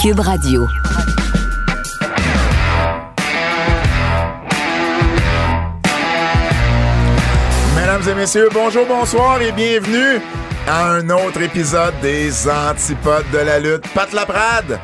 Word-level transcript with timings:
Cube 0.00 0.20
Radio. 0.20 0.66
Mesdames 7.76 8.08
et 8.08 8.14
messieurs, 8.14 8.48
bonjour, 8.50 8.86
bonsoir 8.86 9.42
et 9.42 9.52
bienvenue 9.52 10.22
à 10.66 10.92
un 10.92 11.10
autre 11.10 11.42
épisode 11.42 11.92
des 12.00 12.48
Antipodes 12.48 13.30
de 13.30 13.38
la 13.40 13.58
lutte. 13.58 13.86
Pat 13.92 14.10
Laprade, 14.14 14.80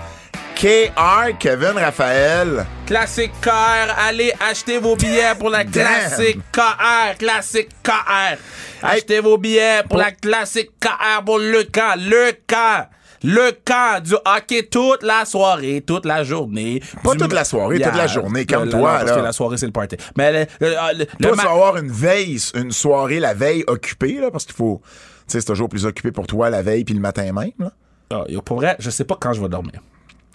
KR, 0.55 1.39
Kevin 1.39 1.79
Raphaël. 1.79 2.67
Classique 2.85 3.33
KR, 3.41 3.95
allez 4.07 4.35
acheter 4.51 4.77
vos 4.77 4.97
billets 4.97 5.35
pour 5.39 5.49
la 5.49 5.65
classique 5.65 6.41
KR, 6.53 7.17
classique 7.19 7.71
KR. 7.83 8.37
Achetez 8.83 9.21
vos 9.21 9.39
billets 9.39 9.83
pour 9.89 9.97
la 9.97 10.13
classique 10.13 10.73
KR 10.79 11.25
pour 11.25 11.39
le 11.39 11.65
camp, 11.65 11.95
le 11.97 12.33
camp. 12.47 12.87
Le 13.25 13.53
camp 13.65 14.03
du 14.03 14.15
hockey 14.15 14.65
toute 14.71 15.03
la 15.03 15.25
soirée, 15.25 15.83
toute 15.87 16.05
la 16.07 16.25
journée. 16.25 16.83
Pas 17.03 17.13
Du- 17.13 17.19
toute 17.19 17.33
la 17.33 17.45
soirée, 17.45 17.77
toute 17.81 17.95
la 17.97 18.07
journée, 18.07 18.45
comme 18.47 18.69
toi, 18.69 18.99
parce 19.01 19.13
que 19.13 19.21
la 19.23 19.33
soirée, 19.33 19.57
c'est 19.57 19.67
le 19.67 19.73
party. 19.73 19.97
Mais 20.17 20.33
le, 20.33 20.47
le- 20.61 20.75
le- 20.93 20.99
le 20.99 21.07
Toi, 21.07 21.37
ma- 21.37 21.43
tu 21.43 21.49
vas 21.49 21.53
avoir 21.55 21.77
une 21.77 21.91
veille, 21.91 22.39
une 22.55 22.71
soirée 22.73 23.21
la 23.21 23.35
veille 23.35 23.65
occupée, 23.67 24.19
là, 24.21 24.31
parce 24.31 24.45
qu'il 24.45 24.55
faut. 24.55 24.81
Tu 24.85 25.33
sais, 25.33 25.41
c'est 25.41 25.47
toujours 25.47 25.69
plus 25.69 25.85
occupé 25.87 26.13
pour 26.13 26.27
toi 26.27 26.51
la 26.51 26.63
veille 26.63 26.85
puis 26.85 26.95
le 26.95 27.01
matin 27.01 27.33
même, 27.33 27.51
là. 27.59 27.73
Ah, 28.11 28.25
yo, 28.29 28.41
pour 28.43 28.59
vrai, 28.59 28.77
je 28.79 28.91
sais 28.91 29.05
pas 29.05 29.17
quand 29.21 29.33
je 29.33 29.41
vais 29.43 29.49
dormir. 29.49 29.81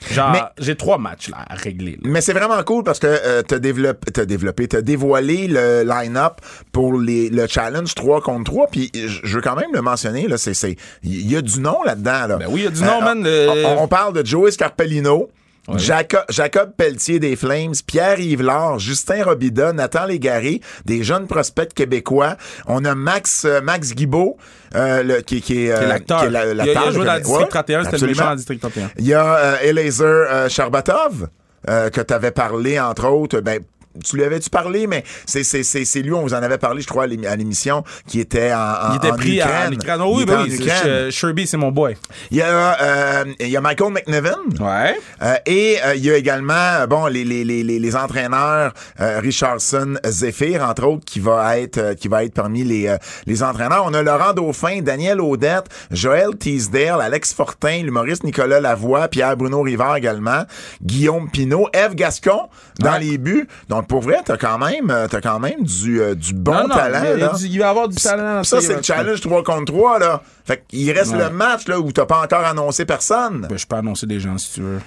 Genre, 0.09 0.31
Mais- 0.31 0.41
j'ai 0.57 0.75
trois 0.75 0.97
matchs 0.97 1.29
là, 1.29 1.37
à 1.47 1.53
régler. 1.55 1.91
là. 1.91 1.97
Mais 2.03 2.21
c'est 2.21 2.33
vraiment 2.33 2.61
cool 2.63 2.83
parce 2.83 2.97
que 2.99 3.05
euh, 3.07 3.43
t'as 3.43 3.59
développé, 3.59 4.11
t'as 4.11 4.25
développé, 4.25 4.67
t'as 4.67 4.81
dévoilé 4.81 5.47
le 5.47 5.83
line-up 5.83 6.41
pour 6.71 6.97
les, 6.99 7.29
le 7.29 7.45
challenge 7.47 7.93
3 7.93 8.21
contre 8.21 8.51
3. 8.51 8.67
Puis 8.67 8.91
je 8.93 9.35
veux 9.35 9.41
quand 9.41 9.55
même 9.55 9.69
le 9.73 9.81
mentionner, 9.81 10.27
là, 10.27 10.37
c'est, 10.39 10.53
c'est, 10.55 10.75
il 11.03 11.31
y 11.31 11.35
a 11.35 11.41
du 11.41 11.59
nom 11.59 11.83
là-dedans, 11.83 12.27
là. 12.27 12.37
Ben 12.37 12.47
oui, 12.49 12.61
il 12.61 12.63
y 12.63 12.67
a 12.67 12.71
du 12.71 12.81
nom, 12.83 12.99
man, 13.01 13.23
le- 13.23 13.47
On, 13.67 13.83
on 13.83 13.87
parle 13.87 14.13
de 14.13 14.25
Joey 14.25 14.51
Scarpellino. 14.51 15.29
Jacob, 15.77 16.21
Jacob 16.29 16.71
Pelletier 16.75 17.19
des 17.19 17.35
Flames, 17.35 17.73
Pierre-Yves 17.85 18.41
Laure, 18.41 18.79
Justin 18.79 19.23
Robida, 19.23 19.73
Nathan 19.73 20.05
Légaré, 20.05 20.59
des 20.85 21.03
jeunes 21.03 21.27
prospects 21.27 21.73
québécois. 21.73 22.35
On 22.67 22.83
a 22.83 22.95
Max 22.95 23.45
euh, 23.45 23.61
Max 23.61 23.93
Guibault, 23.93 24.37
euh, 24.75 25.03
le, 25.03 25.21
qui, 25.21 25.41
qui 25.41 25.65
est, 25.67 25.71
euh, 25.71 25.77
Qui 25.77 25.83
est 25.83 25.87
l'acteur. 25.87 26.29
la- 26.29 26.45
Il 26.45 26.49
a- 26.49 26.53
il 26.53 26.61
a 26.61 26.65
l'acteur, 26.65 26.91
joué 26.91 27.05
dans 27.05 27.13
le 27.13 27.19
District 27.19 27.39
ouais, 27.43 27.47
31, 27.47 27.83
c'était 27.85 27.97
le 27.99 28.07
méchant 28.07 28.23
dans 28.25 28.29
le 28.31 28.35
District 28.37 28.59
31. 28.59 28.89
Il 28.97 29.05
y 29.07 29.13
a 29.13 29.35
euh, 29.35 29.55
Eliezer 29.61 30.05
euh, 30.05 30.49
Sharbatov, 30.49 31.27
euh, 31.69 31.89
que 31.91 32.01
tu 32.01 32.13
avais 32.13 32.31
parlé, 32.31 32.79
entre 32.79 33.07
autres. 33.07 33.39
Ben, 33.41 33.59
tu 34.03 34.15
lui 34.17 34.23
avais-tu 34.23 34.49
parlé, 34.49 34.87
mais 34.87 35.03
c'est, 35.25 35.43
c'est, 35.43 35.63
c'est, 35.63 35.85
c'est 35.85 36.01
lui, 36.01 36.13
on 36.13 36.21
vous 36.21 36.33
en 36.33 36.41
avait 36.43 36.57
parlé, 36.57 36.81
je 36.81 36.87
crois, 36.87 37.03
à 37.03 37.07
l'ém- 37.07 37.25
à 37.27 37.35
l'émission, 37.35 37.83
qui 38.07 38.19
était 38.19 38.53
en, 38.53 38.91
Il 38.91 38.95
était 38.97 39.11
en 39.11 39.15
pris 39.15 39.37
Ukraine. 39.37 39.67
en 39.67 39.71
Ukraine. 39.71 40.01
Oh, 40.03 40.13
oui, 40.17 40.25
ben 40.25 40.39
en 40.39 40.43
oui, 40.43 40.51
c'est-. 40.57 41.09
Sh- 41.09 41.11
Sherby, 41.11 41.47
c'est 41.47 41.57
mon 41.57 41.71
boy. 41.71 41.95
Il 42.31 42.37
y 42.37 42.41
a, 42.41 42.81
euh, 42.81 43.25
il 43.39 43.49
y 43.49 43.57
a 43.57 43.61
Michael 43.61 43.91
McNevin. 43.93 44.37
Ouais. 44.59 44.97
Euh, 45.21 45.35
et 45.45 45.77
euh, 45.83 45.95
il 45.95 46.05
y 46.05 46.11
a 46.11 46.17
également 46.17 46.53
euh, 46.53 46.87
bon 46.87 47.05
les 47.07 47.23
les 47.23 47.43
les 47.43 47.63
les, 47.63 47.95
entraîneurs 47.95 48.73
euh, 48.99 49.19
Richardson 49.19 49.95
Zephyr 50.05 50.63
entre 50.63 50.85
autres 50.85 51.05
qui 51.05 51.19
va 51.19 51.57
être 51.59 51.77
euh, 51.77 51.93
qui 51.95 52.07
va 52.07 52.23
être 52.23 52.33
parmi 52.33 52.63
les 52.63 52.87
euh, 52.87 52.97
les 53.25 53.43
entraîneurs. 53.43 53.83
On 53.85 53.93
a 53.93 54.01
Laurent 54.01 54.33
Dauphin, 54.33 54.81
Daniel 54.81 55.21
Audette, 55.21 55.65
Joël 55.91 56.35
Teasdale, 56.37 57.01
Alex 57.01 57.33
Fortin, 57.33 57.81
l'humoriste 57.83 58.23
Nicolas 58.23 58.59
Lavoie, 58.59 59.07
Pierre 59.07 59.35
Bruno 59.37 59.61
Rivard 59.61 59.95
également, 59.97 60.43
Guillaume 60.83 61.29
Pinot, 61.29 61.67
Eve 61.73 61.95
Gascon 61.95 62.49
dans 62.79 62.93
Ouais. 62.93 62.99
les 62.99 63.17
buts. 63.17 63.47
Donc 63.69 63.80
pour 63.87 64.01
vrai, 64.01 64.17
t'as 64.25 64.37
quand 64.37 64.57
même 64.57 64.89
euh, 64.89 65.07
t'as 65.09 65.21
quand 65.21 65.39
même 65.39 65.63
du 65.63 66.01
euh, 66.01 66.15
du 66.15 66.33
bon 66.33 66.53
Non, 66.53 66.67
non, 66.67 66.75
talent 66.75 67.01
il, 67.13 67.19
là. 67.19 67.33
du- 67.37 67.45
il 67.47 67.59
va 67.59 67.65
y 67.65 67.69
avoir 67.69 67.87
du 67.87 67.95
talent. 67.95 68.43
Ça, 68.43 68.61
c'est 68.61 68.75
le 68.77 68.83
challenge 68.83 69.21
3 69.21 69.43
contre 69.43 69.71
3, 69.73 69.99
là. 69.99 70.21
Fait 70.45 70.63
qu'il 70.67 70.91
reste 70.91 71.11
Ouais. 71.13 71.19
le 71.19 71.29
match, 71.29 71.67
là, 71.67 71.79
où 71.79 71.91
t'as 71.91 72.05
pas 72.05 72.21
encore 72.21 72.45
annoncé 72.45 72.85
personne. 72.85 73.47
Ben, 73.49 73.57
je 73.57 73.65
peux 73.67 73.75
annoncer 73.75 74.05
des 74.07 74.19
gens 74.19 74.37
si 74.37 74.53
tu 74.53 74.61
veux. 74.61 74.79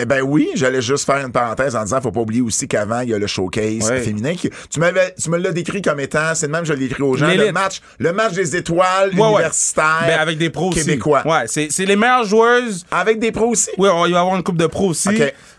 Eh 0.00 0.06
ben 0.06 0.22
oui, 0.22 0.48
j'allais 0.54 0.80
juste 0.80 1.04
faire 1.04 1.18
une 1.18 1.32
parenthèse 1.32 1.76
en 1.76 1.82
disant 1.84 2.00
faut 2.00 2.10
pas 2.10 2.20
oublier 2.20 2.40
aussi 2.40 2.66
qu'avant 2.66 3.00
il 3.00 3.10
y 3.10 3.14
a 3.14 3.18
le 3.18 3.26
showcase 3.26 3.86
féminin 4.02 4.34
qui 4.34 4.48
tu 4.70 4.80
m'avais 4.80 5.14
tu 5.22 5.28
me 5.28 5.36
l'as 5.36 5.52
décrit 5.52 5.82
comme 5.82 6.00
étant 6.00 6.34
c'est 6.34 6.46
de 6.46 6.52
même 6.52 6.62
que 6.62 6.68
je 6.68 6.72
l'ai 6.72 6.86
écrit 6.86 7.02
aux 7.02 7.14
gens 7.14 7.28
le 7.28 7.52
match 7.52 7.82
le 7.98 8.14
match 8.14 8.32
des 8.32 8.56
étoiles 8.56 9.10
Ouais, 9.12 9.20
ouais. 9.20 9.28
universitaires 9.32 10.04
Ben, 10.06 10.18
avec 10.18 10.38
des 10.38 10.48
pros 10.48 10.70
québécois 10.70 11.20
aussi. 11.26 11.60
Ouais, 11.60 11.68
c'est, 11.70 11.84
les 11.84 11.94
meilleures 11.94 12.24
joueuses. 12.24 12.86
avec 12.90 13.18
des 13.18 13.32
pros 13.32 13.48
aussi 13.48 13.68
Oui, 13.76 13.90
il 14.06 14.12
va 14.14 14.18
y 14.18 14.20
avoir 14.22 14.34
une 14.36 14.42
coupe 14.42 14.56
de 14.56 14.66
pros 14.66 14.88
aussi. 14.88 15.10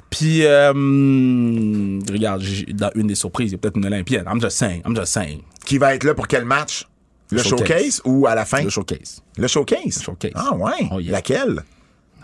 Puis, 0.10 0.46
euh, 0.46 0.72
regarde, 2.12 2.44
dans 2.74 2.92
une 2.96 3.08
des 3.08 3.16
surprises, 3.16 3.50
il 3.50 3.54
y 3.54 3.56
a 3.56 3.58
peut-être 3.58 3.78
une 3.78 3.86
Olympienne. 3.86 4.26
I'm 4.32 4.40
just 4.42 4.58
saying. 4.58 4.82
I'm 4.86 4.96
just 4.96 5.12
saying. 5.14 5.42
qui 5.66 5.78
va 5.78 5.96
être 5.96 6.04
là 6.04 6.14
pour 6.14 6.28
quel 6.28 6.46
match? 6.46 6.88
Le, 7.30 7.38
Le 7.38 7.44
showcase. 7.44 7.68
showcase. 7.68 8.02
ou 8.06 8.26
à 8.28 8.36
la 8.36 8.46
fin? 8.46 8.64
Le 8.64 8.70
showcase. 8.70 9.22
le 9.38 9.48
showcase 9.48 10.02
showcase. 10.02 10.32
ah 10.36 10.56
ouais 10.56 10.88
Oh, 10.92 11.00
laquelle? 11.06 11.62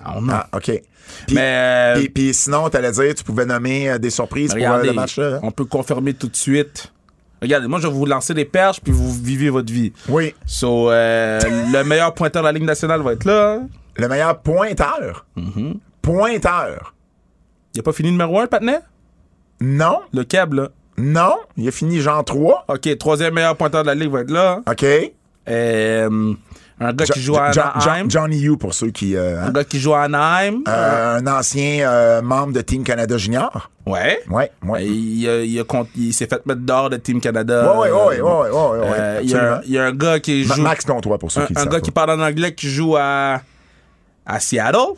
Don't 0.06 0.22
know. 0.24 0.34
ah 0.34 0.48
ok 0.54 0.82
puis, 1.28 1.36
Mais, 1.36 1.42
euh, 1.42 1.96
puis, 2.00 2.10
puis 2.10 2.34
sinon 2.34 2.70
t'allais 2.70 2.92
dire 2.94 3.14
tu 3.14 3.24
pouvais 3.26 3.46
nommer 3.46 3.90
euh, 3.90 3.98
des 3.98 4.10
surprises 4.10 4.52
pour 4.54 4.60
le 4.78 4.94
match 4.94 5.18
là 5.18 5.40
on 5.44 5.52
peut 5.52 5.66
confirmer 5.66 6.14
tout 6.14 6.30
de 6.30 6.36
suite. 6.38 6.90
Regardez, 7.42 7.68
moi, 7.68 7.80
je 7.82 7.88
vais 7.88 7.94
vous 7.94 8.06
lancer 8.06 8.34
des 8.34 8.46
perches, 8.46 8.80
puis 8.80 8.94
vous 8.94 9.12
vivez 9.14 9.50
votre 9.50 9.72
vie. 9.74 9.92
oui 10.08 10.34
So, 10.46 10.90
euh, 10.90 11.42
le 11.74 11.84
meilleur 11.84 12.14
pointeur 12.14 12.42
de 12.42 12.48
la 12.48 12.54
Ligue 12.54 12.64
nationale 12.64 13.02
va 13.02 13.12
être 13.12 13.26
là. 13.26 13.60
le 13.98 14.08
meilleur 14.08 14.40
pointeur 14.40 15.26
Mm-hmm. 15.36 15.74
pointeur 16.02 16.96
Il 17.76 17.80
a 17.80 17.84
pas 17.84 17.92
fini 17.94 18.12
numéro 18.12 18.38
1, 18.40 18.44
le 18.44 18.48
patinet? 18.48 18.80
non 19.62 20.00
Le 20.14 20.24
câble, 20.24 20.62
là. 20.64 20.70
non 20.98 21.36
il 21.58 21.68
a 21.68 21.72
fini 21.72 22.00
genre 22.02 22.24
3 22.26 22.66
OK, 22.68 22.98
troisième 22.98 23.34
meilleur 23.36 23.56
pointeur 23.56 23.84
de 23.84 23.88
la 23.88 23.96
Ligue 23.96 24.12
va 24.12 24.22
être 24.22 24.32
là. 24.32 24.62
ok 24.70 24.86
Euh, 25.50 26.34
un 26.80 26.92
gars 26.94 27.06
qui 27.06 27.22
joue 27.22 27.38
à 27.38 27.52
Jo- 27.52 27.62
Jo- 27.62 27.68
Anaheim. 27.76 28.10
Johnny 28.10 28.38
You 28.40 28.58
pour 28.58 28.74
ceux 28.74 28.90
qui. 28.92 29.16
euh, 29.16 29.40
hein. 29.40 29.46
Un 29.48 29.52
gars 29.52 29.64
qui 29.64 29.80
joue 29.80 29.94
à 29.94 30.02
Anaheim. 30.04 30.64
Euh, 30.68 31.18
un 31.20 31.28
ancien 31.28 31.88
euh, 31.90 32.22
membre 32.22 32.52
de 32.54 32.62
Team 32.62 32.84
Canada 32.84 33.18
Junior. 33.18 33.70
Ouais. 33.86 34.20
Ouais, 34.30 34.52
ouais. 34.64 34.86
Il, 34.86 36.14
s'est 36.14 36.28
fait 36.28 36.46
mettre 36.46 36.62
dehors 36.62 36.90
de 36.90 36.98
Team 36.98 37.22
Canada. 37.22 37.74
Ouais, 37.78 37.90
ouais, 37.92 38.22
ouais, 38.22 38.22
ouais, 38.22 38.50
ouais, 38.50 38.88
Euh, 39.00 39.20
il, 39.24 39.30
y 39.30 39.36
a 39.36 39.56
un, 39.58 39.62
il 39.66 39.72
y 39.72 39.78
a 39.78 39.86
un 39.86 39.94
gars 39.94 40.20
qui 40.20 40.44
joue. 40.44 40.62
Max 40.62 40.84
Comtois 40.84 41.18
pour 41.20 41.32
ceux 41.32 41.42
un 41.42 41.46
qui 41.46 41.54
un 41.58 41.66
gars 41.68 41.80
qui 41.80 41.92
parle 41.92 42.10
en 42.12 42.20
anglais 42.22 42.54
qui 42.54 42.70
joue 42.70 42.96
à, 42.98 43.42
à 44.26 44.40
Seattle. 44.40 44.96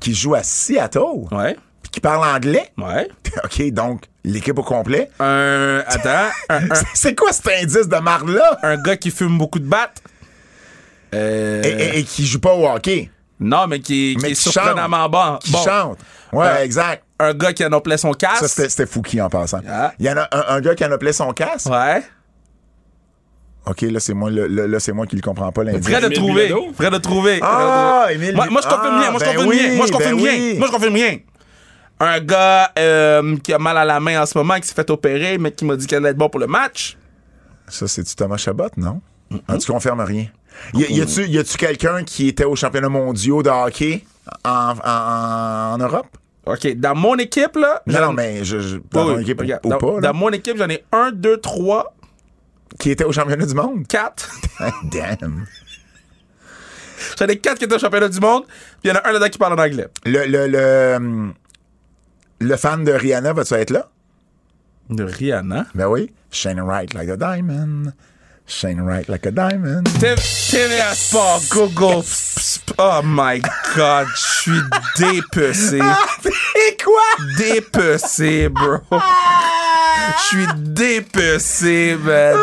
Qui 0.00 0.14
joue 0.14 0.34
à 0.34 0.42
Seattle? 0.42 1.00
Ouais. 1.30 1.56
Qui 1.92 2.00
parle 2.00 2.24
anglais? 2.26 2.72
Ouais. 2.78 3.08
OK, 3.44 3.70
donc 3.70 4.04
l'équipe 4.24 4.58
au 4.58 4.62
complet. 4.62 5.10
Un. 5.20 5.82
Attends. 5.86 6.30
un, 6.48 6.70
un- 6.70 6.74
C'est 6.94 7.14
quoi 7.14 7.32
cet 7.32 7.48
indice 7.48 7.86
de 7.88 7.96
marde-là? 7.98 8.58
un 8.62 8.76
gars 8.82 8.96
qui 8.96 9.10
fume 9.10 9.38
beaucoup 9.38 9.58
de 9.60 9.66
battes? 9.68 10.02
Euh, 11.14 11.62
Et, 11.62 11.68
et- 11.68 11.98
et 11.98 12.04
qui 12.04 12.26
joue 12.26 12.40
pas 12.40 12.54
au 12.54 12.66
hockey? 12.66 13.10
Non, 13.38 13.66
mais 13.66 13.80
qui, 13.80 14.14
qui 14.16 14.22
Mais 14.22 14.30
est 14.30 14.34
qui 14.34 14.50
surprenamment 14.50 15.08
bon. 15.08 15.38
Qui 15.42 15.52
Bon. 15.52 15.64
chante. 15.64 15.98
Ouais, 16.32 16.46
Euh, 16.46 16.62
exact. 16.64 17.04
Un 17.18 17.34
gars 17.34 17.52
qui 17.52 17.64
en 17.64 17.72
appelait 17.72 17.98
son 17.98 18.12
Ça, 18.12 18.18
casque. 18.18 18.46
c'était 18.48 18.68
c'était 18.70 18.86
Fouki 18.86 19.20
en 19.20 19.28
passant. 19.28 19.60
Ah. 19.68 19.92
Il 19.98 20.06
y 20.06 20.10
en 20.10 20.16
a 20.16 20.28
un, 20.32 20.56
un 20.56 20.60
gars 20.60 20.74
qui 20.74 20.84
en 20.84 20.90
appelait 20.92 21.12
son 21.12 21.32
casque? 21.32 21.68
Ouais. 21.68 22.02
OK, 23.66 23.82
là, 23.82 24.00
c'est 24.00 24.14
moi, 24.14 24.28
le- 24.30 24.48
le- 24.48 24.66
là, 24.66 24.80
c'est 24.80 24.92
moi 24.92 25.06
qui 25.06 25.14
le 25.14 25.22
comprends 25.22 25.52
pas, 25.52 25.62
l'indice. 25.62 25.82
Prêt 25.88 26.00
de 26.00 26.06
Émile 26.06 26.18
trouver. 26.18 26.46
Bilodeau? 26.46 26.72
Prêt 26.72 26.90
de 26.90 26.98
trouver. 26.98 27.38
Ah, 27.42 28.06
de 28.08 28.08
trouver. 28.08 28.14
Émile 28.14 28.34
Moi, 28.36 28.46
moi, 28.50 28.60
je 28.64 28.68
confirme 28.68 28.94
Ah, 28.96 29.00
rien. 29.00 29.10
Moi, 29.10 29.20
je 29.20 29.24
ben 29.24 29.32
confirme 29.34 29.48
oui, 29.50 29.58
rien. 29.60 29.76
Moi, 29.76 29.86
je 29.86 29.92
confirme 29.92 30.16
ben 30.16 30.24
rien. 30.28 30.54
Moi, 30.58 30.66
je 30.66 30.72
confirme 30.72 30.94
rien. 30.94 31.18
Un 32.04 32.18
gars 32.20 32.72
euh, 32.78 33.36
qui 33.38 33.52
a 33.52 33.58
mal 33.58 33.76
à 33.78 33.84
la 33.84 34.00
main 34.00 34.20
en 34.22 34.26
ce 34.26 34.36
moment, 34.36 34.56
qui 34.58 34.66
s'est 34.66 34.74
fait 34.74 34.90
opérer, 34.90 35.38
mais 35.38 35.52
qui 35.52 35.64
m'a 35.64 35.76
dit 35.76 35.86
qu'il 35.86 35.96
allait 35.96 36.08
être 36.10 36.16
bon 36.16 36.28
pour 36.28 36.40
le 36.40 36.46
match. 36.48 36.96
Ça, 37.68 37.86
c'est-tu 37.86 38.14
Thomas 38.16 38.36
Chabot, 38.38 38.68
non? 38.76 39.00
Ah, 39.46 39.56
tu 39.56 39.70
confirmes 39.70 40.00
rien. 40.00 40.26
Y, 40.74 40.96
y 40.96 41.00
a-tu, 41.00 41.26
y 41.26 41.38
a-tu 41.38 41.56
quelqu'un 41.56 42.02
qui 42.04 42.28
était 42.28 42.44
au 42.44 42.56
championnat 42.56 42.88
mondial 42.88 43.42
de 43.42 43.48
hockey 43.50 44.04
en, 44.44 44.74
en- 44.84 45.74
en 45.74 45.78
Europe? 45.78 46.08
OK, 46.44 46.74
dans 46.76 46.94
mon 46.96 47.14
équipe, 47.18 47.54
là. 47.56 47.82
Non, 47.86 48.00
non, 48.00 48.12
mais 48.12 48.44
je, 48.44 48.58
je, 48.58 48.76
dans 48.90 49.06
Oui, 49.06 49.14
ton 49.14 49.18
équipe 49.20 49.40
regarde, 49.40 49.64
ou 49.64 49.68
dans, 49.70 49.78
pas, 49.78 49.94
là, 49.94 50.00
dans 50.00 50.14
mon 50.14 50.30
équipe, 50.30 50.56
j'en 50.58 50.68
ai 50.68 50.84
un, 50.90 51.12
deux, 51.12 51.36
trois, 51.38 51.94
qui 52.80 52.90
était 52.90 53.04
au 53.04 53.12
championnat 53.12 53.46
du 53.46 53.54
monde? 53.54 53.86
quatre. 53.86 54.28
Damn. 54.90 55.46
j'en 57.18 57.26
ai 57.26 57.38
quatre 57.38 57.58
qui 57.58 57.64
étaient 57.64 57.74
au 57.76 57.78
championnat 57.78 58.08
du 58.08 58.18
monde, 58.20 58.44
puis 58.46 58.56
il 58.84 58.88
y 58.88 58.92
en 58.92 58.96
a 58.96 59.08
un 59.08 59.12
là-dedans 59.12 59.28
qui 59.30 59.38
parle 59.38 59.58
en 59.58 59.62
anglais. 59.62 59.86
Le, 60.04 60.26
le, 60.26 60.46
le, 60.48 60.94
hum, 60.96 61.34
le 62.42 62.56
fan 62.56 62.84
de 62.84 62.92
Rihanna, 62.92 63.32
va-tu 63.32 63.54
être 63.54 63.70
là? 63.70 63.88
De 64.90 65.04
Rihanna? 65.04 65.66
Ben 65.74 65.86
oui. 65.86 66.10
Shine 66.30 66.60
right 66.60 66.92
like 66.94 67.08
a 67.08 67.16
diamond. 67.16 67.92
Shine 68.46 68.80
right 68.80 69.08
like 69.08 69.26
a 69.26 69.30
diamond. 69.30 69.84
TVA 69.84 70.94
Sport, 70.94 71.42
Google. 71.50 72.02
Oh 72.78 73.00
my 73.04 73.40
God, 73.76 74.06
je 74.14 74.20
suis 74.20 74.60
dépecé. 74.98 75.78
Et 75.78 76.76
quoi? 76.82 77.02
Dépecé, 77.38 78.48
bro. 78.48 78.78
Je 78.90 80.22
suis 80.26 80.46
dépecé, 80.56 81.96
man. 82.02 82.36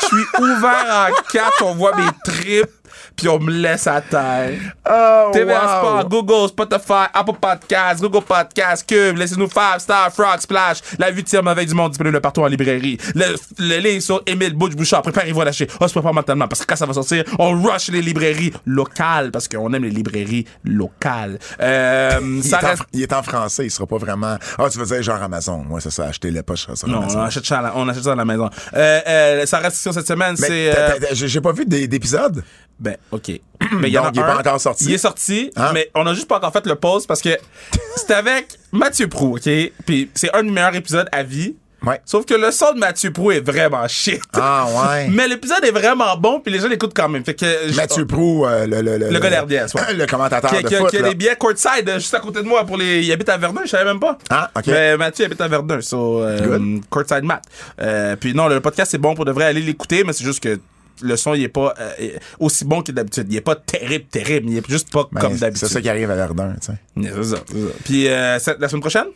Je 0.00 0.06
suis 0.06 0.26
ouvert 0.42 0.86
en 0.88 1.08
quatre, 1.30 1.62
on 1.62 1.74
voit 1.74 1.94
mes 1.96 2.10
tripes. 2.24 2.70
Puis 3.16 3.28
on 3.28 3.38
me 3.38 3.50
laisse 3.52 3.86
à 3.86 4.00
terre. 4.00 4.52
Oh, 4.88 5.30
TVA 5.32 5.60
wow. 5.62 5.68
Sport, 5.78 6.08
Google, 6.08 6.48
Spotify, 6.48 7.06
Apple 7.12 7.36
Podcasts, 7.40 8.00
Google 8.02 8.24
Podcasts, 8.24 8.86
Cube, 8.88 9.16
laissez-nous 9.16 9.48
5 9.48 9.80
Star, 9.80 10.12
Frog, 10.12 10.40
Splash, 10.40 10.78
la 10.98 11.10
huitième 11.10 11.46
avec 11.48 11.68
du 11.68 11.74
monde 11.74 11.90
disponible 11.90 12.20
partout 12.20 12.42
en 12.42 12.46
librairie. 12.46 12.98
Le, 13.14 13.34
le 13.58 13.78
lien 13.78 14.00
sur 14.00 14.22
Émile 14.26 14.54
Butch 14.54 14.74
Bouchard, 14.74 15.02
préparez-vous 15.02 15.40
à 15.40 15.44
lâcher. 15.44 15.66
On 15.80 15.86
se 15.88 15.92
prépare 15.92 16.14
mentalement 16.14 16.48
parce 16.48 16.60
que 16.60 16.66
quand 16.66 16.76
ça 16.76 16.86
va 16.86 16.92
sortir, 16.92 17.24
on 17.38 17.60
rush 17.62 17.88
les 17.88 18.02
librairies 18.02 18.52
locales 18.66 19.30
parce 19.30 19.48
qu'on 19.48 19.72
aime 19.72 19.84
les 19.84 19.90
librairies 19.90 20.46
locales. 20.64 21.38
Euh, 21.60 22.20
Il 22.22 22.42
ça 22.44 22.58
est, 22.60 22.64
en, 22.64 22.68
reste... 22.68 22.82
fr- 22.82 22.86
il 22.92 23.02
est 23.02 23.12
en 23.12 23.22
français, 23.22 23.66
il 23.66 23.70
sera 23.70 23.86
pas 23.86 23.98
vraiment. 23.98 24.36
Ah, 24.58 24.66
tu 24.70 24.78
veux 24.78 24.86
dire 24.86 25.02
genre 25.02 25.22
Amazon. 25.22 25.58
Moi, 25.66 25.80
c'est 25.80 25.90
ça, 25.90 26.06
acheter 26.06 26.30
les 26.30 26.42
poches 26.42 26.66
sur 26.74 26.88
Non, 26.88 26.98
Amazon. 27.02 27.18
on 27.20 27.22
achète, 27.22 27.46
ça 27.46 27.58
à 27.58 27.62
la, 27.62 27.76
on 27.76 27.88
achète 27.88 28.04
ça 28.04 28.12
à 28.12 28.16
la 28.16 28.24
maison. 28.24 28.48
Euh, 28.74 29.00
euh, 29.06 29.46
sa 29.46 29.58
restriction 29.58 29.92
cette 29.92 30.06
semaine, 30.06 30.36
c'est... 30.36 30.76
euh, 30.76 30.92
j'ai 31.12 31.40
pas 31.40 31.52
vu 31.52 31.64
d'é- 31.64 31.86
d'épisode. 31.86 32.42
Ben, 32.78 32.96
OK. 33.12 33.28
Mais 33.80 33.88
il 33.90 33.98
en 33.98 34.10
est 34.10 34.14
pas 34.20 34.36
encore 34.38 34.60
sorti? 34.60 34.84
Il 34.86 34.94
est 34.94 34.98
sorti, 34.98 35.50
Hein? 35.56 35.70
mais 35.72 35.90
on 35.94 36.06
a 36.06 36.12
juste 36.14 36.28
pas 36.28 36.36
encore 36.36 36.52
fait 36.52 36.66
le 36.66 36.74
pause 36.74 37.06
parce 37.06 37.22
que 37.22 37.30
c'était 37.96 38.14
avec 38.14 38.48
Mathieu 38.72 39.08
Prou, 39.08 39.36
OK? 39.36 39.48
Puis 39.86 40.10
c'est 40.14 40.34
un 40.34 40.42
des 40.42 40.50
meilleurs 40.50 40.74
épisodes 40.74 41.08
à 41.12 41.22
vie. 41.22 41.56
Ouais. 41.86 42.00
Sauf 42.06 42.24
que 42.24 42.32
le 42.32 42.50
son 42.50 42.72
de 42.72 42.78
Mathieu 42.78 43.10
Prou 43.12 43.30
est 43.30 43.40
vraiment 43.40 43.86
shit. 43.88 44.22
Ah, 44.32 44.66
ouais. 44.94 45.08
Mais 45.10 45.28
l'épisode 45.28 45.62
est 45.64 45.70
vraiment 45.70 46.16
bon, 46.16 46.40
puis 46.40 46.50
les 46.50 46.58
gens 46.58 46.68
l'écoutent 46.68 46.94
quand 46.96 47.10
même. 47.10 47.22
Fait 47.24 47.34
que 47.34 47.74
Mathieu 47.76 48.06
Prou, 48.06 48.46
euh, 48.46 48.66
le, 48.66 48.80
le, 48.80 48.96
Le 49.10 49.18
gars 49.18 49.28
d'RDS, 49.42 49.74
ouais. 49.74 49.92
Le 49.94 50.06
commentateur 50.06 50.50
qui, 50.50 50.62
de 50.62 50.68
qui- 50.68 50.74
foot. 50.76 50.88
qui 50.90 50.96
a 50.96 51.02
des 51.02 51.14
billets 51.14 51.36
courtside 51.36 51.86
euh, 51.88 51.98
juste 51.98 52.14
à 52.14 52.20
côté 52.20 52.42
de 52.42 52.48
moi 52.48 52.64
pour 52.64 52.78
les. 52.78 53.02
Il 53.02 53.12
habite 53.12 53.28
à 53.28 53.36
Verdun, 53.36 53.60
je 53.64 53.70
savais 53.70 53.84
même 53.84 54.00
pas. 54.00 54.16
Ah, 54.30 54.50
ok. 54.56 54.66
Mais 54.68 54.96
Mathieu 54.96 55.26
habite 55.26 55.40
à 55.42 55.48
Verdun, 55.48 55.80
so 55.82 56.22
euh, 56.22 56.78
courtside 56.88 57.24
Matt. 57.24 57.44
Euh, 57.80 58.16
puis 58.16 58.32
non, 58.34 58.48
le 58.48 58.60
podcast 58.60 58.90
c'est 58.90 58.98
bon 58.98 59.14
pour 59.14 59.26
de 59.26 59.32
vrai 59.32 59.44
aller 59.44 59.60
l'écouter, 59.60 60.04
mais 60.04 60.14
c'est 60.14 60.24
juste 60.24 60.42
que 60.42 60.58
le 61.02 61.16
son 61.16 61.34
il 61.34 61.42
est 61.42 61.48
pas 61.48 61.74
euh, 61.78 61.92
aussi 62.38 62.64
bon 62.64 62.82
que 62.82 62.92
d'habitude. 62.92 63.26
Il 63.30 63.36
est 63.36 63.40
pas 63.40 63.56
terrible, 63.56 64.04
terrible, 64.06 64.48
il 64.50 64.58
est 64.58 64.68
juste 64.70 64.92
pas 64.92 65.08
Ben, 65.12 65.20
comme 65.20 65.32
C'est 65.34 65.40
d'habitude. 65.40 65.68
ça 65.68 65.80
qui 65.80 65.88
arrive 65.88 66.10
à 66.10 66.14
Verdun, 66.16 66.54
tu 66.60 66.66
sais. 66.66 66.78
C'est 67.02 67.10
ça, 67.24 67.36
c'est 67.48 67.58
ça. 67.58 67.72
Puis 67.84 68.08
euh, 68.08 68.38
la 68.58 68.68
semaine 68.68 68.80
prochaine, 68.80 69.06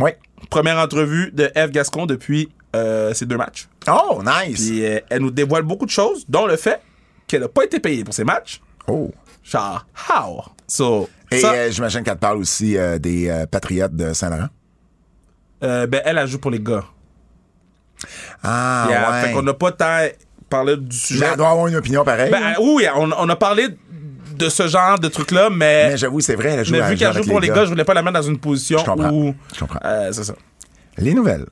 Oui. 0.00 0.10
première 0.50 0.78
entrevue 0.78 1.30
de 1.32 1.50
Eve 1.54 1.70
Gascon 1.70 2.06
depuis 2.06 2.48
euh, 2.74 3.12
ces 3.14 3.26
deux 3.26 3.36
matchs. 3.36 3.68
Oh, 3.88 4.22
nice. 4.24 4.54
Puis 4.68 4.84
euh, 4.84 5.00
elle 5.10 5.22
nous 5.22 5.30
dévoile 5.30 5.62
beaucoup 5.62 5.86
de 5.86 5.90
choses, 5.90 6.24
dont 6.28 6.46
le 6.46 6.56
fait 6.56 6.80
qu'elle 7.26 7.42
a 7.44 7.48
pas 7.48 7.64
été 7.64 7.80
payée 7.80 8.04
pour 8.04 8.14
ces 8.14 8.24
matchs. 8.24 8.60
Oh. 8.86 9.10
Genre, 9.42 9.86
how? 10.10 10.42
So, 10.68 11.08
Et 11.30 11.40
j'imagine 11.70 12.02
qu'elle 12.02 12.16
parle 12.18 12.38
aussi 12.38 12.76
des 13.00 13.44
Patriotes 13.50 13.94
de 13.94 14.12
Saint-Laurent. 14.12 14.48
ben, 15.60 16.00
elle, 16.04 16.18
elle 16.18 16.26
joue 16.28 16.38
pour 16.38 16.50
les 16.50 16.60
gars. 16.60 16.84
Ah, 18.42 18.86
Yeah, 18.90 19.10
ouais. 19.10 19.22
Fait 19.22 19.32
qu'on 19.32 19.42
n'a 19.42 19.54
pas 19.54 19.72
tant 19.72 20.06
parlé 20.48 20.76
du 20.76 20.96
sujet. 20.96 21.26
elle 21.30 21.36
doit 21.36 21.50
avoir 21.50 21.66
une 21.66 21.76
opinion 21.76 22.04
pareille. 22.04 22.30
Ben, 22.30 22.42
euh, 22.58 22.62
oui, 22.62 22.86
on, 22.96 23.10
on 23.18 23.28
a 23.28 23.36
parlé 23.36 23.68
de 24.36 24.48
ce 24.48 24.68
genre 24.68 24.98
de 24.98 25.08
truc-là, 25.08 25.48
mais, 25.50 25.88
mais 25.90 25.96
j'avoue, 25.96 26.20
c'est 26.20 26.34
vrai, 26.34 26.50
elle 26.50 26.64
joue, 26.64 26.72
mais 26.72 26.82
vu 26.90 26.96
qu'elle 26.96 27.12
joue 27.14 27.24
pour 27.24 27.40
les 27.40 27.48
gars, 27.48 27.64
je 27.64 27.70
voulais 27.70 27.84
pas 27.84 27.94
la 27.94 28.02
mettre 28.02 28.14
dans 28.20 28.26
une 28.26 28.38
position 28.38 28.78
Je 28.78 28.84
comprends. 28.84 29.10
où. 29.10 29.34
Je 29.54 29.60
comprends. 29.60 29.80
Euh, 29.84 30.10
c'est 30.12 30.24
ça. 30.24 30.34
Les 30.98 31.14
nouvelles. 31.14 31.46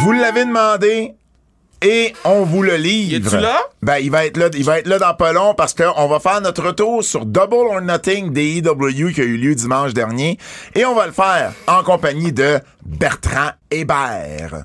Vous 0.00 0.12
l'avez 0.12 0.44
demandé 0.44 1.14
et 1.82 2.12
on 2.24 2.42
vous 2.42 2.62
le 2.62 2.76
livre. 2.76 3.16
Es-tu 3.26 3.36
là? 3.40 3.58
Ben, 3.82 3.98
il 3.98 4.10
va 4.10 4.26
être 4.26 4.36
là, 4.36 4.48
il 4.54 4.64
va 4.64 4.78
être 4.80 4.86
là 4.88 4.98
dans 4.98 5.14
pas 5.14 5.32
long 5.32 5.54
parce 5.54 5.72
qu'on 5.74 6.08
va 6.08 6.18
faire 6.20 6.40
notre 6.40 6.62
retour 6.64 7.04
sur 7.04 7.24
Double 7.26 7.54
or 7.54 7.80
Nothing 7.80 8.32
des 8.32 8.56
EW 8.58 9.12
qui 9.14 9.20
a 9.20 9.24
eu 9.24 9.36
lieu 9.36 9.54
dimanche 9.54 9.94
dernier 9.94 10.38
et 10.74 10.84
on 10.84 10.94
va 10.94 11.06
le 11.06 11.12
faire 11.12 11.52
en 11.68 11.82
compagnie 11.84 12.32
de 12.32 12.58
Bertrand 12.84 13.50
Hébert. 13.70 14.62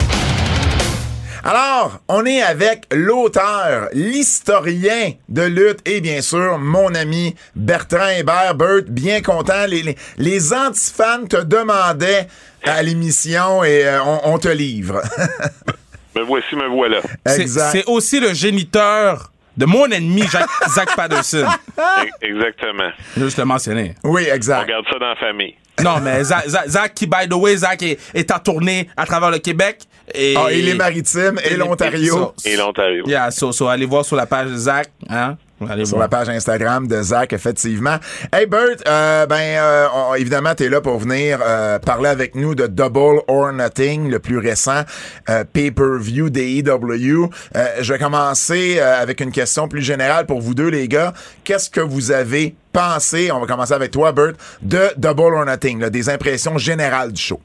Alors, 1.44 2.00
on 2.08 2.26
est 2.26 2.42
avec 2.44 2.86
l'auteur, 2.92 3.90
l'historien 3.94 5.14
de 5.28 5.42
lutte 5.42 5.80
et 5.86 6.00
bien 6.00 6.22
sûr 6.22 6.60
mon 6.60 6.94
ami 6.94 7.36
Bertrand 7.56 8.10
Hébert. 8.10 8.54
Bert, 8.56 8.84
bien 8.88 9.22
content. 9.22 9.66
Les, 9.68 9.82
les, 9.82 9.98
les 10.18 10.54
antifans 10.54 11.26
te 11.28 11.38
demandaient 11.42 12.28
à 12.64 12.84
l'émission 12.84 13.64
et 13.64 13.86
euh, 13.88 14.04
on, 14.04 14.34
on 14.34 14.38
te 14.38 14.50
livre. 14.50 15.02
Me 16.16 16.22
voici, 16.24 16.56
me 16.58 16.68
voilà. 16.68 17.00
C'est 17.26 17.42
exact. 17.42 17.72
c'est 17.72 17.86
aussi 17.86 18.20
le 18.20 18.34
géniteur 18.34 19.32
de 19.56 19.66
mon 19.66 19.86
ennemi, 19.86 20.24
Jacques, 20.30 20.50
Zach 20.70 20.94
Patterson. 20.94 21.46
Exactement. 22.22 22.90
Juste 23.18 23.38
le 23.38 23.46
mentionner. 23.46 23.96
Oui, 24.04 24.28
On 24.30 24.36
exact. 24.36 24.68
garde 24.68 24.86
ça 24.92 25.00
dans 25.00 25.08
la 25.08 25.16
famille. 25.16 25.56
Non, 25.83 26.00
mais 26.01 26.23
Zach, 26.23 26.47
Zach- 26.47 26.68
Zach, 26.68 26.94
qui, 26.94 27.07
by 27.07 27.27
the 27.29 27.33
way, 27.33 27.56
Zach 27.57 27.81
est, 27.81 27.97
est 28.13 28.29
en 28.31 28.39
tournée 28.39 28.89
à 28.97 29.06
travers 29.06 29.31
le 29.31 29.39
Québec. 29.39 29.79
Et, 30.13 30.35
Ah, 30.38 30.51
et 30.51 30.62
les 30.62 30.73
maritimes 30.73 31.39
et 31.44 31.56
l'Ontario. 31.56 32.33
Et 32.44 32.57
l'Ontario. 32.57 33.06
Yeah, 33.07 33.31
so, 33.31 33.51
so, 33.53 33.68
allez 33.68 33.85
voir 33.85 34.03
sur 34.03 34.15
la 34.18 34.25
page 34.25 34.50
de 34.50 34.57
Zach. 34.57 34.89
Hein? 35.09 35.38
Allez 35.69 35.86
Sur 35.86 35.98
voir. 35.98 36.10
la 36.10 36.18
page 36.18 36.30
Instagram 36.30 36.88
de 36.88 37.02
Zach, 37.02 37.34
effectivement. 37.34 37.98
Hey 38.34 38.46
Bert, 38.46 38.78
euh, 38.88 39.25
ben 39.25 39.36
euh, 39.40 39.88
on- 39.94 40.16
évidemment, 40.16 40.56
tu 40.56 40.63
es 40.63 40.69
là 40.69 40.81
pour 40.81 40.98
venir 41.00 41.40
euh, 41.46 41.80
parler 41.80 42.10
avec 42.10 42.36
nous 42.36 42.56
de 42.56 42.68
Double 42.68 43.22
or 43.28 43.52
Nothing, 43.54 44.10
le 44.10 44.19
plus 44.19 44.38
récent 44.38 44.81
euh, 45.30 45.44
pay-per-view 45.52 46.30
des 46.30 46.60
EW. 46.60 47.30
Euh, 47.56 47.66
je 47.81 47.94
vais 47.94 48.00
commencer 48.00 48.78
euh, 48.80 49.02
avec 49.02 49.19
une 49.22 49.31
question 49.31 49.68
plus 49.68 49.81
générale 49.81 50.25
pour 50.25 50.42
vous 50.42 50.54
deux, 50.54 50.69
les 50.69 50.88
gars. 50.88 51.13
Qu'est-ce 51.44 51.69
que 51.69 51.81
vous 51.81 52.12
avez 52.12 52.56
pensé, 52.74 53.31
on 53.31 53.40
va 53.40 53.48
commencer 53.48 53.74
avec 53.74 53.92
toi, 53.92 54.12
Bert, 54.12 54.34
de 54.62 54.90
Double 54.98 55.36
or 55.36 55.46
Nothing, 55.46 55.80
là, 55.81 55.90
des 55.90 56.10
impressions 56.10 56.57
générales 56.57 57.12
du 57.12 57.22
show? 57.22 57.40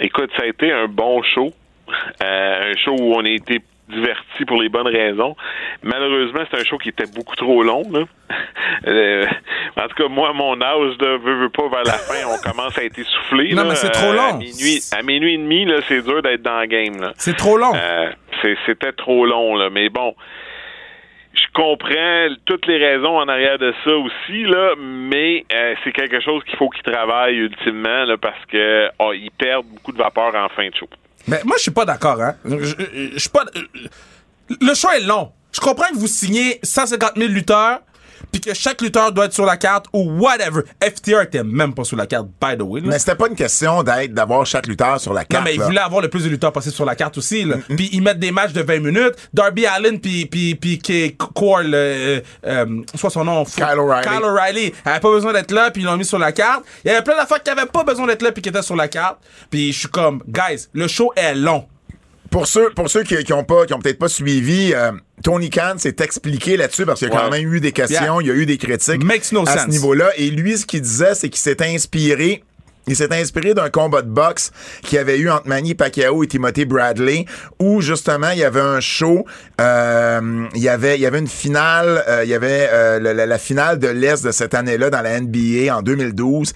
Écoute, 0.00 0.30
ça 0.36 0.44
a 0.44 0.46
été 0.46 0.72
un 0.72 0.86
bon 0.88 1.22
show. 1.22 1.52
Euh, 2.22 2.72
un 2.72 2.76
show 2.84 2.92
où 2.98 3.14
on 3.14 3.24
a 3.24 3.28
été 3.28 3.60
divertis 3.92 4.44
pour 4.46 4.60
les 4.60 4.68
bonnes 4.68 4.86
raisons. 4.88 5.36
Malheureusement, 5.82 6.40
c'est 6.50 6.60
un 6.60 6.64
show 6.64 6.78
qui 6.78 6.88
était 6.88 7.06
beaucoup 7.14 7.36
trop 7.36 7.62
long. 7.62 7.82
Là. 7.92 8.04
Euh, 8.86 9.26
en 9.76 9.86
tout 9.88 9.94
cas, 9.94 10.08
moi, 10.08 10.30
à 10.30 10.32
mon 10.32 10.60
âge, 10.60 10.96
de 10.98 11.06
veux, 11.18 11.34
veux 11.42 11.50
pas, 11.50 11.68
vers 11.68 11.84
la 11.84 11.92
fin, 11.92 12.26
on 12.26 12.38
commence 12.50 12.76
à 12.78 12.82
être 12.84 12.98
essoufflé. 12.98 13.50
Non, 13.54 13.62
là. 13.62 13.68
mais 13.70 13.74
c'est 13.76 13.90
trop 13.90 14.08
Euh, 14.08 14.16
long. 14.16 14.30
À 14.30 14.38
minuit, 14.38 14.80
à 14.98 15.02
minuit 15.02 15.34
et 15.34 15.38
demi, 15.38 15.64
là, 15.66 15.76
c'est 15.86 16.02
dur 16.02 16.20
d'être 16.22 16.42
dans 16.42 16.58
le 16.60 16.66
game. 16.66 17.12
C'est 17.16 17.36
trop 17.36 17.56
long. 17.58 17.72
Euh, 17.74 18.10
C'était 18.66 18.92
trop 18.92 19.24
long, 19.26 19.54
là. 19.56 19.68
Mais 19.70 19.88
bon, 19.88 20.14
je 21.34 21.44
comprends 21.54 22.28
toutes 22.44 22.66
les 22.66 22.78
raisons 22.78 23.18
en 23.18 23.28
arrière 23.28 23.58
de 23.58 23.72
ça 23.84 23.94
aussi, 23.96 24.42
là, 24.44 24.74
mais 24.78 25.44
euh, 25.52 25.74
c'est 25.84 25.92
quelque 25.92 26.20
chose 26.20 26.42
qu'il 26.44 26.56
faut 26.56 26.68
qu'ils 26.70 26.82
travaillent 26.90 27.36
ultimement, 27.36 28.04
là, 28.04 28.16
parce 28.16 28.44
que 28.50 28.88
oh, 28.98 29.12
ils 29.14 29.30
perdent 29.30 29.66
beaucoup 29.66 29.92
de 29.92 29.98
vapeur 29.98 30.34
en 30.34 30.48
fin 30.48 30.68
de 30.68 30.74
show. 30.74 30.88
Mais 31.28 31.40
moi, 31.44 31.56
je 31.56 31.62
suis 31.62 31.70
pas 31.70 31.84
d'accord, 31.84 32.20
hein. 32.20 32.36
Je 32.44 33.18
suis 33.18 33.28
pas. 33.28 33.44
Le 34.60 34.74
show 34.74 34.90
est 34.90 35.00
long. 35.00 35.32
Je 35.52 35.60
comprends 35.60 35.88
que 35.88 35.96
vous 35.96 36.06
signez 36.06 36.58
150 36.62 37.12
000 37.16 37.28
lutteurs, 37.28 37.80
puis 38.32 38.40
que 38.40 38.54
chaque 38.54 38.80
lutteur 38.80 39.12
doit 39.12 39.26
être 39.26 39.34
sur 39.34 39.44
la 39.44 39.56
carte 39.56 39.86
ou 39.92 40.18
whatever. 40.18 40.62
FTR 40.82 41.20
était 41.22 41.44
même 41.44 41.74
pas 41.74 41.84
sur 41.84 41.96
la 41.96 42.06
carte, 42.06 42.26
by 42.40 42.56
the 42.58 42.62
way. 42.62 42.80
là. 42.80 42.88
Mais 42.88 42.98
c'était 42.98 43.14
pas 43.14 43.28
une 43.28 43.36
question 43.36 43.82
d'être, 43.82 44.12
d'avoir 44.14 44.44
chaque 44.46 44.66
lutteur 44.66 44.98
sur 45.00 45.12
la 45.12 45.20
Non, 45.20 45.26
carte. 45.28 45.44
mais 45.44 45.54
ils 45.54 45.60
voulaient 45.60 45.80
avoir 45.80 46.00
le 46.00 46.08
plus 46.08 46.24
de 46.24 46.28
lutteurs 46.30 46.52
possible 46.52 46.74
sur 46.74 46.84
la 46.84 46.96
carte 46.96 47.18
aussi. 47.18 47.44
Là. 47.44 47.56
Puis 47.68 47.90
ils 47.92 48.02
mettent 48.02 48.18
des 48.18 48.32
matchs 48.32 48.52
de 48.52 48.62
20 48.62 48.80
minutes. 48.80 49.14
Darby 49.34 49.66
Allen 49.66 50.00
puis 50.00 50.26
puis 50.26 50.54
puis 50.54 50.78
qui 50.78 51.14
Core, 51.16 51.60
le, 51.62 51.72
euh, 51.74 52.20
euh, 52.46 52.66
soit 52.94 53.10
son 53.10 53.24
nom. 53.24 53.44
fou. 53.44 53.56
Kyle 53.56 53.78
O'Reilly. 53.78 54.08
Kyle 54.08 54.24
O'Reilly 54.24 54.72
avait 54.84 55.00
pas 55.00 55.10
besoin 55.10 55.32
d'être 55.32 55.50
là 55.52 55.70
puis 55.70 55.82
ils 55.82 55.84
l'ont 55.84 55.96
mis 55.96 56.04
sur 56.04 56.18
la 56.18 56.32
carte. 56.32 56.64
Il 56.84 56.88
y 56.88 56.90
avait 56.94 57.02
plein 57.04 57.16
d'affaires 57.16 57.42
qui 57.42 57.50
avaient 57.50 57.66
pas 57.66 57.84
besoin 57.84 58.06
d'être 58.06 58.22
là 58.22 58.32
puis 58.32 58.40
qui 58.42 58.48
étaient 58.48 58.62
sur 58.62 58.76
la 58.76 58.88
carte. 58.88 59.18
Puis 59.50 59.72
je 59.72 59.78
suis 59.80 59.88
comme, 59.88 60.22
guys, 60.26 60.68
le 60.72 60.88
show 60.88 61.12
est 61.16 61.34
long. 61.34 61.66
Pour 62.32 62.46
ceux, 62.46 62.70
pour 62.70 62.88
ceux 62.88 63.02
qui, 63.02 63.22
qui 63.22 63.32
ont 63.34 63.44
pas, 63.44 63.66
qui 63.66 63.74
ont 63.74 63.78
peut-être 63.78 63.98
pas 63.98 64.08
suivi, 64.08 64.72
euh, 64.74 64.90
Tony 65.22 65.50
Khan 65.50 65.74
s'est 65.76 65.96
expliqué 66.00 66.56
là-dessus 66.56 66.86
parce 66.86 66.98
qu'il 66.98 67.08
y 67.08 67.12
a 67.12 67.14
quand 67.14 67.30
même 67.30 67.52
eu 67.52 67.60
des 67.60 67.72
questions, 67.72 68.20
il 68.22 68.26
y 68.26 68.30
a 68.30 68.34
eu 68.34 68.46
des 68.46 68.56
critiques 68.56 69.04
Makes 69.04 69.32
no 69.32 69.42
à 69.42 69.52
sense. 69.52 69.62
ce 69.64 69.68
niveau-là. 69.68 70.10
Et 70.16 70.30
lui, 70.30 70.56
ce 70.56 70.64
qu'il 70.64 70.80
disait, 70.80 71.14
c'est 71.14 71.28
qu'il 71.28 71.40
s'est 71.40 71.62
inspiré. 71.62 72.42
Il 72.88 72.96
s'est 72.96 73.14
inspiré 73.14 73.54
d'un 73.54 73.70
combat 73.70 74.02
de 74.02 74.08
boxe 74.08 74.50
qu'il 74.82 74.96
y 74.96 74.98
avait 74.98 75.18
eu 75.18 75.30
entre 75.30 75.46
Manny 75.46 75.74
Pacquiao 75.74 76.24
et 76.24 76.26
Timothy 76.26 76.64
Bradley, 76.64 77.26
où 77.60 77.80
justement 77.80 78.30
il 78.30 78.40
y 78.40 78.44
avait 78.44 78.60
un 78.60 78.80
show, 78.80 79.24
euh, 79.60 80.48
il 80.54 80.62
y 80.62 80.68
avait, 80.68 80.96
il 80.96 81.00
y 81.00 81.06
avait 81.06 81.20
une 81.20 81.28
finale, 81.28 82.02
euh, 82.08 82.24
il 82.24 82.30
y 82.30 82.34
avait 82.34 82.68
euh, 82.72 82.98
la 82.98 83.38
finale 83.38 83.78
de 83.78 83.86
l'Est 83.86 84.24
de 84.24 84.32
cette 84.32 84.54
année-là 84.54 84.90
dans 84.90 85.00
la 85.00 85.20
NBA 85.20 85.76
en 85.76 85.82
2012 85.82 86.54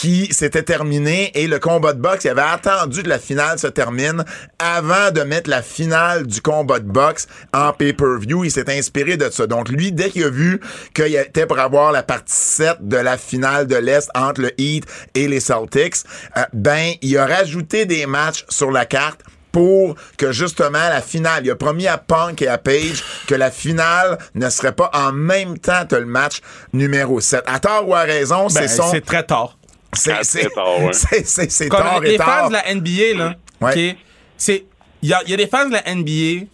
qui 0.00 0.28
s'était 0.30 0.62
terminée 0.62 1.30
et 1.34 1.46
le 1.46 1.58
combat 1.58 1.94
de 1.94 2.00
boxe, 2.02 2.24
il 2.24 2.28
avait 2.28 2.42
attendu 2.42 3.02
que 3.02 3.08
la 3.08 3.18
finale 3.18 3.58
se 3.58 3.66
termine 3.66 4.26
avant 4.58 5.10
de 5.10 5.22
mettre 5.22 5.48
la 5.48 5.62
finale 5.62 6.26
du 6.26 6.42
combat 6.42 6.80
de 6.80 6.84
boxe 6.84 7.26
en 7.54 7.72
pay-per-view. 7.72 8.44
Il 8.44 8.50
s'est 8.50 8.70
inspiré 8.70 9.16
de 9.16 9.30
ça. 9.30 9.46
Donc 9.46 9.70
lui, 9.70 9.92
dès 9.92 10.10
qu'il 10.10 10.24
a 10.24 10.28
vu 10.28 10.60
qu'il 10.92 11.16
était 11.16 11.46
pour 11.46 11.58
avoir 11.58 11.92
la 11.92 12.02
partie 12.02 12.34
7 12.36 12.86
de 12.86 12.98
la 12.98 13.16
finale 13.16 13.66
de 13.66 13.76
l'Est 13.76 14.10
entre 14.14 14.42
le 14.42 14.60
Heat 14.60 14.84
et 15.14 15.28
les 15.28 15.40
Celtics, 15.40 16.04
euh, 16.36 16.42
ben, 16.52 16.92
il 17.00 17.16
a 17.16 17.24
rajouté 17.24 17.86
des 17.86 18.04
matchs 18.04 18.44
sur 18.50 18.70
la 18.70 18.84
carte 18.84 19.22
pour 19.50 19.94
que 20.18 20.30
justement 20.30 20.90
la 20.90 21.00
finale, 21.00 21.46
il 21.46 21.50
a 21.50 21.56
promis 21.56 21.86
à 21.86 21.96
Punk 21.96 22.42
et 22.42 22.48
à 22.48 22.58
Page 22.58 23.02
que 23.26 23.34
la 23.34 23.50
finale 23.50 24.18
ne 24.34 24.50
serait 24.50 24.72
pas 24.72 24.90
en 24.92 25.12
même 25.12 25.58
temps 25.58 25.86
que 25.88 25.96
le 25.96 26.04
match 26.04 26.42
numéro 26.74 27.18
7. 27.18 27.44
À 27.46 27.60
tort 27.60 27.88
ou 27.88 27.94
à 27.94 28.02
raison, 28.02 28.48
Ben, 28.48 28.50
c'est 28.50 28.68
son... 28.68 28.90
c'est 28.90 29.00
très 29.00 29.22
tard. 29.22 29.56
C'est 29.96 30.24
c'est- 30.24 30.40
très 30.40 30.50
tard, 30.50 30.80
ouais. 30.82 30.92
c'est- 30.92 31.26
c'est- 31.26 31.50
c'est 31.50 31.68
Comme 31.68 31.80
tard 31.80 32.00
les 32.00 32.14
et 32.14 32.18
fans 32.18 32.24
tard. 32.24 32.48
de 32.48 32.54
la 32.54 32.74
NBA, 32.74 33.14
là, 33.18 33.34
Ouais. 33.60 33.90
OK, 33.92 33.96
c'est... 34.36 34.64
Il 35.02 35.08
y 35.10 35.12
a, 35.12 35.22
il 35.24 35.30
y 35.30 35.34
a 35.34 35.36
des 35.36 35.46
fans 35.46 35.66
de 35.68 35.72
la 35.74 35.82
NBA 35.94 36.46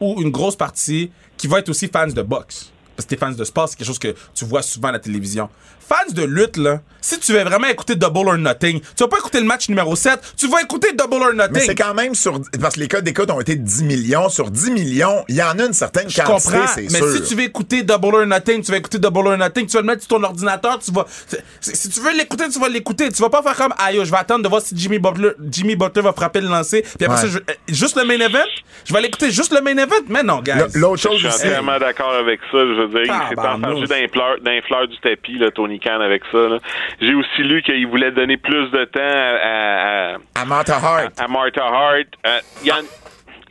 ou 0.00 0.20
une 0.22 0.30
grosse 0.30 0.56
partie 0.56 1.10
qui 1.36 1.46
vont 1.46 1.56
être 1.56 1.68
aussi 1.70 1.88
fans 1.88 2.06
de 2.06 2.22
boxe. 2.22 2.72
Parce 2.96 3.04
que 3.06 3.10
t'es 3.10 3.16
fan 3.16 3.34
de 3.34 3.44
sport, 3.44 3.68
c'est 3.68 3.76
quelque 3.76 3.86
chose 3.86 3.98
que 3.98 4.14
tu 4.34 4.44
vois 4.44 4.62
souvent 4.62 4.88
à 4.88 4.92
la 4.92 4.98
télévision. 4.98 5.48
Fans 5.88 6.12
de 6.12 6.24
lutte, 6.24 6.56
là, 6.56 6.80
si 7.00 7.20
tu 7.20 7.32
veux 7.32 7.44
vraiment 7.44 7.68
écouter 7.68 7.94
Double 7.94 8.26
or 8.28 8.36
Nothing, 8.38 8.80
tu 8.80 8.86
vas 9.04 9.06
pas 9.08 9.18
écouter 9.18 9.38
le 9.38 9.46
match 9.46 9.68
numéro 9.68 9.94
7, 9.94 10.34
tu 10.36 10.48
vas 10.48 10.60
écouter 10.60 10.88
Double 10.94 11.22
or 11.22 11.32
Nothing. 11.32 11.52
Mais 11.54 11.60
c'est 11.60 11.74
quand 11.76 11.94
même 11.94 12.14
sur. 12.16 12.40
Parce 12.60 12.74
que 12.74 12.80
les 12.80 12.88
codes 12.88 13.04
d'écoute 13.04 13.30
ont 13.30 13.40
été 13.40 13.54
de 13.54 13.62
10 13.62 13.84
millions. 13.84 14.28
Sur 14.28 14.50
10 14.50 14.72
millions, 14.72 15.24
il 15.28 15.36
y 15.36 15.42
en 15.44 15.56
a 15.60 15.64
une 15.64 15.72
certaine 15.72 16.10
Je 16.10 16.20
quantité, 16.20 16.50
comprends, 16.54 16.66
c'est 16.74 16.82
mais 16.90 16.98
sûr. 16.98 17.12
si 17.12 17.22
tu 17.22 17.34
veux 17.36 17.44
écouter 17.44 17.84
Double 17.84 18.16
or 18.16 18.26
Nothing, 18.26 18.62
tu 18.64 18.72
vas 18.72 18.78
écouter 18.78 18.98
Double 18.98 19.28
or 19.28 19.36
Nothing, 19.38 19.66
tu 19.66 19.74
vas 19.74 19.80
le 19.82 19.86
mettre 19.86 20.00
sur 20.02 20.08
ton 20.08 20.24
ordinateur, 20.24 20.80
tu 20.80 20.90
vas. 20.90 21.06
Si 21.60 21.88
tu 21.88 22.00
veux 22.00 22.16
l'écouter, 22.16 22.48
tu 22.48 22.58
vas 22.58 22.68
l'écouter. 22.68 23.08
Tu 23.12 23.22
vas 23.22 23.30
pas 23.30 23.42
faire 23.42 23.56
comme, 23.56 23.74
ah 23.78 23.92
yo, 23.92 24.04
je 24.04 24.10
vais 24.10 24.16
attendre 24.16 24.42
de 24.42 24.48
voir 24.48 24.60
si 24.62 24.76
Jimmy 24.76 24.98
Butler, 24.98 25.30
Jimmy 25.50 25.76
Butler 25.76 26.02
va 26.02 26.12
frapper 26.12 26.40
le 26.40 26.48
lancer, 26.48 26.82
puis 26.82 27.06
après 27.06 27.16
Ouais. 27.22 27.22
ça, 27.22 27.28
je- 27.28 27.38
euh, 27.38 27.54
juste 27.68 27.96
le 27.96 28.04
main 28.04 28.18
event, 28.18 28.44
je 28.84 28.92
vais 28.92 29.00
l'écouter 29.02 29.30
juste 29.30 29.52
le 29.52 29.60
main 29.60 29.76
event, 29.76 29.94
mais 30.08 30.24
non, 30.24 30.40
guys. 30.42 30.50
L- 30.52 30.66
L'autre 30.74 30.96
Je 30.96 31.02
chose 31.08 31.18
suis 31.18 31.26
aussi. 31.28 31.36
entièrement 31.46 31.78
d'accord 31.78 32.12
avec 32.12 32.40
ça. 32.50 32.58
Je 32.58 32.85
veux 32.86 33.02
dire, 33.04 33.14
il 33.30 33.34
s'est 33.36 33.40
entendu 33.48 33.84
d'un 33.86 34.60
fleur, 34.62 34.88
du 34.88 34.96
tapis, 34.98 35.38
là, 35.38 35.50
Tony 35.50 35.78
Khan, 35.80 36.00
avec 36.00 36.22
ça. 36.32 36.38
J'ai 37.00 37.14
aussi 37.14 37.42
lu 37.42 37.62
qu'il 37.62 37.86
voulait 37.86 38.10
donner 38.12 38.36
plus 38.36 38.70
de 38.70 38.84
temps 38.84 39.00
à, 39.00 40.14
à, 40.14 40.42
À 40.42 40.44
Martha 40.44 40.76
Hart. 40.76 41.12
à 41.18 41.28
Martha 41.28 41.64
Hart. 41.64 42.06
Euh, 42.26 42.38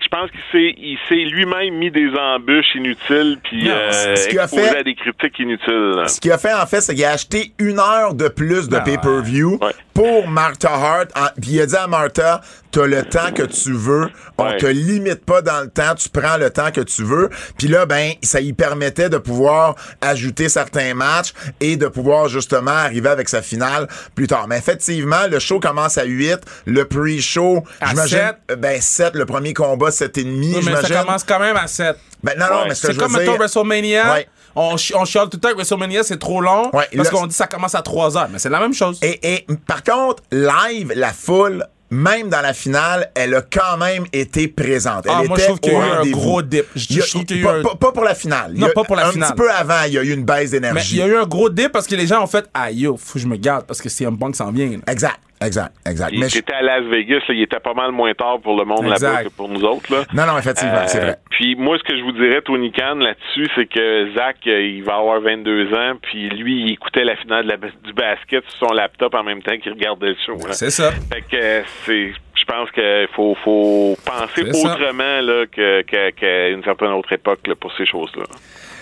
je 0.02 0.08
pense 0.10 0.30
qu'il 0.30 0.40
s'est, 0.52 0.76
il 0.78 0.98
s'est 1.10 1.16
lui-même 1.16 1.74
mis 1.76 1.90
des 1.90 2.10
embûches 2.16 2.76
inutiles 2.76 3.38
puis 3.44 3.70
euh, 3.70 3.92
ce 4.16 4.28
qu'il 4.30 4.40
a 4.40 4.44
exposé 4.44 4.68
fait- 4.70 4.78
à 4.78 4.84
des 4.84 4.94
critiques 4.96 5.40
inutiles. 5.40 6.04
Ce 6.08 6.20
qu'il 6.22 6.32
a 6.32 6.38
fait, 6.38 6.54
en 6.54 6.66
fait, 6.68 6.82
c'est 6.82 6.94
qu'il 6.94 7.06
a 7.06 7.12
acheté 7.12 7.52
une 7.60 7.80
heure 7.80 8.14
de 8.14 8.28
plus 8.28 8.70
de 8.70 8.76
Ah, 8.76 8.82
pay-per-view 8.82 9.58
ouais. 9.62 9.72
Pour 9.96 10.28
Martha 10.28 10.70
Hart. 10.72 11.08
En- 11.16 11.30
Puis 11.42 11.52
il 11.54 11.62
a 11.62 11.66
dit 11.66 11.76
à 11.76 11.88
Martha, 11.88 12.42
t'as 12.70 12.86
le 12.86 13.02
temps 13.04 13.32
que 13.34 13.44
tu 13.44 13.72
veux. 13.74 14.10
On 14.38 14.44
Ouais. 14.46 14.58
te 14.58 14.66
limite 14.66 15.26
pas 15.26 15.42
dans 15.42 15.62
le 15.62 15.70
temps. 15.70 15.96
Tu 15.96 16.10
prends 16.10 16.38
le 16.38 16.50
temps 16.52 16.70
que 16.72 16.82
tu 16.82 17.04
veux. 17.04 17.30
Puis 17.58 17.68
là, 17.70 17.86
ben, 17.88 18.12
ça 18.22 18.42
y 18.42 18.52
permettait 18.54 19.10
de 19.10 19.18
pouvoir 19.18 19.76
ajouter 20.02 20.50
certains 20.50 20.94
matchs 20.94 21.34
et 21.62 21.78
de 21.78 21.88
pouvoir 21.88 22.28
justement 22.28 22.72
arriver 22.72 23.10
avec 23.10 23.30
sa 23.30 23.42
finale 23.42 23.88
plus 24.14 24.28
tard. 24.28 24.48
Mais 24.50 24.58
effectivement, 24.58 25.28
le 25.32 25.40
show 25.40 25.60
commence 25.62 25.98
à 25.98 26.04
8. 26.04 26.40
Le 26.66 26.84
pre-show, 26.86 27.64
j'imagine, 27.88 28.18
sept. 28.18 28.36
euh, 28.52 28.56
ben, 28.58 28.82
7. 28.82 29.16
Le 29.16 29.26
premier 29.26 29.54
combat, 29.54 29.92
7,5, 29.92 30.58
Oui, 30.58 30.64
mais 30.66 30.82
ça 30.88 31.02
commence 31.04 31.24
quand 31.24 31.40
même 31.40 31.56
à 31.56 31.68
7. 31.68 31.96
Ben, 32.22 32.34
non, 32.38 32.48
non, 32.52 32.66
mais 32.68 32.76
ce 32.76 32.82
que 32.82 32.88
C'est 32.88 32.94
je 32.94 32.98
veux 33.00 33.04
comme, 33.06 33.14
mettons, 33.14 33.32
dire... 33.32 33.40
WrestleMania. 33.40 34.14
Ouais. 34.14 34.28
On, 34.56 34.76
on 34.96 35.06
chiale 35.06 35.30
tout 35.30 35.38
le 35.38 35.40
temps 35.42 35.50
que 35.50 35.56
WrestleMania, 35.56 36.04
c'est 36.04 36.18
trop 36.20 36.40
long. 36.42 36.70
Ouais, 36.74 36.88
parce 36.96 37.10
qu'on 37.10 37.24
dit 37.24 37.30
que 37.30 37.36
ça 37.36 37.48
commence 37.48 37.76
à 37.76 37.82
3 37.82 38.18
heures. 38.18 38.30
Mais 38.32 38.40
c'est 38.40 38.50
la 38.50 38.60
même 38.60 38.74
chose. 38.74 39.00
Et, 39.02 39.36
et 39.36 39.46
par 39.68 39.84
contre, 39.84 40.24
live, 40.32 40.94
la 40.96 41.12
foule, 41.14 41.66
même 41.92 42.30
dans 42.30 42.42
la 42.42 42.54
finale, 42.54 43.12
elle 43.16 43.36
a 43.36 43.42
quand 43.42 43.78
même 43.78 44.06
été 44.12 44.48
présente. 44.48 45.06
Elle 45.06 45.12
Ah, 45.14 45.24
moi, 45.24 45.38
était 45.38 45.42
je 45.42 45.46
trouve 45.48 45.60
qu'il 45.60 45.74
y 45.74 45.76
a 45.76 45.80
eu 45.80 46.08
un 46.08 46.10
gros 46.12 46.42
dip. 46.42 46.66
Je- 46.76 46.94
je 47.02 47.10
trouve 47.10 47.26
qu'il 47.26 47.38
y 47.38 47.40
a 47.40 47.60
eu 47.60 47.64
pas, 47.64 47.72
un- 47.88 47.92
pour 47.92 48.04
la 48.04 48.16
finale. 48.16 48.54
Non, 48.56 48.68
pas 48.74 48.84
pour 48.84 48.96
la 48.96 49.08
un 49.08 49.12
finale. 49.12 49.30
petit 49.30 49.38
peu 49.38 49.52
avant, 49.52 49.84
il 49.88 49.94
y 49.94 49.98
a 50.00 50.04
eu 50.04 50.12
une 50.14 50.24
baisse 50.26 50.38
Mais 50.52 50.58
il 50.58 50.62
d'énergie. 50.62 50.96
y 50.98 51.02
a 51.02 51.08
eu 51.08 51.16
un 51.18 51.26
gros 51.28 51.50
dip 51.50 51.72
parce 51.72 51.86
que 51.88 51.96
les 51.96 52.08
gens 52.08 52.24
ont 52.24 52.28
fait 52.28 52.46
Ah 52.54 52.72
yo, 52.72 52.98
faut 52.98 53.14
que 53.14 53.20
je 53.20 53.28
me 53.28 53.38
garde 53.38 53.66
parce 53.66 53.82
que 53.82 53.90
c'est 53.90 54.06
un 54.06 54.16
Punk 54.16 54.36
s'en 54.36 54.52
vient. 54.52 54.70
là. 54.70 54.78
Exact, 54.92 55.20
exact, 55.42 55.74
exact. 55.88 56.10
Il 56.14 56.20
Mais 56.20 56.30
je- 56.30 56.38
était 56.40 56.54
à 56.54 56.62
Las 56.62 56.84
Vegas, 56.84 57.20
là, 57.28 57.34
il 57.36 57.42
était 57.42 57.60
pas 57.60 57.74
mal 57.74 57.92
moins 57.92 58.14
tard 58.14 58.40
pour 58.42 58.58
le 58.58 58.66
monde 58.66 58.86
là-bas 58.88 59.24
que 59.24 59.30
pour 59.30 59.50
nous 59.50 59.64
autres. 59.64 59.92
Là. 59.94 60.04
Non, 60.14 60.26
non, 60.32 60.38
effectivement, 60.38 60.88
c'est 60.88 61.00
Euh, 61.00 61.06
vrai. 61.06 61.16
Puis 61.30 61.56
moi, 61.56 61.78
ce 61.78 61.84
que 61.84 61.98
je 61.98 62.04
vous 62.04 62.12
dirais, 62.14 62.42
Tony 62.42 62.72
Khan, 62.72 62.96
là-dessus, 62.96 63.48
c'est 63.56 63.66
que 63.68 64.14
Zach, 64.16 64.38
euh, 64.48 64.62
il 64.62 64.84
va 64.84 64.96
avoir 64.96 65.20
22 65.22 65.74
ans, 65.74 65.94
puis 66.02 66.30
lui, 66.30 66.62
il 66.62 66.72
écoutait 66.74 67.04
la 67.04 67.16
finale 67.18 67.46
de 67.46 67.50
la- 67.52 67.58
du 67.58 67.94
basket 67.94 68.44
sur 68.50 68.68
son 68.68 68.74
laptop 68.74 69.14
en 69.16 69.24
même 69.24 69.42
temps 69.42 69.58
qu'il 69.58 69.72
regardait 69.74 70.10
le 70.10 70.18
show. 70.26 70.38
C'est 70.52 70.70
ça. 70.72 70.92
Fait 70.92 71.22
que 71.22 71.36
euh, 71.36 71.62
c'est, 71.86 72.14
je 72.36 72.46
pense 72.46 72.70
qu'il 72.72 73.08
faut, 73.16 73.36
faut 73.44 73.98
penser 74.06 74.44
autrement 74.50 75.22
là, 75.22 75.46
que, 75.52 75.82
que- 75.82 76.10
qu'à 76.12 76.50
une 76.50 76.64
certaine 76.64 76.90
autre 76.92 77.12
époque 77.14 77.46
là, 77.48 77.56
pour 77.56 77.72
ces 77.76 77.86
choses-là. 77.86 78.24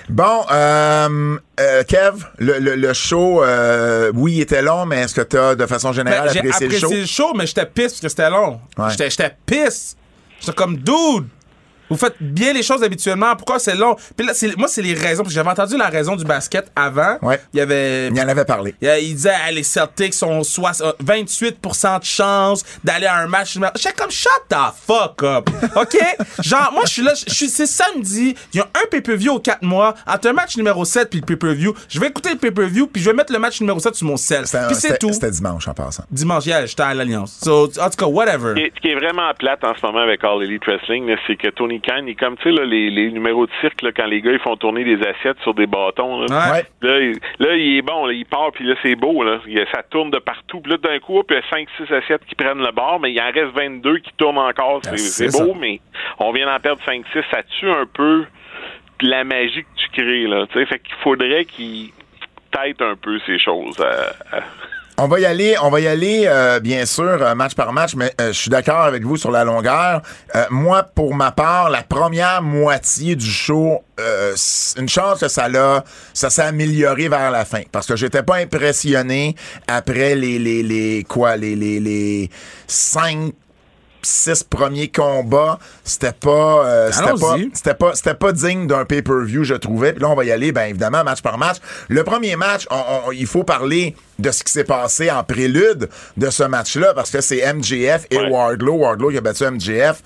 Bon, 0.09 0.45
euh, 0.51 1.37
euh, 1.59 1.83
Kev, 1.83 2.25
le, 2.37 2.59
le, 2.59 2.75
le 2.75 2.93
show, 2.93 3.43
euh, 3.43 4.11
oui, 4.13 4.33
il 4.33 4.41
était 4.41 4.61
long, 4.61 4.85
mais 4.85 5.01
est-ce 5.01 5.15
que 5.15 5.21
tu 5.21 5.37
as, 5.37 5.55
de 5.55 5.65
façon 5.65 5.93
générale, 5.93 6.25
Ben, 6.27 6.33
J'ai 6.33 6.39
apprécié, 6.39 6.65
apprécié 6.67 6.87
le 6.87 6.91
show? 6.95 7.01
le 7.01 7.05
show, 7.29 7.33
mais 7.37 7.47
j'étais 7.47 7.65
pisse 7.65 7.93
parce 7.93 7.99
que 8.01 8.09
c'était 8.09 8.29
long. 8.29 8.59
Ouais. 8.77 8.89
J'étais 8.91 9.09
J'étais 9.09 9.35
pisse. 9.45 9.95
J'étais 10.39 10.53
comme 10.53 10.75
dude. 10.77 11.27
Vous 11.93 11.99
faites 11.99 12.15
bien 12.19 12.53
les 12.53 12.63
choses 12.63 12.83
habituellement. 12.83 13.35
Pourquoi 13.35 13.59
c'est 13.59 13.75
long? 13.75 13.95
Puis 14.17 14.25
là, 14.25 14.33
moi, 14.57 14.67
c'est 14.67 14.81
les 14.81 14.93
raisons. 14.93 15.23
Parce 15.23 15.29
que 15.33 15.35
j'avais 15.35 15.49
entendu 15.49 15.77
la 15.77 15.87
raison 15.89 16.15
du 16.15 16.25
basket 16.25 16.71
avant. 16.75 17.17
Ouais. 17.21 17.39
Il 17.53 17.57
y 17.57 17.61
avait 17.61 18.07
Il 18.07 18.17
y 18.17 18.21
en 18.21 18.27
avait 18.27 18.45
parlé. 18.45 18.75
Il, 18.81 18.89
il 19.01 19.15
disait, 19.15 19.33
ah, 19.45 19.51
les 19.51 19.63
Celtics 19.63 20.13
ont 20.23 20.41
euh, 20.41 20.91
28% 21.03 21.99
de 21.99 22.03
chance 22.05 22.63
d'aller 22.83 23.05
à 23.05 23.17
un 23.17 23.27
match. 23.27 23.57
J'étais 23.75 23.93
comme, 23.93 24.11
shut 24.11 24.29
the 24.49 24.55
fuck 24.87 25.21
up. 25.23 25.49
OK? 25.75 25.97
Genre, 26.43 26.71
moi, 26.73 26.83
je 26.85 26.91
suis 26.91 27.01
là, 27.03 27.13
je 27.27 27.33
suis, 27.33 27.49
c'est 27.49 27.65
samedi, 27.65 28.35
il 28.53 28.57
y 28.57 28.59
a 28.61 28.65
un 28.65 28.87
pay-per-view 28.89 29.33
aux 29.33 29.39
4 29.39 29.61
mois, 29.63 29.93
entre 30.07 30.27
un 30.29 30.33
match 30.33 30.57
numéro 30.57 30.85
7 30.85 31.09
puis 31.09 31.19
le 31.19 31.25
pay-per-view. 31.25 31.73
Je 31.89 31.99
vais 31.99 32.07
écouter 32.07 32.31
le 32.31 32.37
pay-per-view 32.37 32.87
puis 32.87 33.01
je 33.01 33.09
vais 33.09 33.15
mettre 33.15 33.31
le 33.33 33.39
match 33.39 33.59
numéro 33.61 33.79
7 33.79 33.95
sur 33.95 34.07
mon 34.07 34.17
sel. 34.17 34.45
C'était- 34.47 34.67
Puis 34.67 34.75
c'est 34.75 34.97
tout. 34.97 35.11
c'était 35.13 35.31
dimanche 35.31 35.67
en 35.67 35.73
passant. 35.73 36.03
Dimanche, 36.11 36.45
hier, 36.45 36.65
j'étais 36.67 36.83
à 36.83 36.93
l'Alliance. 36.93 37.39
So, 37.43 37.65
en 37.79 37.89
tout 37.89 37.97
cas, 37.97 38.05
whatever. 38.05 38.53
Ce 38.75 38.81
qui 38.81 38.87
est 38.89 38.95
vraiment 38.95 39.31
plate 39.37 39.63
en 39.63 39.73
ce 39.75 39.85
moment 39.85 39.99
avec 39.99 40.23
All 40.23 40.41
Elite 40.43 40.63
Wrestling, 40.65 41.13
c'est 41.27 41.35
que 41.35 41.49
Tony 41.49 41.79
Est 42.07 42.15
comme, 42.15 42.37
tu 42.37 42.43
sais, 42.55 42.65
les, 42.65 42.89
les 42.89 43.11
numéros 43.11 43.45
de 43.45 43.51
cirque, 43.61 43.81
là, 43.81 43.91
quand 43.91 44.05
les 44.05 44.21
gars, 44.21 44.31
ils 44.31 44.39
font 44.39 44.55
tourner 44.55 44.83
des 44.83 44.99
assiettes 45.07 45.39
sur 45.43 45.53
des 45.53 45.67
bâtons, 45.67 46.21
là. 46.21 46.51
Ouais. 46.53 46.63
Là, 46.81 46.99
il, 46.99 47.19
là, 47.39 47.55
il 47.55 47.77
est 47.77 47.81
bon, 47.81 48.05
là, 48.05 48.13
il 48.13 48.25
part, 48.25 48.51
puis 48.53 48.65
là, 48.65 48.75
c'est 48.81 48.95
beau, 48.95 49.23
là. 49.23 49.39
Il- 49.47 49.65
ça 49.73 49.83
tourne 49.83 50.09
de 50.11 50.19
partout. 50.19 50.61
Puis 50.61 50.71
là, 50.71 50.77
d'un 50.77 50.99
coup, 50.99 51.21
puis 51.23 51.37
il 51.37 51.41
y 51.41 51.43
a 51.43 51.49
5-6 51.85 51.93
assiettes 51.93 52.25
qui 52.25 52.35
prennent 52.35 52.63
le 52.63 52.71
bord, 52.71 52.99
mais 52.99 53.11
il 53.11 53.19
en 53.21 53.31
reste 53.31 53.53
22 53.55 53.99
qui 53.99 54.11
tournent 54.17 54.37
encore. 54.37 54.79
C'est, 54.83 54.91
Ah, 54.91 54.97
c'est 54.97 55.31
beau, 55.43 55.53
ça. 55.53 55.59
mais 55.59 55.79
on 56.19 56.31
vient 56.31 56.45
d'en 56.45 56.59
perdre 56.59 56.81
5-6. 56.85 57.23
Ça 57.31 57.43
tue 57.59 57.69
un 57.69 57.85
peu 57.85 58.25
la 59.01 59.23
magie 59.23 59.63
que 59.63 59.75
tu 59.75 59.89
crées, 59.89 60.27
là. 60.27 60.45
Tu 60.47 60.59
sais, 60.59 60.65
fait 60.65 60.79
qu'il 60.79 60.95
faudrait 61.03 61.45
qu'il 61.45 61.89
tête 62.51 62.81
un 62.81 62.95
peu 62.95 63.19
ces 63.25 63.39
choses. 63.39 63.75
On 64.99 65.07
va 65.07 65.19
y 65.19 65.25
aller, 65.25 65.55
on 65.59 65.71
va 65.71 65.79
y 65.79 65.87
aller, 65.87 66.25
euh, 66.27 66.59
bien 66.59 66.85
sûr, 66.85 67.03
euh, 67.03 67.33
match 67.33 67.55
par 67.55 67.73
match, 67.73 67.95
mais 67.95 68.13
euh, 68.21 68.27
je 68.27 68.39
suis 68.39 68.51
d'accord 68.51 68.81
avec 68.81 69.03
vous 69.03 69.17
sur 69.17 69.31
la 69.31 69.43
longueur. 69.43 70.03
Euh, 70.35 70.45
moi, 70.51 70.83
pour 70.83 71.15
ma 71.15 71.31
part, 71.31 71.71
la 71.71 71.81
première 71.81 72.43
moitié 72.43 73.15
du 73.15 73.25
show, 73.25 73.81
une 74.77 74.89
chance 74.89 75.19
que 75.19 75.27
ça 75.27 75.49
l'a, 75.49 75.83
ça 76.13 76.29
s'est 76.29 76.43
amélioré 76.43 77.07
vers 77.09 77.31
la 77.31 77.43
fin, 77.43 77.61
parce 77.71 77.87
que 77.87 77.95
j'étais 77.95 78.21
pas 78.21 78.35
impressionné 78.35 79.35
après 79.67 80.13
les 80.15 80.37
les 80.37 80.61
les 80.61 81.03
quoi, 81.07 81.37
les 81.37 81.55
les 81.55 81.79
les 81.79 82.29
cinq 82.67 83.33
six 84.03 84.43
premiers 84.43 84.89
combats, 84.89 85.59
c'était 85.83 86.11
pas, 86.11 86.65
euh, 86.65 86.91
c'était 86.91 87.05
pas, 87.19 87.35
c'était 87.53 87.73
pas, 87.73 87.95
c'était 87.95 88.13
pas 88.13 88.31
digne 88.31 88.67
d'un 88.67 88.85
pay-per-view, 88.85 89.43
je 89.43 89.55
trouvais. 89.55 89.93
Puis 89.93 90.01
là, 90.01 90.09
on 90.09 90.15
va 90.15 90.23
y 90.25 90.31
aller, 90.31 90.51
bien 90.51 90.65
évidemment, 90.65 91.03
match 91.03 91.21
par 91.21 91.37
match. 91.37 91.57
Le 91.89 92.03
premier 92.03 92.35
match, 92.35 92.67
on- 92.69 93.07
on- 93.07 93.11
il 93.11 93.27
faut 93.27 93.43
parler 93.43 93.95
de 94.19 94.31
ce 94.31 94.43
qui 94.43 94.51
s'est 94.51 94.63
passé 94.63 95.09
en 95.09 95.23
prélude 95.23 95.89
de 96.17 96.29
ce 96.29 96.43
match-là, 96.43 96.93
parce 96.93 97.09
que 97.11 97.21
c'est 97.21 97.39
MJF 97.39 98.05
et 98.11 98.17
Ouais. 98.17 98.29
Wardlow. 98.29 98.73
Wardlow 98.75 99.09
qui 99.09 99.17
a 99.17 99.21
battu 99.21 99.43
MJF. 99.45 100.01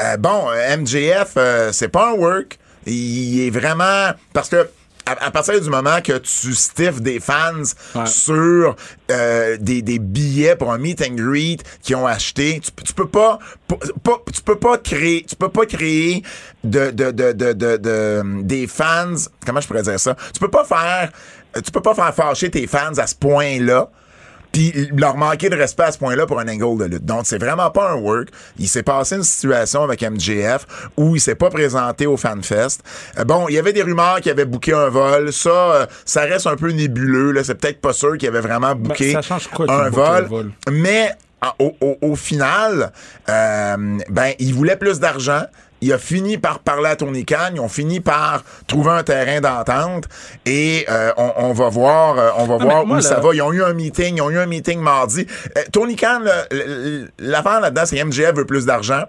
Euh, 0.00 0.16
bon, 0.16 0.48
euh, 0.50 0.76
MJF, 0.76 1.32
euh, 1.36 1.70
c'est 1.72 1.88
pas 1.88 2.10
un 2.10 2.14
work. 2.14 2.58
Il 2.86 3.46
est 3.46 3.50
vraiment, 3.50 4.10
parce 4.32 4.48
que 4.48 4.68
à, 5.08 5.26
à 5.26 5.30
partir 5.30 5.60
du 5.60 5.70
moment 5.70 6.00
que 6.02 6.18
tu 6.18 6.54
stiffes 6.54 7.00
des 7.00 7.20
fans 7.20 7.62
Ouais. 7.94 8.06
sur 8.06 8.76
euh, 9.10 9.56
des, 9.60 9.82
des 9.82 9.98
billets 9.98 10.56
pour 10.56 10.72
un 10.72 10.78
meet 10.78 11.02
and 11.02 11.14
greet 11.14 11.58
qu'ils 11.82 11.96
ont 11.96 12.06
acheté, 12.06 12.60
tu, 12.62 12.70
peux- 12.72 12.82
tu 12.84 12.92
peux 12.92 13.08
pas, 13.08 13.38
tu 14.32 14.42
peux 14.42 14.58
pas 14.58 14.78
créer, 14.78 15.24
tu 15.28 15.36
peux 15.36 15.48
pas 15.48 15.66
créer 15.66 16.22
de, 16.64 16.90
de, 16.90 17.10
de, 17.10 17.32
de, 17.32 17.52
de- 17.52 17.76
de- 17.76 18.42
des 18.42 18.66
fans. 18.66 19.14
Comment 19.46 19.60
je 19.60 19.66
pourrais 19.68 19.82
dire 19.82 19.98
ça? 20.00 20.16
Tu 20.32 20.40
peux 20.40 20.50
pas 20.50 20.64
faire, 20.64 21.10
tu 21.64 21.70
peux 21.70 21.82
pas 21.82 21.94
faire 21.94 22.14
fâcher 22.14 22.50
tes 22.50 22.66
fans 22.66 22.92
à 22.98 23.06
ce 23.06 23.14
point-là 23.14 23.90
puis 24.58 24.90
leur 24.96 25.16
manquer 25.16 25.48
de 25.50 25.56
respect 25.56 25.84
à 25.84 25.92
ce 25.92 25.98
point-là 25.98 26.26
pour 26.26 26.40
un 26.40 26.48
angle 26.48 26.78
de 26.82 26.84
lutte. 26.94 27.04
Donc, 27.04 27.22
c'est 27.24 27.38
vraiment 27.38 27.70
pas 27.70 27.92
un 27.92 27.94
work. 27.94 28.28
Il 28.58 28.68
s'est 28.68 28.82
passé 28.82 29.14
une 29.16 29.22
situation 29.22 29.82
avec 29.84 30.02
MJF 30.02 30.66
où 30.96 31.14
il 31.14 31.20
s'est 31.20 31.36
pas 31.36 31.48
présenté 31.50 32.06
au 32.06 32.16
FanFest. 32.16 32.78
Euh, 33.18 33.24
bon, 33.24 33.46
il 33.48 33.54
y 33.54 33.58
avait 33.58 33.72
des 33.72 33.82
rumeurs 33.82 34.20
qu'il 34.20 34.32
avait 34.32 34.44
booké 34.46 34.72
un 34.72 34.88
vol. 34.88 35.32
Ça, 35.32 35.50
euh, 35.50 35.86
ça 36.04 36.22
reste 36.22 36.46
un 36.48 36.56
peu 36.56 36.70
nébuleux. 36.70 37.30
Là. 37.32 37.44
C'est 37.44 37.54
peut-être 37.54 37.80
pas 37.80 37.92
sûr 37.92 38.16
qu'il 38.18 38.28
avait 38.28 38.40
vraiment 38.40 38.74
booké 38.74 39.12
Ben, 39.14 39.22
ça 39.22 39.22
change 39.22 39.46
quoi 39.48 39.66
qu'il 39.66 39.74
un 39.74 39.90
vol. 39.90 40.24
vol? 40.26 40.50
Mais 40.72 41.12
en- 41.40 41.64
au, 41.64 41.76
au- 41.80 41.98
au 42.02 42.16
final, 42.16 42.90
euh, 43.28 43.76
ben, 44.08 44.32
il 44.40 44.54
voulait 44.54 44.76
plus 44.76 44.98
d'argent. 44.98 45.42
Il 45.80 45.92
a 45.92 45.98
fini 45.98 46.38
par 46.38 46.58
parler 46.60 46.88
à 46.90 46.96
Tony 46.96 47.24
Khan. 47.24 47.50
Ils 47.54 47.60
ont 47.60 47.68
fini 47.68 48.00
par 48.00 48.42
trouver 48.66 48.90
un 48.90 49.02
terrain 49.02 49.40
d'entente. 49.40 50.04
Et 50.46 50.86
euh, 50.90 51.12
on, 51.16 51.32
on 51.36 51.52
va 51.52 51.68
voir, 51.68 52.18
euh, 52.18 52.30
on 52.36 52.46
va 52.46 52.56
voir 52.56 52.84
moi, 52.86 52.96
où 52.96 52.96
là- 52.96 53.02
ça 53.02 53.20
va. 53.20 53.30
Ils 53.34 53.42
ont 53.42 53.52
eu 53.52 53.62
un 53.62 53.72
meeting. 53.74 54.16
Ils 54.16 54.22
ont 54.22 54.30
eu 54.30 54.38
un 54.38 54.46
meeting 54.46 54.80
mardi. 54.80 55.26
Euh, 55.56 55.62
Tony 55.72 55.96
Khan, 55.96 56.20
l'affaire 57.18 57.60
là-dedans, 57.60 57.82
c'est 57.86 58.02
MJF 58.04 58.34
veut 58.34 58.44
plus 58.46 58.66
d'argent. 58.66 59.02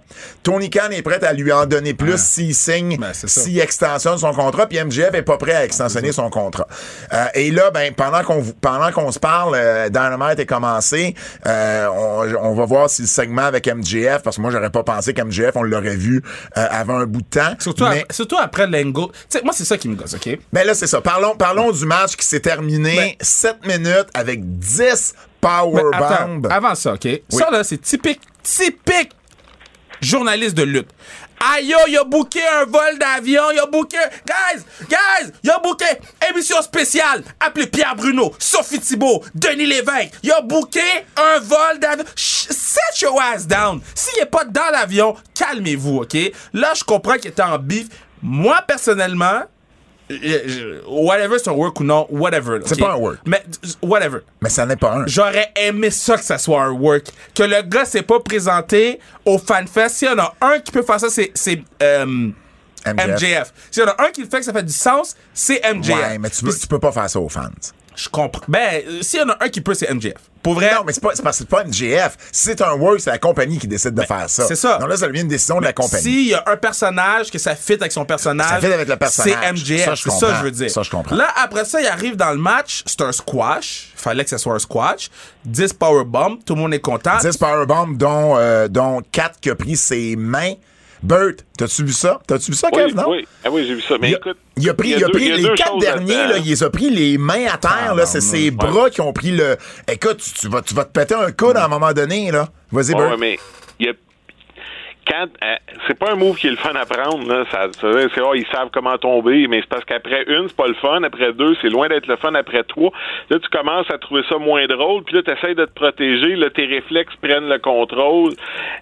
Tony 0.44 0.70
Khan 0.70 0.90
est 0.92 1.02
prêt 1.02 1.24
à 1.24 1.34
lui 1.34 1.52
en 1.52 1.66
donner 1.66 1.94
plus 1.94 2.18
s'il 2.22 2.54
signe, 2.56 2.98
Ben, 2.98 3.14
s'il 3.14 3.60
extensionne 3.60 4.18
son 4.18 4.34
contrat. 4.34 4.68
Puis 4.68 4.80
MJF 4.84 5.14
est 5.14 5.22
pas 5.22 5.38
prêt 5.38 5.54
à 5.56 5.66
extensionner 5.66 6.12
son 6.12 6.30
contrat. 6.30 6.68
Euh, 7.14 7.26
et 7.34 7.52
là, 7.52 7.72
ben 7.72 7.94
pendant 7.94 8.24
qu'on 8.24 8.44
pendant 8.62 8.92
qu'on 8.92 9.12
se 9.12 9.20
parle, 9.20 9.54
euh, 9.56 9.90
Dynamite 9.90 10.40
est 10.40 10.46
commencé. 10.46 11.16
Euh, 11.46 11.88
on, 11.88 12.50
on 12.50 12.54
va 12.54 12.66
voir 12.66 12.90
si 12.90 13.04
le 13.04 13.08
segment 13.08 13.44
avec 13.44 13.68
MJF, 13.68 14.22
parce 14.24 14.36
que 14.38 14.42
moi 14.42 14.52
j'aurais 14.52 14.70
pas 14.70 14.84
pensé 14.84 15.14
qu'MJF 15.14 15.52
on 15.56 15.64
l'aurait 15.64 15.96
vu 15.96 16.22
euh, 16.60 16.68
avant 16.70 16.98
un 17.00 17.06
bout 17.06 17.22
de 17.22 17.28
temps. 17.28 17.56
Surtout, 17.60 17.84
mais, 17.86 18.02
après, 18.02 18.06
surtout 18.14 18.38
après 18.38 18.68
sais, 19.30 19.42
moi, 19.44 19.54
c'est 19.56 19.66
ça 19.66 19.78
qui 19.78 19.88
me 19.88 19.96
gosse, 19.96 20.14
OK? 20.14 20.38
mais 20.52 20.64
là, 20.64 20.74
c'est 20.74 20.88
ça. 20.88 21.02
Parlons, 21.02 21.36
parlons 21.36 21.72
du 21.72 21.86
match 21.86 22.16
qui 22.16 22.26
s'est 22.26 22.40
terminé 22.40 22.96
Ben- 22.96 23.12
7 23.22 23.66
minutes 23.66 24.08
avec 24.14 24.42
10 24.60 25.14
Mais 25.16 25.20
power 25.42 25.84
attends, 25.94 26.28
bombs. 26.40 26.52
avant 26.52 26.76
ça, 26.76 26.94
OK? 26.94 27.08
Ça, 27.30 27.50
là, 27.50 27.64
c'est 27.64 27.82
typique, 27.82 28.22
typique 28.44 29.12
journaliste 30.02 30.56
de 30.56 30.64
lutte. 30.64 30.90
Aïe, 31.40 31.68
yo, 31.68 31.78
il 31.88 31.98
a 31.98 32.02
un 32.02 32.66
vol 32.66 32.98
d'avion, 33.00 33.52
il 33.52 33.60
a. 33.60 33.66
Guys, 33.66 34.64
guys, 34.90 35.32
il 35.42 35.50
a 35.50 35.60
booké 35.60 35.86
émission 36.30 36.62
spéciale. 36.62 37.24
Appelez 37.40 37.68
Pierre 37.68 37.96
Bruno, 37.96 38.34
Sophie 38.38 38.80
Thibault, 38.80 39.24
Denis 39.34 39.66
Lévesque. 39.66 40.14
Il 40.22 40.32
a 40.32 40.40
un 40.42 41.40
vol 41.40 41.80
d'avion. 41.80 42.06
Set 42.16 43.02
your 43.02 43.22
ass 43.22 43.48
down. 43.48 43.82
S'il 43.96 44.22
est 44.22 44.26
pas 44.26 44.44
dans 44.44 44.70
l'avion, 44.72 45.16
calmez-vous, 45.34 46.00
OK? 46.00 46.18
Là, 46.54 46.74
je 46.76 46.84
comprends 46.84 47.16
qu'il 47.16 47.32
était 47.32 47.42
en 47.42 47.58
bif. 47.58 47.88
Moi, 48.22 48.62
personnellement... 48.68 49.44
Whatever, 50.88 51.38
c'est 51.38 51.50
un 51.50 51.54
work 51.54 51.80
ou 51.80 51.84
non, 51.84 52.08
whatever. 52.10 52.60
C'est 52.66 52.80
pas 52.80 52.94
un 52.94 52.98
work. 52.98 53.20
Mais, 53.26 53.44
whatever. 53.82 54.20
Mais 54.42 54.50
ça 54.50 54.66
n'est 54.66 54.76
pas 54.76 54.96
un. 54.96 55.08
J'aurais 55.08 55.52
aimé 55.56 55.92
ça 55.92 56.18
que 56.18 56.24
ça 56.24 56.38
soit 56.38 56.64
un 56.64 56.72
work. 56.72 57.08
Que 57.36 57.44
le 57.44 57.62
gars 57.62 57.86
s'est 57.86 58.02
pas 58.02 58.20
présenté 58.20 59.00
au 59.26 59.38
FanFest. 59.38 59.90
S'il 59.90 60.08
y 60.08 60.12
en 60.12 60.20
a 60.20 60.34
un 60.42 60.60
qui 60.60 60.72
peut 60.72 60.82
faire 60.82 61.00
ça, 61.00 61.10
c'est 61.10 61.64
euh, 61.84 62.32
MJF. 62.86 63.54
S'il 63.70 63.84
y 63.84 63.86
en 63.86 63.90
a 63.90 64.04
un 64.04 64.12
qui 64.12 64.22
le 64.22 64.30
fait 64.30 64.40
que 64.40 64.46
ça 64.46 64.54
fait 64.54 64.64
du 64.64 64.74
sens, 64.74 65.16
c'est 65.34 65.62
MJF. 65.74 65.96
Ouais, 65.96 66.18
mais 66.18 66.30
tu, 66.30 66.44
Puis 66.44 66.60
tu 66.60 66.68
peux 66.68 66.80
pas 66.80 66.92
faire 66.92 67.10
ça 67.10 67.20
aux 67.20 67.30
fans. 67.30 67.50
Je 67.96 68.08
comprends. 68.10 68.44
Ben, 68.48 68.82
euh, 68.88 69.02
s'il 69.02 69.20
y 69.20 69.24
en 69.24 69.30
a 69.30 69.38
un 69.42 69.50
qui 69.50 69.62
peut, 69.62 69.74
c'est 69.74 69.94
MJF. 69.94 70.14
Pour 70.42 70.54
vrai. 70.54 70.74
Non, 70.74 70.84
mais 70.86 70.94
c'est 70.94 71.02
pas, 71.02 71.12
c'est 71.34 71.48
pas 71.48 71.64
MJF. 71.66 72.18
C'est 72.32 72.62
un 72.62 72.72
work, 72.74 73.02
c'est 73.02 73.10
la 73.10 73.18
compagnie 73.18 73.60
qui 73.60 73.68
décide 73.68 73.94
de 73.94 74.02
faire 74.04 74.30
ça. 74.30 74.46
c'est 74.48 74.56
ça. 74.56 74.78
Donc 74.78 74.90
là, 74.90 74.96
ça 74.96 75.08
devient 75.08 75.22
une 75.22 75.28
décision 75.28 75.60
de 75.60 75.66
la 75.66 75.74
compagnie. 75.74 76.04
S'il 76.04 76.28
y 76.30 76.34
a 76.34 76.44
un 76.48 76.56
personnage 76.56 77.30
que 77.30 77.38
ça 77.38 77.56
fit 77.56 77.74
avec 77.74 77.92
son 77.92 78.06
personnage, 78.06 78.48
Ça 78.50 78.60
fit 78.60 78.74
avec 78.74 78.88
le 78.88 78.96
personnage. 78.96 79.38
c'est 79.44 79.52
MJF. 79.76 79.86
Ça, 79.86 79.96
je 79.96 80.04
c'est 80.04 80.10
ça 80.12 80.36
je 80.36 80.44
veux 80.44 80.52
dire. 80.52 80.72
Ça, 80.72 80.82
je 80.84 80.90
comprends. 80.90 81.16
Là, 81.16 81.28
après 81.36 81.66
ça, 81.66 81.82
il 81.82 81.88
arrive 81.88 82.16
dans 82.16 82.32
le 82.32 82.38
match, 82.38 82.84
c'est 82.86 83.02
un 83.02 83.12
squash. 83.12 83.92
Fallait 83.96 84.24
que 84.24 84.30
ça 84.30 84.38
soit 84.38 84.54
un 84.54 84.60
squash. 84.60 85.10
10 85.46 85.74
powerbomb, 85.74 86.38
tout 86.46 86.56
le 86.56 86.62
monde 86.62 86.74
est 86.74 86.80
content. 86.80 87.18
10 87.22 87.36
powerbombs, 87.38 87.98
dont, 87.98 88.38
euh, 88.38 88.68
dont 88.70 89.02
4 89.12 89.40
qui 89.42 89.50
a 89.50 89.56
pris 89.56 89.76
ses 89.76 90.16
mains. 90.16 90.54
Bert, 91.02 91.32
t'as-tu 91.58 91.84
vu 91.86 91.94
ça? 91.94 92.20
T'as-tu 92.28 92.52
vu 92.52 92.58
ça, 92.58 92.70
Oui, 92.74 92.80
Kev, 92.84 92.96
non? 92.96 93.10
oui, 93.10 93.28
ah 93.46 93.50
oui 93.52 93.66
j'ai 93.68 93.76
vu 93.76 93.82
ça. 93.82 93.96
Mais 94.02 94.10
Il 94.10 94.16
a, 94.16 94.18
écoute, 94.18 94.38
il 94.58 94.70
a 94.70 94.74
pris, 94.74 94.90
il 94.90 94.94
a 94.96 94.98
il 94.98 95.04
a 95.04 95.08
deux- 95.08 95.14
pris 95.14 95.24
il 95.24 95.30
y 95.30 95.34
a 95.34 95.50
les 95.50 95.56
quatre 95.56 95.78
derniers, 95.78 96.14
là, 96.28 96.38
il 96.38 96.46
les 96.50 96.64
a 96.64 96.70
pris 96.70 96.90
les 96.90 97.18
mains 97.18 97.46
à 97.54 97.58
terre, 97.58 97.96
là. 97.96 98.06
C'est 98.06 98.22
ses 98.22 98.52
bras 98.52 98.90
qui 98.90 99.00
ont 99.02 99.14
pris 99.14 99.32
le. 99.32 99.56
Écoute, 99.92 100.18
tu, 100.18 100.34
tu 100.34 100.48
vas, 100.50 100.62
tu 100.62 100.74
vas 100.74 100.84
te 100.86 100.92
péter 100.92 101.16
un 101.16 101.32
coude 101.32 101.56
à 101.58 101.66
un 101.66 101.70
moment 101.70 101.94
donné, 101.94 102.32
là. 102.32 102.48
Vas-y, 102.72 102.94
Bert. 102.94 103.12
ouais, 103.12 103.18
mais 103.18 103.40
il 103.80 103.90
a 103.90 103.94
quand 105.10 105.26
euh, 105.44 105.56
c'est 105.88 105.98
pas 105.98 106.12
un 106.12 106.16
move 106.16 106.36
qui 106.38 106.46
est 106.46 106.52
le 106.52 106.58
fun 106.58 106.76
à 106.76 106.86
prendre 106.86 107.28
là, 107.28 107.44
ça, 107.50 107.66
c'est 107.82 108.22
oh, 108.22 108.36
ils 108.36 108.46
savent 108.52 108.70
comment 108.72 108.96
tomber, 109.00 109.48
mais 109.48 109.62
c'est 109.62 109.70
parce 109.70 109.84
qu'après 109.84 110.24
une, 110.28 110.48
c'est 110.50 110.56
pas 110.56 110.68
le 110.68 110.76
fun, 110.76 111.02
après 111.02 111.34
deux, 111.34 111.56
c'est 111.64 111.70
loin 111.70 111.88
d'être 111.88 112.06
le 112.06 112.16
fun, 112.18 112.36
après 112.36 112.62
trois, 112.64 112.92
là 113.32 113.40
tu 113.40 113.50
commences 113.50 113.90
à 113.92 113.98
trouver 113.98 114.22
ça 114.30 114.38
moins 114.38 114.68
drôle, 114.68 115.04
puis 115.06 115.16
là 115.16 115.24
tu 115.24 115.32
essaies 115.32 115.56
de 115.56 115.66
te 115.66 115.72
protéger, 115.74 116.36
là 116.36 116.52
tes 116.52 116.68
réflexes 116.68 117.16
prennent 117.24 117.50
le 117.50 117.58
contrôle, 117.58 118.34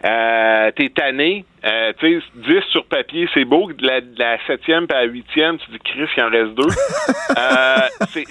euh, 0.03 0.71
t'es 0.75 0.89
tanné, 0.89 1.45
euh, 1.67 1.91
tu 1.99 2.19
sais, 2.19 2.25
10 2.35 2.61
sur 2.71 2.85
papier, 2.85 3.27
c'est 3.33 3.45
beau, 3.45 3.71
de 3.73 3.85
la, 3.85 4.01
de 4.01 4.17
la 4.17 4.37
septième 4.47 4.85
à 4.89 5.01
la 5.01 5.03
huitième, 5.03 5.57
tu 5.57 5.71
dis 5.71 5.79
Chris, 5.83 6.07
il 6.15 6.23
en 6.23 6.29
reste 6.29 6.53
deux. 6.55 6.69
euh, 7.37 7.77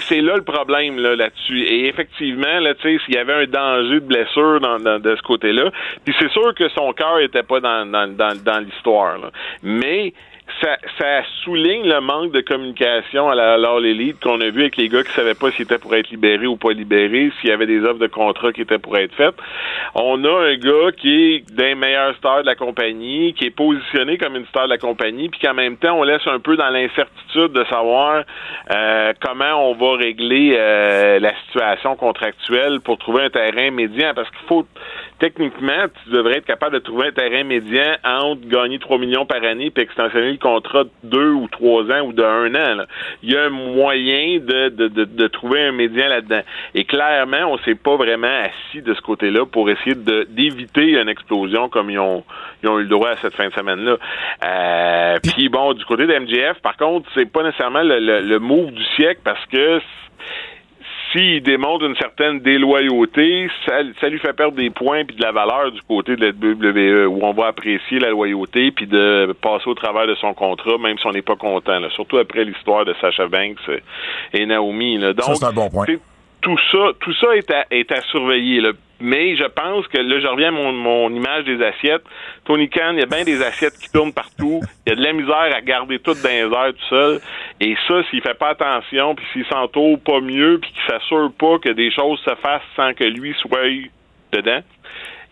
c'est, 0.09 0.21
là 0.21 0.37
le 0.37 0.43
problème 0.45 0.99
là, 0.99 1.15
là-dessus. 1.17 1.61
Et 1.63 1.87
effectivement, 1.89 2.59
là, 2.61 2.75
tu 2.75 2.83
sais, 2.99 3.05
s'il 3.05 3.15
y 3.15 3.19
avait 3.19 3.35
un 3.35 3.47
danger 3.47 3.95
de 4.01 4.07
blessure 4.07 4.61
dans, 4.61 4.79
dans- 4.79 4.99
de 4.99 5.15
ce 5.17 5.23
côté-là, 5.23 5.71
puis 6.05 6.15
c'est 6.19 6.31
sûr 6.31 6.55
que 6.55 6.69
son 6.71 6.93
cœur 6.93 7.19
était 7.21 7.43
pas 7.43 7.61
dans, 7.61 7.85
dans, 7.87 8.09
dans, 8.09 8.35
dans 8.43 8.59
l'histoire. 8.59 9.19
là. 9.19 9.31
Mais 9.63 10.13
ça, 10.61 10.79
ça 10.99 11.23
souligne 11.43 11.89
le 11.89 12.01
manque 12.01 12.33
de 12.33 12.41
communication 12.41 13.29
à 13.29 13.37
à 13.37 13.81
l'élite 13.81 14.21
qu'on 14.21 14.41
a 14.41 14.49
vu 14.51 14.63
avec 14.63 14.77
les 14.77 14.89
gars 14.89 15.03
qui 15.03 15.13
savaient 15.13 15.35
pas 15.35 15.51
s'ils 15.51 15.63
étaient 15.63 15.79
pour 15.79 15.95
être 15.95 16.09
libérés 16.11 16.47
ou 16.47 16.57
pas 16.57 16.73
libérés, 16.73 17.31
s'il 17.41 17.51
y 17.51 17.53
avait 17.53 17.67
des 17.67 17.83
offres 17.85 17.99
de 17.99 18.07
contrat 18.07 18.53
qui 18.53 18.63
étaient 18.63 18.79
pour 18.79 18.97
être 18.97 19.15
faites. 19.15 19.35
On 19.95 20.25
a 20.25 20.51
un 20.51 20.57
gars 20.57 20.93
qui 20.97 21.35
est 21.35 21.51
d'un 21.53 21.75
meilleur 21.75 22.15
star 22.17 22.43
de 22.43 22.47
la 22.47 22.55
compagnie, 22.55 23.35
qui 23.35 23.47
est 23.47 23.51
positionné 23.51 24.19
comme 24.19 24.37
une 24.37 24.47
star 24.47 24.65
de 24.65 24.71
la 24.71 24.79
compagnie, 24.79 25.29
puis 25.29 25.41
qu'en 25.41 25.55
même 25.55 25.77
temps, 25.77 25.99
on 25.99 26.03
laisse 26.05 26.27
un 26.27 26.39
peu 26.39 26.57
dans 26.57 26.71
l'incertitude 26.71 27.53
de 27.53 27.65
savoir 27.65 28.25
euh, 28.71 29.13
comment 29.21 29.71
on 29.71 29.75
va 29.75 29.97
régler 29.97 30.57
euh, 30.57 31.19
la 31.19 31.35
situation 31.47 31.97
contractuelle 31.97 32.81
pour 32.81 32.99
trouver 32.99 33.25
un 33.25 33.31
terrain 33.31 33.71
médian, 33.71 34.13
parce 34.15 34.31
qu'il 34.31 34.47
faut 34.49 34.67
techniquement, 35.19 35.87
tu 36.05 36.11
devrais 36.11 36.39
être 36.39 36.47
capable 36.47 36.75
de 36.75 36.81
trouver 36.81 37.09
un 37.09 37.13
terrain 37.13 37.45
médian 37.45 37.97
entre 38.05 38.47
gagner 38.49 38.79
3 38.79 38.99
millions 38.99 39.27
par 39.27 39.43
année 39.43 39.71
puis 39.71 39.83
extensionner 39.83 40.36
contrat 40.39 40.85
de 40.85 40.91
2 41.05 41.31
ou 41.31 41.49
3 41.49 41.85
ans 41.93 42.01
ou 42.07 42.13
de 42.13 42.23
1 42.23 42.55
an. 42.55 42.85
Il 43.23 43.33
y 43.33 43.37
a 43.37 43.45
un 43.45 43.51
moyen 43.51 44.39
de, 44.39 44.69
de, 44.69 44.89
de, 44.89 45.27
trouver 45.29 45.63
un 45.63 45.73
médian 45.73 46.09
là-dedans. 46.09 46.43
Et 46.75 46.85
clairement, 46.85 47.53
on 47.53 47.59
s'est 47.59 47.75
pas 47.75 47.97
vraiment 47.97 48.43
assis 48.43 48.83
de 48.83 48.95
ce 48.95 49.01
côté-là 49.01 49.47
pour 49.47 49.71
essayer 49.71 49.95
d'éviter 49.95 51.01
une 51.01 51.09
explosion 51.09 51.69
comme 51.69 51.91
ils 51.91 51.99
ont, 51.99 52.25
ils 52.63 52.69
ont 52.69 52.79
eu 52.79 52.83
le 52.83 52.89
droit 52.89 53.11
à 53.11 53.17
cette 53.17 53.35
fin 53.35 53.49
de 53.49 53.53
semaine-là. 53.55 53.97
Euh, 54.45 55.19
puis 55.23 55.49
bon, 55.49 55.73
du 55.73 55.85
côté 55.85 56.07
de 56.07 56.19
MJF, 56.19 56.61
par 56.61 56.77
contre, 56.77 57.09
c'est 57.15 57.31
pas 57.31 57.43
nécessairement 57.43 57.83
le, 57.83 57.99
le, 57.99 58.21
le 58.21 58.39
move 58.39 58.73
du 58.73 58.85
siècle 58.97 59.21
parce 59.25 59.45
que 59.47 59.81
s'il 61.17 61.43
démontre 61.43 61.85
une 61.85 61.97
certaine 61.97 62.41
déloyauté, 62.41 63.49
ça, 63.65 63.73
ça 64.01 64.09
lui 64.09 64.19
fait 64.19 64.35
perdre 64.35 64.57
des 64.57 64.71
points 64.71 65.05
puis 65.05 65.17
de 65.17 65.23
la 65.23 65.33
valeur 65.33 65.73
du 65.73 65.81
côté 65.83 66.17
de 66.17 66.27
la 66.27 66.33
WWE, 66.33 67.09
où 67.09 67.25
on 67.25 67.33
va 67.33 67.47
apprécier 67.47 67.99
la 67.99 68.11
loyauté 68.11 68.71
puis 68.71 68.87
de 68.87 69.35
passer 69.41 69.69
au 69.69 69.75
travers 69.75 70.07
de 70.07 70.15
son 70.17 70.35
contrat, 70.35 70.77
même 70.79 70.99
si 70.99 71.07
on 71.07 71.13
n'est 71.13 71.23
pas 71.23 71.37
content. 71.37 71.79
là. 71.79 71.89
Surtout 71.91 72.19
après 72.19 72.45
l'histoire 72.45 72.85
de 72.85 72.95
Sasha 73.01 73.27
Banks 73.29 73.57
euh, 73.69 73.79
et 74.35 74.45
Naomi. 74.45 74.99
Là. 74.99 75.13
Donc, 75.15 75.25
Ça, 75.25 75.35
c'est 75.35 75.45
un 75.47 75.53
bon 75.53 75.71
point. 75.71 75.87
Tout 76.43 76.59
ça, 76.71 76.93
tout 77.01 77.15
ça 77.15 77.35
est 77.35 77.51
à, 77.51 77.65
est 77.71 77.91
à 77.91 78.03
surveiller. 78.03 78.61
Là. 78.61 78.73
Mais 79.01 79.37
je 79.37 79.45
pense 79.45 79.87
que 79.89 79.99
là, 79.99 80.21
je 80.21 80.27
reviens 80.27 80.49
à 80.49 80.53
mon, 80.53 80.73
mon 80.73 81.11
image 81.11 81.45
des 81.45 81.63
assiettes. 81.63 82.05
Tony 82.45 82.69
Khan, 82.69 82.93
il 82.93 83.01
y 83.01 83.03
a 83.03 83.07
bien 83.07 83.25
des 83.25 83.43
assiettes 83.43 83.77
qui 83.79 83.91
tournent 83.91 84.13
partout. 84.13 84.61
Il 84.87 84.91
y 84.91 84.93
a 84.93 84.97
de 84.97 85.03
la 85.03 85.13
misère 85.13 85.55
à 85.55 85.61
garder 85.61 85.99
tout 85.99 86.15
dans 86.15 86.29
les 86.29 86.41
airs 86.41 86.73
tout 86.73 86.89
seul. 86.89 87.21
Et 87.61 87.77
ça, 87.87 88.03
s'il 88.11 88.23
fait 88.23 88.39
pas 88.39 88.51
attention, 88.51 89.15
puis 89.15 89.27
s'il 89.33 89.47
s'entoure 89.47 89.99
pas 90.01 90.21
mieux, 90.21 90.59
puis 90.61 90.71
qu'il 90.73 90.83
s'assure 90.89 91.31
pas 91.39 91.59
que 91.59 91.71
des 91.71 91.91
choses 91.91 92.21
se 92.21 92.35
fassent 92.37 92.63
sans 92.75 92.95
que 92.95 93.05
lui 93.05 93.35
soit 93.41 93.69
dedans, 94.33 94.61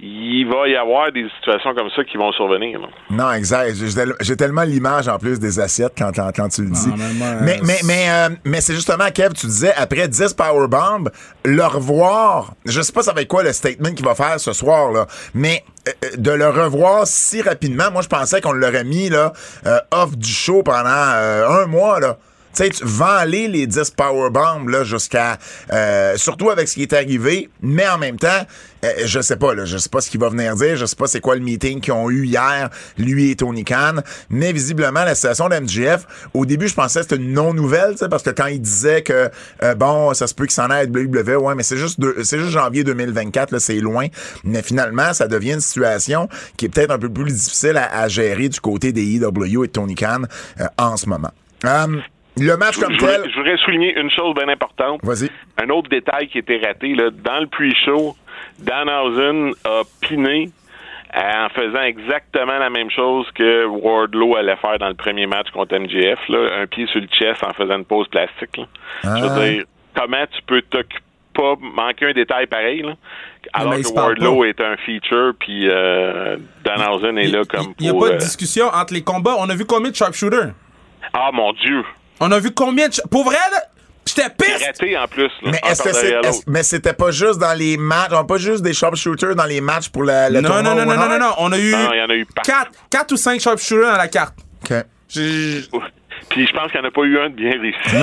il 0.00 0.44
va 0.46 0.68
y 0.68 0.76
avoir 0.76 1.10
des 1.12 1.26
situations 1.38 1.74
comme 1.74 1.88
ça 1.94 2.02
qui 2.04 2.16
vont 2.16 2.32
survenir. 2.32 2.80
là. 2.80 2.88
Non, 3.10 3.32
exact. 3.32 3.74
J'ai- 4.20 4.36
tellement 4.36 4.62
l'image 4.62 5.06
en 5.08 5.18
plus 5.18 5.38
des 5.38 5.60
assiettes 5.60 5.92
quand, 5.96 6.10
quand, 6.14 6.30
quand 6.34 6.48
tu 6.48 6.62
le 6.62 6.70
dis. 6.70 6.88
Non, 6.88 6.94
mais 6.96 7.40
mais 7.40 7.60
mais, 7.62 7.80
mais, 7.84 8.06
euh, 8.08 8.28
mais 8.44 8.60
c'est 8.60 8.74
justement, 8.74 9.08
Kev, 9.14 9.32
tu 9.34 9.46
disais, 9.46 9.72
après 9.76 10.08
10 10.08 10.34
powerbombs, 10.34 11.08
le 11.44 11.64
revoir, 11.64 12.54
je 12.66 12.80
sais 12.82 12.92
pas 12.92 13.02
ça 13.02 13.12
va 13.12 13.22
être 13.22 13.28
quoi 13.28 13.42
le 13.44 13.52
statement 13.52 13.92
qu'il 13.92 14.04
va 14.04 14.14
faire 14.14 14.40
ce 14.40 14.52
soir, 14.52 14.90
là, 14.92 15.06
mais 15.34 15.62
euh, 15.88 15.92
euh, 16.04 16.08
de 16.16 16.30
le 16.32 16.48
revoir 16.48 17.06
si 17.06 17.40
rapidement, 17.42 17.90
moi 17.92 18.02
je 18.02 18.08
pensais 18.08 18.40
qu'on 18.40 18.52
l'aurait 18.52 18.84
mis 18.84 19.08
là, 19.08 19.32
euh, 19.66 19.78
off 19.92 20.16
du 20.16 20.30
show 20.30 20.62
pendant 20.62 20.88
euh, 20.88 21.62
un 21.62 21.66
mois. 21.66 22.00
là. 22.00 22.18
Tu 22.56 22.62
sais, 22.62 22.70
tu 22.70 22.84
vends 22.84 23.06
aller 23.06 23.48
les 23.48 23.66
10 23.66 23.90
powerbombs 23.90 24.68
là 24.68 24.84
jusqu'à 24.84 25.38
euh, 25.72 26.16
surtout 26.16 26.50
avec 26.50 26.68
ce 26.68 26.74
qui 26.74 26.82
est 26.82 26.92
arrivé, 26.92 27.48
mais 27.62 27.88
en 27.88 27.98
même 27.98 28.16
temps, 28.16 28.28
je 29.04 29.20
sais 29.20 29.36
pas 29.36 29.54
là, 29.54 29.64
je 29.64 29.76
sais 29.76 29.88
pas 29.88 30.00
ce 30.00 30.10
qu'il 30.10 30.20
va 30.20 30.28
venir 30.28 30.54
dire, 30.54 30.76
je 30.76 30.86
sais 30.86 30.96
pas 30.96 31.06
c'est 31.06 31.20
quoi 31.20 31.34
le 31.34 31.40
meeting 31.42 31.80
qu'ils 31.80 31.92
ont 31.92 32.10
eu 32.10 32.24
hier, 32.26 32.70
lui 32.98 33.30
et 33.30 33.36
Tony 33.36 33.64
Khan, 33.64 33.96
mais 34.30 34.52
visiblement 34.52 35.04
la 35.04 35.14
situation 35.14 35.48
de 35.48 35.56
MJF, 35.56 36.06
au 36.34 36.46
début 36.46 36.68
je 36.68 36.74
pensais 36.74 37.00
que 37.00 37.06
c'était 37.08 37.22
une 37.22 37.32
non-nouvelle, 37.32 37.94
parce 38.10 38.22
que 38.22 38.30
quand 38.30 38.46
il 38.46 38.60
disait 38.60 39.02
que 39.02 39.30
euh, 39.62 39.74
bon, 39.74 40.12
ça 40.14 40.26
se 40.26 40.34
peut 40.34 40.44
qu'il 40.44 40.52
s'en 40.54 40.70
aille 40.70 40.86
à 40.86 40.90
WWE, 40.90 41.42
ouais, 41.42 41.54
mais 41.54 41.62
c'est 41.62 41.76
juste 41.76 42.00
c'est 42.22 42.38
juste 42.38 42.50
janvier 42.50 42.84
2024 42.84 43.52
là, 43.52 43.60
c'est 43.60 43.80
loin, 43.80 44.06
mais 44.44 44.62
finalement 44.62 45.12
ça 45.12 45.28
devient 45.28 45.54
une 45.54 45.60
situation 45.60 46.28
qui 46.56 46.66
est 46.66 46.68
peut-être 46.68 46.90
un 46.90 46.98
peu 46.98 47.08
plus 47.08 47.32
difficile 47.32 47.76
à, 47.76 48.00
à 48.02 48.08
gérer 48.08 48.48
du 48.48 48.60
côté 48.60 48.92
des 48.92 49.16
EW 49.16 49.64
et 49.64 49.66
de 49.66 49.72
Tony 49.72 49.94
Khan 49.94 50.22
euh, 50.60 50.64
en 50.78 50.96
ce 50.96 51.08
moment. 51.08 51.30
Euh, 51.64 52.00
le 52.36 52.56
match 52.56 52.78
comme 52.78 52.92
je 52.92 52.98
tel, 52.98 53.30
je 53.30 53.36
voudrais 53.36 53.56
souligner 53.58 53.96
une 53.98 54.10
chose 54.10 54.34
bien 54.34 54.48
importante. 54.48 55.00
vas-y. 55.04 55.30
Un 55.62 55.70
autre 55.70 55.88
détail 55.88 56.28
qui 56.28 56.38
était 56.38 56.58
raté, 56.58 56.94
là, 56.94 57.10
dans 57.10 57.40
le 57.40 57.46
pre-show, 57.46 58.16
Danhausen 58.58 59.52
a 59.64 59.82
piné 60.00 60.50
en 61.16 61.48
faisant 61.50 61.82
exactement 61.82 62.58
la 62.58 62.70
même 62.70 62.90
chose 62.90 63.26
que 63.34 63.64
Wardlow 63.66 64.36
allait 64.36 64.56
faire 64.56 64.78
dans 64.78 64.88
le 64.88 64.94
premier 64.94 65.26
match 65.26 65.48
contre 65.52 65.76
MJF, 65.78 66.18
là, 66.28 66.60
un 66.60 66.66
pied 66.66 66.86
sur 66.88 67.00
le 67.00 67.06
chest 67.06 67.42
en 67.44 67.52
faisant 67.52 67.76
une 67.76 67.84
pause 67.84 68.08
plastique. 68.08 68.56
là. 68.56 68.64
Je 69.04 69.08
Ah. 69.08 69.14
veux 69.28 69.50
dire, 69.52 69.64
comment 69.94 70.24
tu 70.32 70.42
peux 70.46 70.62
t'occuper 70.62 71.00
pas 71.34 71.54
manquer 71.60 72.06
un 72.06 72.12
détail 72.12 72.46
pareil, 72.46 72.82
là, 72.82 72.94
alors 73.52 73.74
que 73.74 73.92
Wardlow 73.92 74.44
est 74.44 74.60
un 74.60 74.76
feature, 74.76 75.32
puis 75.36 75.68
euh, 75.68 76.36
Danhausen 76.64 77.18
est 77.18 77.26
là 77.26 77.42
comme 77.44 77.74
Il 77.80 77.90
n'y 77.90 77.96
a 77.96 78.00
pas 78.00 78.10
de 78.10 78.14
euh, 78.14 78.18
discussion 78.18 78.66
entre 78.66 78.94
les 78.94 79.02
combats. 79.02 79.34
On 79.40 79.50
a 79.50 79.54
vu 79.56 79.64
combien 79.64 79.90
de 79.90 79.96
sharpshooters? 79.96 80.52
Ah, 81.12 81.30
mon 81.32 81.52
Dieu! 81.54 81.82
On 82.20 82.30
a 82.30 82.38
vu 82.38 82.52
combien 82.54 82.86
de... 82.88 82.94
Pour 83.10 83.24
vrai, 83.24 83.34
là, 83.50 83.58
J'étais 84.06 84.28
piste! 84.30 84.64
Raté 84.66 84.98
en 84.98 85.06
plus. 85.08 85.24
Là, 85.24 85.30
Mais 85.52 85.60
un 85.62 85.70
est-ce 85.70 85.82
que 85.82 85.88
par 85.88 85.94
c'est, 85.96 86.02
derrière 86.02 86.20
est-ce- 86.20 86.38
l'autre. 86.38 86.44
mais 86.48 86.62
c'était 86.62 86.92
pas 86.92 87.10
juste 87.10 87.38
dans 87.38 87.54
les 87.54 87.76
matchs, 87.76 88.10
on 88.12 88.24
pas 88.24 88.36
juste 88.36 88.62
des 88.62 88.72
sharpshooters 88.74 89.34
dans 89.34 89.44
les 89.46 89.60
matchs 89.60 89.88
pour 89.88 90.04
la, 90.04 90.28
le 90.30 90.40
Non, 90.40 90.48
tournoi 90.50 90.62
non, 90.74 90.84
non, 90.84 90.86
non, 90.86 90.96
non, 90.96 91.08
non, 91.08 91.18
non. 91.18 91.34
On 91.38 91.52
a 91.52 91.58
eu 91.58 91.70
Non, 91.72 91.92
il 91.92 91.98
y 91.98 92.02
en 92.02 92.10
a 92.10 92.14
eu. 92.14 92.26
4, 92.44 92.70
4 92.90 93.12
ou 93.12 93.16
5 93.16 93.40
sharpshooters 93.40 93.90
dans 93.92 93.96
la 93.96 94.08
carte. 94.08 94.34
OK. 94.70 94.76
J'ai- 95.08 95.62
Puis 96.28 96.46
je 96.46 96.52
pense 96.52 96.70
qu'il 96.72 96.80
n'y 96.80 96.86
en 96.86 96.88
a 96.88 96.92
pas 96.92 97.02
eu 97.02 97.18
un 97.18 97.30
de 97.30 97.34
bien 97.34 97.52
réussi. 97.60 97.96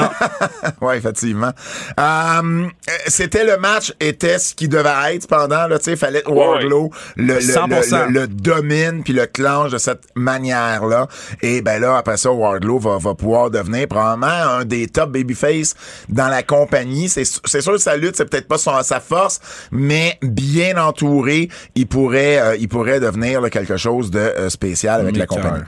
Oui, 0.82 0.96
effectivement. 0.96 1.52
Euh, 2.00 2.68
c'était 3.08 3.44
le 3.46 3.58
match, 3.58 3.94
était 4.00 4.40
ce 4.40 4.56
qui 4.56 4.68
devait 4.68 5.16
être 5.16 5.24
cependant. 5.24 5.68
Là, 5.68 5.78
tu 5.80 5.86
sais, 5.86 5.96
fallait 5.96 6.22
que 6.22 6.32
Wardlow 6.32 6.92
le, 7.18 7.26
le, 7.36 7.40
100%. 7.40 8.08
le, 8.08 8.14
le- 8.14 8.22
le 8.22 8.28
domine 8.28 9.04
puis 9.04 9.14
le 9.14 9.26
clenche 9.26 9.72
de 9.72 9.78
cette 9.78 10.04
manière-là. 10.16 11.08
Et 11.42 11.62
ben 11.62 11.80
là, 11.82 11.98
après 11.98 12.18
ça, 12.18 12.32
Wardlow 12.32 12.80
va, 12.80 12.98
va 12.98 13.14
pouvoir 13.16 13.50
devenir 13.52 13.88
probablement 13.88 14.28
un 14.28 14.66
des 14.66 14.88
top 14.88 15.12
babyface 15.12 15.76
dans 16.10 16.28
la 16.28 16.44
compagnie. 16.44 17.10
C'est 17.10 17.26
c'est 17.46 17.62
sûr 17.62 17.74
que 17.74 17.78
sa 17.80 17.98
lutte, 17.98 18.16
c'est 18.16 18.30
peut-être 18.30 18.48
pas 18.48 18.58
son, 18.58 18.82
sa 18.84 19.00
force, 19.00 19.40
mais 19.72 20.18
bien 20.22 20.78
entouré, 20.78 21.50
il 21.76 21.88
pourrait, 21.88 22.40
euh, 22.40 22.56
il 22.60 22.68
pourrait 22.70 23.00
devenir 23.00 23.42
là, 23.42 23.50
quelque 23.50 23.78
chose 23.78 24.10
de 24.12 24.20
euh, 24.20 24.50
spécial 24.50 25.02
avec 25.02 25.18
la 25.18 25.26
compagnie. 25.28 25.64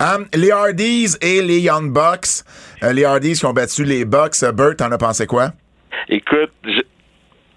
Um, 0.00 0.26
les 0.34 0.50
Hardys 0.50 1.16
et 1.20 1.42
les 1.42 1.60
Young 1.60 1.92
Bucks. 1.92 2.44
Euh, 2.82 2.92
les 2.92 3.04
Hardys 3.04 3.34
qui 3.34 3.44
ont 3.46 3.52
battu 3.52 3.84
les 3.84 4.04
Bucks. 4.04 4.42
Euh, 4.42 4.52
Bert, 4.52 4.76
t'en 4.76 4.90
as 4.92 4.98
pensé 4.98 5.26
quoi? 5.26 5.52
Écoute, 6.08 6.50
je- 6.64 6.80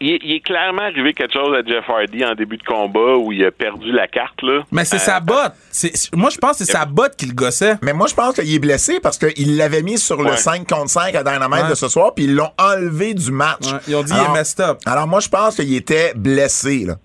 il, 0.01 0.19
il 0.21 0.31
est 0.33 0.39
clairement 0.41 0.81
arrivé 0.81 1.13
quelque 1.13 1.31
chose 1.31 1.55
à 1.55 1.65
Jeff 1.65 1.85
Hardy 1.87 2.25
en 2.25 2.33
début 2.35 2.57
de 2.57 2.63
combat 2.63 3.15
où 3.15 3.31
il 3.31 3.45
a 3.45 3.51
perdu 3.51 3.89
la 3.93 4.07
carte. 4.07 4.41
Là. 4.41 4.63
Mais 4.71 4.83
c'est 4.83 4.97
Euh, 4.97 4.99
sa 4.99 5.19
botte. 5.21 5.53
C'est- 5.71 6.13
Moi, 6.13 6.29
je 6.29 6.37
pense 6.37 6.57
que 6.57 6.65
c'est 6.65 6.71
sa 6.73 6.85
botte 6.85 7.15
qui 7.15 7.25
le 7.25 7.33
gossait. 7.33 7.75
Mais 7.81 7.93
moi, 7.93 8.07
je 8.07 8.13
pense 8.13 8.35
qu'il 8.35 8.53
est 8.53 8.59
blessé 8.59 8.99
parce 8.99 9.17
qu'il 9.17 9.55
l'avait 9.55 9.81
mis 9.81 9.97
sur 9.97 10.21
le 10.21 10.31
Ouais. 10.31 10.37
5 10.37 10.67
contre 10.67 10.89
5 10.89 11.15
à 11.15 11.23
Dynamite 11.23 11.63
Ouais. 11.63 11.69
de 11.69 11.75
ce 11.75 11.87
soir, 11.87 12.13
puis 12.13 12.25
ils 12.25 12.35
l'ont 12.35 12.51
enlevé 12.59 13.13
du 13.13 13.31
match. 13.31 13.71
Ouais, 13.71 13.79
ils 13.87 13.95
ont 13.95 14.03
dit 14.03 14.11
il 14.13 14.29
est 14.29 14.33
messed 14.33 14.59
up. 14.59 14.79
Alors, 14.85 15.07
moi, 15.07 15.21
je 15.21 15.29
pense 15.29 15.55
qu'il 15.55 15.73
était 15.73 16.11
blessé. 16.15 16.83
Là. 16.85 16.95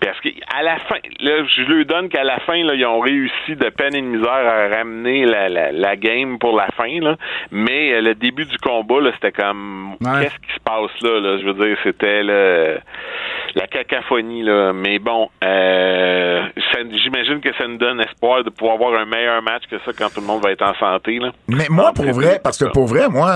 Parce 0.00 0.20
qu'à 0.52 0.62
la 0.62 0.76
fin, 0.78 0.96
là, 1.20 1.44
je 1.56 1.62
lui 1.62 1.84
donne 1.86 2.08
qu'à 2.08 2.24
la 2.24 2.38
fin, 2.40 2.62
là, 2.64 2.74
ils 2.74 2.84
ont 2.86 3.00
réussi 3.00 3.56
de 3.56 3.68
peine 3.70 3.94
et 3.94 4.02
de 4.02 4.06
misère 4.06 4.30
à 4.30 4.68
ramener 4.76 5.24
la, 5.24 5.48
la, 5.48 5.72
la 5.72 5.96
game 5.96 6.38
pour 6.38 6.56
la 6.56 6.68
fin. 6.76 7.00
Là. 7.00 7.16
Mais 7.50 7.92
euh, 7.94 8.00
le 8.00 8.14
début 8.14 8.44
du 8.44 8.56
combat, 8.58 9.00
là, 9.00 9.10
c'était 9.14 9.32
comme 9.32 9.92
Ouais. 10.00 10.22
qu'est-ce 10.24 10.34
qui 10.46 10.54
se 10.54 10.60
passe 10.64 10.90
là, 11.02 11.20
là? 11.20 11.38
Je 11.38 11.44
veux 11.46 11.54
dire, 11.54 11.76
c'était 11.82 12.22
le- 12.22 12.78
la 13.54 13.66
cacophonie. 13.66 14.42
Là. 14.42 14.72
Mais 14.72 14.98
bon, 14.98 15.28
euh, 15.44 16.42
j'imagine 17.04 17.40
que 17.40 17.52
ça 17.56 17.66
nous 17.66 17.78
donne 17.78 18.00
espoir 18.00 18.44
de 18.44 18.50
pouvoir 18.50 18.74
avoir 18.76 18.94
un 19.00 19.04
meilleur 19.06 19.42
match 19.42 19.62
que 19.70 19.76
ça 19.84 19.92
quand 19.96 20.12
tout 20.12 20.20
le 20.20 20.26
monde 20.26 20.42
va 20.42 20.50
être 20.52 20.62
en 20.62 20.74
santé. 20.74 21.18
Là. 21.18 21.30
Mais 21.48 21.66
moi, 21.70 21.90
En 21.90 21.92
pour 21.92 22.12
vrai, 22.12 22.40
parce 22.42 22.58
que 22.58 22.70
pour 22.70 22.86
vrai, 22.86 23.08
moi, 23.08 23.32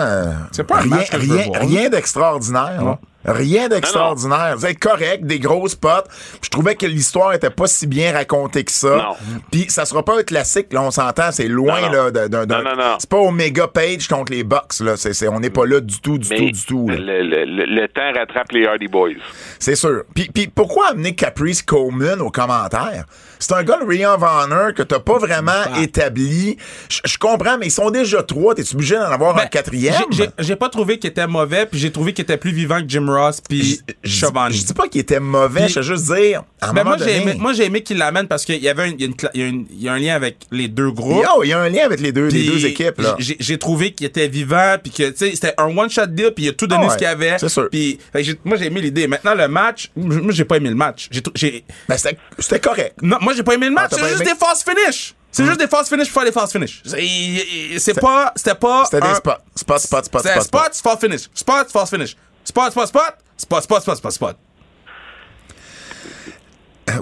C'est 0.53 0.67
pas 0.67 0.81
rien, 0.81 0.99
rien, 1.13 1.45
rien 1.61 1.89
d'extraordinaire. 1.89 2.97
Rien 3.27 3.69
d'extraordinaire. 3.69 4.55
Vous 4.57 4.67
êtes 4.67 4.79
correct, 4.79 5.25
des 5.27 5.39
grosses 5.39 5.75
potes. 5.75 6.07
Je 6.43 6.49
trouvais 6.49 6.75
que 6.77 6.87
l'histoire 6.87 7.33
était 7.35 7.51
pas 7.51 7.67
si 7.67 7.87
bien 7.87 8.13
racontée 8.13 8.65
que 8.65 8.73
ça. 8.73 9.11
Puis 9.51 9.67
ça 9.69 9.85
sera 9.85 10.05
pas 10.05 10.19
un 10.19 10.23
classique, 10.23 10.73
là, 10.73 10.83
on 10.83 10.91
s'entend, 10.91 11.33
c'est 11.33 11.49
loin 11.49 11.81
Non, 11.83 11.87
non. 11.89 12.11
là 12.13 12.29
d'un. 12.29 12.97
C'est 12.99 13.11
pas 13.11 13.19
Omega 13.19 13.67
Page 13.69 14.09
contre 14.09 14.33
les 14.33 14.45
Bucks, 14.45 14.81
là. 14.81 14.95
On 15.33 15.41
n'est 15.41 15.51
pas 15.51 15.67
là 15.67 15.81
du 15.81 16.01
tout, 16.01 16.19
du 16.19 16.29
Mais 16.31 16.37
tout, 16.37 16.51
du 16.51 16.65
tout. 16.67 16.89
là. 16.89 16.97
le, 16.97 17.23
le- 17.23 17.45
le- 17.45 17.67
le 17.67 17.89
temps 17.89 18.13
rattrape 18.19 18.53
les 18.53 18.67
Hardy 18.67 18.89
Boys. 18.89 19.11
C'est 19.59 19.77
sûr. 19.77 20.03
Puis, 20.15 20.31
puis 20.33 20.47
pourquoi 20.47 20.89
amener 20.91 21.15
Caprice 21.15 21.63
Coleman 21.63 22.21
aux 22.21 22.31
commentaires? 22.31 23.05
C'est 23.39 23.53
un 23.55 23.63
gars, 23.63 23.79
le 23.87 24.07
of 24.07 24.23
Honor, 24.23 24.75
que 24.75 24.83
t'as 24.83 24.99
pas 25.01 25.19
vraiment 25.19 25.53
Bah. 25.53 25.81
établi. 25.83 26.57
Je 27.05 27.19
comprends, 27.19 27.59
mais 27.59 27.67
ils 27.67 27.71
sont 27.73 27.91
déjà 27.91 28.23
trois. 28.23 28.55
T'es 28.55 28.63
obligé 28.75 28.97
d'en 28.97 29.11
avoir 29.11 29.35
un 29.37 29.43
Ben, 29.43 29.49
quatrième? 29.49 29.95
j'ai- 30.39 30.57
pas 30.57 30.69
trouvé 30.71 30.99
qu'il 30.99 31.11
était 31.11 31.27
mauvais, 31.27 31.67
puis 31.67 31.79
j'ai 31.79 31.91
trouvé 31.93 32.13
qu'il 32.15 32.23
était 32.23 32.39
plus 32.39 32.51
vivant 32.53 32.81
que 32.81 32.89
Jim 32.89 33.05
Ross, 33.09 33.43
puis 33.47 33.81
Schiavone. 34.05 34.53
je 34.53 34.63
dis 34.65 34.73
pas 34.73 34.89
qu'il 34.89 35.01
était 35.03 35.21
mauvais, 35.21 35.69
je 35.69 35.81
veux 35.81 35.83
juste 35.97 36.13
dire, 36.15 36.45
à 36.61 36.71
un 36.71 36.73
Ben, 36.73 36.83
moment 36.85 36.97
moi, 36.97 37.07
j'ai 37.07 37.17
aimé, 37.23 37.35
moi, 37.39 37.53
j'ai 37.53 37.65
aimé 37.67 37.83
qu'il 37.83 37.99
l'amène 37.99 38.27
parce 38.27 38.45
qu'il 38.47 38.63
y 38.63 38.69
avait 38.69 38.91
y 38.93 39.03
a 39.03 39.07
une 39.07 39.15
cla- 39.15 39.31
il 39.35 39.41
y 39.41 39.45
a 39.45 39.47
une- 39.49 39.67
il 39.71 39.83
y 39.83 39.89
a 39.89 39.93
un 39.93 39.99
lien 39.99 40.15
avec 40.15 40.39
les 40.51 40.69
deux 40.69 40.91
groupes. 40.91 41.23
Yo, 41.25 41.43
il 41.45 41.49
y 41.49 41.53
a 41.53 41.59
un 41.61 41.69
lien 41.69 41.85
avec 41.85 42.01
les 42.01 42.13
deux, 42.13 42.29
les 42.29 42.47
deux 42.47 42.65
équipes, 42.65 42.99
là. 43.01 43.17
J'ai 43.19 43.59
trouvé 43.59 43.93
qu'il 43.93 44.07
était 44.07 44.29
vivant, 44.29 44.77
puis 44.83 44.93
que 44.93 45.11
tu 45.11 45.17
sais, 45.17 45.31
c'était 45.35 45.55
un 45.59 45.77
one 45.77 45.91
shot 45.91 46.07
deal, 46.07 46.33
puis 46.35 46.45
il 46.45 46.49
a 46.49 46.53
tout 46.53 46.67
donné 46.67 46.83
Ah 46.85 46.87
ouais, 46.87 46.93
ce 46.93 46.99
qu'il 46.99 47.07
avait. 47.07 47.37
c'est 47.39 47.49
sûr. 47.49 47.69
Puis 47.71 47.99
moi 48.45 48.57
j'ai 48.57 48.67
aimé 48.67 48.81
l'idée. 48.81 49.07
Maintenant 49.07 49.35
le 49.35 49.49
match, 49.49 49.91
moi 49.97 50.33
j'ai 50.33 50.45
pas 50.45 50.57
aimé 50.57 50.71
le 50.71 50.75
match. 50.75 51.09
J'ai 51.35 51.65
Ben, 51.89 51.97
c'était 51.97 52.17
c'était 52.39 52.61
correct. 52.61 52.95
non, 53.03 53.19
moi 53.27 53.35
j'ai 53.35 53.43
pas 53.43 53.55
aimé 53.55 53.67
le 53.67 53.73
match. 53.73 53.91
Ah, 53.93 53.97
c'est 53.99 54.09
juste 54.09 54.21
aimé? 54.23 54.31
des 54.33 54.39
false 54.39 54.63
finish. 54.63 55.15
C'est 55.33 55.45
juste 55.45 55.59
des 55.59 55.67
false 55.67 55.89
finish 55.89 56.07
pour 56.13 56.23
faire 56.23 56.31
des 56.31 56.33
false 56.33 56.53
finish. 56.53 56.81
C'est- 56.85 58.01
pas, 58.01 58.33
c'était 58.37 58.55
pas. 58.55 58.85
C'était 58.85 59.01
des 59.07 59.15
spots. 59.17 59.33
Spot, 59.57 59.79
spot, 59.81 60.05
spot, 60.05 60.23
C'était 60.23 60.41
spot, 60.41 60.73
spot. 60.73 60.75
spot, 60.75 61.01
finish. 61.01 61.29
Spot, 61.35 61.71
false 61.73 61.91
finish. 61.91 62.17
Spot, 62.45 62.71
spot, 62.71 62.87
spot. 62.87 63.15
Spot, 63.37 63.63
spot, 63.65 63.83
spot, 63.83 63.97
spot, 63.97 64.13
spot. 64.13 64.37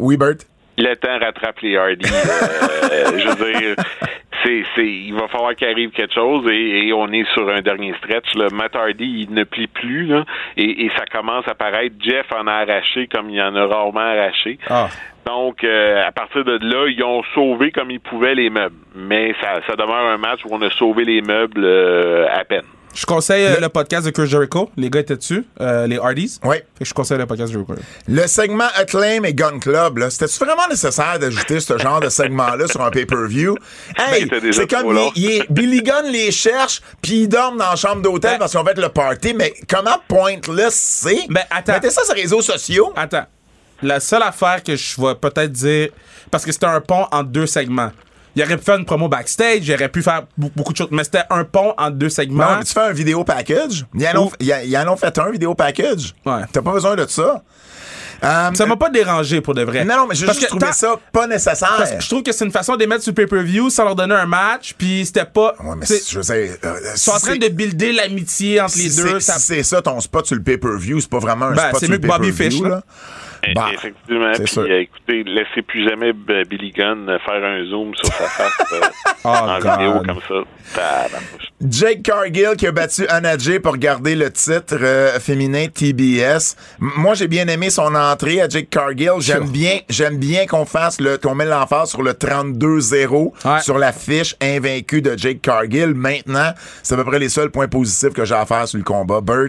Oui, 0.00 0.16
Bert? 0.16 0.36
le 0.78 0.94
temps 0.96 1.18
rattrape 1.20 1.60
les 1.60 1.76
Hardy. 1.76 2.04
Euh, 2.10 3.18
je 3.18 3.28
veux 3.36 3.52
dire, 3.60 3.76
c'est, 4.42 4.64
c'est, 4.74 4.84
il 4.86 5.14
va 5.14 5.28
falloir 5.28 5.54
qu'il 5.54 5.68
arrive 5.68 5.90
quelque 5.90 6.14
chose 6.14 6.44
et, 6.50 6.88
et 6.88 6.92
on 6.92 7.12
est 7.12 7.24
sur 7.34 7.48
un 7.48 7.60
dernier 7.62 7.94
stretch. 7.98 8.34
Là. 8.34 8.48
Matt 8.52 8.74
Hardy, 8.74 9.26
il 9.28 9.32
ne 9.32 9.44
plie 9.44 9.68
plus 9.68 10.06
là, 10.06 10.24
et, 10.56 10.84
et 10.86 10.90
ça 10.98 11.04
commence 11.12 11.46
à 11.46 11.54
paraître. 11.54 11.94
Jeff 12.00 12.26
en 12.34 12.46
a 12.48 12.52
arraché 12.54 13.06
comme 13.06 13.30
il 13.30 13.40
en 13.40 13.54
a 13.54 13.66
rarement 13.66 14.00
arraché. 14.00 14.58
Ah. 14.68 14.88
Donc, 15.26 15.64
euh, 15.64 16.06
à 16.06 16.12
partir 16.12 16.44
de 16.44 16.58
là, 16.62 16.86
ils 16.88 17.02
ont 17.02 17.22
sauvé 17.34 17.70
comme 17.72 17.90
ils 17.90 18.00
pouvaient 18.00 18.34
les 18.34 18.50
meubles. 18.50 18.76
Mais 18.94 19.34
ça, 19.40 19.60
ça 19.66 19.74
demeure 19.76 20.06
un 20.06 20.18
match 20.18 20.40
où 20.44 20.48
on 20.52 20.60
a 20.62 20.70
sauvé 20.70 21.04
les 21.04 21.22
meubles 21.22 21.64
euh, 21.64 22.26
à 22.30 22.44
peine. 22.44 22.62
Je 22.94 23.06
conseille 23.06 23.44
euh, 23.44 23.58
le 23.60 23.68
podcast 23.68 24.06
de 24.06 24.12
Chris 24.12 24.28
Jericho. 24.28 24.70
Les 24.76 24.88
gars 24.88 25.00
étaient 25.00 25.16
dessus, 25.16 25.44
euh, 25.60 25.88
les 25.88 25.98
Hardys. 25.98 26.38
Oui. 26.44 26.56
Fait 26.78 26.84
que 26.84 26.84
je 26.84 26.94
conseille 26.94 27.18
le 27.18 27.26
podcast 27.26 27.52
de 27.52 27.58
Jericho. 27.58 27.74
Le 28.06 28.26
segment 28.28 28.68
Acclaim 28.76 29.24
et 29.24 29.34
Gun 29.34 29.58
Club, 29.58 29.98
là, 29.98 30.10
c'était-tu 30.10 30.44
vraiment 30.44 30.68
nécessaire 30.70 31.18
d'ajouter 31.18 31.58
ce 31.58 31.76
genre 31.76 31.98
de 31.98 32.08
segment-là 32.08 32.68
sur 32.68 32.82
un 32.82 32.90
pay-per-view? 32.90 33.56
Hey, 33.98 34.22
c'était 34.22 34.40
déjà 34.40 34.60
c'est 34.62 34.70
comme 34.70 34.82
trop 34.82 34.92
il, 34.92 34.96
long. 34.96 35.10
il 35.16 35.30
est- 35.32 35.50
Billy 35.52 35.82
Gunn 35.82 36.06
les 36.12 36.30
cherche, 36.30 36.82
puis 37.02 37.22
ils 37.22 37.28
dorment 37.28 37.58
dans 37.58 37.70
la 37.70 37.76
chambre 37.76 38.00
d'hôtel 38.02 38.32
Ben- 38.32 38.38
parce 38.38 38.52
qu'on 38.54 38.62
va 38.62 38.70
être 38.70 38.80
le 38.80 38.90
party, 38.90 39.34
mais 39.34 39.52
comment 39.68 39.96
pointless 40.06 40.74
c'est? 40.74 41.26
Ben, 41.30 41.42
attends. 41.50 41.72
Mettez 41.72 41.90
ça 41.90 42.04
sur 42.04 42.14
les 42.14 42.22
réseaux 42.22 42.42
sociaux. 42.42 42.92
Attends. 42.94 43.24
La 43.84 44.00
seule 44.00 44.22
affaire 44.22 44.62
que 44.62 44.74
je 44.76 45.00
vais 45.00 45.14
peut-être 45.14 45.52
dire, 45.52 45.88
parce 46.30 46.44
que 46.44 46.52
c'était 46.52 46.66
un 46.66 46.80
pont 46.80 47.06
en 47.12 47.22
deux 47.22 47.46
segments. 47.46 47.92
Il 48.36 48.42
aurait 48.42 48.56
pu 48.56 48.64
faire 48.64 48.76
une 48.78 48.84
promo 48.84 49.06
backstage, 49.08 49.60
il 49.68 49.72
aurait 49.74 49.88
pu 49.88 50.02
faire 50.02 50.22
be- 50.36 50.50
beaucoup 50.56 50.72
de 50.72 50.76
choses, 50.78 50.88
mais 50.90 51.04
c'était 51.04 51.22
un 51.30 51.44
pont 51.44 51.72
en 51.78 51.90
deux 51.90 52.08
segments. 52.08 52.50
Non, 52.50 52.56
mais 52.58 52.64
tu 52.64 52.72
fais 52.72 52.80
un 52.80 52.92
vidéo 52.92 53.22
package. 53.22 53.86
Ils 53.94 54.08
en 54.08 54.22
ont, 54.22 54.26
Ou- 54.26 54.32
ils 54.40 54.52
en- 54.52 54.58
ils 54.64 54.76
en 54.76 54.92
ont 54.92 54.96
fait 54.96 55.16
un 55.18 55.30
vidéo 55.30 55.54
package. 55.54 56.14
Ouais. 56.26 56.42
T'as 56.52 56.60
pas 56.62 56.72
besoin 56.72 56.96
de 56.96 57.06
ça. 57.08 57.42
Euh, 58.22 58.50
Ça 58.54 58.64
m'a 58.66 58.76
pas 58.76 58.88
dérangé 58.90 59.40
pour 59.40 59.54
de 59.54 59.62
vrai. 59.62 59.84
non, 59.84 59.96
non, 59.98 60.06
mais 60.08 60.14
j'ai 60.14 60.26
juste 60.26 60.40
que 60.40 60.46
trouvé 60.46 60.66
tant- 60.66 60.72
ça 60.72 60.94
pas 61.12 61.26
nécessaire. 61.26 61.74
Parce 61.76 61.90
que 61.92 62.00
je 62.00 62.08
trouve 62.08 62.22
que 62.22 62.32
c'est 62.32 62.44
une 62.44 62.52
façon 62.52 62.74
de 62.74 62.78
les 62.80 62.86
mettre 62.86 63.02
sur 63.04 63.12
pay-per-view 63.12 63.68
sans 63.70 63.84
leur 63.84 63.94
donner 63.94 64.14
un 64.14 64.26
match, 64.26 64.74
puis 64.78 65.04
c'était 65.04 65.26
pas. 65.26 65.54
Ouais, 65.62 65.74
mais 65.76 65.84
c'est- 65.84 65.98
c'est- 65.98 66.12
je 66.12 66.22
sais, 66.22 66.58
euh, 66.64 66.74
Ils 66.94 66.98
sont 66.98 67.10
en 67.12 67.18
train 67.20 67.36
de 67.36 67.48
builder 67.48 67.92
l'amitié 67.92 68.60
entre 68.60 68.78
les 68.78 68.84
deux. 68.88 69.20
c'est- 69.20 69.32
ça- 69.32 69.38
si 69.38 69.46
c'est 69.46 69.62
ça 69.62 69.82
ton 69.82 70.00
spot 70.00 70.26
sur 70.26 70.36
le 70.36 70.42
pay-per-view, 70.42 71.00
c'est 71.00 71.10
pas 71.10 71.18
vraiment 71.18 71.46
un 71.46 71.54
Ben, 71.54 71.68
spot 71.68 71.80
c'est 71.80 71.86
sur 71.86 71.90
mieux 71.90 71.96
le 71.98 72.02
que 72.02 72.06
Bobby 72.08 72.32
pay-per-view, 72.32 72.60
Fish, 72.62 72.68
là. 72.70 72.82
Bah, 73.54 73.66
Effectivement. 73.74 74.32
Puis, 74.34 74.46
sûr. 74.48 74.62
euh, 74.62 74.80
écoutez, 74.80 75.24
laissez 75.24 75.62
plus 75.62 75.88
jamais 75.88 76.12
Billy 76.12 76.70
Gunn 76.70 77.06
faire 77.24 77.44
un 77.44 77.64
zoom 77.66 77.92
sur 77.96 78.12
sa 78.14 78.24
face 78.28 78.52
euh, 78.72 78.80
Oh, 79.24 79.28
en 79.28 79.58
God. 79.58 79.78
vidéo 79.78 80.02
comme 80.04 80.20
ça. 80.28 81.08
Jake 81.66 82.02
Cargill 82.02 82.54
qui 82.58 82.66
a 82.66 82.72
battu 82.72 83.06
Anna 83.08 83.38
Jay 83.38 83.58
pour 83.58 83.76
garder 83.76 84.14
le 84.16 84.30
titre 84.30 84.76
euh, 84.80 85.18
féminin 85.18 85.66
TBS. 85.68 86.56
M- 86.80 86.90
Moi, 86.98 87.14
j'ai 87.14 87.28
bien 87.28 87.46
aimé 87.48 87.70
son 87.70 87.94
entrée 87.94 88.40
à 88.40 88.48
Jake 88.48 88.68
Cargill. 88.70 89.12
J'aime 89.20 89.44
Sure. 89.44 89.52
bien, 89.52 89.78
j'aime 89.88 90.18
bien 90.18 90.46
qu'on 90.46 90.64
fasse 90.66 91.00
le, 91.00 91.16
qu'on 91.16 91.34
met 91.34 91.46
l'emphase 91.46 91.90
sur 91.90 92.02
le 92.02 92.12
32-0 92.12 93.32
Ouais. 93.44 93.60
sur 93.60 93.78
la 93.78 93.92
fiche 93.92 94.34
invaincue 94.42 95.00
de 95.02 95.16
Jake 95.16 95.40
Cargill. 95.40 95.94
Maintenant, 95.94 96.52
c'est 96.82 96.94
à 96.94 96.98
peu 96.98 97.04
près 97.04 97.18
les 97.18 97.28
seuls 97.28 97.50
points 97.50 97.68
positifs 97.68 98.12
que 98.12 98.24
j'ai 98.24 98.34
à 98.34 98.44
faire 98.46 98.68
sur 98.68 98.78
le 98.78 98.84
combat. 98.84 99.20
Bert? 99.20 99.48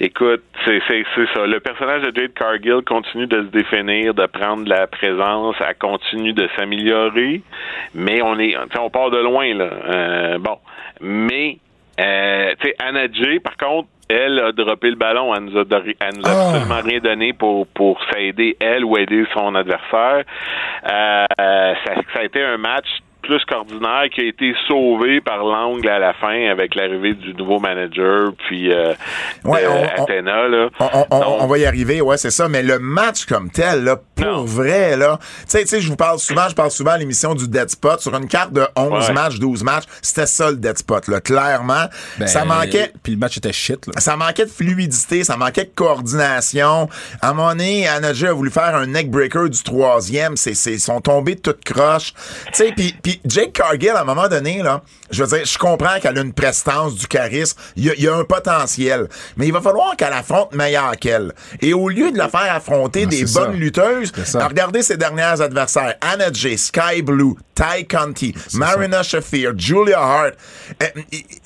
Écoute, 0.00 0.42
c'est 0.64 0.80
c'est 0.88 1.04
c'est 1.14 1.26
ça. 1.34 1.46
Le 1.46 1.60
personnage 1.60 2.02
de 2.02 2.12
Jade 2.14 2.34
Cargill 2.34 2.82
continue 2.86 3.26
de 3.26 3.42
se 3.42 3.48
définir, 3.48 4.14
de 4.14 4.26
prendre 4.26 4.64
de 4.64 4.70
la 4.70 4.86
présence, 4.86 5.56
elle 5.66 5.74
continue 5.76 6.32
de 6.32 6.48
s'améliorer, 6.56 7.42
mais 7.94 8.20
on 8.22 8.38
est, 8.38 8.54
on 8.78 8.90
part 8.90 9.10
de 9.10 9.18
loin 9.18 9.54
là. 9.54 9.64
Euh, 9.94 10.38
bon, 10.38 10.58
mais 11.00 11.58
euh, 12.00 12.52
tu 12.60 12.68
sais, 12.68 12.74
Anna 12.78 13.10
Jay, 13.10 13.40
par 13.40 13.56
contre, 13.56 13.88
elle 14.08 14.38
a 14.38 14.52
droppé 14.52 14.90
le 14.90 14.96
ballon, 14.96 15.34
elle 15.34 15.44
nous 15.44 15.58
a, 15.58 15.64
elle 15.70 16.16
nous 16.18 16.26
a 16.26 16.30
Ah. 16.30 16.50
absolument 16.54 16.80
rien 16.84 17.00
donné 17.00 17.32
pour 17.32 17.66
pour 17.68 17.98
s'aider 18.12 18.56
elle 18.60 18.84
ou 18.84 18.96
aider 18.98 19.24
son 19.34 19.54
adversaire. 19.54 20.22
Euh, 20.84 21.24
ça, 21.38 21.94
ça 22.12 22.20
a 22.20 22.24
été 22.24 22.42
un 22.42 22.56
match 22.58 22.86
plus 23.26 23.44
qu'ordinaire 23.44 24.04
qui 24.14 24.20
a 24.20 24.24
été 24.24 24.54
sauvé 24.68 25.20
par 25.20 25.38
l'angle 25.44 25.88
à 25.88 25.98
la 25.98 26.14
fin 26.14 26.48
avec 26.50 26.74
l'arrivée 26.74 27.14
du 27.14 27.34
nouveau 27.34 27.58
manager 27.58 28.30
puis 28.46 28.72
euh, 28.72 28.92
Ouais, 29.44 29.64
on- 29.66 30.02
Athena, 30.02 30.48
là. 30.48 30.68
On, 30.80 30.84
on- 30.92 31.06
on- 31.10 31.20
Donc, 31.20 31.36
on 31.42 31.46
va 31.46 31.58
y 31.58 31.66
arriver, 31.66 32.00
ouais, 32.00 32.16
c'est 32.16 32.30
ça. 32.30 32.48
Mais 32.48 32.62
le 32.62 32.78
match 32.78 33.26
comme 33.26 33.50
tel, 33.50 33.84
là, 33.84 33.96
pour 34.14 34.24
Non. 34.26 34.44
vrai, 34.44 34.96
là, 34.96 35.18
tu 35.20 35.26
sais, 35.48 35.62
tu 35.62 35.68
sais, 35.68 35.80
je 35.80 35.88
vous 35.88 35.96
parle 35.96 36.18
souvent, 36.18 36.48
je 36.48 36.54
parle 36.54 36.70
souvent 36.70 36.92
à 36.92 36.98
l'émission 36.98 37.34
du 37.34 37.48
Dead 37.48 37.68
Spot 37.70 38.00
sur 38.00 38.14
une 38.16 38.28
carte 38.28 38.52
de 38.52 38.62
11 38.76 39.08
Ouais. 39.08 39.14
matchs, 39.14 39.38
12 39.38 39.62
matchs. 39.62 39.84
C'était 40.02 40.26
ça 40.26 40.50
le 40.50 40.56
Dead 40.56 40.78
Spot, 40.78 41.06
là, 41.08 41.20
clairement. 41.20 41.84
Ben, 42.18 42.26
ça 42.26 42.44
manquait. 42.44 42.92
Puis 43.02 43.12
le 43.12 43.18
match 43.18 43.36
était 43.36 43.52
shit, 43.52 43.86
là. 43.86 43.92
Ça 44.00 44.16
manquait 44.16 44.44
de 44.46 44.50
fluidité, 44.50 45.24
ça 45.24 45.36
manquait 45.36 45.64
de 45.64 45.70
coordination. 45.74 46.88
À 47.20 47.30
un 47.30 47.34
moment 47.34 47.50
donné, 47.50 47.86
a 47.88 48.32
voulu 48.32 48.50
faire 48.50 48.74
un 48.74 48.86
neck 48.86 49.10
breaker 49.10 49.48
du 49.48 49.62
troisième. 49.62 50.36
C'est, 50.36 50.54
c'est, 50.54 50.72
ils 50.72 50.80
sont 50.80 51.00
tombés 51.00 51.34
de 51.34 51.40
toute 51.40 51.64
croche. 51.64 52.12
Tu 52.46 52.52
sais, 52.52 52.72
puis, 52.76 52.94
puis 53.18 53.30
Jake 53.30 53.52
Cargill, 53.52 53.90
à 53.90 54.00
un 54.00 54.04
moment 54.04 54.28
donné, 54.28 54.62
là, 54.62 54.82
je 55.10 55.22
veux 55.24 55.36
dire, 55.36 55.46
je 55.46 55.58
comprends 55.58 55.98
qu'elle 56.00 56.18
a 56.18 56.20
une 56.20 56.32
prestance, 56.32 56.94
du 56.94 57.06
charisme. 57.06 57.58
Il 57.76 57.84
y 57.84 58.02
y 58.02 58.08
a 58.08 58.14
un 58.14 58.24
potentiel. 58.24 59.08
Mais 59.36 59.46
il 59.46 59.52
va 59.52 59.60
falloir 59.60 59.96
qu'elle 59.96 60.12
affronte 60.12 60.54
meilleur 60.54 60.92
qu'elle. 60.98 61.32
Et 61.60 61.72
au 61.74 61.88
lieu 61.88 62.10
de 62.12 62.18
la 62.18 62.28
faire 62.28 62.54
affronter 62.54 63.02
Ah, 63.04 63.06
des 63.10 63.24
bonnes 63.24 63.52
ça. 63.52 63.58
lutteuses, 63.58 64.12
regardez 64.34 64.82
ses 64.82 64.96
dernières 64.96 65.40
adversaires. 65.40 65.94
Anna 66.00 66.32
J, 66.32 66.56
Sky 66.58 67.02
Blue, 67.02 67.34
Ty 67.54 67.86
Conti, 67.86 68.34
Marina 68.54 69.02
Shafir, 69.02 69.52
Julia 69.56 69.98
Hart. 69.98 70.34
Euh, 70.82 70.86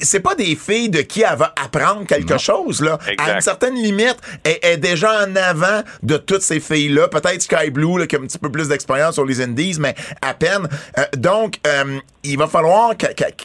c'est 0.00 0.20
pas 0.20 0.35
des 0.35 0.56
filles 0.56 0.90
de 0.90 1.02
qui 1.02 1.22
elle 1.22 1.37
va 1.38 1.54
apprendre 1.62 2.06
quelque 2.06 2.38
chose, 2.38 2.80
là. 2.80 2.98
À 3.18 3.35
une 3.35 3.40
certaine 3.40 3.74
limite, 3.74 4.16
elle 4.44 4.59
elle 4.62 4.72
est 4.74 4.76
déjà 4.76 5.24
en 5.26 5.37
avant 5.37 5.83
de 6.02 6.16
toutes 6.16 6.42
ces 6.42 6.61
filles-là. 6.61 7.09
Peut-être 7.09 7.42
Sky 7.42 7.70
Blue, 7.70 7.98
là, 7.98 8.06
qui 8.06 8.16
a 8.16 8.18
un 8.18 8.22
petit 8.22 8.38
peu 8.38 8.50
plus 8.50 8.68
d'expérience 8.68 9.14
sur 9.14 9.24
les 9.24 9.40
Indies, 9.40 9.76
mais 9.80 9.94
à 10.22 10.35
peine. 10.35 10.68
Euh, 10.98 11.04
donc, 11.16 11.60
euh, 11.66 12.01
il 12.22 12.38
va 12.38 12.46
falloir 12.46 12.94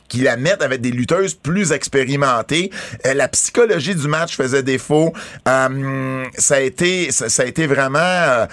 qu'il 0.07 0.23
la 0.23 0.37
mette 0.37 0.61
avec 0.61 0.81
des 0.81 0.91
lutteuses 0.91 1.33
plus 1.33 1.71
expérimentées. 1.71 2.71
Euh, 3.05 3.13
la 3.13 3.27
psychologie 3.27 3.95
du 3.95 4.07
match 4.07 4.35
faisait 4.35 4.63
défaut. 4.63 5.13
Euh, 5.47 6.25
ça 6.37 6.55
a 6.55 6.59
été, 6.59 7.11
ça, 7.11 7.29
ça 7.29 7.43
a 7.43 7.45
été 7.45 7.67
vraiment, 7.67 7.99
euh, 7.99 8.45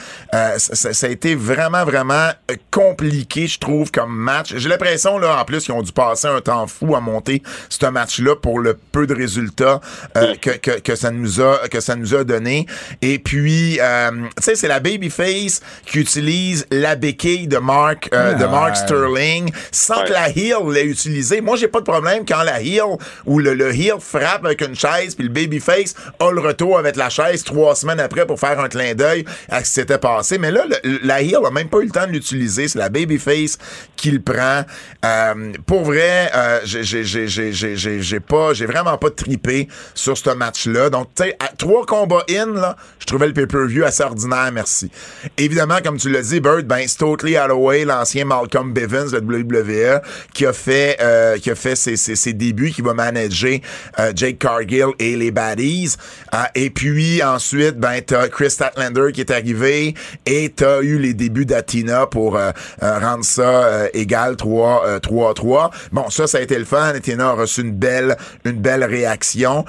ça, 0.59 0.93
ça 0.93 1.07
a 1.07 1.11
été 1.11 1.35
vraiment, 1.35 1.85
vraiment 1.85 2.31
compliqué, 2.71 3.47
je 3.47 3.59
trouve, 3.59 3.91
comme 3.91 4.15
match. 4.15 4.55
J'ai 4.57 4.69
l'impression, 4.69 5.19
là, 5.19 5.41
en 5.41 5.45
plus, 5.45 5.65
qu'ils 5.65 5.75
ont 5.75 5.83
dû 5.83 5.93
passer 5.93 6.29
un 6.29 6.41
temps 6.41 6.67
fou 6.67 6.95
à 6.95 7.01
monter 7.01 7.43
ce 7.69 7.87
match-là 7.87 8.37
pour 8.37 8.61
le 8.61 8.75
peu 8.93 9.07
de 9.07 9.15
résultats 9.15 9.81
euh, 10.17 10.35
que, 10.41 10.51
que, 10.51 10.81
que 10.81 10.95
ça 10.95 11.11
nous 11.11 11.41
a, 11.41 11.69
que 11.69 11.81
ça 11.81 11.97
nous 11.97 12.15
a 12.15 12.25
donné. 12.25 12.67
Et 13.01 13.19
puis, 13.19 13.79
tu 13.79 14.43
sais, 14.43 14.55
c'est 14.55 14.69
la 14.69 14.81
babyface 14.81 15.61
qui 15.87 15.99
utilise 15.99 16.67
la 16.71 16.95
béquille 16.95 17.49
de 17.49 17.59
Mark, 17.59 18.11
de 18.11 18.45
Mark 18.47 18.63
Ouais. 18.73 18.75
Sterling 18.77 19.53
sans 19.71 20.05
la 20.13 20.29
heel 20.31 20.57
l'ait 20.73 20.85
utilisée. 20.85 21.41
Moi, 21.41 21.57
j'ai 21.57 21.69
pas 21.69 21.81
de 21.81 21.85
problème 21.85 22.25
quand 22.27 22.43
la 22.43 22.61
heel 22.63 22.83
ou 23.27 23.39
le, 23.39 23.55
le 23.55 23.75
heel 23.75 23.95
frappe 24.01 24.45
avec 24.45 24.61
une 24.61 24.75
chaise 24.77 25.15
puis 25.15 25.25
le 25.27 25.31
babyface 25.33 25.95
a 26.21 26.31
le 26.31 26.41
retour 26.41 26.79
avec 26.79 26.97
la 26.97 27.09
chaise 27.11 27.43
trois 27.45 27.75
semaines 27.75 28.01
après 28.01 28.27
pour 28.27 28.39
faire 28.39 28.61
un 28.61 28.69
clin 28.69 28.95
d'œil 28.95 29.25
à 29.49 29.61
ce 29.61 29.65
qui 29.65 29.71
s'était 29.73 29.99
passé. 29.99 30.39
Mais 30.39 30.51
là, 30.51 30.65
le- 30.85 30.99
la 31.03 31.23
heel 31.23 31.39
a 31.47 31.51
même 31.51 31.69
pas 31.69 31.79
eu 31.79 31.85
le 31.87 31.91
temps 31.91 32.07
de 32.07 32.13
l'utiliser. 32.13 32.69
C'est 32.69 32.79
la 32.79 32.89
babyface 32.89 33.59
qui 33.97 34.11
le 34.11 34.21
prend. 34.21 34.63
Euh, 35.05 35.53
pour 35.67 35.85
vrai, 35.85 36.31
euh, 36.35 36.61
j'ai- 36.65 38.21
pas, 38.21 38.53
j'ai 38.53 38.67
vraiment 38.67 38.97
pas 38.99 39.11
tripé 39.11 39.69
sur 39.95 40.17
ce 40.17 40.31
match-là. 40.31 40.91
Donc, 40.91 41.09
tu 41.15 41.25
sais, 41.25 41.37
à 41.41 41.49
trois 41.57 41.85
combats 41.87 42.25
in, 42.31 42.47
là, 42.55 42.77
je 42.99 43.07
trouvais 43.07 43.27
le 43.27 43.33
pay-per-view 43.33 43.85
assez 43.85 44.03
ordinaire, 44.03 44.51
merci. 44.53 44.91
Évidemment, 45.39 45.79
comme 45.83 45.97
tu 45.97 46.11
l'as 46.11 46.23
dit, 46.23 46.41
Bird, 46.41 46.67
ben, 46.67 46.87
Totally 46.99 47.37
Holloway, 47.37 47.85
l'ancien 47.85 48.25
Malcolm 48.25 48.73
Bivens 48.73 49.11
de 49.11 49.19
WWE, 49.21 50.02
qui 50.35 50.47
a 50.47 50.53
fait, 50.53 50.97
euh, 51.01 51.39
qui 51.39 51.51
a 51.51 51.55
fait 51.55 51.77
ses, 51.77 51.97
ses, 51.97 52.17
ses 52.17 52.33
débuts, 52.33 52.71
qui 52.71 52.83
va 52.83 52.95
manager 52.95 53.59
euh, 53.99 54.13
Jake 54.15 54.39
Cargill 54.39 54.89
et 54.99 55.17
les 55.17 55.31
Baddies. 55.31 55.97
Euh, 56.35 56.39
et 56.55 56.71
puis, 56.71 57.23
ensuite, 57.23 57.77
ben, 57.79 58.01
t'as 58.05 58.29
Chris 58.29 58.51
Statlander 58.51 59.13
qui 59.13 59.21
est 59.21 59.31
arrivé 59.31 59.95
et 60.27 60.51
t'as 60.55 60.81
eu 60.83 60.99
les 60.99 61.15
débuts 61.15 61.47
d'Atina 61.47 62.07
pour 62.07 62.37
euh, 62.37 62.51
euh, 62.83 62.99
rendre 62.99 63.25
ça 63.25 63.43
euh, 63.43 63.89
égal 63.95 64.37
3 64.37 64.87
euh, 64.87 64.99
3-3. 64.99 65.71
Bon, 65.93 66.11
ça, 66.11 66.27
ça 66.27 66.39
a 66.39 66.41
été 66.41 66.59
le 66.59 66.65
fun. 66.65 66.83
Athena 66.83 67.29
a 67.29 67.33
reçu 67.33 67.63
une 67.63 67.73
belle, 67.73 68.17
une 68.45 68.59
belle 68.59 68.85
réaction. 68.85 69.65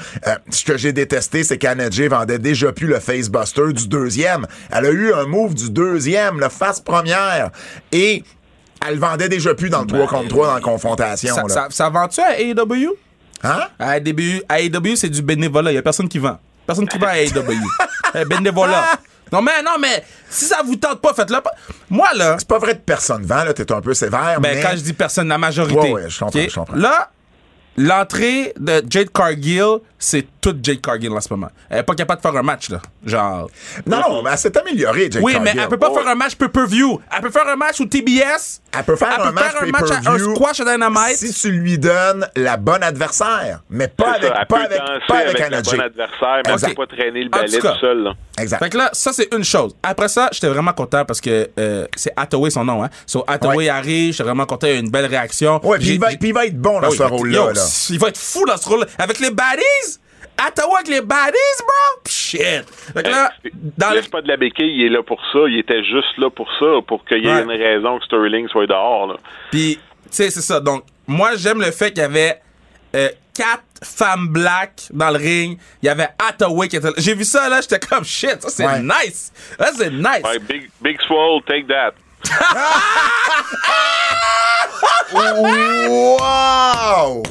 Ce 0.50 0.64
que 0.64 0.78
j'ai 0.78 0.94
détesté, 0.94 1.44
c'est 1.44 1.58
qu'Anna 1.58 1.90
Jay 1.90 2.08
vendait 2.08 2.40
déjà 2.40 2.72
plus 2.72 2.88
le 2.88 3.00
facebuster 3.00 3.74
du 3.74 3.88
deuxième. 3.88 4.46
Elle 4.72 4.86
a 4.86 4.92
eu 4.92 5.14
un 5.14 5.26
move 5.26 5.54
du 5.54 5.70
deuxième, 5.70 6.40
le 6.40 6.50
face 6.50 6.80
première. 6.80 7.52
Et 7.92 8.24
elle 8.88 9.00
vendait 9.00 9.30
déjà 9.30 9.54
plus 9.54 9.70
dans 9.70 9.82
le 9.82 9.88
3 9.88 10.08
contre 10.08 10.30
3 10.30 10.48
dans 10.48 10.54
la 10.56 10.62
confrontation. 10.62 11.36
Ça, 11.36 11.44
ça, 11.48 11.68
ça 11.70 11.90
vend-tu 11.90 12.22
à 12.22 12.40
AEW? 12.40 12.96
Hein? 13.44 13.68
À 13.78 13.98
AEW, 13.98 14.44
AEW, 14.50 14.96
c'est 14.96 15.10
du 15.10 15.22
bénévolat. 15.22 15.72
Il 15.72 15.76
y 15.76 15.78
a 15.78 15.82
personne 15.82 16.08
qui 16.08 16.20
vend. 16.20 16.40
Personne 16.66 16.88
qui 16.88 16.98
vend 16.98 17.08
à 17.08 17.20
AEW. 17.20 17.32
Eh, 18.16 18.26
bénévolat. 18.26 19.00
Non, 19.32 19.42
mais, 19.42 19.64
non, 19.64 19.72
mais 19.80 20.04
si 20.30 20.46
ça 20.46 20.62
vous 20.64 20.76
tente 20.76 21.02
pas, 21.02 21.16
faites-le 21.16 21.42
pas. 21.42 21.50
Moi, 21.90 22.08
là, 22.14 22.36
C'est 22.38 22.48
pas 22.48 22.60
vrai 22.60 22.76
de 22.76 22.80
personne 22.80 23.26
vend, 23.26 23.44
là. 23.44 23.54
T'es 23.56 23.72
un 23.72 23.82
peu 23.82 23.96
sévère, 23.96 24.40
ben, 24.40 24.54
mais... 24.54 24.62
quand 24.62 24.74
je 24.74 24.82
dis 24.82 24.94
personne, 24.94 25.28
la 25.28 25.40
majorité. 25.40 25.80
Ouais, 25.80 25.94
ouais, 25.94 26.10
je 26.10 26.20
comprends, 26.20 26.40
OK? 26.40 26.50
je 26.50 26.54
comprends. 26.54 26.76
Là, 26.76 27.10
l'entrée 27.76 28.54
de 28.60 28.84
Jade 28.88 29.10
Cargill, 29.12 29.80
c'est 29.98 30.28
toute 30.44 30.64
Jade 30.64 30.82
Cargill 30.82 31.12
en 31.14 31.22
ce 31.22 31.30
moment. 31.32 31.48
Elle 31.70 31.80
est 31.80 31.84
pas 31.84 31.96
capable 31.96 32.22
de 32.22 32.28
faire 32.30 32.38
un 32.40 32.44
match, 32.44 32.70
là. 32.70 32.80
Genre. 33.06 33.50
Non, 33.88 33.98
non, 34.02 34.22
mais 34.24 34.32
elle 34.34 34.38
s'est 34.38 34.58
améliorée, 34.58 35.10
Jake 35.10 35.24
Oui, 35.24 35.34
mais 35.40 35.46
Cargill. 35.46 35.62
elle 35.64 35.70
peut 35.70 35.78
pas 35.78 35.90
Oh, 35.92 35.98
faire 35.98 36.08
un 36.08 36.16
match 36.16 36.36
pay-per-view. 36.36 37.00
Elle 37.16 37.22
peut 37.22 37.30
faire 37.32 37.48
un 37.48 37.56
match 37.56 37.80
au 37.82 37.86
TBS. 37.86 38.62
Elle 38.78 38.84
peut 38.84 38.96
faire 38.96 39.20
un 39.26 39.32
match 39.32 39.44
faire 39.52 39.64
un 39.64 39.66
match 39.68 39.92
à 39.92 40.12
un 40.12 40.20
squash 40.20 40.60
à 40.60 40.66
Dynamite. 40.66 41.16
si 41.18 41.34
tu 41.34 41.52
lui 41.52 41.78
donnes 41.78 42.28
la 42.36 42.58
bonne 42.58 42.84
adversaire, 42.84 43.62
mais 43.70 43.88
pas 43.88 44.12
avec, 44.14 44.24
ça, 44.24 44.36
elle 44.42 44.48
pas 44.48 44.56
peut 44.58 44.64
avec, 44.66 44.80
pas 45.08 45.18
avec, 45.18 45.40
avec 45.42 45.66
bon 45.66 45.80
adversaire, 45.80 46.42
mais 46.46 46.54
Exact. 46.54 46.68
elle 46.70 46.76
peut 46.76 46.86
pas 46.88 46.96
traîner 46.96 47.24
le 47.24 47.30
balai 47.30 47.60
tout 47.60 47.68
tout 47.68 47.80
seul. 47.80 48.04
Là. 48.04 48.14
Exact. 48.40 48.60
Fait 48.60 48.70
que 48.70 48.78
là, 48.78 48.90
ça, 48.94 49.14
c'est 49.14 49.34
une 49.34 49.44
chose. 49.44 49.76
Après 49.84 50.08
ça, 50.08 50.30
j'étais 50.32 50.48
vraiment 50.50 50.74
content 50.74 51.06
parce 51.06 51.22
que 51.22 51.50
euh, 51.60 51.86
c'est 51.96 52.12
Hathaway 52.18 52.50
son 52.50 52.66
nom, 52.66 52.84
hein. 52.84 52.90
So, 53.06 53.24
Hathaway 53.28 53.54
Ouais. 53.58 53.70
arrive, 53.70 54.12
j'étais 54.14 54.24
vraiment 54.24 54.46
content, 54.46 54.68
il 54.68 54.74
y 54.74 54.76
a 54.78 54.80
une 54.80 54.90
belle 54.90 55.06
réaction. 55.06 55.60
Ouais, 55.66 55.78
puis 55.78 55.90
il 55.92 56.00
va, 56.00 56.08
il 56.20 56.34
va 56.34 56.46
être 56.48 56.60
bon 56.60 56.80
dans 56.82 56.88
Ah 56.88 56.90
oui, 56.90 56.98
ce 56.98 57.04
rôle-là. 57.04 57.54
là. 57.54 57.62
Il 57.92 58.00
va 58.00 58.08
être 58.08 58.18
fou 58.18 58.44
dans 58.46 58.58
ce 58.58 58.68
rôle-là. 58.68 58.88
Avec 58.98 59.20
les 59.20 59.30
baddies! 59.30 60.00
Hathaway 60.38 60.76
avec 60.76 60.88
les 60.90 61.02
baddies, 61.02 61.38
bro! 61.60 62.02
Shit! 62.08 62.66
Que 62.96 63.10
là, 63.10 63.32
dans 63.78 63.90
le... 63.92 63.96
Laisse 63.98 64.08
pas 64.08 64.22
de 64.22 64.28
la 64.28 64.38
béquille, 64.38 64.76
il 64.76 64.86
est 64.86 64.90
là 64.90 65.04
pour 65.04 65.22
ça. 65.32 65.40
Il 65.48 65.58
était 65.60 65.84
juste 65.84 66.18
là 66.18 66.30
pour 66.30 66.48
ça, 66.60 66.66
pour 66.88 67.06
qu'il 67.06 67.24
y 67.24 67.28
ait 67.28 67.34
Ouais. 67.34 67.44
une 67.44 67.50
raison 67.52 68.00
que 68.00 68.06
Sterling 68.06 68.48
soit 68.50 68.68
dehors. 68.68 69.08
Là. 69.08 69.16
Puis, 69.52 69.78
tu 69.78 69.82
sais, 70.12 70.30
c'est 70.30 70.42
ça. 70.42 70.60
Donc, 70.60 70.84
moi, 71.08 71.32
j'aime 71.36 71.62
le 71.62 71.72
fait 71.72 71.92
qu'il 71.92 72.02
y 72.02 72.06
avait 72.06 72.40
euh, 72.96 73.10
quatre 73.34 73.64
femmes 73.84 74.28
black 74.30 74.82
dans 74.92 75.12
le 75.12 75.18
ring. 75.18 75.60
Il 75.82 75.86
y 75.86 75.90
avait 75.90 76.10
Hathaway 76.20 76.68
qui 76.68 76.76
était 76.78 76.88
là. 76.88 76.94
J'ai 76.98 77.14
vu 77.16 77.24
ça, 77.24 77.48
là, 77.50 77.62
j'étais 77.62 77.80
comme 77.80 78.04
shit. 78.04 78.42
Ça, 78.42 78.50
c'est 78.50 78.66
Ouais. 78.66 78.80
nice. 78.82 79.32
Ça, 79.60 79.72
c'est 79.78 79.90
nice. 79.92 80.22
Ouais, 80.24 80.40
big, 80.40 80.70
big 80.82 81.00
Swole, 81.08 81.42
take 81.48 81.68
that. 81.68 81.94
Wow! 85.14 87.22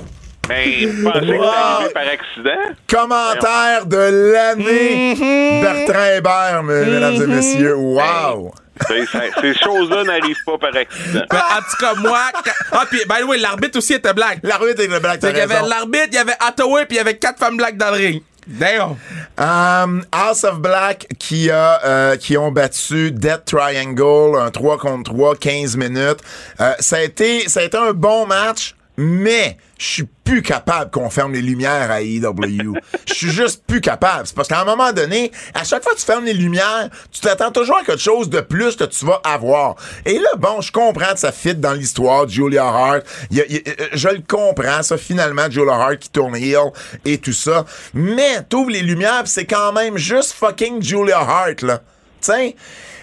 Mais 0.49 0.87
vous 0.87 1.05
pensez 1.05 1.21
que 1.21 1.27
c'est 1.27 1.39
arrivé 1.39 1.91
par 1.93 2.03
accident? 2.09 2.75
Commentaire 2.89 3.87
de 3.87 4.33
l'année. 4.33 5.15
Mm-hmm. 5.15 5.61
Bertrand 5.63 6.05
Hébert, 6.17 6.63
me- 6.65 6.85
mesdames 6.85 7.23
et 7.23 7.27
messieurs. 7.27 7.75
Wow! 7.77 8.53
Ces 8.89 9.55
choses-là 9.55 10.03
n'arrivent 10.05 10.37
pas 10.45 10.59
par 10.59 10.75
accident. 10.77 11.25
Mais 11.33 11.39
en 11.39 11.61
tout 11.61 11.77
cas, 11.79 11.95
moi. 11.95 12.21
quand- 12.45 12.51
Ah, 12.73 12.85
puis, 12.91 13.01
by 13.09 13.21
the 13.23 13.25
way, 13.27 13.39
l'arbitre 13.39 13.79
aussi 13.79 13.95
était 13.95 14.13
black. 14.13 14.41
L'arbitre 14.43 14.83
le 14.83 14.99
black, 14.99 15.21
qu'il 15.21 15.37
y 15.37 15.41
avait 15.41 15.63
l'arbitre, 15.69 16.09
il 16.09 16.15
y 16.15 16.19
avait 16.19 16.35
Hathaway, 16.41 16.87
puis 16.87 16.97
il 16.97 16.99
y 16.99 17.01
avait 17.01 17.17
quatre 17.17 17.39
femmes 17.39 17.57
black 17.57 17.77
dans 17.77 17.91
le 17.91 17.97
ring. 17.97 18.23
Damn. 18.49 18.97
Um, 19.39 20.05
House 20.11 20.43
of 20.43 20.59
Black 20.59 21.07
qui 21.21 21.49
a 21.49 21.81
euh, 21.85 22.17
qui 22.17 22.37
ont 22.37 22.51
battu 22.51 23.13
Death 23.13 23.45
Triangle 23.47 24.37
un 24.37 24.51
3 24.51 24.79
contre 24.79 25.13
3 25.13 25.37
15 25.37 25.77
minutes. 25.77 26.19
Euh, 26.61 26.73
ça 26.81 26.97
a 26.97 27.03
été 27.03 27.49
ça 27.49 27.61
a 27.61 27.63
été 27.63 27.77
un 27.79 27.93
bon 27.93 28.27
match 28.27 28.75
mais 29.03 29.57
je 29.79 29.87
suis 29.87 30.09
plus 30.25 30.43
capable 30.43 30.91
qu'on 30.93 31.11
ferme 31.11 31.33
les 31.33 31.43
lumières 31.43 31.91
à 31.91 32.01
AEW. 32.03 32.75
Je 33.09 33.15
suis 33.15 33.31
juste 33.31 33.65
plus 33.67 33.81
capable. 33.81 34.27
C'est 34.29 34.35
parce 34.37 34.47
qu'à 34.47 34.61
un 34.61 34.65
moment 34.65 34.93
donné, 34.93 35.33
à 35.55 35.65
chaque 35.65 35.83
fois 35.83 35.93
que 35.95 35.99
tu 35.99 36.05
fermes 36.07 36.25
les 36.25 36.33
lumières, 36.35 36.89
tu 37.11 37.21
t'attends 37.21 37.51
toujours 37.51 37.79
à 37.79 37.83
quelque 37.85 38.01
chose 38.01 38.31
de 38.31 38.41
plus 38.41 38.77
que 38.77 38.85
tu 38.85 39.05
vas 39.05 39.21
avoir. 39.25 39.75
Et 40.07 40.19
là, 40.19 40.29
bon, 40.39 40.61
je 40.61 40.71
comprends 40.71 41.13
que 41.13 41.19
ça 41.19 41.33
fit 41.33 41.57
dans 41.57 41.73
l'histoire 41.73 42.27
de 42.27 42.31
Julia 42.31 42.65
Hart. 42.65 43.03
Il 43.33 43.41
a- 43.41 43.45
il 43.49 43.63
euh, 43.67 43.87
je 43.93 44.09
le 44.09 44.23
comprends, 44.27 44.83
ça, 44.85 44.97
finalement, 44.97 45.51
Julia 45.51 45.75
Hart 45.75 45.99
qui 45.99 46.11
tourne 46.11 46.37
heel 46.37 46.71
et 47.05 47.19
tout 47.19 47.33
ça. 47.33 47.65
Mais 47.93 48.43
t'ouvres 48.49 48.71
les 48.71 48.83
lumières, 48.83 49.23
c'est 49.25 49.47
quand 49.47 49.73
même 49.73 49.99
juste 49.99 50.33
fucking 50.33 50.81
Julia 50.81 51.19
Hart, 51.19 51.63
là. 51.63 51.81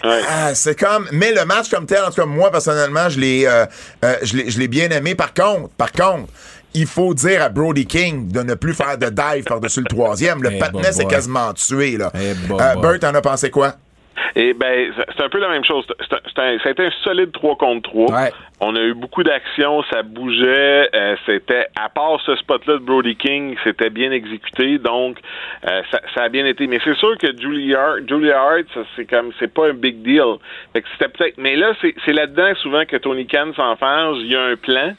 Ouais. 0.02 0.20
ah, 0.28 0.54
c'est 0.54 0.78
comme, 0.78 1.06
mais 1.12 1.32
le 1.32 1.44
match 1.44 1.68
comme 1.70 1.84
tel, 1.86 2.02
en 2.02 2.08
tout 2.08 2.20
cas 2.20 2.26
moi 2.26 2.50
personnellement, 2.50 3.08
je 3.10 3.20
l'ai, 3.20 3.46
euh, 3.46 3.66
euh, 4.04 4.16
je 4.22 4.36
l'ai, 4.36 4.50
je 4.50 4.58
l'ai 4.58 4.68
bien 4.68 4.88
aimé. 4.90 5.14
Par 5.14 5.34
contre, 5.34 5.68
par 5.76 5.92
contre, 5.92 6.32
il 6.72 6.86
faut 6.86 7.12
dire 7.14 7.42
à 7.42 7.48
Brody 7.48 7.84
King 7.84 8.28
de 8.30 8.42
ne 8.42 8.54
plus 8.54 8.72
faire 8.74 8.96
de 8.96 9.08
dive 9.10 9.44
par-dessus 9.44 9.80
le 9.80 9.86
troisième. 9.86 10.42
Le 10.42 10.52
Eh, 10.52 10.58
patinet 10.58 10.92
s'est 10.92 11.04
quasiment 11.04 11.52
tué 11.52 11.96
là. 11.98 12.12
Eh, 12.14 12.34
boy, 12.46 12.60
Euh. 12.62 12.74
Bert, 12.80 13.00
t'en 13.00 13.14
as 13.14 13.20
pensé 13.20 13.50
quoi? 13.50 13.74
Et 14.36 14.54
ben, 14.54 14.92
c'est 15.16 15.22
un 15.24 15.28
peu 15.28 15.38
la 15.38 15.48
même 15.48 15.64
chose. 15.64 15.84
Un- 16.10 16.16
un- 16.42 16.58
ça 16.58 16.68
a 16.68 16.70
été 16.70 16.84
un 16.86 16.90
solide 17.02 17.32
3 17.32 17.56
contre 17.56 17.90
3. 17.90 18.12
Ouais. 18.12 18.32
On 18.60 18.76
a 18.76 18.80
eu 18.80 18.94
beaucoup 18.94 19.22
d'actions, 19.22 19.82
ça 19.90 20.02
bougeait. 20.02 20.88
euh, 20.94 21.16
c'était, 21.26 21.66
à 21.80 21.88
part 21.88 22.20
ce 22.26 22.34
spot-là 22.36 22.74
de 22.74 22.78
Brody 22.84 23.16
King, 23.16 23.56
c'était 23.64 23.90
bien 23.90 24.12
exécuté. 24.12 24.78
Donc, 24.78 25.18
euh, 25.68 25.82
ça, 25.90 26.00
ça 26.14 26.22
a 26.24 26.28
bien 26.28 26.44
été. 26.46 26.66
Mais 26.66 26.78
c'est 26.84 26.96
sûr 26.96 27.16
que 27.18 27.28
Julia 27.40 27.80
Hart, 27.80 28.00
Julia 28.08 28.40
Hart, 28.40 28.64
ça, 28.74 28.80
c'est 28.96 29.04
comme, 29.06 29.30
c'est 29.38 29.52
pas 29.52 29.68
un 29.68 29.72
big 29.74 30.02
deal. 30.02 30.36
Fait 30.72 30.82
que 30.82 30.88
c'était 30.92 31.08
peut-être, 31.10 31.38
mais 31.38 31.56
là, 31.56 31.72
c'est, 31.80 31.94
c'est 32.04 32.12
là-dedans 32.12 32.54
souvent 32.62 32.84
que 32.84 32.96
Tony 32.96 33.26
Khan 33.26 33.52
s'enferme. 33.56 34.16
Il 34.20 34.26
y 34.30 34.36
a 34.36 34.42
un 34.42 34.56
plan. 34.56 34.94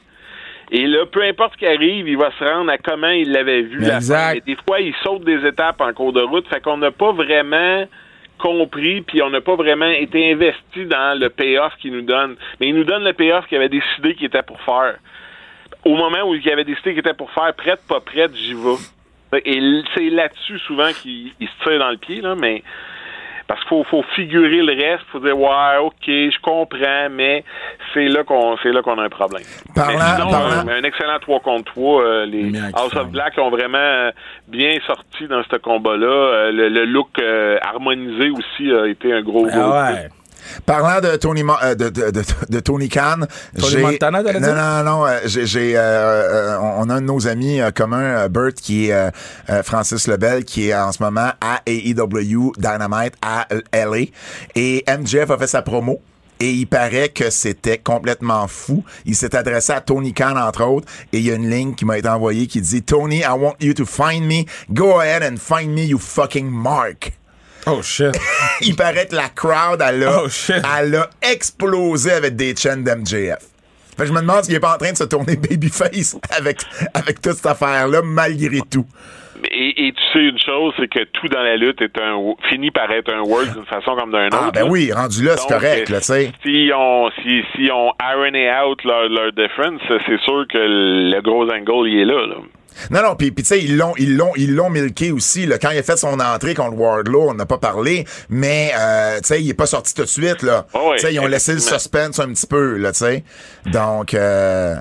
Et 0.73 0.87
là, 0.87 1.05
peu 1.05 1.21
importe 1.23 1.53
ce 1.53 1.57
qui 1.57 1.65
arrive, 1.67 2.07
il 2.07 2.17
va 2.17 2.31
se 2.39 2.43
rendre 2.45 2.71
à 2.71 2.77
comment 2.77 3.09
il 3.09 3.31
l'avait 3.31 3.61
vu 3.61 3.79
la 3.79 3.95
Exact. 3.97 4.15
fin. 4.17 4.33
Mais 4.35 4.39
des 4.41 4.57
fois, 4.65 4.79
il 4.79 4.93
saute 5.03 5.23
des 5.25 5.45
étapes 5.45 5.81
en 5.81 5.91
cours 5.91 6.13
de 6.13 6.21
route. 6.21 6.47
Fait 6.47 6.61
qu'on 6.61 6.77
n'a 6.77 6.91
pas 6.91 7.11
vraiment 7.11 7.83
compris, 8.41 9.01
puis 9.01 9.21
on 9.21 9.29
n'a 9.29 9.41
pas 9.41 9.55
vraiment 9.55 9.89
été 9.89 10.31
investi 10.31 10.85
dans 10.85 11.17
le 11.19 11.29
payoff 11.29 11.75
qu'il 11.77 11.93
nous 11.93 12.01
donne. 12.01 12.35
Mais 12.59 12.67
il 12.69 12.75
nous 12.75 12.83
donne 12.83 13.03
le 13.03 13.13
payoff 13.13 13.47
qu'il 13.47 13.57
avait 13.57 13.69
décidé 13.69 14.15
qu'il 14.15 14.25
était 14.25 14.43
pour 14.43 14.59
faire. 14.61 14.97
Au 15.85 15.95
moment 15.95 16.23
où 16.27 16.35
il 16.35 16.49
avait 16.51 16.63
décidé 16.63 16.91
qu'il 16.91 16.99
était 16.99 17.13
pour 17.13 17.31
faire, 17.31 17.53
prête, 17.53 17.81
pas 17.87 17.99
prête, 17.99 18.35
j'y 18.35 18.53
vais. 18.53 19.39
Et 19.45 19.83
c'est 19.95 20.09
là-dessus 20.09 20.59
souvent 20.59 20.91
qu'il 20.91 21.31
il 21.39 21.47
se 21.47 21.63
tire 21.63 21.79
dans 21.79 21.91
le 21.91 21.97
pied, 21.97 22.21
là, 22.21 22.35
mais 22.35 22.63
parce 23.47 23.59
qu'il 23.61 23.69
faut, 23.69 23.83
faut 23.85 24.03
figurer 24.15 24.61
le 24.61 24.73
reste, 24.73 25.03
faut 25.11 25.19
dire 25.19 25.37
ouais, 25.37 25.77
ok, 25.81 25.93
je 26.07 26.39
comprends, 26.41 27.09
mais 27.11 27.43
c'est 27.93 28.07
là 28.07 28.23
qu'on 28.23 28.57
c'est 28.63 28.71
là 28.71 28.81
qu'on 28.81 28.97
a 28.97 29.03
un 29.03 29.09
problème. 29.09 29.43
Parlant- 29.75 29.97
mais 29.99 30.05
sinon, 30.15 30.31
parlant- 30.31 30.69
un, 30.69 30.79
un 30.79 30.83
excellent 30.83 31.19
3 31.19 31.39
contre 31.41 31.71
3. 31.73 32.01
euh, 32.03 32.25
les 32.25 32.51
House 32.73 32.95
of 32.95 33.09
Black 33.11 33.37
ont 33.37 33.49
vraiment 33.49 33.77
euh, 33.77 34.11
bien 34.47 34.77
sorti 34.87 35.27
dans 35.27 35.43
ce 35.49 35.55
combat-là. 35.57 36.05
Euh, 36.07 36.51
le, 36.51 36.69
le 36.69 36.85
look 36.85 37.09
euh, 37.21 37.57
harmonisé 37.61 38.29
aussi 38.29 38.71
a 38.71 38.87
été 38.87 39.11
un 39.13 39.21
gros, 39.21 39.45
gros 39.45 39.51
Ah 39.73 39.91
ouais. 39.93 40.07
Parlant 40.65 41.01
de 41.01 41.15
Tony 41.17 41.43
euh, 41.63 41.75
de, 41.75 41.89
de, 41.89 42.11
de, 42.11 42.23
de 42.49 42.59
Tony 42.59 42.89
Khan, 42.89 43.19
Tony 43.57 43.69
j'ai- 43.71 43.81
Montana, 43.81 44.21
non, 44.23 44.39
non, 44.39 44.83
non, 44.83 45.05
euh, 45.07 45.19
j'ai, 45.25 45.45
j'ai, 45.45 45.77
euh, 45.77 45.81
euh, 45.81 46.57
on 46.77 46.89
a 46.89 46.95
un 46.95 47.01
de 47.01 47.05
nos 47.07 47.27
amis 47.27 47.61
euh, 47.61 47.71
communs, 47.71 48.27
Bert, 48.29 48.53
qui 48.53 48.89
est 48.89 49.11
Francis 49.63 50.07
Lebel, 50.07 50.43
qui 50.45 50.69
est 50.69 50.75
en 50.75 50.91
ce 50.91 51.01
moment 51.01 51.31
à 51.41 51.61
AEW 51.65 52.53
Dynamite 52.57 53.13
à 53.21 53.47
LA, 53.73 54.07
et 54.55 54.83
MJF 54.87 55.29
a 55.31 55.37
fait 55.37 55.47
sa 55.47 55.61
promo. 55.61 55.99
Et 56.43 56.49
il 56.53 56.65
paraît 56.65 57.09
que 57.09 57.29
c'était 57.29 57.77
complètement 57.77 58.47
fou. 58.47 58.83
Il 59.05 59.15
s'est 59.15 59.35
adressé 59.35 59.73
à 59.73 59.79
Tony 59.81 60.11
Khan, 60.11 60.35
entre 60.37 60.63
autres, 60.65 60.87
et 61.13 61.19
il 61.19 61.25
y 61.27 61.29
a 61.31 61.35
une 61.35 61.47
ligne 61.47 61.75
qui 61.75 61.85
m'a 61.85 61.99
été 61.99 62.09
envoyée 62.09 62.47
qui 62.47 62.61
dit 62.61 62.81
Tony, 62.81 63.19
I 63.19 63.27
want 63.37 63.53
you 63.59 63.75
to 63.75 63.85
find 63.85 64.25
me. 64.25 64.45
Go 64.73 64.99
ahead 64.99 65.21
and 65.21 65.37
find 65.37 65.71
me, 65.71 65.83
you 65.85 65.99
fucking 65.99 66.49
mark. 66.49 67.11
Oh 67.67 67.81
shit. 67.81 68.11
il 68.61 68.75
paraît 68.75 69.07
que 69.07 69.15
la 69.15 69.29
crowd, 69.29 69.81
elle 69.87 70.03
a, 70.03 70.23
Oh, 70.23 70.29
shit. 70.29 70.55
elle 70.79 70.95
a 70.95 71.09
explosé 71.21 72.11
avec 72.11 72.35
des 72.35 72.55
chaînes 72.55 72.83
d'MJF. 72.83 73.37
Fait 73.97 74.03
que 74.03 74.05
je 74.05 74.13
me 74.13 74.21
demande 74.21 74.43
s'il 74.43 74.55
est 74.55 74.59
pas 74.59 74.75
en 74.75 74.77
train 74.77 74.91
de 74.91 74.97
se 74.97 75.03
tourner 75.03 75.35
babyface 75.35 76.17
avec, 76.35 76.61
avec 76.93 77.21
toute 77.21 77.33
cette 77.33 77.45
affaire-là, 77.45 78.01
malgré 78.03 78.59
tout. 78.71 78.85
Et, 79.51 79.87
et 79.87 79.91
tu 79.93 80.01
sais 80.13 80.19
une 80.19 80.37
chose, 80.39 80.73
c'est 80.79 80.87
que 80.87 81.03
tout 81.03 81.27
dans 81.27 81.41
la 81.41 81.57
lutte 81.57 81.81
est 81.81 81.99
un 81.99 82.15
finit 82.49 82.69
par 82.71 82.89
être 82.91 83.11
un 83.13 83.21
work 83.21 83.51
d'une 83.53 83.65
façon 83.65 83.95
comme 83.95 84.11
d'un 84.11 84.27
autre. 84.27 84.37
Ah, 84.39 84.51
ben 84.53 84.65
là. 84.65 84.69
oui, 84.69 84.91
rendu 84.93 85.23
là, 85.23 85.35
c'est 85.35 85.47
correct, 85.51 85.89
là, 85.89 85.99
tu 85.99 86.05
sais. 86.05 86.31
Si 86.43 86.69
on, 86.75 87.09
si, 87.23 87.41
si 87.55 87.69
on 87.71 87.91
ironé 87.99 88.49
out 88.63 88.83
leur, 88.83 89.09
leur 89.09 89.31
difference, 89.33 89.81
c'est 89.87 90.19
sûr 90.21 90.45
que 90.47 90.57
le 90.59 91.21
gros 91.21 91.49
angle, 91.49 91.87
il 91.89 92.01
est 92.01 92.05
là, 92.05 92.27
là. 92.27 92.35
Non, 92.89 93.01
non, 93.01 93.15
puis 93.15 93.31
puis 93.31 93.43
tu 93.43 93.49
sais, 93.49 93.63
ils 93.63 93.77
l'ont, 93.77 93.93
ils 93.97 94.15
l'ont, 94.15 94.31
ils 94.35 94.55
l'ont 94.55 94.69
milqué 94.69 95.11
aussi. 95.11 95.45
Là. 95.45 95.57
Quand 95.57 95.71
il 95.71 95.77
a 95.77 95.83
fait 95.83 95.97
son 95.97 96.19
entrée 96.19 96.53
contre 96.53 96.77
Wardlow, 96.77 97.29
on 97.29 97.33
n'a 97.33 97.45
pas 97.45 97.57
parlé, 97.57 98.05
mais 98.29 98.71
euh, 98.77 99.17
tu 99.17 99.27
sais, 99.27 99.41
il 99.41 99.49
est 99.49 99.53
pas 99.53 99.65
sorti 99.65 99.93
tout 99.93 100.03
de 100.03 100.07
suite 100.07 100.41
là. 100.41 100.65
Oh 100.73 100.89
oui, 100.91 100.97
tu 100.97 101.07
sais, 101.07 101.13
ils 101.13 101.19
ont 101.19 101.27
laissé 101.27 101.53
le 101.53 101.59
suspense 101.59 102.19
un 102.19 102.29
petit 102.29 102.47
peu 102.47 102.77
là, 102.77 102.91
tu 102.91 102.99
sais. 102.99 103.23
Donc. 103.65 104.13
Euh, 104.13 104.75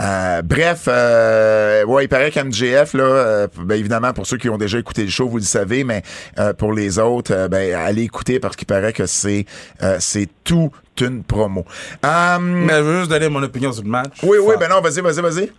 euh, 0.00 0.42
bref, 0.42 0.84
euh, 0.86 1.84
ouais, 1.84 2.04
il 2.04 2.08
paraît 2.08 2.30
qu'MJF, 2.30 2.94
là, 2.94 3.02
euh, 3.02 3.48
ben 3.56 3.74
évidemment, 3.74 4.12
pour 4.12 4.28
ceux 4.28 4.36
qui 4.36 4.48
ont 4.48 4.56
déjà 4.56 4.78
écouté 4.78 5.02
le 5.02 5.10
show, 5.10 5.28
vous 5.28 5.38
le 5.38 5.42
savez, 5.42 5.82
mais 5.82 6.04
euh, 6.38 6.52
pour 6.52 6.72
les 6.72 7.00
autres, 7.00 7.32
euh, 7.34 7.48
ben, 7.48 7.74
allez 7.74 8.02
écouter 8.02 8.38
parce 8.38 8.54
qu'il 8.54 8.66
paraît 8.68 8.92
que 8.92 9.06
c'est 9.06 9.44
euh, 9.82 9.96
c'est 9.98 10.28
tout 10.44 10.70
une 11.00 11.24
promo. 11.24 11.64
Euh, 12.04 12.38
Mais 12.40 12.74
je 12.76 12.82
veux 12.82 12.98
juste 12.98 13.10
donner 13.10 13.28
mon 13.28 13.42
opinion 13.42 13.72
sur 13.72 13.82
le 13.82 13.88
match. 13.90 14.18
oui, 14.22 14.38
oui, 14.40 14.54
ben 14.60 14.68
non, 14.68 14.80
vas-y, 14.80 15.00
vas-y, 15.00 15.20
vas-y. 15.20 15.52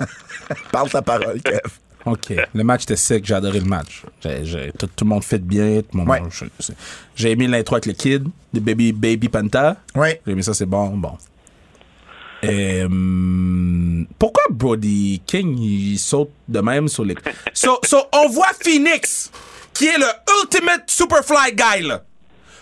Parle 0.72 0.90
ta 0.90 1.02
parole, 1.02 1.40
Kev. 1.42 1.60
OK. 2.04 2.32
Le 2.54 2.64
match 2.64 2.84
était 2.84 2.96
sec, 2.96 3.24
j'ai 3.24 3.34
adoré 3.34 3.60
le 3.60 3.66
match. 3.66 4.02
Tout, 4.22 4.86
tout 4.96 5.04
le 5.04 5.08
monde 5.08 5.24
fait 5.24 5.38
bien. 5.38 5.82
Tout 5.82 5.98
le 5.98 6.04
monde, 6.04 6.08
Ouais. 6.08 6.22
J'ai 7.14 7.32
aimé 7.32 7.46
l'intro 7.46 7.74
avec 7.76 7.86
le 7.86 7.92
kid, 7.92 8.28
de 8.52 8.60
Baby, 8.60 8.92
Baby 8.92 9.28
Panta. 9.28 9.76
Oui. 9.94 10.10
J'ai 10.24 10.32
aimé 10.32 10.42
ça, 10.42 10.54
c'est 10.54 10.66
bon, 10.66 10.88
bon. 10.96 11.18
Et, 12.42 12.84
hum, 12.84 14.06
pourquoi 14.18 14.44
Brody 14.50 15.20
King 15.26 15.58
il 15.58 15.98
saute 15.98 16.30
de 16.46 16.60
même 16.60 16.86
sur 16.88 17.04
les. 17.04 17.16
So, 17.52 17.80
so, 17.84 17.98
on 18.12 18.28
voit 18.28 18.52
Phoenix, 18.62 19.30
qui 19.74 19.86
est 19.86 19.98
le 19.98 20.06
ultimate 20.42 20.84
Superfly 20.88 21.52
guy, 21.54 21.82
là. 21.82 22.04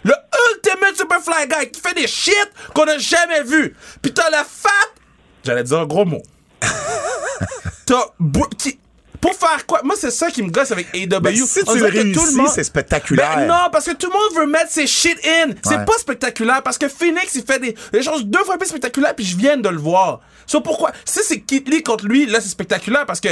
Le 0.03 0.14
ultimate 0.55 0.96
Superfly 0.96 1.46
guy 1.49 1.70
qui 1.70 1.81
fait 1.81 1.94
des 1.94 2.07
shit 2.07 2.49
qu'on 2.75 2.87
n'a 2.87 2.96
jamais 2.99 3.42
vu. 3.42 3.77
Puis 4.01 4.12
t'as 4.14 4.31
le 4.31 4.44
fat. 4.49 4.70
J'allais 5.44 5.62
dire 5.64 5.79
un 5.79 5.87
gros 5.87 6.05
mot. 6.07 6.22
t'as. 7.86 8.02
Pour 9.20 9.34
faire 9.34 9.64
quoi? 9.66 9.80
Moi, 9.82 9.96
c'est 9.98 10.10
ça 10.10 10.30
qui 10.30 10.42
me 10.42 10.50
gosse 10.50 10.70
avec 10.70 10.88
AEW. 10.94 11.20
Ben, 11.20 11.34
si 11.34 11.60
On 11.66 11.72
tu 11.72 11.78
le 11.80 11.86
que 11.86 12.12
tout 12.12 12.20
réussis, 12.20 12.36
monde- 12.36 12.48
c'est 12.54 12.62
spectaculaire. 12.64 13.36
Ben 13.36 13.46
non, 13.46 13.68
parce 13.72 13.86
que 13.86 13.92
tout 13.92 14.08
le 14.08 14.12
monde 14.12 14.38
veut 14.38 14.46
mettre 14.50 14.70
ses 14.70 14.86
shit 14.86 15.18
in. 15.26 15.52
C'est 15.64 15.78
Ouais. 15.78 15.84
pas 15.84 15.94
spectaculaire 15.98 16.62
parce 16.62 16.76
que 16.78 16.86
Phoenix, 16.88 17.34
il 17.34 17.42
fait 17.42 17.58
des, 17.58 17.74
des 17.92 18.02
choses 18.02 18.24
deux 18.26 18.44
fois 18.44 18.58
plus 18.58 18.68
spectaculaires 18.68 19.14
puis 19.16 19.24
je 19.24 19.36
viens 19.36 19.56
de 19.56 19.68
le 19.68 19.78
voir. 19.78 20.20
So 20.46 20.60
pourquoi? 20.60 20.92
Si 21.04 21.20
c'est 21.24 21.40
Kid 21.40 21.66
Lee 21.68 21.82
contre 21.82 22.06
lui, 22.06 22.26
là, 22.26 22.40
c'est 22.40 22.50
spectaculaire 22.50 23.06
parce 23.06 23.20
que 23.20 23.30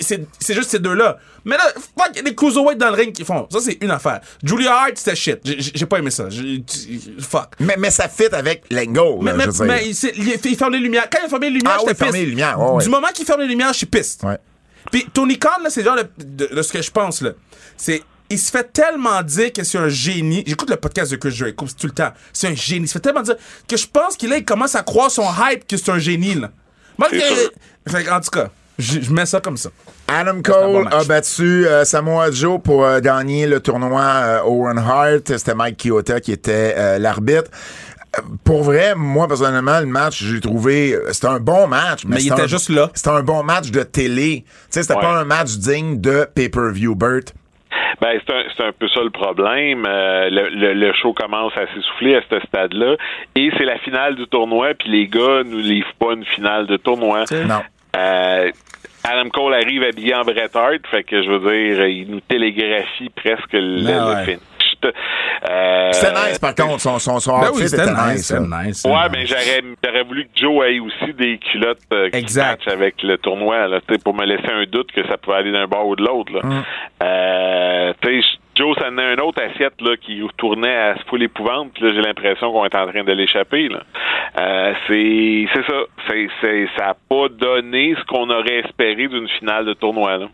c'est 0.00 0.26
c'est 0.38 0.54
juste 0.54 0.70
ces 0.70 0.78
deux-là. 0.78 1.18
Mais 1.44 1.56
là, 1.56 1.64
fuck, 1.74 2.10
il 2.12 2.16
y 2.16 2.20
a 2.20 2.22
des 2.22 2.34
cruiserweights 2.34 2.78
dans 2.78 2.88
le 2.90 2.94
ring 2.96 3.12
qui 3.12 3.24
font. 3.24 3.46
Ça, 3.50 3.58
c'est 3.60 3.78
une 3.80 3.90
affaire. 3.90 4.20
Julia 4.42 4.74
Hart, 4.74 4.92
c'était 4.96 5.16
shit. 5.16 5.38
J'ai- 5.44 5.86
pas 5.86 5.98
aimé 5.98 6.10
ça. 6.10 6.28
Fuck. 7.20 7.54
Mais, 7.60 7.76
mais 7.78 7.90
ça 7.90 8.08
fit 8.08 8.26
avec 8.32 8.64
Mais, 8.70 8.84
là, 8.86 8.92
mais, 9.22 9.44
je 9.44 9.50
veux 9.50 9.52
dire. 9.52 9.64
mais 9.64 9.88
il, 9.88 10.56
ferme 10.56 10.72
les 10.72 10.78
lumières. 10.78 11.08
Quand 11.10 11.18
il 11.24 11.28
ferme 11.30 11.42
les 11.42 11.50
lumières, 11.50 11.78
Ah 11.80 11.84
oui, 11.86 12.10
les 12.12 12.26
lumières, 12.26 12.60
ouais. 12.60 12.82
Du 12.84 12.90
moment 12.90 13.08
qu'il 13.14 13.24
ferme 13.24 13.40
les 13.40 13.46
lumières, 13.48 13.72
je 13.72 13.78
suis 13.78 13.86
piste. 13.86 14.22
Ouais. 14.22 14.38
Puis 14.90 15.06
Tony 15.12 15.38
Khan, 15.38 15.48
là, 15.62 15.70
c'est 15.70 15.84
genre 15.84 15.96
de, 15.96 16.06
de- 16.24 16.54
de 16.54 16.62
ce 16.62 16.72
que 16.72 16.82
je 16.82 16.90
pense, 16.90 17.20
là. 17.22 17.30
C'est. 17.76 18.02
Il 18.32 18.38
se 18.38 18.52
fait 18.52 18.72
tellement 18.72 19.22
dire 19.22 19.52
que 19.52 19.64
c'est 19.64 19.76
un 19.78 19.88
génie. 19.88 20.44
J'écoute 20.46 20.70
le 20.70 20.76
podcast 20.76 21.10
de 21.10 21.16
Chris 21.16 21.32
Jericho 21.32 21.66
tout 21.76 21.88
le 21.88 21.92
temps. 21.92 22.12
C'est 22.32 22.46
un 22.46 22.54
génie. 22.54 22.84
Il 22.84 22.88
se 22.88 22.92
fait 22.92 23.00
tellement 23.00 23.22
dire 23.22 23.34
que 23.66 23.76
je 23.76 23.86
pense 23.88 24.16
qu'il 24.16 24.32
il 24.32 24.44
commence 24.44 24.76
à 24.76 24.82
croire 24.84 25.10
son 25.10 25.24
hype 25.42 25.66
que 25.66 25.76
c'est 25.76 25.90
un 25.90 25.98
génie, 25.98 26.36
là. 26.36 26.50
Moi, 26.96 27.08
que- 27.10 27.90
fait 27.90 28.08
en 28.08 28.20
tout 28.20 28.30
cas, 28.30 28.50
je 28.80 29.00
je 29.00 29.12
mets 29.12 29.26
ça 29.26 29.40
comme 29.40 29.56
ça. 29.56 29.70
Adam 30.08 30.42
Cole 30.42 30.84
bon 30.84 30.86
a 30.86 31.04
battu 31.04 31.66
euh, 31.66 31.84
Samoa 31.84 32.30
Joe 32.32 32.60
pour 32.62 32.84
euh, 32.84 33.00
gagner 33.00 33.46
le 33.46 33.60
tournoi 33.60 34.00
euh, 34.02 34.42
Owen 34.44 34.78
Hart. 34.78 35.26
C'était 35.36 35.54
Mike 35.54 35.76
Kyoto 35.84 36.18
qui 36.20 36.32
était 36.32 36.74
euh, 36.76 36.98
l'arbitre. 36.98 37.50
Pour 38.44 38.64
vrai, 38.64 38.94
moi, 38.96 39.28
personnellement, 39.28 39.78
le 39.78 39.86
match, 39.86 40.20
j'ai 40.24 40.40
trouvé... 40.40 40.96
C'était 41.12 41.28
un 41.28 41.38
bon 41.38 41.68
match. 41.68 42.04
Mais, 42.04 42.16
Mais 42.16 42.16
il 42.16 42.22
c'était 42.24 42.34
était 42.34 42.42
un- 42.42 42.46
juste 42.48 42.68
là. 42.70 42.90
C'était 42.92 43.10
un 43.10 43.22
bon 43.22 43.44
match 43.44 43.70
de 43.70 43.84
télé. 43.84 44.42
Tu 44.46 44.52
sais, 44.70 44.82
c'était 44.82 44.94
Ouais. 44.94 45.00
pas 45.00 45.20
un 45.20 45.24
match 45.24 45.50
digne 45.58 46.00
de 46.00 46.26
pay-per-view, 46.34 46.96
Bert. 46.96 47.20
Ben, 48.00 48.18
c'est 48.26 48.34
un, 48.34 48.42
c'est 48.56 48.64
un 48.64 48.72
peu 48.72 48.88
ça 48.88 49.00
le 49.04 49.10
problème. 49.10 49.84
Euh, 49.86 50.28
le, 50.28 50.48
le- 50.48 50.74
le 50.74 50.92
show 51.00 51.12
commence 51.12 51.52
à 51.56 51.66
s'essouffler 51.72 52.16
à 52.16 52.20
ce 52.28 52.40
stade-là. 52.48 52.96
Et 53.36 53.50
c'est 53.56 53.64
la 53.64 53.78
finale 53.78 54.16
du 54.16 54.26
tournoi, 54.26 54.74
puis 54.76 54.88
les 54.90 55.06
gars 55.06 55.44
nous 55.46 55.58
livrent 55.58 55.94
pas 56.00 56.14
une 56.14 56.24
finale 56.24 56.66
de 56.66 56.78
tournoi. 56.78 57.24
Non. 57.46 57.60
Euh, 57.96 58.50
Adam 59.12 59.28
Cole 59.30 59.54
arrive 59.54 59.82
habillé 59.82 60.14
en 60.14 60.22
Bret 60.22 60.50
Hart, 60.54 60.80
fait 60.90 61.04
que 61.04 61.22
je 61.22 61.30
veux 61.30 61.40
dire, 61.40 61.86
il 61.86 62.10
nous 62.10 62.20
télégraphie 62.20 63.10
presque 63.14 63.52
le, 63.52 63.82
le 63.82 64.14
ouais. 64.14 64.24
finish. 64.24 64.40
Euh, 65.50 65.92
C'était 65.92 66.12
nice, 66.14 66.38
par 66.38 66.54
contre. 66.54 66.80
Son, 66.80 66.98
son, 66.98 67.20
son 67.20 67.38
Ben 67.38 67.50
outfit 67.50 67.62
oui, 67.64 67.68
c'était 67.68 67.82
était 67.82 67.92
nice. 67.92 68.12
nice. 68.14 68.26
C'était 68.26 68.40
là. 68.48 68.62
nice. 68.64 68.84
Ouais, 68.86 69.08
mais 69.12 69.18
nice. 69.20 69.28
j'aurais 69.28 69.62
j'aurais 69.84 70.02
voulu 70.04 70.24
que 70.24 70.30
Joe 70.40 70.64
ait 70.66 70.80
aussi 70.80 71.12
des 71.12 71.36
culottes 71.38 71.78
euh, 71.92 72.08
qui 72.08 72.16
Exact. 72.16 72.64
matchent 72.64 72.74
avec 72.74 73.02
le 73.02 73.18
tournoi, 73.18 73.68
là, 73.68 73.80
tu 73.86 73.94
sais, 73.94 74.00
pour 74.02 74.14
me 74.14 74.24
laisser 74.24 74.50
un 74.50 74.64
doute 74.64 74.90
que 74.92 75.06
ça 75.06 75.18
pouvait 75.18 75.36
aller 75.36 75.52
d'un 75.52 75.66
bord 75.66 75.86
ou 75.86 75.96
de 75.96 76.02
l'autre. 76.02 76.32
là. 76.32 76.40
Mm. 76.42 76.64
Euh, 77.02 77.92
tu 78.00 78.22
sais, 78.22 78.26
Joe, 78.60 78.76
ça 78.78 78.90
en 78.90 78.98
a 78.98 79.14
une 79.14 79.20
autre 79.20 79.42
assiette 79.42 79.80
là, 79.80 79.96
qui 79.96 80.20
tournait 80.36 80.76
à 80.76 80.94
ce 80.98 81.04
foule 81.08 81.22
épouvante, 81.22 81.70
puis 81.72 81.82
là, 81.84 81.92
j'ai 81.94 82.02
l'impression 82.02 82.52
qu'on 82.52 82.66
est 82.66 82.74
en 82.74 82.86
train 82.86 83.04
de 83.04 83.12
l'échapper. 83.12 83.68
là. 83.68 83.82
Euh, 84.38 84.74
c'est 84.86 85.46
c'est 85.54 85.66
ça. 85.66 85.80
C'est, 86.06 86.28
c'est, 86.42 86.68
ça 86.76 86.86
n'a 86.88 86.96
pas 87.08 87.28
donné 87.30 87.94
ce 87.98 88.04
qu'on 88.04 88.28
aurait 88.28 88.58
espéré 88.58 89.08
d'une 89.08 89.28
finale 89.38 89.64
de 89.64 89.72
tournoi. 89.72 90.18
Là. 90.18 90.28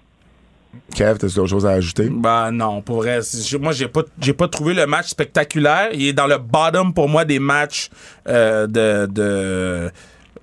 Kev, 0.95 1.19
t'as 1.19 1.29
d'autres 1.29 1.47
choses 1.47 1.67
à 1.67 1.71
ajouter? 1.71 2.09
Bah 2.11 2.51
non, 2.51 2.83
pour 2.83 2.97
vrai, 2.97 3.21
moi 3.61 3.73
j'ai 3.73 3.89
pas 3.89 4.03
j'ai 4.21 4.35
pas 4.35 4.49
trouvé 4.49 4.75
le 4.75 4.87
match 4.87 5.07
spectaculaire. 5.07 5.91
Il 5.93 6.09
est 6.09 6.13
dans 6.13 6.27
le 6.27 6.39
bottom 6.39 6.93
pour 6.93 7.09
moi 7.09 7.25
des 7.25 7.39
matchs 7.39 7.91
euh, 8.29 8.67
de, 8.67 9.07
de 9.07 9.91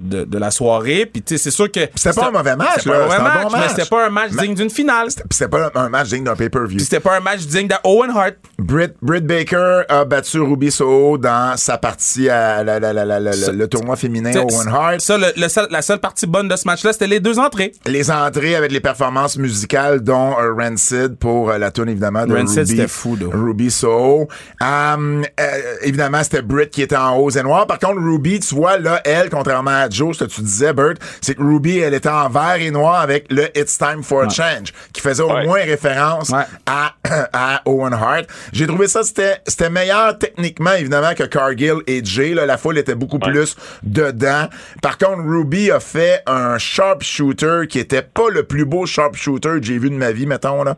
de 0.04 0.24
de 0.24 0.38
la 0.38 0.52
soirée. 0.52 1.06
Puis 1.06 1.22
tu 1.22 1.38
sais, 1.38 1.44
c'est 1.44 1.52
sûr 1.52 1.72
que 1.72 1.80
C'était 1.96 2.14
pas 2.14 2.28
un 2.28 2.32
mauvais 2.32 2.56
match, 2.56 2.80
C'était 2.84 2.90
pas 2.92 3.16
un 3.18 3.24
match, 3.24 3.52
mais 3.54 3.70
c'était 3.70 3.86
pas 3.90 4.06
un 4.06 4.10
match 4.10 4.32
digne 4.32 4.56
d'une 4.56 4.70
finale. 4.70 5.08
C'était 5.32 5.48
pas 5.48 5.72
un 5.76 5.90
match 5.90 6.10
digne 6.10 6.24
d'un 6.24 6.36
pay-per-view. 6.36 6.78
Puis 6.78 6.86
c'était 6.86 7.00
pas 7.00 7.18
un 7.18 7.20
match 7.20 7.42
digne 7.42 7.68
de 7.68 7.76
Owen 7.84 8.12
Hart. 8.12 8.34
Britt, 8.60 8.94
Britt 9.02 9.26
Baker 9.26 9.82
a 9.90 10.06
battu 10.06 10.40
Ruby 10.40 10.72
Soho 10.72 11.18
dans 11.18 11.58
sa 11.58 11.78
partie 11.78 12.30
à 12.30 12.64
la, 12.64 12.80
le 12.80 13.66
tournoi 13.68 13.96
féminin 13.96 14.32
Owen 14.36 14.68
Hart. 14.68 15.02
Ça, 15.02 15.18
le- 15.18 15.34
le 15.36 15.48
seul- 15.50 15.68
la 15.70 15.82
seule 15.82 16.00
partie 16.00 16.28
bonne 16.28 16.48
de 16.48 16.56
ce 16.56 16.68
match-là, 16.68 16.94
c'était 16.94 17.08
les 17.08 17.20
deux 17.20 17.40
entrées. 17.40 17.74
Les 17.86 18.10
entrées 18.12 18.56
avec 18.56 18.72
les 18.72 18.80
performances 18.80 19.38
musicales, 19.38 20.02
dont 20.02 20.36
euh, 20.40 20.54
Rancid 20.54 21.16
pour 21.18 21.50
euh, 21.50 21.58
la 21.58 21.72
tune 21.72 21.90
évidemment 21.90 22.26
de 22.26 22.34
Rancid, 22.36 22.60
Ruby, 22.60 22.70
c'était 22.72 22.88
fou. 22.88 23.18
Ruby 23.32 23.70
Soho. 23.72 24.28
Um, 24.62 25.24
euh, 25.40 25.46
évidemment, 25.82 26.24
c'était 26.24 26.42
Britt 26.42 26.70
qui 26.72 26.82
était 26.82 26.96
en 26.96 27.16
rose 27.16 27.38
et 27.38 27.44
noir. 27.44 27.68
Par 27.68 27.80
contre, 27.80 28.00
Ruby, 28.02 28.40
tu 28.40 28.56
vois, 28.56 28.78
là, 28.78 29.02
elle, 29.06 29.30
contrairement 29.30 29.72
à 29.72 29.90
Joe, 29.94 30.18
ce 30.18 30.24
que 30.24 30.30
tu 30.30 30.42
disais, 30.42 30.74
Bert, 30.74 30.96
c'est 31.22 31.36
que 31.36 31.42
Ruby, 31.44 31.80
elle 31.80 31.94
était 31.94 32.10
en 32.10 32.30
vert 32.30 32.56
et 32.60 32.72
noir 32.72 32.96
avec 33.02 33.32
le 33.32 33.46
It's 33.58 33.78
Time 33.78 34.04
for 34.04 34.24
a 34.24 34.30
Change, 34.30 34.74
qui 34.92 35.02
faisait 35.02 35.24
au 35.24 35.32
Ouais. 35.32 35.46
moins 35.46 35.62
référence 35.64 36.30
Ouais. 36.30 36.44
à, 36.66 36.94
à 37.34 37.62
Owen 37.66 37.94
Hart. 37.94 38.26
J'ai 38.52 38.68
trouvé 38.68 38.88
ça, 38.88 39.04
c'était, 39.04 39.38
c'était 39.48 39.70
meilleur 39.70 40.18
techniquement, 40.18 40.74
évidemment, 40.74 41.14
que 41.16 41.24
Cargill 41.24 41.78
et 41.88 42.04
Jay. 42.04 42.34
Là, 42.34 42.46
la 42.46 42.58
foule 42.58 42.78
était 42.78 42.96
beaucoup 42.96 43.20
plus 43.20 43.56
dedans. 43.84 44.48
Par 44.82 44.98
contre, 44.98 45.22
Ruby 45.26 45.72
a 45.72 45.80
fait 45.80 46.22
un 46.28 46.58
sharpshooter 46.58 47.68
qui 47.70 47.80
était 47.80 48.02
pas 48.02 48.30
le 48.30 48.44
plus 48.44 48.66
beau 48.66 48.86
sharpshooter 48.86 49.60
que 49.60 49.64
j'ai 49.64 49.78
vu 49.78 49.90
de 49.90 49.96
ma 49.96 50.12
vie, 50.12 50.26
mettons, 50.26 50.64
là. 50.64 50.78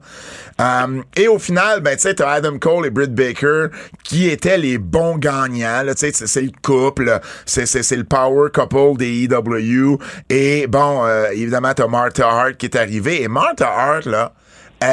Um, 0.57 1.03
et 1.15 1.27
au 1.27 1.37
final, 1.39 1.81
ben, 1.81 1.95
tu 1.95 2.03
sais, 2.03 2.15
t'as 2.15 2.31
Adam 2.31 2.57
Cole 2.59 2.85
et 2.85 2.89
Britt 2.89 3.13
Baker 3.13 3.67
qui 4.03 4.29
étaient 4.29 4.57
les 4.57 4.77
bons 4.77 5.17
gagnants, 5.17 5.83
là. 5.83 5.93
Tu 5.93 5.99
sais, 6.01 6.11
c'est, 6.13 6.27
c'est 6.27 6.41
le 6.41 6.51
couple, 6.61 7.19
c'est, 7.45 7.65
c'est, 7.65 7.83
c'est 7.83 7.95
le 7.97 8.03
power 8.03 8.49
couple 8.53 8.94
des 8.97 9.25
EW. 9.25 9.97
Et 10.29 10.67
bon, 10.67 11.05
euh, 11.05 11.27
évidemment, 11.31 11.73
t'as 11.73 11.87
Martha 11.87 12.27
Hart 12.27 12.57
qui 12.57 12.65
est 12.65 12.75
arrivée. 12.75 13.23
Et 13.23 13.27
Martha 13.27 13.67
Hart, 13.67 14.05
là, 14.05 14.33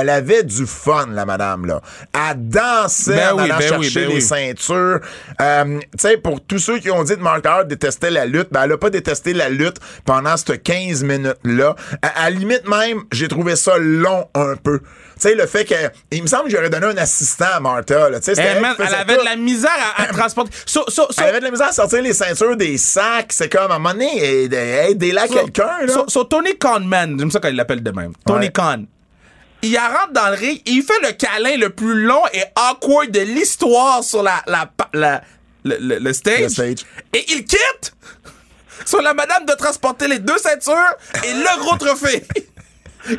elle 0.01 0.09
avait 0.11 0.43
du 0.43 0.67
fun, 0.67 1.07
la 1.11 1.25
madame, 1.27 1.67
là. 1.67 1.81
Elle 2.15 2.49
dansait 2.49 3.15
Ben 3.17 3.33
en 3.33 3.37
oui, 3.37 3.43
allant 3.45 3.59
ben 3.59 3.65
oui, 3.79 3.85
chercher 3.85 4.01
ben 4.01 4.09
les 4.09 4.15
oui. 4.17 4.23
ceintures. 4.23 5.01
Euh, 5.41 5.79
tu 5.81 5.87
sais, 5.99 6.17
pour 6.17 6.41
tous 6.45 6.59
ceux 6.59 6.79
qui 6.79 6.91
ont 6.91 7.03
dit 7.05 7.15
que 7.17 7.21
Martha 7.21 7.53
Hart 7.53 7.69
détestait 7.69 8.11
la 8.11 8.25
lutte, 8.27 8.49
ben, 8.51 8.63
elle 8.65 8.73
a 8.73 8.79
pas 8.79 8.91
détesté 8.91 9.33
la 9.35 9.49
lutte 9.49 9.77
pendant 10.05 10.37
cette 10.37 10.63
15 10.63 11.03
minutes-là. 11.05 11.75
À, 12.03 12.25
à 12.25 12.31
la 12.31 12.37
limite 12.37 12.69
même, 12.69 13.03
j'ai 13.13 13.29
trouvé 13.29 13.57
ça 13.57 13.79
long 13.79 14.29
un 14.35 14.55
peu. 14.57 14.81
Tu 14.81 15.29
sais, 15.29 15.35
le 15.35 15.47
fait 15.47 15.65
que, 15.65 15.75
il 16.11 16.23
me 16.23 16.27
semble 16.27 16.45
que 16.45 16.51
j'aurais 16.51 16.71
donné 16.71 16.87
un 16.87 16.97
assistant 16.97 17.47
à 17.55 17.61
Martha, 17.61 18.11
là. 18.11 18.19
Tu 18.19 18.25
sais, 18.27 18.35
c'était 18.35 18.49
Eh, 18.53 18.57
elle 18.57 18.63
man, 18.63 18.75
elle 18.79 18.85
faisait 18.87 18.97
avait 18.97 19.15
tout. 19.15 19.21
de 19.21 19.25
la 19.27 19.37
misère 19.37 19.71
à, 19.97 20.03
à 20.03 20.07
transporter. 20.13 20.51
So, 20.67 20.85
so, 20.89 21.07
so, 21.11 21.23
Elle 21.23 21.29
avait 21.29 21.39
de 21.41 21.45
la 21.45 21.51
misère 21.51 21.69
à 21.69 21.73
sortir 21.73 22.03
les 22.03 22.13
ceintures 22.13 22.57
des 22.57 22.79
sacs. 22.79 23.33
C'est 23.33 23.49
comme, 23.49 23.71
à 23.71 23.75
un 23.75 23.79
moment 23.79 23.93
donné, 23.93 24.45
aide- 24.45 24.55
aidez-la 24.55 25.29
quelqu'un, 25.29 25.85
là. 25.87 26.05
Tony 26.29 26.57
Khanman, 26.59 27.17
j'aime 27.19 27.31
ça 27.31 27.39
quand 27.41 27.49
il 27.49 27.57
l'appelle 27.57 27.83
de 27.83 27.91
même. 27.91 28.13
Tony 28.27 28.47
Ouais. 28.47 28.53
Khan. 28.53 28.85
Il 29.63 29.77
rentre 29.79 30.13
dans 30.13 30.29
le 30.31 30.37
ring, 30.37 30.61
il 30.67 30.83
fait 30.83 31.01
le 31.03 31.13
câlin 31.13 31.57
le 31.57 31.71
plus 31.71 32.03
long 32.03 32.23
et 32.33 32.43
awkward 32.57 33.11
de 33.11 33.21
l'histoire 33.21 34.03
sur 34.03 34.23
la, 34.23 34.43
la, 34.47 34.69
la- 34.93 35.23
le, 35.65 35.99
le- 36.01 36.13
stage, 36.13 36.41
Le 36.41 36.49
stage. 36.49 36.79
Et 37.15 37.25
il 37.33 37.45
quitte 37.45 37.95
sur 38.85 39.01
la 39.01 39.15
madame 39.15 39.45
de 39.47 39.53
transporter 39.53 40.09
les 40.09 40.19
deux 40.19 40.39
ceintures 40.39 40.75
et 41.25 41.33
le 41.33 41.61
gros 41.61 41.77
trophée. 41.77 42.25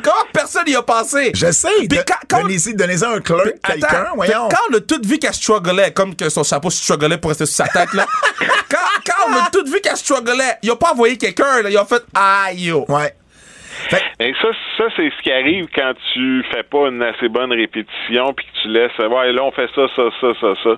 Comment 0.02 0.24
personne 0.32 0.64
y 0.66 0.74
a 0.74 0.82
pensé? 0.82 1.30
Je 1.34 1.50
sais. 1.52 1.68
Puis 1.78 1.88
de- 1.88 1.96
quand- 2.28 2.40
donnez-y 2.40 3.04
un 3.04 3.20
clerc, 3.20 3.52
quelqu'un, 3.66 4.06
voyons. 4.14 4.48
Quand 4.50 4.58
on 4.70 4.74
a 4.76 4.80
tout 4.80 5.00
vu 5.04 5.18
qu'elle 5.18 5.34
strugglait, 5.34 5.92
comme 5.92 6.14
que 6.16 6.28
son 6.30 6.42
chapeau 6.42 6.70
strugglait 6.70 7.18
pour 7.18 7.30
rester 7.30 7.44
sur 7.46 7.56
sa 7.56 7.68
tête, 7.68 7.92
là. 7.94 8.06
quand, 8.70 8.76
quand 9.06 9.28
on 9.28 9.32
a 9.34 9.50
tout 9.50 9.64
vu 9.70 9.80
qu'elle 9.82 9.96
strugglait, 9.96 10.58
ils 10.62 10.70
ont 10.70 10.76
pas 10.76 10.92
envoyé 10.92 11.16
quelqu'un, 11.18 11.60
là. 11.62 11.68
Ils 11.70 11.78
ont 11.78 11.84
fait 11.86 12.02
aïe, 12.14 12.64
yo. 12.64 12.84
Ouais. 12.88 13.14
Et 14.20 14.32
ça, 14.40 14.48
ça 14.78 14.84
c'est 14.96 15.10
ce 15.10 15.22
qui 15.22 15.32
arrive 15.32 15.66
quand 15.74 15.92
tu 16.12 16.42
fais 16.50 16.62
pas 16.62 16.88
une 16.88 17.02
assez 17.02 17.28
bonne 17.28 17.52
répétition 17.52 18.32
puis 18.32 18.46
que 18.46 18.62
tu 18.62 18.68
laisses 18.68 18.98
ouais 18.98 19.32
là 19.32 19.44
on 19.44 19.50
fait 19.50 19.68
ça 19.74 19.86
ça 19.94 20.10
ça 20.20 20.32
ça 20.40 20.54
ça 20.62 20.70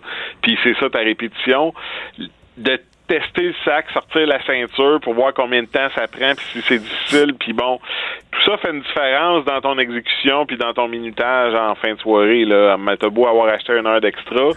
puis 0.42 0.58
c'est 0.62 0.76
ça 0.78 0.90
ta 0.90 0.98
répétition. 0.98 1.74
De 2.56 2.80
tester 3.06 3.42
le 3.42 3.54
sac, 3.64 3.86
sortir 3.92 4.26
la 4.26 4.42
ceinture 4.44 4.98
pour 5.00 5.14
voir 5.14 5.32
combien 5.32 5.62
de 5.62 5.68
temps 5.68 5.88
ça 5.94 6.08
prend 6.08 6.34
puis 6.34 6.46
si 6.52 6.62
c'est 6.62 6.78
difficile 6.78 7.34
puis 7.38 7.52
bon. 7.52 7.78
Tout 8.32 8.50
ça 8.50 8.56
fait 8.58 8.70
une 8.70 8.80
différence 8.80 9.44
dans 9.44 9.60
ton 9.60 9.78
exécution 9.78 10.46
puis 10.46 10.56
dans 10.56 10.72
ton 10.72 10.88
minutage 10.88 11.54
en 11.54 11.74
fin 11.76 11.94
de 11.94 12.00
soirée 12.00 12.44
là. 12.44 12.76
T'as 12.98 13.08
beau 13.08 13.26
avoir 13.26 13.48
acheté 13.48 13.72
une 13.74 13.86
heure 13.86 14.00
d'extra 14.00 14.50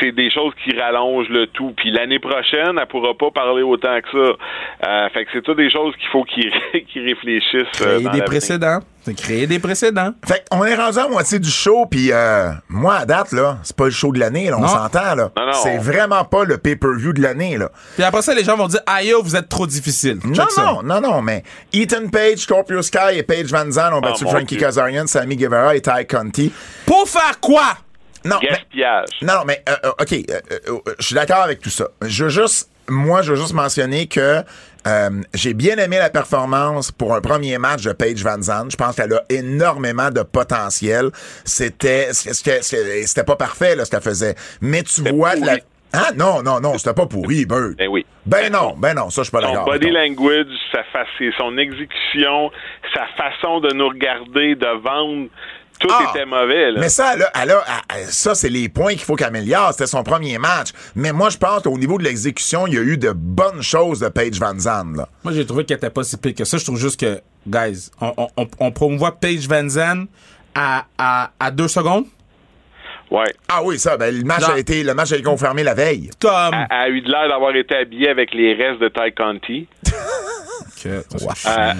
c'est 0.00 0.12
des 0.12 0.30
choses 0.30 0.52
qui 0.64 0.78
rallongent 0.78 1.28
le 1.28 1.46
tout. 1.48 1.72
Puis 1.76 1.90
l'année 1.90 2.18
prochaine, 2.18 2.78
elle 2.80 2.86
pourra 2.88 3.14
pas 3.14 3.30
parler 3.30 3.62
autant 3.62 3.98
que 4.00 4.10
ça. 4.10 4.88
Euh, 4.88 5.08
fait 5.10 5.24
que 5.24 5.30
c'est 5.32 5.42
tout 5.42 5.54
des 5.54 5.70
choses 5.70 5.94
qu'il 5.96 6.08
faut 6.10 6.24
qu'ils 6.24 6.50
qu'ils 6.92 7.04
réfléchissent. 7.04 7.82
euh, 7.82 7.96
Créer 7.96 8.02
dans 8.04 8.10
des 8.12 8.22
précédents. 8.22 8.80
C'est 9.02 9.14
créer 9.16 9.46
des 9.46 9.58
précédents. 9.58 10.10
Fait 10.26 10.44
on 10.50 10.64
est 10.64 10.74
rendu 10.74 10.98
à 10.98 11.08
moitié 11.08 11.38
du 11.38 11.48
show, 11.48 11.86
puis 11.86 12.10
euh, 12.12 12.50
moi, 12.68 12.96
à 12.96 13.06
date, 13.06 13.32
là, 13.32 13.58
c'est 13.62 13.74
pas 13.76 13.86
le 13.86 13.90
show 13.90 14.12
de 14.12 14.18
l'année, 14.18 14.50
là, 14.50 14.58
on 14.58 14.66
s'entend, 14.66 15.14
là. 15.14 15.30
Non, 15.36 15.46
non. 15.46 15.52
C'est 15.52 15.78
vraiment 15.78 16.24
pas 16.24 16.44
le 16.44 16.58
pay-per-view 16.58 17.12
de 17.14 17.22
l'année, 17.22 17.56
là. 17.56 17.70
Puis 17.94 18.02
après 18.04 18.20
ça, 18.22 18.34
les 18.34 18.44
gens 18.44 18.56
vont 18.56 18.66
dire 18.66 18.80
aïe, 18.86 19.08
yo, 19.08 19.22
vous 19.22 19.34
êtes 19.36 19.48
trop 19.48 19.66
difficile. 19.66 20.18
Non, 20.24 20.34
Check 20.34 20.50
ça. 20.50 20.62
non, 20.62 20.82
non, 20.82 21.00
non, 21.00 21.22
mais 21.22 21.42
Ethan 21.72 22.08
Page, 22.12 22.38
Scorpio 22.38 22.82
Sky 22.82 23.16
et 23.16 23.22
Paige 23.22 23.46
Van 23.50 23.70
Zandt 23.70 23.94
ont 23.96 24.00
battu 24.00 24.24
mon 24.24 24.30
Frankie. 24.30 24.56
Kazarian, 24.58 25.06
Sammy 25.06 25.36
Guevara 25.36 25.74
et 25.74 25.80
Ty 25.80 26.04
Conti. 26.06 26.52
Pour 26.84 27.08
faire 27.08 27.40
quoi? 27.40 27.62
Non, 28.28 28.36
mais, 28.42 28.48
Gaspillage. 28.48 29.08
non, 29.22 29.34
non, 29.34 29.44
mais, 29.46 29.62
euh, 29.68 29.74
euh, 29.84 29.90
OK, 30.00 30.12
euh, 30.12 30.78
je 30.98 31.04
suis 31.06 31.14
d'accord 31.14 31.42
avec 31.42 31.60
tout 31.60 31.70
ça. 31.70 31.88
Je 32.02 32.24
veux 32.24 32.30
juste, 32.30 32.70
moi, 32.88 33.22
je 33.22 33.32
veux 33.32 33.38
juste 33.38 33.54
mentionner 33.54 34.06
que 34.06 34.42
euh, 34.86 35.10
j'ai 35.34 35.54
bien 35.54 35.76
aimé 35.76 35.98
la 35.98 36.10
performance 36.10 36.90
pour 36.92 37.14
un 37.14 37.20
premier 37.20 37.58
match 37.58 37.82
de 37.84 37.92
Paige 37.92 38.22
Van 38.22 38.40
Zandt. 38.40 38.70
Je 38.70 38.76
pense 38.76 38.96
qu'elle 38.96 39.12
a 39.12 39.22
énormément 39.28 40.10
de 40.10 40.22
potentiel. 40.22 41.10
C'était, 41.44 42.12
c'était 42.12 43.24
pas 43.24 43.36
parfait, 43.36 43.76
là, 43.76 43.84
ce 43.84 43.90
qu'elle 43.90 44.00
faisait. 44.02 44.34
Mais 44.60 44.82
tu 44.82 45.02
vois 45.10 45.34
la... 45.34 45.56
Ah, 45.92 46.10
non, 46.14 46.42
non, 46.42 46.60
non, 46.60 46.76
c'était 46.76 46.92
pas 46.92 47.06
pourri, 47.06 47.46
Bird. 47.48 47.76
Ben 47.78 47.88
oui. 47.88 48.04
Ben 48.26 48.52
non, 48.52 48.74
ben 48.76 48.92
non, 48.92 49.08
ça, 49.08 49.22
je 49.22 49.28
suis 49.28 49.32
pas 49.32 49.40
Son 49.40 49.48
d'accord. 49.48 49.64
body 49.64 49.86
mettons. 49.90 49.98
language, 50.22 50.46
sa 50.70 50.84
face, 50.84 51.08
son 51.38 51.56
exécution, 51.56 52.50
sa 52.92 53.06
façon 53.16 53.60
de 53.60 53.72
nous 53.72 53.88
regarder, 53.88 54.54
de 54.54 54.82
vendre, 54.82 55.28
tout 55.78 55.88
Ah, 55.90 56.10
était 56.14 56.24
mauvais. 56.26 56.72
Là. 56.72 56.80
Mais 56.80 56.88
ça, 56.88 57.16
là, 57.16 57.30
ça, 58.08 58.34
c'est 58.34 58.48
les 58.48 58.68
points 58.68 58.92
qu'il 58.92 59.02
faut 59.02 59.14
qu'elle 59.16 59.28
améliore. 59.28 59.72
C'était 59.72 59.86
son 59.86 60.02
premier 60.02 60.38
match. 60.38 60.68
Mais 60.94 61.12
moi, 61.12 61.30
je 61.30 61.38
pense 61.38 61.62
qu'au 61.62 61.78
niveau 61.78 61.98
de 61.98 62.04
l'exécution, 62.04 62.66
il 62.66 62.74
y 62.74 62.78
a 62.78 62.82
eu 62.82 62.96
de 62.98 63.12
bonnes 63.14 63.62
choses 63.62 64.00
de 64.00 64.08
Paige 64.08 64.38
Van 64.40 64.58
Zandt, 64.58 64.96
là. 64.96 65.08
Moi, 65.24 65.32
j'ai 65.32 65.46
trouvé 65.46 65.64
qu'elle 65.64 65.76
était 65.78 65.90
pas 65.90 66.02
si 66.04 66.16
pire 66.16 66.34
que 66.34 66.44
ça. 66.44 66.56
Je 66.58 66.64
trouve 66.64 66.78
juste 66.78 66.98
que, 67.00 67.20
guys, 67.46 67.90
on, 68.00 68.12
on, 68.16 68.28
on, 68.36 68.48
on 68.60 68.70
promouvoit 68.72 69.12
Paige 69.12 69.48
Van 69.48 69.68
Zandt 69.68 70.08
à, 70.54 70.84
à, 70.98 71.30
à 71.38 71.50
deux 71.50 71.68
secondes. 71.68 72.04
Ouais. 73.10 73.24
Ah 73.48 73.62
oui, 73.64 73.78
ça, 73.78 73.96
ben, 73.96 74.14
le 74.14 74.22
match 74.24 74.42
Non. 74.42 74.54
a 74.54 74.58
été, 74.58 74.82
le 74.82 74.92
match 74.92 75.12
a 75.12 75.14
été 75.14 75.24
confirmé 75.24 75.62
la 75.62 75.72
veille. 75.72 76.10
Comme. 76.20 76.54
Elle 76.70 76.76
a 76.76 76.88
eu 76.90 77.00
de 77.00 77.10
l'air 77.10 77.28
d'avoir 77.28 77.56
été 77.56 77.74
habillée 77.74 78.10
avec 78.10 78.34
les 78.34 78.52
restes 78.54 78.80
de 78.80 78.88
Ty 78.88 79.12
Conti. 79.16 79.66
Que- 80.82 80.88
Euh, 80.88 81.72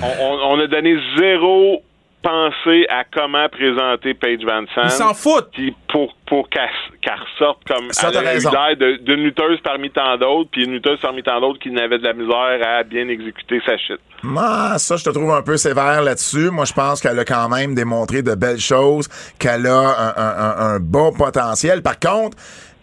on 0.43 0.59
a 0.59 0.67
donné 0.67 0.97
zéro 1.19 1.83
pensée 2.23 2.87
à 2.89 3.05
comment 3.05 3.49
présenter 3.49 4.15
Paige 4.15 4.41
Van 4.45 4.63
Ils 4.85 4.91
s'en 4.91 5.09
Sant. 5.09 5.15
foutent. 5.15 5.51
Puis 5.53 5.75
pour, 5.91 6.15
pour 6.27 6.49
qu'elle 6.51 6.69
qu'elle 7.01 7.15
ressorte 7.15 7.61
comme 7.67 7.91
Ça, 7.93 8.11
de- 8.11 8.97
d'une 9.05 9.23
lutteuse 9.25 9.61
parmi 9.63 9.91
tant 9.91 10.17
d'autres, 10.17 10.51
puis 10.51 10.65
une 10.65 10.73
lutteuse 10.73 10.99
parmi 11.01 11.23
tant 11.23 11.41
d'autres 11.41 11.59
qui 11.61 11.71
n'avait 11.71 11.99
de 11.99 12.05
la 12.05 12.13
misère 12.13 12.59
à 12.67 12.83
bien 12.83 13.09
exécuter 13.09 13.61
sa 13.65 13.77
shit. 13.79 13.99
Moi, 14.23 14.79
ça, 14.79 14.97
je 14.97 15.05
te 15.05 15.11
trouve 15.11 15.31
un 15.31 15.43
peu 15.43 15.57
sévère 15.57 16.03
là-dessus. 16.03 16.51
Moi, 16.51 16.65
je 16.65 16.73
pense 16.73 17.01
qu'elle 17.01 17.19
a 17.19 17.25
quand 17.25 17.49
même 17.49 17.75
démontré 17.75 18.23
de 18.23 18.35
belles 18.35 18.59
choses, 18.59 19.09
qu'elle 19.39 19.67
a 19.67 19.77
un, 19.79 20.09
un- 20.09 20.15
un- 20.17 20.75
un 20.75 20.81
bon 20.81 21.13
potentiel. 21.13 21.83
Par 21.83 22.01
contre, 22.01 22.37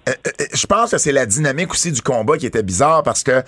euh, 0.07 0.11
euh, 0.27 0.45
je 0.53 0.65
pense 0.67 0.91
que 0.91 0.97
c'est 0.97 1.11
la 1.11 1.25
dynamique 1.25 1.71
aussi 1.71 1.91
du 1.91 2.01
combat 2.01 2.37
qui 2.37 2.45
était 2.45 2.63
bizarre 2.63 3.03
parce 3.03 3.23
que 3.23 3.31
euh, 3.31 3.41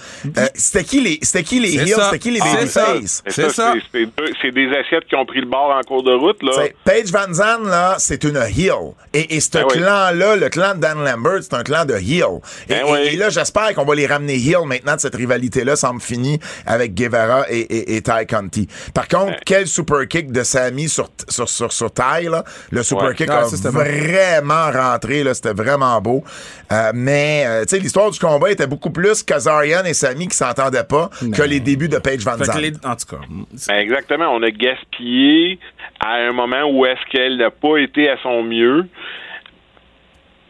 c'était 0.56 0.84
qui 0.84 1.02
les 1.02 1.20
c'était 1.22 1.44
qui 1.44 1.60
les 1.60 1.76
heels, 1.76 1.96
c'était 2.06 2.20
qui 2.20 2.32
les 2.32 2.40
babyface. 2.40 3.24
C'est 3.28 3.50
ça. 3.52 3.74
c'est- 3.74 3.82
C'est 3.92 4.06
deux- 4.06 4.34
c'est 4.42 4.52
des 4.52 4.68
assiettes 4.78 5.06
qui 5.08 5.16
ont 5.16 5.26
pris 5.26 5.40
le 5.42 5.48
bord 5.48 5.72
en 5.76 5.82
cours 5.82 6.04
de 6.04 6.14
route. 6.14 6.42
là. 6.44 6.52
T'sais, 6.52 6.76
Paige 6.84 7.12
Van 7.12 7.32
Zandt, 7.34 7.70
là, 7.70 7.96
c'est 8.00 8.24
une 8.24 8.38
heel. 8.38 8.94
Et, 9.14 9.36
et 9.36 9.40
ce 9.40 9.50
Ben 9.52 9.64
oui. 9.70 9.78
clan-là, 9.80 10.36
le 10.36 10.50
clan 10.50 10.76
de 10.76 10.80
Dan 10.80 11.04
Lambert, 11.04 11.40
c'est 11.42 11.54
un 11.54 11.64
clan 11.64 11.86
de 11.86 11.94
heel. 11.96 12.40
Et, 12.68 12.74
Ben 12.74 12.86
et- 12.88 12.92
oui. 12.92 13.00
et 13.14 13.16
là, 13.18 13.30
j'espère 13.30 13.74
qu'on 13.74 13.86
va 13.86 13.96
les 13.96 14.08
ramener 14.08 14.36
heel 14.36 14.66
maintenant 14.66 14.96
de 14.96 15.00
cette 15.02 15.16
rivalité-là, 15.16 15.76
semble 15.76 16.02
fini 16.02 16.40
avec 16.66 16.94
Guevara 16.94 17.46
et, 17.50 17.60
et, 17.60 17.96
et 17.98 18.02
Ty 18.02 18.26
Conti. 18.30 18.68
Par 18.94 19.08
contre, 19.08 19.38
quel 19.46 19.68
super 19.68 20.08
kick 20.08 20.32
de 20.32 20.44
Sammy 20.44 20.90
sur, 20.90 21.10
sur, 21.30 21.48
sur, 21.50 21.72
sur 21.72 21.92
Ty, 21.92 22.26
là. 22.30 22.44
Le 22.72 22.84
super 22.84 23.06
Ouais. 23.08 23.16
kick 23.16 23.30
Ah, 23.30 23.44
a 23.44 23.70
vraiment 23.70 24.72
rentré, 24.72 25.24
là. 25.24 25.34
C'était 25.34 25.54
vraiment 25.54 26.00
beau. 26.02 26.24
Euh, 26.72 26.92
mais, 26.94 27.44
euh, 27.48 27.62
tu 27.62 27.70
sais, 27.70 27.80
l'histoire 27.80 28.12
du 28.12 28.20
combat 28.20 28.52
était 28.52 28.68
beaucoup 28.68 28.90
plus 28.92 29.24
Kazarian 29.24 29.84
et 29.86 29.94
Sammy 29.94 30.28
qui 30.28 30.36
s'entendaient 30.36 30.84
pas 30.84 31.10
que 31.36 31.44
les 31.44 31.60
débuts 31.60 31.90
de 31.90 31.98
Paige 31.98 32.24
Van 32.26 32.38
Zandt. 32.38 32.60
les- 32.62 32.72
en 32.86 32.96
tout 32.96 33.16
cas, 33.16 33.22
Ben, 33.68 33.76
exactement. 33.80 34.34
On 34.34 34.42
a 34.44 34.52
gaspillé 34.52 35.60
à 36.00 36.16
un 36.16 36.32
moment 36.34 36.64
où 36.70 36.86
est-ce 36.86 37.04
qu'elle 37.12 37.38
n'a 37.38 37.52
pas 37.52 37.78
été 37.78 38.10
à 38.10 38.18
son 38.22 38.44
mieux 38.44 38.86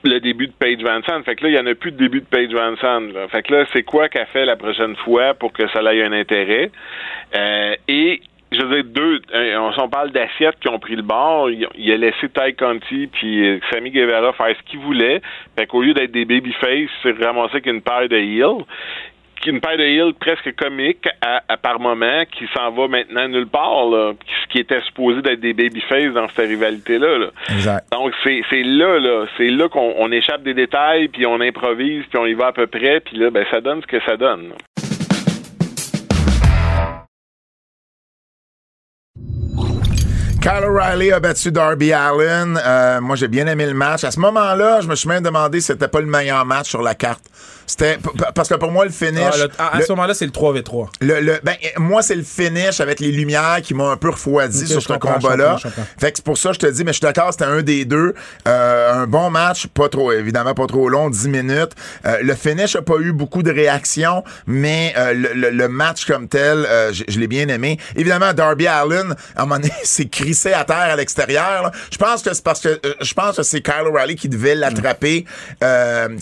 le 0.03 0.19
début 0.19 0.47
de 0.47 0.53
Paige 0.53 0.79
Van 0.83 1.01
Sant. 1.07 1.23
Fait 1.23 1.35
que 1.35 1.43
là, 1.43 1.49
il 1.49 1.53
n'y 1.53 1.59
en 1.59 1.71
a 1.71 1.75
plus 1.75 1.91
de 1.91 1.97
début 1.97 2.21
de 2.21 2.25
Paige 2.25 2.51
Van 2.53 2.71
là. 2.99 3.27
Fait 3.29 3.43
que 3.43 3.53
là, 3.53 3.65
c'est 3.73 3.83
quoi 3.83 4.07
qu'elle 4.09 4.27
fait 4.27 4.45
la 4.45 4.55
prochaine 4.55 4.95
fois 5.03 5.33
pour 5.33 5.51
que 5.51 5.67
ça 5.69 5.81
ait 5.81 6.03
un 6.03 6.13
intérêt? 6.13 6.71
Euh, 7.35 7.75
et 7.87 8.21
je 8.51 8.61
veux 8.61 8.81
dire, 8.81 8.91
deux, 8.93 9.21
euh, 9.33 9.57
on 9.59 9.73
s'en 9.73 9.89
parle 9.89 10.11
d'assiettes 10.11 10.59
qui 10.61 10.69
ont 10.69 10.79
pris 10.79 10.95
le 10.95 11.01
bord. 11.01 11.49
Il, 11.49 11.91
a 11.91 11.97
laissé 11.97 12.29
Ty 12.29 12.53
Conti 12.57 13.07
puis 13.07 13.45
euh, 13.45 13.59
Sammy 13.71 13.91
Guevara 13.91 14.33
faire 14.33 14.55
ce 14.57 14.71
qu'il 14.71 14.79
voulait. 14.79 15.21
Fait 15.57 15.67
qu'au 15.67 15.81
lieu 15.81 15.93
d'être 15.93 16.11
des 16.11 16.25
babyface, 16.25 16.89
c'est 17.03 17.23
ramassé 17.23 17.55
avec 17.55 17.65
une 17.65 17.81
paire 17.81 18.07
de 18.07 18.17
heels. 18.17 18.63
Une 19.45 19.61
paire 19.61 19.77
de 19.77 19.83
heels 19.83 20.13
presque 20.13 20.55
comique 20.55 21.07
à, 21.21 21.41
à 21.47 21.57
par 21.57 21.79
moment 21.79 22.23
qui 22.31 22.45
s'en 22.53 22.71
va 22.71 22.87
maintenant 22.87 23.27
nulle 23.29 23.47
part, 23.47 23.85
là. 23.89 24.13
Ce 24.43 24.47
qui 24.51 24.59
était 24.59 24.81
supposé 24.81 25.21
d'être 25.21 25.39
des 25.39 25.53
babyface 25.53 26.13
dans 26.13 26.27
cette 26.29 26.49
rivalité-là. 26.49 27.17
Là. 27.17 27.27
Exact. 27.49 27.85
Donc 27.91 28.13
c'est 28.23 28.63
là 28.63 28.99
là, 28.99 29.25
c'est 29.37 29.49
là 29.49 29.69
qu'on 29.69 29.93
on 29.97 30.11
échappe 30.11 30.43
des 30.43 30.53
détails 30.53 31.07
puis 31.09 31.25
on 31.25 31.39
improvise 31.39 32.03
puis 32.09 32.19
on 32.19 32.25
y 32.25 32.33
va 32.33 32.47
à 32.47 32.51
peu 32.51 32.67
près 32.67 32.99
puis 33.01 33.17
là 33.17 33.29
ben 33.29 33.45
ça 33.51 33.61
donne 33.61 33.81
ce 33.81 33.87
que 33.87 34.01
ça 34.05 34.17
donne. 34.17 34.53
Kyle 40.47 40.63
O'Reilly 40.63 41.11
a 41.11 41.19
battu 41.19 41.51
Darby 41.51 41.91
Allen. 41.91 42.57
Euh, 42.57 43.01
moi, 43.01 43.17
j'ai 43.17 43.27
bien 43.27 43.47
aimé 43.47 43.65
le 43.65 43.73
match. 43.73 44.05
À 44.05 44.11
ce 44.11 44.19
moment-là, 44.21 44.79
je 44.79 44.87
me 44.87 44.95
suis 44.95 45.09
même 45.09 45.21
demandé 45.21 45.59
si 45.59 45.67
c'était 45.67 45.89
pas 45.89 45.99
le 45.99 46.05
meilleur 46.05 46.45
match 46.45 46.69
sur 46.69 46.81
la 46.81 46.95
carte. 46.95 47.25
C'était 47.69 47.97
parce 48.33 48.47
que 48.47 48.55
pour 48.55 48.71
moi 48.71 48.85
le 48.85 48.91
finish. 48.91 49.21
Ah, 49.33 49.37
le- 49.37 49.51
à, 49.57 49.67
à 49.75 49.79
le- 49.79 49.83
ce 49.85 49.91
moment-là, 49.91 50.13
c'est 50.13 50.25
le 50.25 50.31
3v3. 50.31 50.87
le, 51.01 51.19
le- 51.19 51.39
ben, 51.43 51.55
moi, 51.77 52.01
c'est 52.01 52.15
le 52.15 52.23
finish 52.23 52.79
avec 52.79 53.01
les 53.01 53.11
lumières 53.11 53.59
qui 53.61 53.73
m'ont 53.73 53.89
un 53.89 53.97
peu 53.97 54.09
refroidi 54.09 54.65
sur 54.65 54.81
ce 54.81 54.93
combat-là. 54.93 55.57
Fait 55.99 56.11
que 56.11 56.17
c'est 56.17 56.23
pour 56.23 56.37
ça 56.37 56.49
que 56.49 56.55
je 56.55 56.59
te 56.59 56.65
dis, 56.67 56.85
mais 56.85 56.91
je 56.93 56.97
suis 56.99 57.01
d'accord, 57.01 57.27
c'était 57.33 57.43
un 57.43 57.61
des 57.61 57.83
deux. 57.83 58.13
Euh, 58.47 58.93
un 58.93 59.05
bon 59.05 59.29
match, 59.29 59.67
pas 59.67 59.89
trop, 59.89 60.13
évidemment, 60.13 60.53
pas 60.53 60.65
trop 60.65 60.87
long, 60.87 61.09
10 61.09 61.27
minutes. 61.27 61.71
Euh, 62.05 62.19
le 62.21 62.35
finish 62.35 62.77
a 62.77 62.81
pas 62.81 62.99
eu 63.01 63.11
beaucoup 63.11 63.43
de 63.43 63.51
réactions, 63.51 64.23
mais 64.45 64.93
euh, 64.97 65.13
le, 65.13 65.67
match 65.67 66.05
comme 66.05 66.29
tel, 66.29 66.65
je, 66.93 67.03
je 67.05 67.19
l'ai 67.19 67.27
bien 67.27 67.49
aimé. 67.49 67.77
Évidemment, 67.97 68.31
Darby 68.33 68.67
Allen, 68.67 69.13
à 69.35 69.41
un 69.41 69.45
moment 69.45 69.59
donné, 69.59 69.73
s'est 69.83 70.05
crissé 70.07 70.53
à 70.53 70.63
terre 70.63 70.77
à 70.77 70.95
l'extérieur. 70.95 71.71
Je 71.91 71.97
pense 71.97 72.21
que 72.23 72.33
c'est 72.33 72.43
parce 72.45 72.61
que 72.61 72.79
je 73.01 73.13
pense 73.13 73.35
que 73.35 73.43
c'est 73.43 73.61
Kyle 73.61 73.87
O'Reilly 73.87 74.15
qui 74.15 74.29
devait 74.29 74.55
l'attraper, 74.55 75.25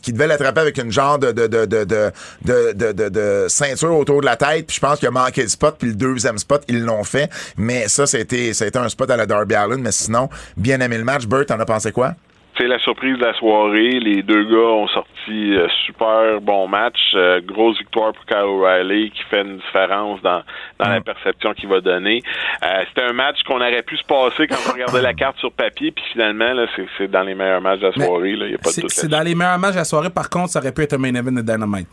qui 0.02 0.12
devait 0.12 0.26
l'attraper 0.28 0.62
avec 0.62 0.78
une 0.80 0.92
genre 1.06 1.20
de 1.20 1.32
de 1.32 1.48
de 1.48 1.66
de 1.66 3.10
de, 3.10 3.46
ceinture 3.48 3.96
autour 3.96 4.22
de 4.22 4.26
la 4.26 4.36
tête. 4.36 4.68
Puis 4.68 4.76
je 4.76 4.80
pense 4.80 5.00
qu'il 5.00 5.08
a 5.08 5.12
manqué 5.12 5.42
le 5.44 5.48
spot. 5.48 5.76
Puis 5.78 5.90
le 5.90 5.96
deuxième 5.96 6.38
spot, 6.38 6.64
ils 6.68 6.84
l'ont 6.84 7.04
fait. 7.04 7.30
Mais 7.58 7.88
ça, 7.88 8.06
c'était 8.06 8.78
un 8.78 8.90
spot 8.90 9.10
à 9.10 9.18
la 9.18 9.26
Darby 9.26 9.56
Allen. 9.56 9.82
Mais 9.82 9.92
sinon, 9.92 10.30
bien 10.58 10.80
aimé 10.80 10.98
le 10.98 11.04
match. 11.04 11.26
Bert, 11.26 11.46
t'en 11.46 11.60
as 11.60 11.66
pensé 11.66 11.92
quoi? 11.92 12.12
C'est 12.58 12.68
la 12.68 12.80
surprise 12.80 13.18
de 13.18 13.26
la 13.26 13.34
soirée. 13.34 14.00
Les 14.00 14.24
deux 14.24 14.44
gars 14.46 14.72
ont 14.72 14.88
sorti 14.88 15.12
euh, 15.32 15.68
super 15.86 16.40
bon 16.42 16.68
match. 16.68 16.98
Euh, 17.16 17.42
grosse 17.44 17.78
victoire 17.80 18.14
pour 18.14 18.26
Kyle 18.26 18.38
O'Reilly 18.46 19.12
qui 19.12 19.24
fait 19.24 19.42
une 19.42 19.58
différence 19.58 20.22
dans, 20.22 20.42
dans 20.80 20.90
la 20.90 21.02
perception 21.02 21.54
qu'il 21.54 21.70
va 21.70 21.82
donner. 21.82 22.22
Euh, 22.64 22.84
C'était 22.90 23.04
un 23.10 23.14
match 23.14 23.42
qu'on 23.44 23.56
aurait 23.58 23.84
pu 23.84 23.98
se 23.98 24.04
passer 24.06 24.48
quand 24.48 24.56
on 24.70 24.74
regardait 24.74 25.02
la 25.02 25.14
carte 25.14 25.38
sur 25.40 25.52
papier. 25.52 25.92
Puis 25.92 26.04
finalement, 26.12 26.54
là, 26.54 26.66
c'est- 26.98 27.08
dans 27.08 27.24
les 27.24 27.36
meilleurs 27.36 27.62
matchs 27.62 27.80
de 27.80 27.88
la 27.88 27.94
soirée. 28.06 28.36
là. 28.36 28.46
Il 28.46 28.52
y 28.52 28.56
a 28.56 28.58
pas 28.58 28.70
de 28.70 28.88
C'est 28.90 29.08
dans 29.08 29.22
les 29.22 29.36
meilleurs 29.36 29.60
matchs 29.60 29.74
de 29.74 29.80
la 29.80 29.86
soirée. 29.86 30.10
Par 30.10 30.30
contre, 30.30 30.50
ça 30.50 30.60
aurait 30.60 30.72
pu 30.74 30.82
être 30.84 30.94
un 30.94 30.98
main 30.98 31.14
event 31.16 31.32
de 31.32 31.42
Dynamite. 31.42 31.88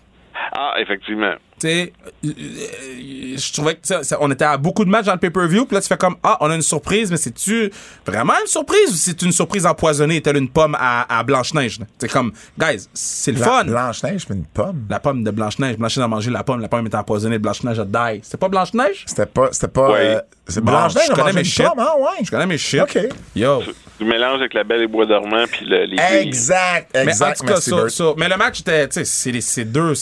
Ah, 0.54 0.74
effectivement. 0.78 1.34
Tu 1.62 1.68
sais, 1.68 1.92
euh, 2.24 3.36
je 3.36 3.52
trouvais 3.52 3.76
que 3.76 3.80
ça, 3.86 4.00
on 4.20 4.28
était 4.32 4.44
à 4.44 4.56
beaucoup 4.56 4.84
de 4.84 4.90
matchs 4.90 5.06
dans 5.06 5.12
le 5.12 5.18
pay-per-view, 5.20 5.64
puis 5.64 5.76
là, 5.76 5.80
tu 5.80 5.86
fais 5.86 5.96
comme, 5.96 6.16
ah, 6.24 6.36
on 6.40 6.50
a 6.50 6.56
une 6.56 6.62
surprise, 6.62 7.08
mais 7.12 7.16
c'est-tu 7.16 7.70
vraiment 8.04 8.32
une 8.40 8.48
surprise 8.48 8.90
ou 8.90 8.94
c'est 8.96 9.22
une 9.22 9.30
surprise 9.30 9.64
empoisonnée, 9.64 10.20
telle 10.20 10.38
une 10.38 10.48
pomme 10.48 10.76
à, 10.76 11.18
à 11.18 11.22
Blanche-Neige? 11.22 11.78
là? 11.78 11.86
C'est 11.98 12.10
comme, 12.10 12.32
guys, 12.58 12.88
c'est 12.92 13.30
le 13.30 13.38
fun. 13.38 13.64
Blanche-Neige, 13.64 14.26
mais 14.28 14.36
une 14.36 14.44
pomme. 14.44 14.86
La 14.90 14.98
pomme 14.98 15.22
de 15.22 15.30
Blanche-Neige. 15.30 15.76
Blanche-Neige 15.78 16.04
a 16.04 16.08
mangé 16.08 16.30
la 16.32 16.42
pomme, 16.42 16.60
la 16.60 16.68
pomme 16.68 16.84
était 16.88 16.96
empoisonnée, 16.96 17.38
Blanche-Neige 17.38 17.78
a 17.78 17.84
die. 17.84 18.20
C'était 18.24 18.38
pas 18.38 18.48
Blanche-Neige? 18.48 19.04
C'était 19.06 19.26
pas. 19.26 19.48
C'était 19.52 19.68
pas. 19.68 19.92
Ouais. 19.92 20.16
euh, 20.16 20.20
c'est 20.48 20.60
Bon, 20.60 20.72
Blanche-Neige, 20.72 21.04
je 21.08 21.12
a 21.12 21.14
connais 21.14 21.32
mes 21.32 21.44
shit. 21.44 21.64
ah 21.66 21.96
ouais. 21.98 22.24
Je 22.24 22.30
connais 22.30 22.46
mes 22.46 22.58
shit. 22.58 22.80
OK. 22.80 22.98
Yo. 23.36 23.62
Du 23.98 24.04
mélange 24.04 24.40
avec 24.40 24.54
la 24.54 24.64
Belle 24.64 24.82
et 24.82 24.86
Bois 24.86 25.06
dormant 25.06 25.44
puis 25.50 25.64
le, 25.64 25.84
les 25.84 25.96
filles. 25.96 26.16
Exact, 26.28 26.90
Mais 26.94 27.00
en 27.00 27.08
exact. 27.08 27.38
tout 27.40 27.46
cas, 27.46 27.60
ça- 27.60 27.88
ça- 27.88 28.12
mais 28.16 28.28
le 28.28 28.36
match 28.36 28.60
était, 28.60 28.88
tu 28.88 28.94
sais, 28.94 29.04
c'est 29.04 29.30
les- 29.30 29.40
c'est 29.40 29.64
deux. 29.64 29.92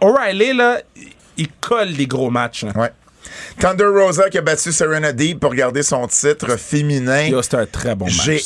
O'Reilly, 0.00 0.54
là, 0.54 0.80
il 1.36 1.48
colle 1.60 1.92
des 1.92 2.06
gros 2.06 2.30
matchs. 2.30 2.64
là. 2.64 2.72
Ouais. 2.74 2.90
Thunder 3.58 3.86
Rosa 3.86 4.30
qui 4.30 4.38
a 4.38 4.40
battu 4.40 4.72
Serena 4.72 5.12
Deeb 5.12 5.38
pour 5.40 5.54
garder 5.54 5.82
son 5.82 6.06
titre 6.06 6.56
féminin. 6.58 7.24
Yo, 7.26 7.42
c'était 7.42 7.56
un 7.58 7.66
très 7.66 7.94
bon 7.94 8.06
match, 8.06 8.14
J'ai 8.24 8.40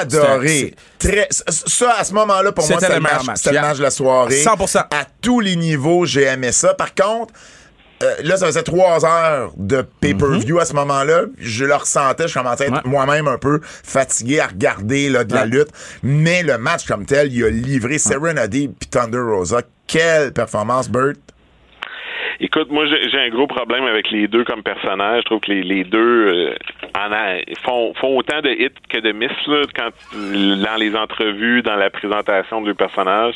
adoré. 0.00 0.74
Très, 0.98 1.26
ça, 1.30 1.94
à 1.98 2.04
ce 2.04 2.12
moment-là, 2.14 2.52
pour 2.52 2.68
moi, 2.68 2.78
C'était 2.80 2.94
le 2.94 3.00
match, 3.00 3.24
match. 3.24 3.36
c'était 3.38 3.54
le 3.54 3.60
match 3.62 3.78
de 3.78 3.82
la 3.82 3.90
soirée. 3.90 4.42
100%. 4.42 4.78
À 4.90 5.04
tous 5.20 5.40
les 5.40 5.56
niveaux, 5.56 6.04
j'ai 6.04 6.24
aimé 6.24 6.52
ça. 6.52 6.74
Par 6.74 6.94
contre, 6.94 7.32
euh, 8.02 8.14
là, 8.22 8.36
ça 8.36 8.46
faisait 8.46 8.62
trois 8.62 9.04
heures 9.04 9.52
de 9.56 9.82
pay-per-view 10.00 10.58
à 10.58 10.64
ce 10.64 10.74
moment-là. 10.74 11.22
Je 11.38 11.64
le 11.64 11.74
ressentais. 11.74 12.28
Je 12.28 12.34
commençais 12.34 12.64
à 12.64 12.66
être. 12.66 12.74
Ouais. 12.74 12.90
moi-même 12.90 13.28
un 13.28 13.38
peu 13.38 13.60
fatigué 13.62 14.40
à 14.40 14.48
regarder 14.48 15.08
là, 15.08 15.24
de 15.24 15.34
la 15.34 15.46
lutte. 15.46 15.68
Mais 16.02 16.42
le 16.42 16.58
match 16.58 16.86
comme 16.86 17.06
tel, 17.06 17.32
il 17.32 17.44
a 17.44 17.50
livré 17.50 17.98
Serena 17.98 18.46
Deeb 18.48 18.72
puis 18.78 18.88
Thunder 18.88 19.18
Rosa. 19.18 19.62
Quelle 19.86 20.32
performance, 20.32 20.88
Bert. 20.90 21.14
Écoute, 22.38 22.70
moi 22.70 22.84
j'ai 22.86 23.18
un 23.18 23.28
gros 23.30 23.46
problème 23.46 23.84
avec 23.84 24.10
les 24.10 24.28
deux 24.28 24.44
comme 24.44 24.62
personnages. 24.62 25.20
Je 25.22 25.24
trouve 25.26 25.40
que 25.40 25.50
les, 25.52 25.62
les 25.62 25.84
deux 25.84 25.98
euh, 26.52 26.54
en 26.96 27.10
a- 27.12 27.38
font, 27.64 27.94
font 27.94 28.16
autant 28.18 28.40
de 28.42 28.50
hits 28.50 28.68
que 28.90 28.98
de 28.98 29.12
miss 29.12 29.30
là, 29.46 29.62
quand 29.74 29.88
dans 30.12 30.76
les 30.78 30.94
entrevues, 30.94 31.62
dans 31.62 31.76
la 31.76 31.88
présentation 31.90 32.60
de 32.60 32.66
leurs 32.68 32.76
personnages. 32.76 33.34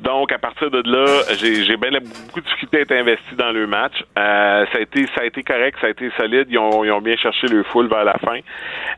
Donc 0.00 0.30
à 0.32 0.38
partir 0.38 0.70
de 0.70 0.82
là, 0.88 1.04
j'ai 1.40 1.64
j'ai 1.64 1.76
bien 1.76 1.90
beaucoup 1.90 2.40
de 2.40 2.44
difficulté 2.44 2.78
à 2.78 2.80
être 2.82 2.92
investi 2.92 3.34
dans 3.36 3.50
le 3.50 3.66
match. 3.66 3.94
Euh, 4.18 4.66
ça 4.72 4.78
a 4.78 4.80
été 4.82 5.06
ça 5.14 5.22
a 5.22 5.24
été 5.24 5.42
correct, 5.42 5.76
ça 5.80 5.88
a 5.88 5.90
été 5.90 6.08
solide. 6.16 6.46
Ils 6.50 6.58
ont, 6.58 6.84
ils 6.84 6.92
ont 6.92 7.00
bien 7.00 7.16
cherché 7.16 7.48
le 7.48 7.64
full 7.64 7.88
vers 7.88 8.04
la 8.04 8.18
fin. 8.18 8.38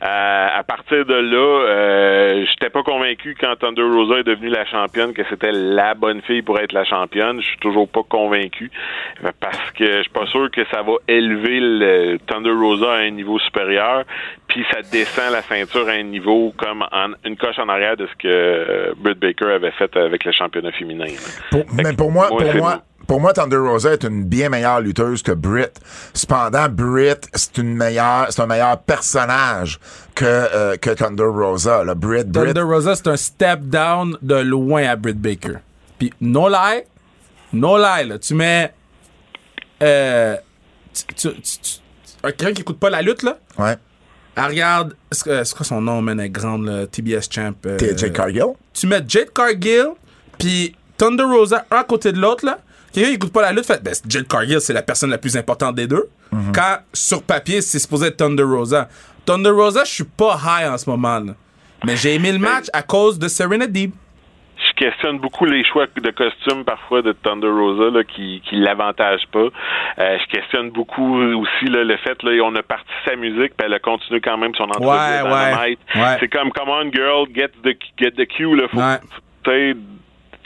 Euh, 0.02 0.48
à 0.58 0.62
partir 0.64 1.06
de 1.06 1.14
là, 1.14 1.64
euh, 1.66 2.44
j'étais 2.46 2.70
pas 2.70 2.82
convaincu 2.82 3.34
quand 3.40 3.56
Thunder 3.56 3.82
Rosa 3.82 4.18
est 4.18 4.24
devenue 4.24 4.48
la 4.50 4.66
championne 4.66 5.14
que 5.14 5.22
c'était 5.30 5.52
la 5.52 5.94
bonne 5.94 6.20
fille 6.22 6.42
pour 6.42 6.58
être 6.60 6.72
la 6.72 6.84
championne. 6.84 7.40
Je 7.40 7.46
suis 7.46 7.58
toujours 7.58 7.88
pas 7.88 8.02
convaincu 8.08 8.70
parce 9.38 9.70
que 9.76 9.98
je 9.98 10.02
suis 10.02 10.10
pas 10.10 10.26
sûr 10.26 10.50
que 10.50 10.62
ça 10.70 10.82
va 10.82 10.92
élever 11.08 11.60
le 11.60 12.18
Thunder 12.26 12.50
Rosa 12.52 12.92
à 12.92 12.96
un 12.98 13.10
niveau 13.10 13.38
supérieur, 13.38 14.04
puis 14.48 14.64
ça 14.72 14.80
descend 14.82 15.32
la 15.32 15.42
ceinture 15.42 15.88
à 15.88 15.92
un 15.92 16.02
niveau 16.02 16.52
comme 16.56 16.82
en- 16.82 17.12
une 17.24 17.36
coche 17.36 17.58
en 17.58 17.68
arrière 17.68 17.96
de 17.96 18.06
ce 18.06 18.12
que 18.18 18.28
euh, 18.28 18.92
Britt 18.96 19.18
Baker 19.18 19.46
avait 19.54 19.70
fait 19.72 19.94
avec 19.96 20.24
le 20.24 20.32
championnat 20.32 20.72
féminin. 20.72 21.06
Pour- 21.50 21.64
mais 21.72 21.92
pour 21.92 22.10
moi, 22.10 22.28
pour 22.28 22.40
c'est- 22.42 22.54
moi, 22.58 22.82
pour 23.06 23.20
moi, 23.20 23.32
Thunder 23.32 23.56
Rosa 23.56 23.92
est 23.94 24.04
une 24.04 24.22
bien 24.24 24.48
meilleure 24.50 24.80
lutteuse 24.80 25.22
que 25.22 25.32
Britt. 25.32 25.72
Cependant, 26.14 26.68
Britt, 26.70 27.28
c'est 27.34 27.58
une 27.58 27.74
meilleure, 27.76 28.26
c'est 28.30 28.40
un 28.40 28.46
meilleur 28.46 28.78
personnage 28.82 29.80
que, 30.14 30.24
euh, 30.24 30.76
que 30.76 30.90
Thunder 30.90 31.24
Rosa. 31.24 31.82
Là. 31.82 31.94
Britt, 31.96 32.28
Britt, 32.28 32.54
Thunder 32.54 32.60
Rosa, 32.72 32.94
c'est 32.94 33.08
un 33.08 33.16
step 33.16 33.60
down 33.62 34.16
de 34.22 34.36
loin 34.36 34.84
à 34.86 34.94
Britt 34.94 35.20
Baker. 35.20 35.54
Puis, 35.98 36.12
no 36.20 36.48
lie, 36.48 36.82
no 37.52 37.76
lie, 37.78 38.06
là, 38.08 38.18
tu 38.18 38.34
mets. 38.34 38.72
Euh, 39.82 40.36
tu- 40.92 41.14
tu- 41.14 41.40
tu- 41.40 41.58
tu- 41.58 41.78
un- 42.22 42.32
Quelqu'un 42.32 42.52
qui 42.54 42.60
écoute 42.62 42.78
pas 42.78 42.90
la 42.90 43.00
lutte, 43.02 43.22
là, 43.22 43.38
ouais. 43.58 43.76
elle 44.36 44.44
regarde. 44.44 44.94
C'est 45.10 45.22
quoi- 45.24 45.44
c'est 45.44 45.56
quoi 45.56 45.64
son 45.66 45.80
nom, 45.80 46.02
man, 46.02 46.18
elle 46.20 46.26
est 46.26 46.30
grande, 46.30 46.66
là, 46.66 46.86
TBS 46.86 47.28
Champ? 47.30 47.52
euh, 47.66 47.76
T'es 47.76 47.96
Jake 47.96 48.12
Cargill? 48.12 48.44
tu 48.74 48.86
mets 48.86 49.02
Jade 49.06 49.32
Cargill 49.32 49.88
puis 50.38 50.74
Thunder 50.96 51.24
Rosa 51.24 51.64
un 51.70 51.76
à 51.78 51.84
côté 51.84 52.12
de 52.12 52.18
l'autre 52.18 52.44
là. 52.44 52.58
Quelqu'un 52.92 53.08
qui 53.10 53.14
écoute 53.14 53.32
pas 53.32 53.42
la 53.42 53.52
lutte 53.52 53.66
fait 53.66 53.82
ben 53.82 53.94
Jade 54.08 54.26
Cargill 54.26 54.60
c'est 54.60 54.72
la 54.72 54.82
personne 54.82 55.10
la 55.10 55.18
plus 55.18 55.36
importante 55.36 55.74
des 55.76 55.86
deux. 55.86 56.08
Quand 56.54 56.78
sur 56.92 57.22
papier 57.22 57.60
c'est 57.62 57.78
supposé 57.78 58.06
être 58.08 58.16
Thunder 58.18 58.42
Rosa. 58.42 58.88
Thunder 59.26 59.50
Rosa 59.50 59.84
je 59.84 59.90
suis 59.90 60.04
pas 60.04 60.38
high 60.44 60.68
en 60.70 60.76
ce 60.78 60.88
moment 60.90 61.18
là. 61.20 61.34
Mais 61.84 61.96
j'ai 61.96 62.14
aimé 62.14 62.30
le 62.32 62.38
match 62.38 62.66
à 62.72 62.82
cause 62.82 63.18
de 63.18 63.28
Serena 63.28 63.66
Deeb. 63.66 63.92
Je 64.68 64.72
questionne 64.74 65.18
beaucoup 65.18 65.44
les 65.46 65.64
choix 65.64 65.86
de 65.86 66.10
costumes 66.10 66.64
parfois 66.64 67.02
de 67.02 67.12
Thunder 67.12 67.48
Rosa 67.48 67.90
là, 67.90 68.04
qui 68.04 68.40
qui 68.44 68.56
l'avantage 68.56 69.22
pas. 69.32 69.48
Euh, 69.98 70.18
je 70.18 70.26
questionne 70.26 70.70
beaucoup 70.70 71.16
aussi 71.22 71.66
là, 71.66 71.84
le 71.84 71.96
fait 71.96 72.22
là 72.22 72.32
on 72.44 72.54
a 72.54 72.62
parti 72.62 72.90
sa 73.04 73.16
musique 73.16 73.56
puis 73.56 73.66
elle 73.66 73.74
a 73.74 73.78
continué 73.78 74.20
quand 74.20 74.36
même 74.38 74.54
son 74.54 74.64
entrevue 74.64 74.86
Ouais. 75.94 76.16
C'est 76.20 76.28
comme 76.28 76.50
come 76.52 76.68
on 76.68 76.90
girl 76.92 77.26
get 77.34 77.50
the 77.64 77.76
get 77.98 78.12
the 78.12 78.26
cue 78.26 78.54
là. 78.56 78.68
Faut, 78.68 78.78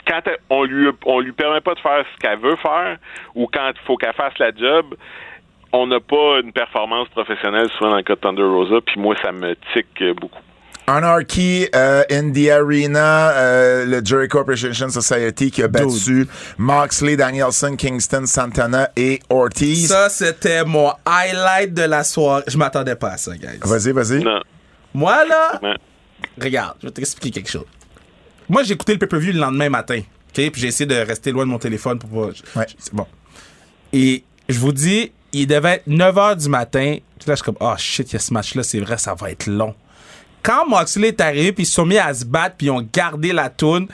quand 0.07 0.21
elle- 0.25 0.37
on 0.49 0.63
lui 0.63 0.89
on 1.05 1.19
lui 1.19 1.31
permet 1.31 1.61
pas 1.61 1.73
de 1.73 1.79
faire 1.79 2.05
ce 2.13 2.19
qu'elle 2.19 2.39
veut 2.39 2.55
faire 2.57 2.97
ou 3.33 3.47
quand 3.51 3.69
il 3.73 3.79
faut 3.85 3.97
qu'elle 3.97 4.13
fasse 4.13 4.37
la 4.39 4.51
job. 4.55 4.95
On 5.77 5.87
n'a 5.87 5.99
pas 5.99 6.39
une 6.41 6.53
performance 6.53 7.09
professionnelle 7.09 7.67
souvent 7.71 7.89
dans 7.89 7.95
le 7.97 8.03
cas 8.03 8.15
de 8.15 8.19
Thunder 8.21 8.43
Rosa, 8.43 8.77
puis 8.85 8.97
moi 8.97 9.13
ça 9.21 9.33
me 9.33 9.55
tique 9.73 10.01
beaucoup. 10.21 10.39
Anarchy 10.87 11.67
euh, 11.75 12.03
in 12.11 12.31
the 12.31 12.49
Arena, 12.49 13.31
euh, 13.31 13.85
le 13.85 14.05
Jericho 14.05 14.39
Appreciation 14.39 14.89
Society 14.89 15.49
qui 15.51 15.63
a 15.63 15.67
battu 15.67 16.27
Moxley, 16.57 17.15
Danielson, 17.17 17.75
Kingston, 17.75 18.25
Santana 18.25 18.89
et 18.95 19.19
Ortiz. 19.29 19.87
Ça 19.87 20.09
c'était 20.09 20.63
mon 20.63 20.91
highlight 21.05 21.73
de 21.73 21.83
la 21.83 22.03
soirée. 22.03 22.43
Je 22.47 22.57
m'attendais 22.57 22.95
pas 22.95 23.11
à 23.11 23.17
ça 23.17 23.35
guys. 23.35 23.59
Vas-y, 23.63 23.91
vas-y. 23.91 24.23
Non. 24.23 24.39
Moi 24.93 25.25
là, 25.25 25.59
Ouais. 25.63 25.75
regarde, 26.41 26.77
je 26.81 26.87
vais 26.87 26.93
t'expliquer 26.93 27.31
quelque 27.41 27.51
chose. 27.51 27.65
Moi, 28.47 28.61
j'ai 28.61 28.73
écouté 28.73 28.93
le 28.93 28.99
pay-per-view 28.99 29.33
le 29.33 29.39
lendemain 29.39 29.69
matin. 29.69 29.97
OK? 29.99 30.51
Puis 30.51 30.61
j'ai 30.61 30.67
essayé 30.67 30.85
de 30.85 30.95
rester 30.95 31.31
loin 31.31 31.45
de 31.45 31.49
mon 31.49 31.57
téléphone 31.57 31.97
pour 31.97 32.09
pas. 32.11 32.59
Ouais. 32.59 32.67
C'est 32.77 32.93
bon. 32.93 33.07
Et 33.91 34.23
je 34.47 34.59
vous 34.59 34.71
dis, 34.71 35.11
il 35.33 35.47
devait 35.47 35.75
être 35.77 35.87
9h 35.87 36.35
du 36.37 36.47
matin. 36.49 36.97
Puis 37.19 37.27
là, 37.27 37.33
je 37.33 37.37
suis 37.37 37.43
comme, 37.43 37.57
oh 37.59 37.73
shit, 37.77 38.07
il 38.11 38.13
y 38.13 38.15
a 38.17 38.19
ce 38.19 38.31
match-là, 38.33 38.61
c'est 38.61 38.79
vrai, 38.79 38.99
ça 38.99 39.15
va 39.15 39.31
être 39.31 39.47
long. 39.47 39.73
Quand 40.45 40.67
Moxley 40.67 41.07
est 41.09 41.21
arrivé, 41.21 41.51
puis 41.51 41.63
ils 41.63 41.67
sont 41.67 41.85
mis 41.85 41.97
à 41.97 42.13
se 42.13 42.23
battre, 42.23 42.55
puis 42.57 42.67
ils 42.67 42.71
ont 42.71 42.87
gardé 42.93 43.33
la 43.33 43.49
toune. 43.49 43.87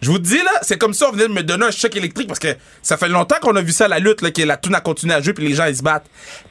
Je 0.00 0.10
vous 0.10 0.18
dis, 0.20 0.36
là, 0.38 0.50
c'est 0.62 0.78
comme 0.78 0.94
ça, 0.94 1.08
on 1.08 1.12
venait 1.12 1.26
de 1.26 1.32
me 1.32 1.42
donner 1.42 1.66
un 1.66 1.70
choc 1.70 1.96
électrique 1.96 2.28
parce 2.28 2.38
que 2.38 2.54
ça 2.82 2.96
fait 2.96 3.08
longtemps 3.08 3.36
qu'on 3.40 3.56
a 3.56 3.60
vu 3.62 3.72
ça 3.72 3.88
la 3.88 3.98
lutte, 3.98 4.20
là, 4.22 4.30
que 4.30 4.42
la 4.42 4.56
toune 4.56 4.74
a 4.76 4.80
continué 4.80 5.14
à 5.14 5.20
jouer, 5.20 5.32
puis 5.32 5.48
les 5.48 5.54
gens, 5.54 5.64
ils 5.66 5.76
se 5.76 5.82
battent. 5.82 6.06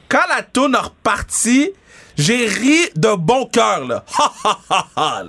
Quand 0.08 0.24
la 0.28 0.42
toune 0.42 0.74
a 0.74 0.82
reparti, 0.82 1.70
j'ai 2.18 2.46
ri 2.48 2.78
de 2.96 3.14
bon 3.16 3.46
cœur, 3.46 3.86
là. 3.86 4.04
Ha, 4.18 4.32
ha, 4.44 4.58
ha, 4.70 4.86
ha. 4.96 5.22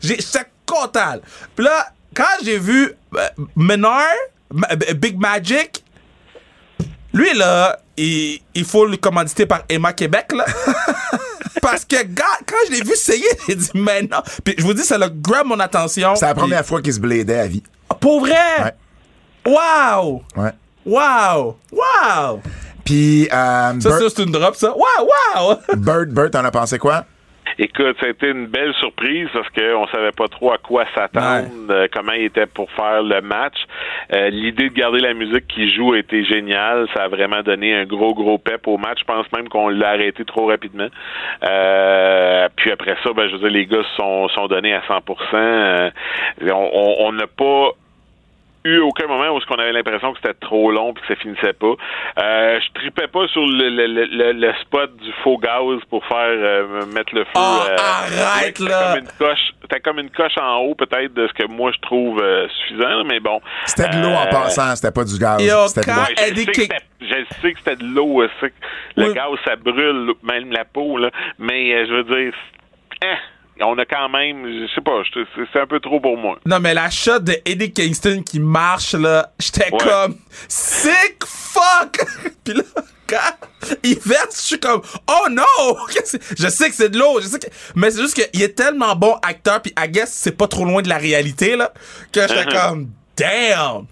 J'ai- 0.00 0.22
content. 0.64 1.16
Puis 1.56 1.64
là, 1.64 1.88
quand 2.14 2.24
j'ai 2.44 2.58
vu 2.58 2.92
euh, 3.16 3.28
Menard, 3.56 4.06
B- 4.54 4.94
Big 4.94 5.18
Magic, 5.18 5.82
lui, 7.12 7.34
là, 7.34 7.78
il, 7.96 8.40
il 8.54 8.64
faut 8.64 8.86
le 8.86 8.96
commanditer 8.96 9.44
par 9.44 9.64
Emma 9.68 9.92
Québec, 9.92 10.26
là. 10.34 10.46
Parce 11.62 11.84
que, 11.86 12.02
gars, 12.04 12.24
quand 12.46 12.56
je 12.66 12.72
l'ai 12.72 12.82
vu 12.82 12.92
essayer, 12.92 13.24
j'ai 13.48 13.54
dit, 13.54 13.70
mais 13.72 14.02
non. 14.02 14.18
Puis 14.44 14.54
je 14.58 14.64
vous 14.64 14.74
dis, 14.74 14.82
ça 14.82 14.96
a 14.96 15.08
grab 15.08 15.46
mon 15.46 15.58
attention. 15.60 16.14
C'est 16.16 16.26
la 16.26 16.34
Puis- 16.34 16.40
première 16.42 16.66
fois 16.66 16.82
qu'il 16.82 16.92
se 16.92 17.00
blédait 17.00 17.38
à 17.38 17.46
vie. 17.46 17.62
Pour 18.00 18.20
vrai? 18.20 18.74
Wow! 19.46 20.22
Ouais. 20.36 20.50
Wow! 20.84 21.56
Wow! 21.72 22.40
Puis, 22.84 23.28
euh, 23.32 23.80
Ça, 23.80 23.88
Bert, 23.88 23.98
ça, 23.98 24.04
c'est 24.14 24.22
une 24.24 24.32
drop, 24.32 24.56
ça. 24.56 24.74
Wow! 24.74 25.08
Wow! 25.36 25.56
Bert, 25.76 26.06
Bert, 26.08 26.30
t'en 26.32 26.44
as 26.44 26.50
pensé 26.50 26.78
quoi? 26.78 27.04
Écoute, 27.58 27.96
ça 28.00 28.06
a 28.06 28.10
été 28.10 28.28
une 28.28 28.46
belle 28.46 28.72
surprise 28.74 29.28
parce 29.32 29.48
qu'on 29.50 29.86
savait 29.88 30.12
pas 30.12 30.28
trop 30.28 30.52
à 30.52 30.58
quoi 30.58 30.84
s'attendre, 30.94 31.48
euh, 31.70 31.86
comment 31.92 32.12
il 32.12 32.24
était 32.24 32.46
pour 32.46 32.70
faire 32.72 33.02
le 33.02 33.20
match. 33.20 33.56
Euh, 34.14 34.30
L'idée 34.30 34.68
de 34.70 34.74
garder 34.74 35.00
la 35.00 35.14
musique 35.14 35.46
qui 35.48 35.72
joue 35.74 35.92
a 35.92 35.98
été 35.98 36.24
géniale. 36.24 36.86
Ça 36.94 37.04
a 37.04 37.08
vraiment 37.08 37.42
donné 37.42 37.74
un 37.74 37.84
gros, 37.84 38.14
gros 38.14 38.38
pep 38.38 38.66
au 38.68 38.78
match. 38.78 39.00
Je 39.00 39.04
pense 39.04 39.26
même 39.32 39.48
qu'on 39.48 39.68
l'a 39.68 39.90
arrêté 39.90 40.24
trop 40.24 40.46
rapidement. 40.46 40.88
Euh, 41.44 42.48
puis 42.56 42.70
après 42.72 42.96
ça, 43.02 43.12
ben, 43.14 43.26
je 43.28 43.32
veux 43.32 43.38
dire, 43.40 43.50
les 43.50 43.66
gars 43.66 43.82
sont, 43.96 44.28
sont 44.28 44.46
donnés 44.46 44.74
à 44.74 44.82
100 44.86 45.00
Euh, 45.34 45.90
on- 46.42 46.70
on 46.72 46.92
on 47.02 47.12
n'a 47.12 47.26
pas 47.26 47.70
eu 48.64 48.78
aucun 48.78 49.06
moment 49.06 49.28
où 49.30 49.40
on 49.50 49.54
avait 49.54 49.72
l'impression 49.72 50.12
que 50.12 50.18
c'était 50.22 50.38
trop 50.40 50.70
long 50.70 50.92
puis 50.94 51.02
que 51.02 51.14
ça 51.14 51.20
finissait 51.20 51.52
pas. 51.52 51.74
Euh, 52.22 52.60
je 52.60 52.80
tripais 52.80 53.08
pas 53.08 53.26
sur 53.28 53.44
le, 53.44 53.68
le, 53.68 53.86
le, 53.86 54.32
le- 54.32 54.52
spot 54.62 54.96
du 54.96 55.12
faux 55.24 55.36
gaz 55.38 55.80
pour 55.90 56.04
faire 56.06 56.16
euh, 56.28 56.86
mettre 56.86 57.14
le 57.14 57.24
feu. 57.24 57.30
Oh, 57.36 57.58
euh, 57.68 57.76
arrête, 57.78 58.60
ouais, 58.60 58.68
là! 58.68 58.94
C'était 58.94 59.00
comme 59.00 59.00
une 59.00 59.18
coche, 59.18 59.52
c'était 59.62 59.80
comme 59.80 59.98
une 59.98 60.10
coche 60.10 60.38
en 60.40 60.56
haut 60.58 60.74
peut-être 60.74 61.12
de 61.14 61.26
ce 61.26 61.32
que 61.32 61.46
moi 61.48 61.72
je 61.74 61.80
trouve 61.80 62.20
euh, 62.22 62.46
suffisant, 62.48 62.88
là, 62.88 63.04
mais 63.04 63.20
bon. 63.20 63.40
C'était 63.66 63.88
de 63.88 64.02
l'eau 64.02 64.08
en 64.14 64.26
Euh, 64.26 64.30
passant, 64.30 64.76
c'était 64.76 64.92
pas 64.92 65.04
du 65.04 65.18
gaz. 65.18 65.38
C'était 65.68 65.90
de 65.90 65.96
l'eau. 65.96 66.02
Je, 67.00 67.24
sais 67.40 67.52
que 67.52 67.58
c'était- 67.58 67.76
de 67.76 67.84
l'eau, 67.94 68.22
je 68.22 68.28
sais 68.40 68.50
que 68.50 69.00
le 69.00 69.08
Oui. 69.08 69.14
gaz 69.14 69.26
ça 69.44 69.56
brûle 69.56 70.12
même 70.22 70.52
la 70.52 70.64
peau 70.64 70.98
là, 70.98 71.10
mais 71.38 71.74
euh, 71.74 71.86
je 71.88 71.92
veux 71.94 72.04
dire, 72.04 72.32
hein, 73.02 73.16
on 73.64 73.78
a 73.78 73.84
quand 73.84 74.08
même, 74.08 74.44
je 74.46 74.66
sais 74.74 74.80
pas, 74.80 75.02
c'est 75.52 75.60
un 75.60 75.66
peu 75.66 75.80
trop 75.80 76.00
pour 76.00 76.16
moi. 76.16 76.38
Non, 76.46 76.58
mais 76.60 76.74
la 76.74 76.90
shot 76.90 77.20
de 77.20 77.34
Eddie 77.44 77.72
Kingston 77.72 78.22
qui 78.24 78.40
marche, 78.40 78.94
là, 78.94 79.32
j'étais 79.38 79.72
Ouais. 79.72 79.78
comme 79.78 80.16
sick 80.48 81.24
fuck! 81.26 82.04
Puis 82.44 82.54
là, 82.54 82.62
quand 83.06 83.76
il 83.82 83.98
verse, 83.98 84.40
je 84.40 84.46
suis 84.46 84.60
comme 84.60 84.80
oh 85.08 85.28
no! 85.30 85.42
Je 86.38 86.48
sais 86.48 86.68
que 86.70 86.74
c'est 86.74 86.88
de 86.88 86.98
l'eau, 86.98 87.20
je 87.20 87.26
sais 87.26 87.38
que. 87.38 87.46
Mais 87.74 87.90
c'est 87.90 88.00
juste 88.00 88.14
qu'il 88.14 88.42
est 88.42 88.54
tellement 88.56 88.96
bon 88.96 89.16
acteur, 89.22 89.60
puis 89.62 89.72
I 89.78 89.88
guess 89.88 90.10
c'est 90.12 90.36
pas 90.36 90.48
trop 90.48 90.64
loin 90.64 90.82
de 90.82 90.88
la 90.88 90.98
réalité, 90.98 91.56
là, 91.56 91.72
que 92.12 92.20
j'étais 92.22 92.42
Uh-huh. 92.44 92.68
comme 92.68 92.90
damn! 93.16 93.86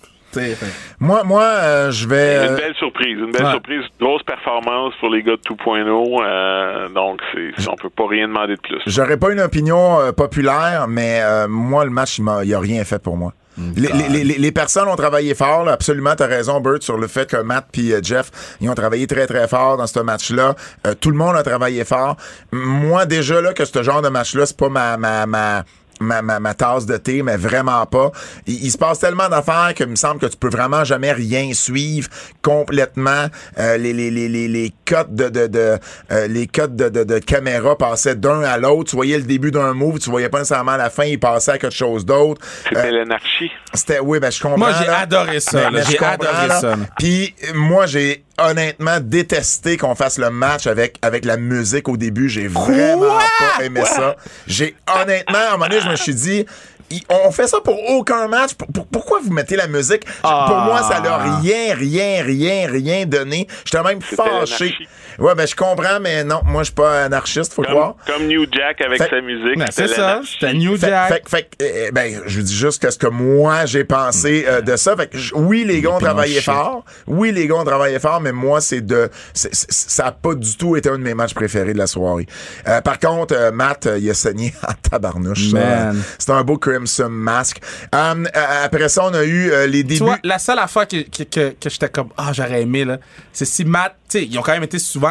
Moi, 1.01 1.23
moi 1.25 1.43
euh, 1.43 1.91
je 1.91 2.07
vais. 2.09 2.47
Une 2.47 2.53
euh, 2.53 2.57
belle 2.57 2.75
surprise, 2.77 3.19
une 3.19 3.33
belle 3.33 3.45
Ouais. 3.47 3.51
surprise, 3.53 3.83
grosse 4.01 4.23
performance 4.23 4.95
pour 5.01 5.11
les 5.11 5.23
gars 5.23 5.33
de 5.37 5.43
2.0, 5.55 6.23
euh, 6.25 6.89
donc 6.91 7.21
c'est, 7.33 7.69
on 7.69 7.77
peut 7.77 7.91
pas 7.91 8.07
rien 8.09 8.29
demander 8.29 8.57
de 8.57 8.61
plus. 8.61 8.81
J'aurais 8.87 9.17
pas 9.17 9.33
une 9.33 9.41
opinion 9.41 10.01
euh, 10.01 10.13
populaire, 10.13 10.87
mais 10.89 11.21
euh, 11.23 11.49
moi, 11.49 11.85
le 11.85 11.91
match, 11.91 12.19
il 12.19 12.25
m'a- 12.25 12.45
il 12.45 12.55
a 12.55 12.61
rien 12.61 12.85
fait 12.85 13.03
pour 13.03 13.17
moi. 13.17 13.33
Les, 13.77 13.89
les- 14.09 14.25
les- 14.25 14.39
les 14.39 14.53
personnes 14.53 14.89
ont 14.89 14.97
travaillé 14.97 15.35
fort, 15.35 15.65
là, 15.65 15.73
absolument, 15.73 16.15
t'as 16.17 16.29
raison, 16.29 16.61
Bert, 16.63 16.79
sur 16.83 16.97
le 16.97 17.07
fait 17.09 17.29
que 17.29 17.37
Matt 17.43 17.67
puis 17.71 17.93
euh, 17.93 18.01
Jeff, 18.03 18.31
ils 18.61 18.71
ont 18.71 18.75
travaillé 18.75 19.07
très, 19.07 19.27
très 19.27 19.47
fort 19.49 19.77
dans 19.77 19.87
ce 19.87 20.01
match-là. 20.01 20.55
Euh, 20.87 20.95
tout 20.99 21.11
le 21.11 21.17
monde 21.17 21.37
a 21.37 21.43
travaillé 21.43 21.85
fort. 21.85 22.17
Moi, 22.53 23.05
déjà, 23.05 23.43
là, 23.43 23.53
que 23.53 23.67
ce 23.67 23.83
genre 23.83 24.01
de 24.01 24.09
match-là, 24.09 24.47
c'est 24.47 24.57
pas 24.57 24.71
ma, 24.71 24.97
ma, 24.97 25.27
ma, 25.27 25.65
ma, 26.01 26.23
ma, 26.23 26.41
ma 26.41 26.55
tasse 26.55 26.87
de 26.87 26.97
thé, 26.97 27.23
mais 27.23 27.37
vraiment 27.37 27.85
pas. 27.87 28.11
Il, 28.47 28.65
il 28.65 28.71
se 28.71 28.79
passe 28.79 28.99
tellement 28.99 29.29
d'affaires 29.29 29.73
que 29.77 29.85
il 29.85 29.91
me 29.91 29.97
semble 29.97 30.19
que 30.21 30.27
tu 30.27 30.37
peux 30.37 30.49
vraiment 30.51 30.85
jamais 30.85 31.13
rien 31.13 31.53
suivre 31.53 32.09
complètement. 32.43 33.27
Euh, 33.59 33.77
les, 33.77 33.93
les, 33.93 34.11
les, 34.11 34.29
les, 34.29 34.49
les 34.49 34.73
cotes 34.85 35.15
de, 35.15 35.29
de, 35.29 35.47
de 35.47 35.79
euh, 36.11 36.27
les 36.27 36.47
cotes 36.47 36.75
de, 36.77 36.89
de, 36.89 37.05
de 37.05 37.19
caméra 37.19 37.77
passaient 37.77 38.17
d'un 38.17 38.43
à 38.43 38.59
l'autre. 38.59 38.91
Tu 38.91 38.97
voyais 38.97 39.17
le 39.19 39.25
début 39.25 39.51
d'un 39.51 39.73
move, 39.75 39.99
tu 39.99 40.11
voyais 40.11 40.29
pas 40.29 40.39
nécessairement 40.39 40.77
la 40.77 40.91
fin, 40.91 41.05
il 41.05 41.19
passait 41.21 41.53
à 41.53 41.59
quelque 41.59 41.75
chose 41.77 42.05
d'autre. 42.05 42.41
C'était 42.65 42.79
Euh, 42.89 42.91
l'anarchie. 42.91 43.51
c'était 43.75 44.01
oui, 44.01 44.19
ben 44.21 44.31
je 44.31 44.41
comprends. 44.41 44.59
Moi, 44.59 44.73
j'ai 44.81 44.89
adoré 44.89 45.41
ça, 45.41 45.71
J'ai 45.89 45.99
adoré 46.05 46.47
là. 46.49 46.61
ça. 46.61 46.77
Puis 46.99 47.35
moi, 47.55 47.87
j'ai 47.87 48.25
honnêtement 48.41 48.99
détesté 49.01 49.77
qu'on 49.77 49.95
fasse 49.95 50.19
le 50.19 50.31
match 50.31 50.67
avec 50.67 50.97
avec 51.03 51.25
la 51.25 51.37
musique 51.37 51.89
au 51.89 51.97
début. 51.97 52.29
J'ai 52.29 52.49
vraiment 52.49 53.19
pas 53.39 53.65
aimé 53.65 53.83
ça. 53.85 54.17
J'ai 54.47 54.75
honnêtement, 55.01 55.39
à 55.39 55.49
un 55.49 55.53
moment 55.53 55.69
donné, 55.69 55.81
je 55.81 55.89
me 55.89 55.97
suis 55.97 56.15
dit. 56.15 56.47
On 57.09 57.31
fait 57.31 57.47
ça 57.47 57.59
pour 57.61 57.79
aucun 57.91 58.27
match. 58.27 58.55
Pour- 58.55 58.67
pour- 58.67 58.87
pourquoi 58.87 59.21
vous 59.23 59.33
mettez 59.33 59.55
la 59.55 59.69
musique? 59.69 60.03
Ah. 60.25 60.47
Pour 60.49 60.57
moi, 60.59 60.83
ça 60.83 60.99
n'a 61.01 61.19
rien, 61.39 61.73
rien, 61.73 62.21
rien, 62.25 62.69
rien 62.69 63.07
donné. 63.07 63.47
J'étais 63.65 63.81
même 63.85 64.01
fâché. 64.03 64.75
Ouais, 65.21 65.35
ben 65.35 65.47
je 65.47 65.55
comprends, 65.55 66.01
mais 66.01 66.25
non, 66.25 66.41
moi 66.47 66.63
je 66.63 66.67
suis 66.67 66.75
pas 66.75 67.05
anarchiste, 67.05 67.53
faut 67.53 67.63
croire. 67.63 67.95
Comme, 68.07 68.17
comme 68.17 68.27
New 68.27 68.47
Jack 68.51 68.81
avec 68.81 69.03
Fait- 69.03 69.11
sa 69.11 69.21
musique. 69.21 69.59
Ben, 69.59 69.67
c'est 69.71 69.87
ça, 69.89 70.21
c'était 70.25 70.55
New 70.55 70.77
Fait, 70.77 70.89
Jack. 70.89 71.13
fait- 71.13 71.29
fait 71.29 71.43
que, 71.59 71.65
euh, 71.65 71.91
ben, 71.93 72.21
je 72.27 72.39
vous 72.39 72.45
dis 72.45 72.55
juste 72.57 72.81
que 72.83 72.91
ce 72.91 72.99
que 72.99 73.07
moi 73.07 73.67
j'ai 73.67 73.85
pensé 73.85 74.45
euh, 74.49 74.61
de 74.63 74.77
ça. 74.77 74.97
Fait 74.97 75.09
que, 75.09 75.17
oui, 75.35 75.65
les 75.67 75.81
gars 75.83 75.91
ont 75.91 75.99
travaillé 75.99 76.41
fort. 76.41 76.85
Oui, 77.07 77.33
les 77.33 77.47
gars 77.47 77.57
ont 77.57 77.65
travaillé 77.65 77.99
fort, 77.99 78.21
mais 78.21 78.33
moi, 78.33 78.61
c'est 78.61 78.81
de. 78.81 79.11
c'est- 79.35 79.55
c'est- 79.55 79.71
ça 79.91 80.07
a 80.07 80.13
pas 80.13 80.35
du 80.35 80.57
tout 80.57 80.77
été 80.77 80.89
un 80.89 80.99
de 80.99 81.03
mes 81.03 81.15
matchs 81.15 81.35
préférés 81.35 81.73
de 81.75 81.79
la 81.79 81.87
soirée. 81.87 82.27
Euh, 82.67 82.81
par 82.81 82.99
contre, 82.99 83.35
euh, 83.37 83.53
Matt, 83.53 83.87
euh, 83.87 83.99
il 83.99 84.09
a 84.11 84.15
saigné 84.15 84.55
en 84.69 84.73
tabarnouche. 84.89 85.51
C'était 86.19 86.33
un 86.33 86.43
beau 86.45 86.57
Crimson 86.57 87.09
Mask. 87.11 87.59
Euh, 87.95 87.99
euh, 88.25 88.65
après 88.65 88.89
ça, 88.89 89.05
on 89.05 89.15
a 89.15 89.25
eu 89.25 89.51
euh, 89.51 89.67
les 89.67 89.81
Tu 89.83 89.85
débuts. 89.89 90.05
vois, 90.05 90.19
la 90.25 90.39
seule 90.39 90.59
affaire 90.59 90.89
que, 90.89 91.03
que, 91.03 91.25
que, 91.25 91.51
que 91.61 91.69
j'étais 91.71 91.89
comme, 91.89 92.09
ah, 92.17 92.31
j'aurais 92.33 92.63
aimé, 92.63 92.85
là, 92.85 92.99
c'est 93.33 93.45
si 93.45 93.65
Matt, 93.65 93.97
tu 94.11 94.19
sais, 94.19 94.25
ils 94.25 94.39
ont 94.39 94.43
quand 94.43 94.53
même 94.53 94.63
été 94.63 94.79
souvent, 94.79 95.10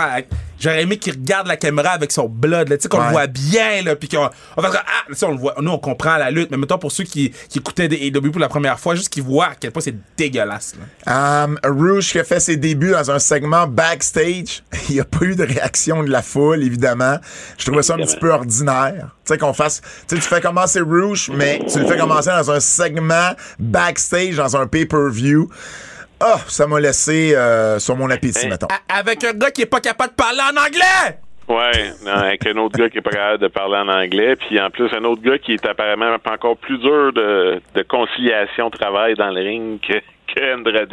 j'aurais 0.60 0.82
aimé 0.84 0.98
qu'il 0.98 1.14
regarde 1.14 1.48
la 1.48 1.56
caméra 1.58 1.90
avec 1.92 2.12
son 2.12 2.28
blood, 2.28 2.70
là, 2.70 2.78
tu 2.78 2.84
sais, 2.84 2.90
qu'on 2.90 2.98
Ouais. 3.00 3.06
le 3.06 3.12
voit 3.12 3.28
bien, 3.28 3.82
là, 3.84 3.96
puis 3.96 4.10
qu'on, 4.10 4.30
on 4.58 4.62
va 4.62 4.70
dire, 4.72 4.84
ah, 4.86 5.12
on 5.24 5.32
le 5.32 5.38
voit, 5.38 5.56
nous, 5.62 5.72
on 5.72 5.78
comprend 5.80 6.18
la 6.18 6.32
lutte, 6.32 6.52
mais 6.52 6.58
mettons 6.58 6.78
pour 6.78 6.92
ceux 6.92 7.04
qui, 7.06 7.32
qui 7.50 7.60
écoutaient 7.60 7.88
des 7.88 7.96
AEW 8.08 8.32
pour 8.32 8.42
la 8.42 8.50
première 8.50 8.80
fois, 8.80 8.96
juste 8.96 9.10
qu'ils 9.10 9.24
voient 9.24 9.48
à 9.48 9.56
quel 9.60 9.72
point 9.72 9.82
c'est 9.82 9.96
dégueulasse, 10.18 10.76
là. 11.06 11.44
Um, 11.46 11.58
Rouge 11.64 12.12
qui 12.12 12.20
a 12.20 12.24
fait 12.24 12.40
ses 12.40 12.58
débuts 12.58 12.92
dans 12.92 13.10
un 13.12 13.20
segment 13.20 13.68
backstage. 13.68 14.64
Il 14.90 14.96
n'y 14.96 15.00
a 15.02 15.06
pas 15.06 15.24
eu 15.26 15.36
de 15.36 15.44
réaction 15.44 16.04
de 16.04 16.10
la 16.10 16.22
foule, 16.22 16.64
évidemment. 16.64 17.18
Je 17.58 17.66
trouvais 17.66 17.84
ça 17.84 17.94
un 17.94 17.98
petit 17.98 18.18
peu 18.18 18.32
ordinaire. 18.32 19.16
Tu 19.26 19.34
sais, 19.34 19.38
qu'on 19.38 19.54
fasse. 19.54 19.82
Tu 20.08 20.16
sais, 20.16 20.22
tu 20.22 20.28
fais 20.28 20.42
commencer 20.42 20.82
Rouge, 20.82 21.32
mais 21.34 21.60
tu 21.72 21.80
le 21.80 21.86
fais 21.88 21.98
commencer 21.98 22.30
dans 22.30 22.52
un 22.52 22.60
segment 22.60 23.32
backstage, 23.60 24.36
dans 24.36 24.58
un 24.58 24.68
pay-per-view. 24.68 25.50
Ah, 26.22 26.40
ça 26.48 26.68
m'a 26.68 26.80
laissé 26.80 27.34
euh, 27.36 27.80
sur 27.80 27.96
mon 27.96 28.10
appétit, 28.10 28.46
Hein? 28.46 28.50
mettons. 28.50 28.68
A- 28.68 29.00
avec 29.00 29.24
un 29.24 29.34
gars 29.34 29.52
qui 29.52 29.62
est 29.62 29.66
pas 29.66 29.80
capable 29.80 30.12
de 30.12 30.16
parler 30.16 30.42
en 30.42 30.58
anglais! 30.58 31.18
Ouais, 31.48 31.94
non, 32.06 32.12
avec 32.12 32.46
un 32.46 32.58
autre 32.58 32.78
gars 32.78 32.90
qui 32.92 33.00
est 33.00 33.02
pas 33.02 33.10
capable 33.10 33.40
de 33.42 33.48
parler 33.48 33.78
en 33.78 33.88
anglais, 33.88 34.36
puis 34.36 34.62
en 34.62 34.70
plus 34.70 34.88
un 34.94 35.04
autre 35.04 35.24
gars 35.24 35.40
qui 35.40 35.54
est 35.54 35.66
apparemment 35.66 36.16
encore 36.32 36.58
plus 36.58 36.78
dur 36.78 37.12
de, 37.12 37.60
de 37.74 37.82
conciliation 37.82 38.70
travail 38.70 39.16
dans 39.16 39.32
le 39.32 39.42
ring 39.42 39.80
que, 39.82 39.94
que 40.32 40.56
Andrade. 40.56 40.92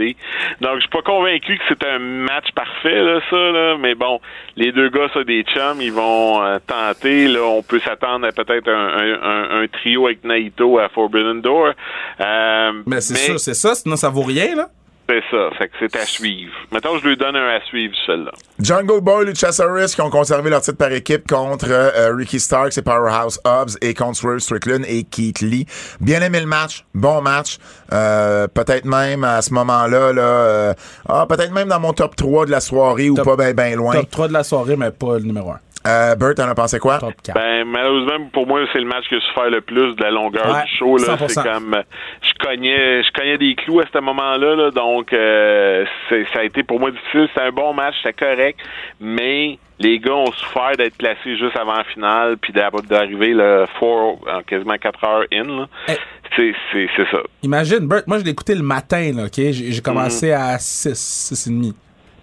Donc 0.63 0.77
je 0.77 0.81
suis 0.81 0.89
pas 0.89 1.03
convaincu 1.03 1.59
que 1.59 1.63
c'est 1.69 1.87
un 1.87 1.99
match 1.99 2.47
parfait 2.55 3.03
là, 3.03 3.21
ça 3.29 3.37
là, 3.37 3.77
mais 3.79 3.95
bon, 3.95 4.19
les 4.57 4.73
deux 4.73 4.89
gars 4.89 5.09
ça 5.13 5.25
des 5.25 5.43
chums, 5.43 5.83
ils 5.83 5.93
vont 5.93 6.43
euh, 6.43 6.59
tenter 6.67 7.29
là, 7.29 7.43
on 7.43 7.63
peut 7.63 7.81
s'attendre 7.81 8.27
à 8.27 8.33
peut-être 8.33 8.69
un, 8.71 8.73
un, 8.97 9.23
un- 9.23 9.63
un 9.63 9.67
trio 9.69 10.07
avec 10.07 10.25
Naito 10.25 10.79
à 10.79 10.89
Forbidden 10.89 11.43
Door. 11.43 11.73
Euh, 12.21 12.73
Mais 12.87 13.03
c'est 13.03 13.17
sûr, 13.17 13.39
c'est 13.39 13.53
ça, 13.53 13.75
sinon 13.75 13.97
ça 13.97 14.09
vaut 14.09 14.23
rien, 14.23 14.55
là. 14.57 14.69
C'est 15.09 15.23
ça, 15.31 15.51
fait 15.57 15.69
que 15.69 15.75
c'est 15.79 15.97
à 15.97 16.05
suivre. 16.05 16.53
Maintenant, 16.73 16.99
je 16.99 17.07
lui 17.07 17.17
donne 17.17 17.37
un 17.37 17.49
à 17.49 17.61
suivre 17.61 17.95
celle-là. 18.07 18.33
Jungle 18.59 19.01
Boy, 19.01 19.27
Luchasaurus 19.27 19.95
qui 19.95 20.01
ont 20.01 20.11
conservé 20.11 20.51
leur 20.51 20.61
titre 20.61 20.79
par 20.79 20.91
équipe 20.93 21.29
contre 21.29 21.67
euh, 21.71 22.13
Ricky 22.15 22.41
Starks 22.41 22.77
et 22.77 22.83
Powerhouse 22.83 23.39
Hobbs 23.45 23.77
et 23.83 23.95
contre 23.95 24.17
Swerve 24.17 24.41
Strickland 24.41 24.85
et 24.89 25.05
Keith 25.05 25.41
Lee. 25.41 25.67
Bien 26.01 26.21
aimé 26.23 26.41
le 26.41 26.47
match, 26.47 26.85
bon 26.95 27.23
match. 27.23 27.59
Euh, 27.93 28.49
peut-être 28.49 28.85
même 28.85 29.23
à 29.23 29.43
ce 29.43 29.55
moment-là, 29.55 30.13
là, 30.13 30.23
euh, 30.23 30.75
ah, 31.09 31.27
peut-être 31.29 31.53
même 31.53 31.69
dans 31.69 31.81
mon 31.81 31.93
top 31.93 32.17
3 32.17 32.47
de 32.47 32.51
la 32.51 32.61
soirée 32.61 33.09
ou 33.09 33.15
pas 33.15 33.37
ben 33.37 33.55
ben 33.55 33.77
loin. 33.77 33.95
Top 33.95 34.11
3 34.11 34.29
de 34.29 34.33
la 34.33 34.43
soirée, 34.45 34.77
mais 34.77 34.91
pas 34.91 35.19
le 35.19 35.25
numéro 35.25 35.51
1. 35.51 35.59
Euh, 35.87 36.15
Bert, 36.17 36.35
t'en 36.35 36.49
as 36.49 36.55
pensé 36.55 36.79
quoi? 36.79 36.99
Top 36.99 37.15
4. 37.23 37.35
Ben, 37.35 37.65
malheureusement, 37.67 38.29
pour 38.33 38.47
moi, 38.47 38.61
c'est 38.73 38.79
le 38.81 38.87
match 38.87 39.05
qui 39.09 39.15
a 39.15 39.21
souffert 39.21 39.51
le 39.51 39.61
plus 39.61 39.95
de 39.95 40.03
la 40.03 40.11
longueur 40.11 40.47
Ouais, 40.53 40.63
du 40.65 40.77
show. 40.77 40.97
Là. 40.97 41.17
100%. 41.17 41.29
C'est 41.29 41.43
comme, 41.43 41.77
je 42.23 42.33
cognais, 42.45 43.03
je 43.03 43.13
cognais 43.13 43.39
des 43.39 43.55
clous 43.55 43.81
à 43.81 43.85
ce 43.93 43.99
moment-là, 44.01 44.55
là, 44.57 44.71
donc 44.71 45.13
euh, 45.13 45.85
c'est- 46.09 46.27
ça 46.33 46.41
a 46.41 46.45
été 46.45 46.63
pour 46.63 46.81
moi 46.81 46.91
difficile. 46.91 47.29
C'était 47.29 47.47
un 47.47 47.53
bon 47.53 47.73
match, 47.75 47.95
c'était 48.03 48.13
correct, 48.25 48.59
mais 49.01 49.59
les 49.79 49.99
gars 49.99 50.15
ont 50.15 50.33
souffert 50.33 50.73
d'être 50.77 50.97
placés 50.97 51.37
juste 51.37 51.57
avant 51.57 51.75
la 51.75 51.85
finale, 51.85 52.37
puis 52.39 52.53
d'a- 52.53 52.71
d'arriver 52.89 53.33
le 53.35 53.67
four, 53.79 54.19
en 54.31 54.43
quasiment 54.43 54.77
4 54.79 55.05
heures 55.05 55.25
in. 55.33 55.45
Là. 55.45 55.67
Hey. 55.89 55.97
C'est, 56.35 56.53
c'est, 56.73 56.89
c'est 56.97 57.11
ça. 57.11 57.19
Imagine, 57.43 57.87
Bert, 57.87 58.03
moi 58.07 58.19
je 58.19 58.25
l'ai 58.25 58.31
écouté 58.31 58.55
le 58.55 58.63
matin, 58.63 59.13
là, 59.15 59.25
OK? 59.27 59.35
J'ai 59.37 59.53
j'ai 59.53 59.81
commencé 59.83 60.33
à 60.33 60.59
6, 60.59 60.95
6 60.95 61.47
et 61.47 61.51
demi. 61.51 61.75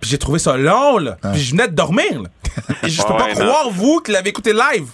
Puis 0.04 0.10
j'ai 0.12 0.18
trouvé 0.18 0.38
ça 0.38 0.58
long, 0.58 0.98
là. 0.98 1.18
Puis 1.32 1.42
je 1.42 1.52
venais 1.52 1.68
de 1.70 1.74
dormir, 1.76 2.22
là. 2.22 2.30
Et 2.84 2.90
je 2.90 3.02
peux 3.02 3.14
Ouais, 3.14 3.20
pas 3.20 3.28
non. 3.40 3.48
croire, 3.48 3.70
vous, 3.72 4.02
qui 4.02 4.12
l'avez 4.12 4.30
écouté 4.30 4.52
live. 4.52 4.88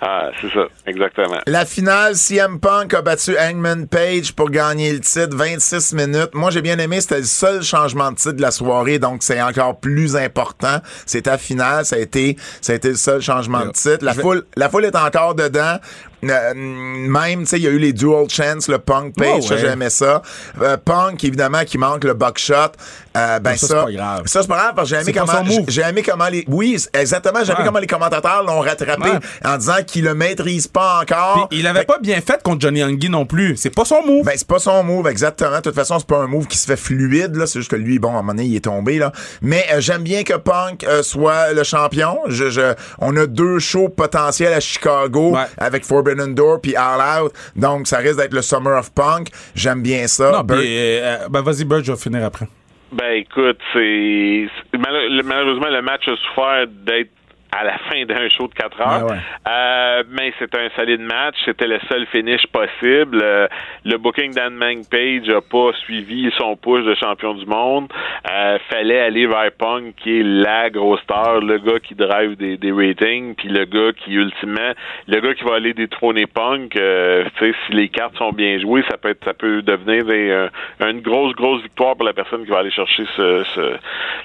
Ah, 0.00 0.28
c'est 0.42 0.52
ça, 0.52 0.66
exactement. 0.86 1.40
La 1.46 1.64
finale, 1.64 2.16
CM 2.16 2.60
Punk 2.60 2.92
a 2.92 3.00
battu 3.00 3.34
Hangman 3.38 3.86
Page 3.86 4.34
pour 4.34 4.50
gagner 4.50 4.92
le 4.92 5.00
titre, 5.00 5.34
26 5.34 5.94
minutes. 5.94 6.30
Moi, 6.34 6.50
j'ai 6.50 6.60
bien 6.60 6.78
aimé, 6.78 7.00
c'était 7.00 7.18
le 7.18 7.24
seul 7.24 7.62
changement 7.62 8.10
de 8.12 8.16
titre 8.16 8.32
de 8.34 8.42
la 8.42 8.50
soirée, 8.50 8.98
donc 8.98 9.22
c'est 9.22 9.40
encore 9.40 9.80
plus 9.80 10.14
important. 10.16 10.80
C'est 11.06 11.22
ta 11.22 11.38
finale, 11.38 11.86
ça 11.86 11.96
a 11.96 11.98
été, 11.98 12.36
ça 12.60 12.74
a 12.74 12.76
été 12.76 12.88
le 12.90 12.96
seul 12.96 13.22
changement 13.22 13.64
de 13.64 13.70
titre. 13.72 14.04
La 14.04 14.12
Je 14.12 14.16
vais- 14.18 14.22
foule, 14.22 14.44
la 14.56 14.68
foule 14.68 14.84
est 14.84 14.96
encore 14.96 15.34
dedans. 15.34 15.76
Euh, 16.24 16.54
même, 16.54 17.40
tu 17.40 17.46
sais, 17.46 17.56
il 17.58 17.62
y 17.62 17.68
a 17.68 17.70
eu 17.70 17.78
les 17.78 17.92
dual 17.92 18.28
chance, 18.28 18.68
le 18.68 18.78
Punk 18.78 19.14
Page, 19.16 19.44
ça, 19.44 19.54
ouais. 19.54 19.60
j'aimais 19.60 19.90
ça. 19.90 20.22
Euh, 20.60 20.76
Punk, 20.76 21.22
évidemment, 21.24 21.64
qui 21.64 21.78
manque 21.78 22.04
le 22.04 22.14
buckshot. 22.14 22.72
Euh, 23.16 23.38
ben 23.38 23.56
ça, 23.56 23.66
ça, 23.66 23.66
c'est 23.66 23.84
pas 23.84 23.92
grave. 23.92 24.22
ça, 24.26 24.42
c'est 24.42 24.48
pas 24.48 24.56
grave, 24.56 24.72
parce 24.76 24.90
que 24.90 24.96
j'ai 24.96 25.02
aimé 25.02 25.12
comment, 25.12 25.64
j'ai 25.68 25.82
aimé 25.82 26.02
comment 26.02 26.28
les, 26.28 26.44
oui, 26.48 26.76
exactement, 26.92 27.38
j'ai 27.42 27.52
aimé 27.52 27.60
Ouais. 27.60 27.66
comment 27.66 27.78
les 27.78 27.86
commentateurs 27.86 28.42
l'ont 28.44 28.60
rattrapé 28.60 29.08
Ouais. 29.10 29.18
en 29.44 29.56
disant 29.56 29.76
qu'il 29.86 30.04
le 30.04 30.14
maîtrise 30.14 30.66
pas 30.68 31.00
encore. 31.02 31.48
Il 31.50 31.66
avait 31.66 31.80
Fait- 31.80 31.84
pas 31.86 31.98
bien 31.98 32.20
fait 32.20 32.42
contre 32.42 32.60
Johnny 32.60 32.80
Youngie 32.80 33.08
non 33.08 33.24
plus. 33.26 33.56
C'est 33.56 33.70
pas 33.74 33.84
son 33.84 34.02
move. 34.04 34.24
ben, 34.24 34.32
c'est 34.36 34.46
pas 34.46 34.58
son 34.58 34.82
move, 34.84 35.06
exactement. 35.08 35.56
De 35.56 35.60
toute 35.62 35.74
façon, 35.74 35.98
c'est 35.98 36.06
pas 36.06 36.18
un 36.18 36.26
move 36.26 36.46
qui 36.46 36.58
se 36.58 36.66
fait 36.66 36.76
fluide, 36.76 37.36
là. 37.36 37.46
C'est 37.46 37.60
juste 37.60 37.70
que 37.70 37.76
lui, 37.76 37.98
bon, 37.98 38.08
à 38.08 38.12
un 38.12 38.14
moment 38.16 38.32
donné, 38.34 38.44
il 38.44 38.56
est 38.56 38.60
tombé, 38.64 38.98
là. 38.98 39.12
Mais 39.42 39.64
euh, 39.72 39.80
j'aime 39.80 40.02
bien 40.02 40.22
que 40.22 40.34
Punk 40.34 40.84
euh, 40.84 41.02
soit 41.02 41.52
le 41.52 41.62
champion. 41.64 42.18
Je, 42.28 42.50
je- 42.50 42.74
on 42.98 43.16
a 43.16 43.26
deux 43.26 43.58
shows 43.58 43.88
potentiels 43.88 44.52
à 44.52 44.60
Chicago 44.60 45.30
Ouais. 45.34 45.44
avec 45.58 45.84
Forbidden 45.84 46.34
Door 46.34 46.60
puis 46.60 46.76
All 46.76 47.22
Out. 47.22 47.32
Donc, 47.54 47.86
ça 47.86 47.98
risque 47.98 48.16
d'être 48.18 48.34
le 48.34 48.42
Summer 48.42 48.78
of 48.78 48.90
Punk. 48.92 49.28
J'aime 49.54 49.80
bien 49.82 50.06
ça. 50.06 50.30
non, 50.32 50.40
Bert- 50.42 50.58
euh, 50.62 51.28
ben 51.30 51.40
vas-y, 51.42 51.64
Bert, 51.64 51.82
je 51.82 51.92
vais 51.92 51.98
finir 51.98 52.24
après. 52.24 52.46
Ben 52.92 53.12
écoute, 53.14 53.58
c'est 53.72 54.48
malheureusement 54.78 55.68
le 55.68 55.82
match 55.82 56.06
a 56.08 56.16
souffert 56.16 56.66
d'être 56.68 57.10
à 57.58 57.64
la 57.64 57.78
fin 57.78 58.04
d'un 58.04 58.28
show 58.28 58.48
de 58.48 58.54
4 58.54 58.80
heures. 58.80 59.06
Ouais, 59.06 59.12
ouais. 59.12 59.18
Euh, 59.48 60.02
mais 60.10 60.32
c'était 60.38 60.58
un 60.60 60.68
solide 60.76 61.00
match, 61.00 61.36
c'était 61.44 61.66
le 61.66 61.78
seul 61.88 62.06
finish 62.06 62.46
possible. 62.48 63.20
Euh, 63.22 63.46
le 63.84 63.96
booking 63.98 64.32
d'Anne 64.34 64.58
Page 64.90 65.28
a 65.30 65.40
pas 65.40 65.72
suivi 65.84 66.30
son 66.36 66.56
push 66.56 66.84
de 66.84 66.94
champion 66.94 67.34
du 67.34 67.46
monde. 67.46 67.88
Euh, 68.30 68.58
fallait 68.70 69.00
aller 69.00 69.26
vers 69.26 69.50
Punk 69.58 69.94
qui 69.96 70.20
est 70.20 70.22
la 70.22 70.70
grosse 70.70 71.00
star, 71.02 71.40
le 71.40 71.58
gars 71.58 71.78
qui 71.80 71.94
drive 71.94 72.36
des, 72.36 72.56
des 72.56 72.72
ratings, 72.72 73.34
puis 73.34 73.48
le 73.48 73.64
gars 73.64 73.92
qui 73.92 74.14
ultimement, 74.14 74.72
le 75.06 75.20
gars 75.20 75.34
qui 75.34 75.44
va 75.44 75.54
aller 75.56 75.72
détrôner 75.74 76.26
Punk. 76.26 76.76
euh, 76.76 77.24
tu 77.38 77.44
sais, 77.46 77.54
si 77.66 77.72
les 77.72 77.88
cartes 77.88 78.16
sont 78.16 78.32
bien 78.32 78.58
jouées, 78.58 78.84
ça 78.90 78.96
peut 78.96 79.10
être, 79.10 79.24
ça 79.24 79.34
peut 79.34 79.62
devenir 79.62 80.04
des, 80.04 80.46
une 80.80 81.00
grosse 81.00 81.34
grosse 81.34 81.62
victoire 81.62 81.94
pour 81.96 82.04
la 82.04 82.12
personne 82.12 82.44
qui 82.44 82.50
va 82.50 82.58
aller 82.58 82.70
chercher 82.70 83.04
ce, 83.16 83.44
ce- 83.54 83.76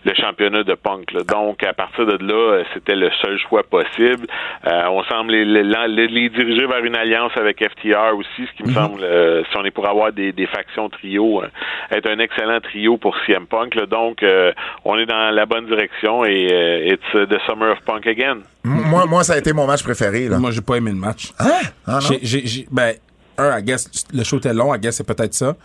le 0.06 0.14
championnat 0.16 0.64
de 0.64 0.74
Punk. 0.74 1.12
là. 1.12 1.22
Donc 1.24 1.64
à 1.64 1.74
partir 1.74 2.06
de 2.06 2.18
là, 2.26 2.34
euh, 2.34 2.64
c'était 2.74 2.96
le 2.96 3.10
seul 3.22 3.38
choix 3.48 3.64
possible. 3.64 4.28
Euh, 4.68 4.84
on 4.90 5.04
semble 5.04 5.32
les, 5.32 5.46
les, 5.46 5.64
les- 5.64 6.08
les 6.08 6.30
diriger 6.30 6.66
vers 6.68 6.84
une 6.84 6.96
alliance 6.96 7.32
avec 7.36 7.58
FTR 7.64 8.16
aussi, 8.16 8.48
ce 8.48 8.52
qui 8.58 8.64
me 8.70 8.74
semble, 8.74 9.04
euh, 9.04 9.44
si 9.52 9.58
on 9.58 9.64
est 9.66 9.72
pour 9.72 9.88
avoir 9.88 10.12
des, 10.12 10.32
des 10.32 10.48
factions 10.48 10.90
trio, 10.90 11.44
euh, 11.44 11.48
être 11.92 12.08
un 12.10 12.20
excellent 12.20 12.60
trio 12.62 12.98
pour 12.98 13.16
CM 13.26 13.46
Punk. 13.48 13.76
là. 13.76 13.86
Donc 13.86 14.24
euh, 14.24 14.52
on 14.86 14.98
est 14.98 15.06
dans 15.06 15.32
la 15.34 15.46
bonne 15.46 15.68
direction 15.68 16.26
et 16.26 16.48
euh, 16.52 16.94
it's 16.94 17.14
uh, 17.14 17.26
the 17.28 17.40
summer 17.48 17.72
of 17.72 17.80
Punk 17.86 18.08
again. 18.08 18.40
Moi, 18.64 19.06
moi, 19.06 19.24
ça 19.24 19.34
a 19.34 19.38
été 19.38 19.54
mon 19.54 19.66
match 19.66 19.84
préféré, 19.84 20.28
là. 20.28 20.38
Moi, 20.38 20.52
j'ai 20.52 20.62
pas 20.62 20.76
aimé 20.76 20.92
le 20.92 20.98
match. 20.98 21.32
Ah, 21.40 21.62
non? 21.88 22.00
J'ai- 22.02 22.20
j'ai- 22.22 22.46
j'ai- 22.46 22.68
ben, 22.72 22.94
un, 23.38 23.58
I 23.60 23.64
guess, 23.64 23.90
le 24.14 24.24
show 24.24 24.38
était 24.38 24.54
long, 24.54 24.74
I 24.76 24.80
guess, 24.80 24.98
c'est 24.98 25.08
peut-être 25.08 25.34
ça. 25.34 25.56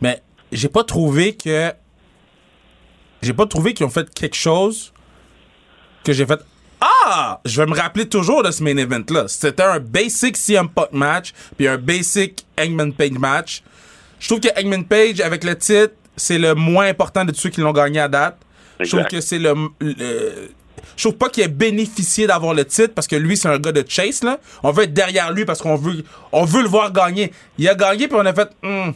Mais 0.00 0.18
j'ai 0.50 0.68
pas 0.68 0.82
trouvé 0.82 1.36
que. 1.36 1.70
J'ai 3.22 3.34
pas 3.34 3.46
trouvé 3.46 3.74
qu'ils 3.74 3.84
ont 3.86 3.90
fait 3.90 4.08
quelque 4.12 4.34
chose 4.36 4.92
que 6.04 6.12
j'ai 6.12 6.24
fait. 6.26 6.40
Ah! 7.12 7.40
Je 7.44 7.60
vais 7.60 7.66
me 7.66 7.76
rappeler 7.76 8.08
toujours 8.08 8.42
de 8.42 8.50
ce 8.50 8.62
main 8.62 8.76
event-là. 8.76 9.24
C'était 9.28 9.62
un 9.62 9.80
basic 9.80 10.36
CM 10.36 10.68
Punk 10.68 10.92
match, 10.92 11.32
puis 11.56 11.66
un 11.66 11.76
basic 11.76 12.44
Hangman 12.58 12.92
Page 12.92 13.12
match. 13.18 13.62
Je 14.20 14.28
trouve 14.28 14.40
que 14.40 14.48
Hangman 14.60 14.84
Page, 14.84 15.20
avec 15.20 15.42
le 15.44 15.56
titre, 15.56 15.92
c'est 16.16 16.38
le 16.38 16.54
moins 16.54 16.86
important 16.86 17.24
de 17.24 17.32
tous 17.32 17.40
ceux 17.40 17.50
qui 17.50 17.60
l'ont 17.60 17.72
gagné 17.72 18.00
à 18.00 18.08
date. 18.08 18.36
Je 18.78 18.88
trouve 18.96 19.04
que 19.08 19.20
c'est 19.20 19.38
le, 19.38 19.54
le- 19.80 20.50
Je 20.96 21.02
trouve 21.04 21.16
pas 21.16 21.28
qu'il 21.30 21.42
ait 21.42 21.48
bénéficié 21.48 22.26
d'avoir 22.26 22.54
le 22.54 22.64
titre 22.64 22.94
parce 22.94 23.06
que 23.06 23.16
lui, 23.16 23.36
c'est 23.36 23.48
un 23.48 23.58
gars 23.58 23.72
de 23.72 23.84
chase, 23.88 24.22
là. 24.22 24.38
On 24.62 24.70
veut 24.70 24.84
être 24.84 24.94
derrière 24.94 25.32
lui 25.32 25.44
parce 25.44 25.60
qu'on 25.60 25.76
veut, 25.76 26.04
on 26.32 26.44
veut 26.44 26.62
le 26.62 26.68
voir 26.68 26.92
gagner. 26.92 27.32
Il 27.58 27.68
a 27.68 27.74
gagné, 27.74 28.06
puis 28.08 28.16
on 28.20 28.24
a 28.26 28.32
fait. 28.32 28.48
Hmm. 28.62 28.90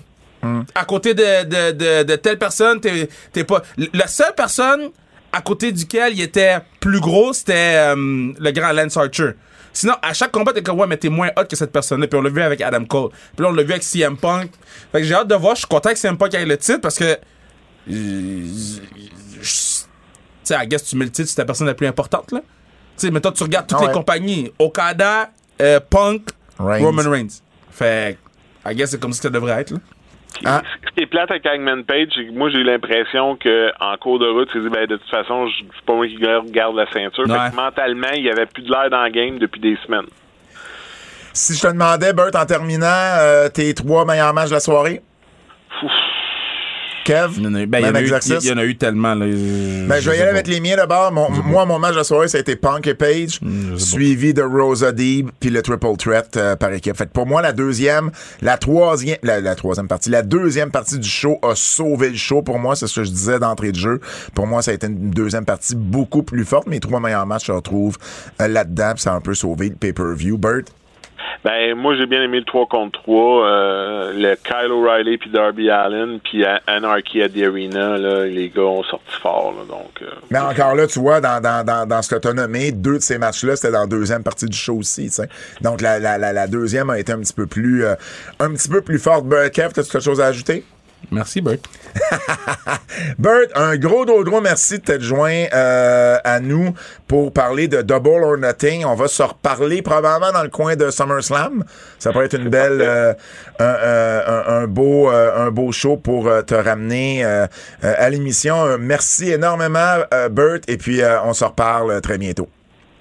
À 0.75 0.85
côté 0.85 1.15
de, 1.15 1.45
de, 1.45 1.73
de, 1.73 2.03
de 2.03 2.17
telle 2.17 2.39
personne, 2.39 2.79
t'es 2.79 3.09
t'es 3.33 3.45
pas. 3.45 3.63
La 3.95 4.07
seule 4.07 4.35
personne 4.37 4.91
à 5.35 5.41
côté 5.41 5.73
duquel 5.73 6.13
il 6.15 6.21
était 6.21 6.59
plus 6.81 7.01
gros, 7.01 7.33
c'était 7.33 7.75
euh, 7.77 7.95
le 8.39 8.51
grand 8.53 8.73
Lance 8.73 8.97
Archer. 8.97 9.31
Sinon, 9.73 9.95
à 10.01 10.15
chaque 10.15 10.31
combat, 10.31 10.53
t'es 10.53 10.63
comme, 10.63 10.79
ouais, 10.79 10.87
mais 10.87 10.97
t'es 10.97 11.09
moins 11.09 11.31
hot 11.37 11.45
que 11.51 11.57
cette 11.57 11.73
personne-là. 11.73 12.07
Puis 12.07 12.17
on 12.17 12.23
l'a 12.23 12.31
vu 12.31 12.41
avec 12.41 12.61
Adam 12.61 12.85
Cole. 12.85 13.11
Puis 13.37 13.43
là, 13.45 13.51
on 13.51 13.53
l'a 13.53 13.65
vu 13.65 13.73
avec 13.73 13.83
CM 13.83 14.17
Punk. 14.17 14.53
Fait 14.93 15.01
que 15.01 15.05
j'ai 15.05 15.15
hâte 15.15 15.27
de 15.27 15.35
voir. 15.35 15.57
Je 15.57 15.61
suis 15.61 15.67
content 15.69 15.91
que 15.91 15.99
CM 15.99 16.17
Punk 16.17 16.33
ait 16.35 16.45
le 16.47 16.57
titre 16.57 16.81
parce 16.81 16.97
que. 16.97 17.19
Tu 17.89 18.81
sais, 20.45 20.55
I 20.55 20.67
guess 20.69 20.85
tu 20.85 20.97
mets 20.97 21.07
le 21.07 21.11
titre 21.11 21.29
sur 21.29 21.37
ta 21.37 21.45
personne 21.45 21.67
la 21.67 21.75
plus 21.75 21.87
importante, 21.87 22.31
là. 22.33 22.41
Tu 22.41 23.07
sais, 23.07 23.11
mais 23.11 23.21
toi, 23.21 23.33
tu 23.33 23.43
regardes 23.43 23.67
toutes 23.67 23.79
Ah 23.81 23.83
ouais. 23.83 23.89
les 23.89 23.95
compagnies. 23.95 24.53
Okada, 24.59 25.31
euh, 25.61 25.81
Punk, 25.81 26.29
Reigns. 26.59 26.85
Roman 26.85 27.11
Reigns. 27.11 27.41
Fait 27.73 28.17
que, 28.65 28.71
I 28.71 28.75
guess 28.77 28.91
c'est 28.91 29.01
comme 29.01 29.13
ça 29.13 29.19
que 29.19 29.23
ça 29.25 29.31
devrait 29.31 29.61
être, 29.61 29.73
là. 29.73 29.79
Ah. 30.45 30.63
Ce 30.87 30.93
qui 30.93 31.03
est 31.03 31.07
plate 31.07 31.31
avec 31.31 31.47
Hangman 31.47 31.85
Page, 31.85 32.09
c'est 32.15 32.27
que 32.27 32.33
moi 32.33 32.51
j'ai 32.51 32.59
eu 32.59 32.65
l'impression 32.65 33.37
que 33.37 33.71
en 33.81 33.97
cours 33.97 34.19
de 34.19 34.27
route, 34.27 34.49
il 34.55 34.61
s'est 34.63 34.69
dit 34.69 34.75
ben 34.75 34.87
de 34.87 34.97
toute 34.97 35.11
façon, 35.11 35.47
je- 35.49 35.65
c'est 35.75 35.85
pas 35.87 35.95
moi 35.95 36.07
qui 36.07 36.17
garde 36.17 36.77
la 36.77 36.87
ceinture. 36.93 37.25
Fait 37.27 37.33
Ouais. 37.33 37.51
que 37.51 37.57
mentalement, 37.57 38.11
il 38.17 38.25
y 38.25 38.31
avait 38.31 38.47
plus 38.47 38.63
de 38.63 38.71
l'air 38.71 38.91
dans 38.91 39.05
le 39.05 39.11
game 39.11 39.39
depuis 39.39 39.61
des 39.61 39.77
semaines. 39.87 40.07
Si 41.33 41.55
je 41.55 41.63
te 41.63 41.67
demandais, 41.69 42.13
Bert, 42.13 42.31
en 42.35 42.47
terminant, 42.47 42.87
euh, 42.87 43.49
tes 43.49 43.73
trois 43.75 44.05
meilleurs 44.05 44.33
matchs 44.35 44.51
de 44.51 44.55
la 44.55 44.61
soirée? 44.61 45.01
Kev? 47.05 47.33
Il 47.37 47.45
y 47.45 47.47
en 47.47 47.55
a 47.55 47.61
eu, 47.63 47.67
ben, 47.67 47.79
il 47.79 47.83
y 47.83 47.85
Même 47.85 47.95
en 47.95 47.99
a 47.99 48.01
eu- 48.01 48.05
exercice? 48.05 48.45
il 48.45 48.49
y 48.49 48.53
en 48.53 48.59
a 48.59 48.65
eu 48.65 48.77
tellement, 48.77 49.15
là. 49.15 49.27
Ben, 49.27 50.01
je 50.01 50.11
vais 50.11 50.17
y 50.19 50.21
aller 50.21 50.31
avec 50.31 50.47
les 50.49 50.61
miens 50.61 50.77
d'abord. 50.77 51.13
Mon- 51.13 51.31
moi, 51.31 51.65
mon 51.67 51.79
match 51.79 51.93
de 51.93 51.99
la 51.99 52.05
soirée, 52.05 52.29
ça 52.29 52.39
a 52.39 52.41
été 52.41 52.57
Punk 52.57 52.87
et 52.87 52.95
Page, 52.95 53.39
Mm, 53.43 53.79
suivi 53.79 54.33
de 54.35 54.43
Rosa 54.43 54.91
Deeb, 54.93 55.29
puis 55.39 55.51
le 55.51 55.63
Triple 55.63 55.97
Threat 55.99 56.37
euh, 56.37 56.57
par 56.57 56.73
équipe. 56.73 56.97
Fait 56.97 57.07
que 57.07 57.13
pour 57.13 57.27
moi, 57.27 57.43
la 57.43 57.53
deuxième, 57.53 58.11
la 58.43 58.57
troisième, 58.57 59.19
la, 59.23 59.41
la 59.41 59.55
troisième 59.55 59.87
partie, 59.89 60.11
la 60.11 60.23
deuxième 60.23 60.71
partie 60.71 60.99
du 60.99 61.09
show 61.09 61.39
a 61.43 61.55
sauvé 61.55 62.09
le 62.11 62.17
show. 62.17 62.43
Pour 62.43 62.59
moi, 62.59 62.75
c'est 62.77 62.87
ce 62.87 63.01
que 63.01 63.05
je 63.05 63.11
disais 63.11 63.39
d'entrée 63.39 63.71
de 63.73 63.77
jeu. 63.79 64.01
Pour 64.35 64.47
moi, 64.47 64.63
ça 64.63 64.71
a 64.71 64.75
été 64.75 64.87
une 64.87 65.11
deuxième 65.11 65.45
partie 65.45 65.75
beaucoup 65.77 66.23
plus 66.23 66.45
forte. 66.45 66.67
Mes 66.67 66.81
trois 66.81 67.01
meilleurs 67.01 67.27
matchs 67.27 67.47
se 67.47 67.53
retrouvent 67.53 67.99
euh, 68.41 68.49
là-dedans, 68.49 68.95
ça 68.97 69.13
a 69.13 69.17
un 69.17 69.21
peu 69.21 69.35
sauvé 69.35 69.69
le 69.69 69.75
pay-per-view. 69.77 70.39
Bert? 70.39 70.63
Ben 71.45 71.75
moi 71.75 71.95
j'ai 71.97 72.07
bien 72.07 72.23
aimé 72.23 72.39
le 72.39 72.45
3 72.45 72.67
contre 72.67 73.01
3, 73.03 73.47
euh, 73.47 74.13
le 74.15 74.37
Kyle 74.37 74.73
O'Reilly 74.73 75.19
puis 75.19 75.31
Darby 75.31 75.71
Allen 75.71 76.21
puis 76.21 76.45
Anarchy 76.67 77.23
at 77.23 77.31
the 77.31 77.43
Arena 77.43 77.99
là, 77.99 78.27
les 78.27 78.49
gars 78.49 78.63
ont 78.63 78.83
sorti 78.83 79.15
fort 79.21 79.55
donc 79.69 80.03
euh, 80.03 80.07
Mais 80.31 80.39
encore 80.39 80.75
là, 80.75 80.87
tu 80.87 80.99
vois, 80.99 81.21
dans, 81.21 81.41
dans, 81.41 81.65
dans, 81.65 81.87
dans 81.87 82.03
ce 82.03 82.15
que 82.15 82.21
tu 82.21 82.29
as 82.29 82.33
nommé, 82.33 82.73
deux 82.73 82.99
de 82.99 83.03
ces 83.03 83.19
matchs-là, 83.19 83.57
c'était 83.57 83.73
dans 83.73 83.81
la 83.81 83.87
deuxième 83.87 84.23
partie 84.23 84.47
du 84.47 84.57
show 84.57 84.77
aussi. 84.77 85.11
tu. 85.11 85.23
Donc 85.61 85.81
la, 85.81 85.99
la, 85.99 86.47
deuxième 86.47 86.91
a 86.91 86.99
été 86.99 87.13
un 87.13 87.19
petit 87.19 87.33
peu 87.33 87.47
plus 87.47 87.85
euh, 87.85 87.95
un 88.41 88.53
petit 88.53 88.69
peu 88.69 88.81
plus 88.81 88.99
forte. 88.99 89.27
Bert, 89.27 89.51
Kev, 89.51 89.69
as-tu 89.69 89.91
quelque 89.91 90.01
chose 90.01 90.21
à 90.21 90.27
ajouter? 90.27 90.65
Merci, 91.11 91.41
Bert. 91.41 91.59
Bert, 93.19 93.47
un 93.55 93.77
gros, 93.77 94.05
gros, 94.05 94.25
gros 94.25 94.41
merci 94.41 94.79
de 94.79 94.85
t'être 94.85 95.03
joint 95.03 95.45
euh, 95.53 96.17
à 96.25 96.41
nous 96.41 96.75
pour 97.07 97.33
parler 97.33 97.69
de 97.69 97.83
Double 97.83 98.23
or 98.25 98.37
Nothing. 98.39 98.85
On 98.85 98.95
va 98.95 99.09
se 99.09 99.23
reparler 99.23 99.83
probablement 99.83 100.33
dans 100.33 100.43
le 100.43 100.49
coin 100.49 100.77
de 100.77 100.91
SummerSlam. 100.91 101.65
Ça 101.99 102.13
pourrait 102.13 102.27
être 102.27 102.39
une 102.39 102.49
belle, 102.49 102.81
euh, 102.81 103.15
un, 103.59 103.65
euh, 103.65 104.23
un- 104.27 104.63
un 104.63 104.67
beau, 104.67 105.09
un 105.09 105.51
beau 105.51 105.73
show 105.73 105.97
pour 105.97 106.31
te 106.47 106.55
ramener 106.55 107.25
euh, 107.25 107.47
à 107.83 108.09
l'émission. 108.11 108.79
Merci 108.79 109.31
énormément, 109.33 109.99
Bert, 110.31 110.61
et 110.69 110.77
puis 110.77 111.01
on 111.25 111.33
se 111.35 111.45
reparle 111.45 112.01
très 112.01 112.19
bientôt. 112.19 112.49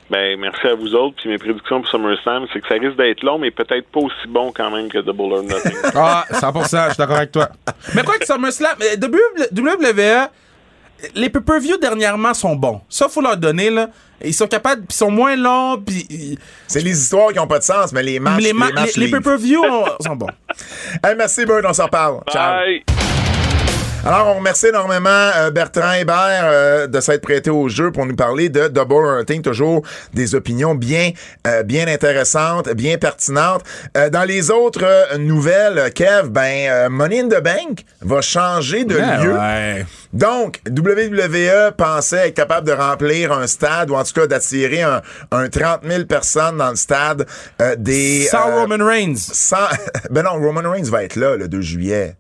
Ben 0.10 0.40
merci 0.40 0.68
à 0.68 0.76
vous 0.76 0.94
autres 0.96 1.16
puis 1.18 1.30
mes 1.30 1.38
prédictions 1.38 1.82
pour 1.82 1.90
SummerSlam, 1.90 2.46
c'est 2.54 2.60
que 2.62 2.68
ça 2.68 2.76
risque 2.76 2.98
d'être 2.98 3.24
long 3.24 3.38
mais 3.40 3.52
peut-être 3.52 3.88
pas 3.88 4.00
aussi 4.02 4.28
bon 4.28 4.52
quand 4.56 4.70
même 4.72 4.90
que 4.90 5.00
Double 5.00 5.34
or 5.34 5.44
Nothing. 5.44 5.74
Ah, 5.96 6.26
100%, 6.32 6.64
je 6.64 6.90
suis 6.94 6.98
d'accord 6.98 7.18
avec 7.18 7.32
toi. 7.32 7.50
Mais 7.96 8.04
quoi 8.04 8.18
que 8.18 8.26
SummerSlam, 8.26 8.76
euh, 8.82 8.96
WWE, 9.52 10.30
les 11.16 11.30
pay-per-view 11.30 11.78
dernièrement 11.78 12.34
sont 12.34 12.56
bons. 12.56 12.82
Ça, 12.90 13.10
faut 13.10 13.22
leur 13.22 13.36
donner, 13.38 13.70
là. 13.70 13.90
Ils 14.24 14.34
sont 14.34 14.48
capables, 14.48 14.84
ils 14.90 14.94
sont 14.96 15.12
moins 15.12 15.36
longs, 15.36 15.78
puis. 15.86 16.38
C'est 16.68 16.80
les 16.80 16.98
histoires 16.98 17.34
qui 17.34 17.40
ont 17.40 17.48
pas 17.48 17.60
de 17.60 17.64
sens, 17.64 17.92
mais 17.92 18.04
les 18.04 18.20
matchs, 18.20 18.38
les, 18.42 18.48
les, 18.48 18.54
ma- 18.54 18.72
matchs 18.72 18.96
les- 18.96 19.02
les 19.02 19.06
livrent. 19.08 19.18
pay-per-view 19.20 19.62
ont- 19.70 19.86
sont 20.00 20.16
bons. 20.16 20.28
Hey, 21.04 21.16
merci, 21.18 21.46
Bird, 21.46 21.66
on 21.68 21.74
s'en 21.74 21.88
parle. 21.90 22.22
Ciao. 22.32 23.33
Alors, 24.06 24.28
on 24.36 24.40
remercie 24.40 24.68
énormément 24.68 25.10
euh, 25.38 25.50
Bertrand 25.50 25.94
Hébert 25.94 26.42
euh, 26.44 26.88
de 26.88 27.00
s'être 27.00 27.22
prêté 27.22 27.50
au 27.50 27.70
jeu 27.70 27.90
pour 27.90 28.06
nous 28.06 28.18
parler 28.18 28.50
de 28.50 28.68
Double 28.68 28.94
or 29.06 29.16
Nothing. 29.20 29.42
Toujours 29.42 29.82
des 30.14 30.36
opinions 30.36 30.76
bien, 30.76 31.12
euh, 31.48 31.64
bien 31.64 31.88
intéressantes, 31.88 32.68
bien 32.74 32.98
pertinentes. 32.98 33.64
Euh, 33.96 34.10
dans 34.10 34.26
les 34.26 34.52
autres 34.52 34.84
euh, 34.84 35.18
nouvelles, 35.18 35.90
Kev, 35.94 36.28
ben, 36.30 36.70
euh, 36.70 36.90
Money 36.90 37.22
in 37.22 37.28
the 37.30 37.42
Bank 37.42 37.86
va 38.02 38.20
changer 38.20 38.84
de 38.84 38.96
Ouais, 38.98 39.24
lieu. 39.24 39.34
ouais. 39.38 39.86
Donc, 40.12 40.60
WWE 40.70 41.72
pensait 41.78 42.28
être 42.28 42.36
capable 42.36 42.68
de 42.68 42.74
remplir 42.74 43.32
un 43.32 43.48
stade 43.48 43.90
ou 43.90 43.96
en 43.96 44.04
tout 44.04 44.14
cas 44.14 44.28
d'attirer 44.28 44.82
un, 44.82 45.02
un 45.32 45.48
30 45.48 45.80
000 45.90 46.04
personnes 46.04 46.58
dans 46.58 46.72
le 46.72 46.76
stade 46.76 47.26
euh, 47.62 47.78
des... 47.78 48.28
Sans 48.30 48.52
Roman 48.54 48.86
Reigns. 48.86 49.16
sans- 49.16 49.70
ben 50.10 50.24
non, 50.24 50.34
Roman 50.46 50.70
Reigns 50.70 50.90
va 50.90 51.06
être 51.06 51.16
là 51.16 51.38
le 51.38 51.48
2 51.48 51.62
juillet. 51.62 52.18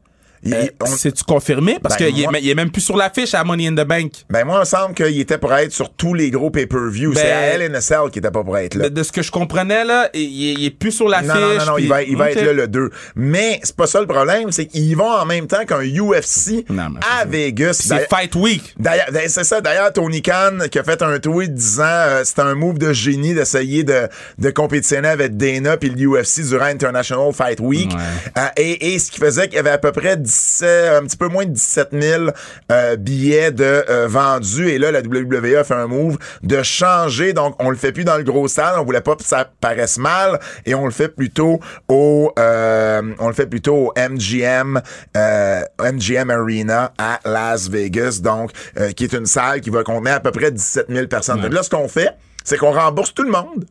Euh, 0.52 0.66
on- 0.82 0.86
C'est-tu 0.88 1.24
confirmé? 1.24 1.78
Parce 1.82 1.98
Ben, 1.98 2.12
qu'il 2.14 2.24
moi- 2.30 2.40
est 2.40 2.54
même 2.56 2.70
plus 2.72 2.82
sur 2.82 2.98
l'affiche 2.98 3.34
à 3.34 3.44
Money 3.44 3.68
in 3.68 3.74
the 3.76 3.88
Bank. 3.88 4.12
Ben 4.30 4.44
moi, 4.46 4.58
il 4.58 4.60
me 4.62 4.66
semble 4.66 4.94
qu'il 4.94 5.20
était 5.20 5.38
pour 5.38 5.54
être 5.54 5.72
sur 5.72 5.90
tous 5.94 6.14
les 6.14 6.32
gros 6.32 6.50
pay-per-view. 6.50 7.14
Ben- 7.14 7.22
c'est 7.22 7.32
à 7.32 7.54
LNSL 7.58 8.10
qui 8.12 8.20
était 8.20 8.32
pas 8.32 8.44
pour 8.44 8.58
être 8.58 8.76
là. 8.76 8.90
De, 8.90 8.94
de 8.96 9.04
ce 9.04 9.12
que 9.12 9.22
je 9.22 9.32
comprenais, 9.32 9.86
là, 9.86 10.10
il, 10.14 10.22
il 10.60 10.66
est 10.66 10.70
plus 10.72 10.92
sur 10.92 11.08
l'affiche. 11.08 11.30
Non, 11.30 11.36
non, 11.40 11.58
non, 11.58 11.66
non, 11.66 11.78
il 11.78 11.88
va, 11.88 12.04
il 12.04 12.18
va 12.18 12.32
être 12.32 12.42
là 12.44 12.54
le 12.54 12.68
2. 12.68 12.90
Mais 13.16 13.60
c'est 13.64 13.76
pas 13.76 13.88
ça 13.88 14.00
le 14.02 14.08
problème, 14.08 14.52
c'est 14.52 14.66
qu'ils 14.66 14.96
vont 14.98 15.12
en 15.12 15.26
même 15.26 15.48
temps 15.48 15.66
qu'un 15.66 15.82
UFC 15.82 16.66
Non, 16.70 16.84
à 17.02 17.22
c'est- 17.24 17.30
Vegas. 17.30 17.74
C'est 17.82 18.08
Fight 18.10 18.36
Week. 18.36 18.74
D'ailleurs, 18.78 19.08
ben, 19.12 19.28
c'est 19.28 19.44
ça. 19.44 19.62
D'ailleurs, 19.62 19.94
Tony 19.94 20.22
Khan 20.22 20.58
qui 20.72 20.80
a 20.80 20.84
fait 20.84 21.02
un 21.02 21.20
tweet 21.20 21.54
disant 21.54 21.84
euh, 21.86 22.24
c'était 22.24 22.42
un 22.42 22.56
move 22.56 22.78
de 22.80 22.92
génie 22.94 23.34
d'essayer 23.34 23.84
de, 23.84 24.08
de 24.40 24.50
compétitionner 24.50 25.08
avec 25.08 25.38
Dana 25.38 25.78
puis 25.78 25.90
le 25.90 25.96
UFC 26.06 26.42
durant 26.48 26.66
International 26.66 27.32
Fight 27.34 27.60
Week. 27.60 27.92
Ouais. 27.92 27.98
Euh, 28.38 28.48
et, 28.58 28.94
et 28.94 29.00
ce 29.00 29.12
qui 29.12 29.20
faisait 29.20 29.48
qu'il 29.48 29.56
y 29.56 29.60
avait 29.60 29.70
à 29.70 29.78
peu 29.78 29.92
près 29.92 30.18
17, 30.34 30.94
un 30.94 31.06
petit 31.06 31.18
peu 31.18 31.28
moins 31.28 31.46
de 31.46 31.52
17 31.52 31.90
000 31.92 32.24
euh, 32.72 32.96
billets 32.96 33.52
de 33.52 33.64
euh, 33.90 34.08
vendus. 34.08 34.70
Et 34.70 34.78
là, 34.78 34.92
la 34.92 35.02
WWE 35.02 35.58
a 35.58 35.64
fait 35.64 35.74
un 35.74 35.88
move 35.88 36.18
de 36.42 36.64
changer. 36.64 37.34
Donc, 37.34 37.56
on 37.60 37.70
le 37.70 37.76
fait 37.76 37.92
plus 37.92 38.04
dans 38.04 38.18
le 38.18 38.24
gros 38.24 38.48
stade. 38.48 38.76
On 38.80 38.84
voulait 38.84 39.02
pas 39.02 39.16
que 39.16 39.24
ça 39.24 39.50
paraisse 39.62 39.98
mal. 39.98 40.40
Et 40.66 40.76
on 40.76 40.86
le 40.86 40.92
fait 40.92 41.10
plutôt 41.10 41.60
au, 41.88 42.32
euh, 42.40 43.02
on 43.20 43.28
le 43.28 43.34
fait 43.34 43.48
plutôt 43.48 43.76
au 43.76 43.94
MGM, 43.98 44.82
euh, 45.16 45.62
MGM 45.80 46.30
Arena 46.30 46.94
à 46.98 47.20
Las 47.26 47.70
Vegas. 47.70 48.20
Donc, 48.22 48.52
euh, 48.78 48.92
qui 48.92 49.04
est 49.04 49.14
une 49.14 49.26
salle 49.26 49.62
qui 49.62 49.70
va 49.70 49.84
contenir 49.84 50.16
à 50.16 50.20
peu 50.20 50.32
près 50.32 50.52
17 50.52 50.88
000 50.90 51.08
personnes. 51.08 51.42
Donc 51.42 51.54
là, 51.54 51.64
ce 51.64 51.70
qu'on 51.70 51.88
fait, 51.88 52.10
c'est 52.44 52.58
qu'on 52.58 52.72
rembourse 52.72 53.14
tout 53.14 53.24
le 53.24 53.32
monde. 53.32 53.66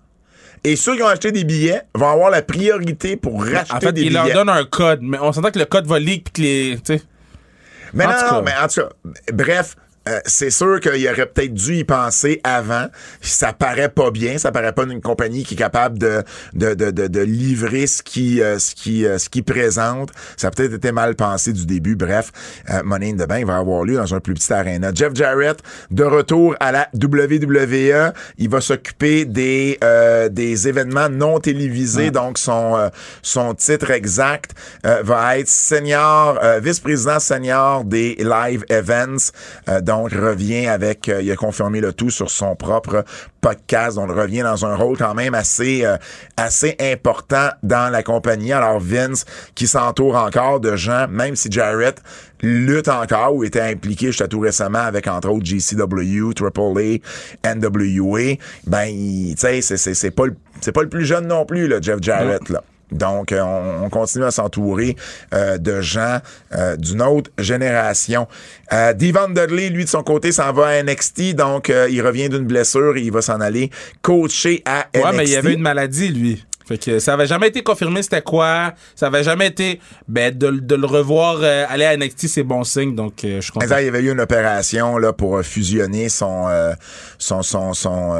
Et 0.65 0.77
ceux 0.77 0.95
qui 0.97 1.03
ont 1.03 1.09
acheté 1.09 1.33
des 1.33 1.45
billets 1.45 1.83
vont 1.95 2.09
avoir 2.09 2.31
la 2.31 2.43
priorité 2.43 3.17
pour 3.17 3.43
racheter 3.45 3.75
En 3.75 3.81
fait, 3.81 3.93
des 3.93 4.03
il 4.03 4.09
billets. 4.11 4.23
leur 4.33 4.33
donne 4.33 4.49
un 4.49 4.65
code, 4.65 5.01
mais 5.03 5.19
on 5.21 5.33
s'entend 5.33 5.51
que 5.51 5.59
le 5.59 5.65
code 5.65 5.87
va 5.87 5.99
leak 5.99 6.25
puis 6.25 6.33
que 6.33 6.41
les. 6.43 6.79
tu 6.85 6.97
sais. 6.99 7.03
Mais 7.95 8.07
En 8.07 8.11
non, 8.11 8.43
mais 8.43 8.53
en 8.63 8.69
tout 8.69 8.81
cas, 8.81 8.89
bref. 9.33 9.77
Euh, 10.09 10.19
c'est 10.27 10.51
sûr 10.51 10.81
qu'il 10.81 11.07
aurait 11.09 11.27
peut-être 11.27 11.55
dû 11.55 11.77
y 11.77 11.85
penser 11.85 12.41
avant. 12.45 12.87
Ça 13.21 13.53
paraît 13.53 13.89
pas 13.89 14.11
bien, 14.11 14.39
ça 14.39 14.51
paraît 14.53 14.73
pas 14.73 14.85
d'une 14.85 15.01
compagnie 15.01 15.45
qui 15.45 15.55
est 15.55 15.57
capable 15.57 15.99
de 15.99 16.23
de, 16.55 16.75
de, 16.75 16.91
de, 16.91 17.07
de 17.07 17.21
livrer 17.21 17.87
ce 17.87 18.03
qui 18.03 18.43
euh, 18.43 18.59
ce 18.59 18.75
qui 18.75 19.07
euh, 19.07 19.19
ce 19.19 19.29
qui 19.29 19.43
présente. 19.43 20.11
Ça 20.37 20.49
a 20.49 20.51
peut-être 20.51 20.75
été 20.75 20.93
mal 20.93 21.15
pensé 21.15 21.53
du 21.53 21.67
début. 21.67 21.97
Bref, 21.97 22.33
euh, 22.71 22.83
Money 22.85 23.11
in 23.11 23.25
the 23.25 23.29
Bank 23.29 23.47
va 23.47 23.57
avoir 23.57 23.85
lieu 23.85 23.97
dans 23.97 24.15
un 24.15 24.21
plus 24.21 24.35
petit 24.35 24.53
arena. 24.53 24.91
Jeff 24.95 25.15
Jarrett 25.15 25.59
de 25.91 26.05
retour 26.05 26.57
à 26.61 26.73
la 26.73 26.89
WWE, 26.95 28.13
il 28.39 28.49
va 28.49 28.61
s'occuper 28.61 29.25
des 29.25 29.79
euh, 29.85 30.29
des 30.29 30.69
événements 30.69 31.09
non 31.09 31.39
télévisés. 31.39 32.11
Donc 32.11 32.39
son 32.39 32.77
euh, 32.77 32.89
son 33.23 33.55
titre 33.55 33.91
exact 33.91 34.53
euh, 34.87 35.03
va 35.03 35.39
être 35.39 35.49
senior 35.49 36.39
euh, 36.43 36.61
vice-président 36.61 37.21
senior 37.21 37.85
des 37.85 38.17
live 38.17 38.65
events. 38.69 39.31
Euh, 39.69 39.81
donc 39.93 40.13
revient 40.13 40.67
avec 40.67 41.09
euh, 41.09 41.23
il 41.23 41.31
a 41.31 41.37
confirmé 41.37 41.81
le 41.81 41.93
tout 41.93 42.11
sur 42.11 42.31
son 42.31 42.57
propre 42.57 43.05
podcast. 43.41 43.97
Donc 43.97 44.11
revient 44.11 44.41
dans 44.41 44.65
un 44.65 44.75
rôle 44.75 44.97
quand 44.97 45.15
même 45.15 45.35
assez 45.35 45.85
euh, 45.85 45.97
assez 46.37 46.77
important 46.81 47.49
dans 47.63 47.93
la 47.93 48.03
compagnie. 48.03 48.53
Alors 48.53 48.81
Vince 48.81 49.25
qui 49.55 49.67
s'entoure 49.67 50.17
encore 50.17 50.61
de 50.61 50.77
gens, 50.77 51.09
même 51.09 51.37
si 51.37 51.51
Jarrett 51.51 52.03
lutte 52.41 52.89
encore 52.89 53.37
ou 53.37 53.45
était 53.45 53.61
impliqué 53.61 54.07
jusqu'à 54.07 54.29
tout 54.29 54.41
récemment 54.41 54.81
avec 54.81 55.07
entre 55.07 55.29
autres 55.29 55.45
GCW, 55.45 56.33
AAA, 56.41 57.55
NWA, 57.55 58.37
ben 58.67 58.89
tu 58.89 59.37
sais 59.37 59.61
c'est 59.61 60.11
pas 60.11 60.27
le 60.27 60.37
c'est 60.61 60.73
pas 60.73 60.83
le 60.83 60.89
plus 60.89 61.05
jeune 61.05 61.27
non 61.27 61.45
plus 61.45 61.69
là 61.69 61.79
Jeff 61.81 61.99
Jarrett 62.01 62.49
là. 62.49 62.63
Donc, 62.93 63.33
euh, 63.33 63.41
on, 63.41 63.85
on 63.87 63.91
continue 63.91 64.25
à 64.25 64.31
s'entourer 64.31 64.97
euh, 65.35 65.59
de 65.59 65.81
gens 65.81 66.19
euh, 66.55 66.77
d'une 66.77 67.03
autre 67.03 67.31
génération. 67.39 68.27
Euh, 68.73 68.93
Devon 68.93 69.29
Dudley, 69.29 69.71
lui, 69.71 69.85
de 69.85 69.89
son 69.91 70.03
côté, 70.03 70.33
s'en 70.33 70.53
va 70.53 70.69
à 70.69 70.83
NXT. 70.83 71.35
Donc, 71.35 71.71
euh, 71.71 71.89
il 71.91 72.01
revient 72.03 72.29
d'une 72.29 72.47
blessure 72.47 72.97
et 72.97 73.03
il 73.03 73.13
va 73.13 73.23
s'en 73.23 73.41
aller 73.41 73.71
coacher 74.03 74.63
à 74.65 74.87
NXT. 74.95 75.05
Ouais, 75.05 75.17
mais 75.17 75.25
il 75.25 75.31
y 75.31 75.37
avait 75.37 75.55
une 75.55 75.63
maladie, 75.63 76.09
lui. 76.09 76.45
Fait 76.67 76.79
que 76.79 76.99
ça 77.01 77.15
avait 77.15 77.27
jamais 77.27 77.49
été 77.49 77.63
confirmé 77.63 78.03
c'était 78.03 78.23
quoi. 78.23 78.75
Ça 78.95 79.09
avait 79.09 79.25
jamais 79.25 79.49
été. 79.49 79.81
Ben, 80.09 80.37
de, 80.37 80.51
de 80.51 80.75
le 80.75 80.87
revoir 80.87 81.39
euh, 81.43 81.65
aller 81.69 81.85
à 81.85 81.97
NXT, 81.97 82.29
c'est 82.29 82.43
bon 82.45 82.63
signe. 82.65 82.95
Donc, 82.95 83.25
euh, 83.25 83.41
je. 83.41 83.51
Exact, 83.61 83.81
il 83.81 83.87
y 83.87 83.89
avait 83.89 84.03
eu 84.03 84.13
une 84.13 84.21
opération 84.21 84.97
là 84.99 85.13
pour 85.13 85.43
fusionner 85.43 86.09
son 86.09 86.47
euh, 86.49 86.73
son 87.19 87.43
son 87.43 87.75
son 87.75 88.15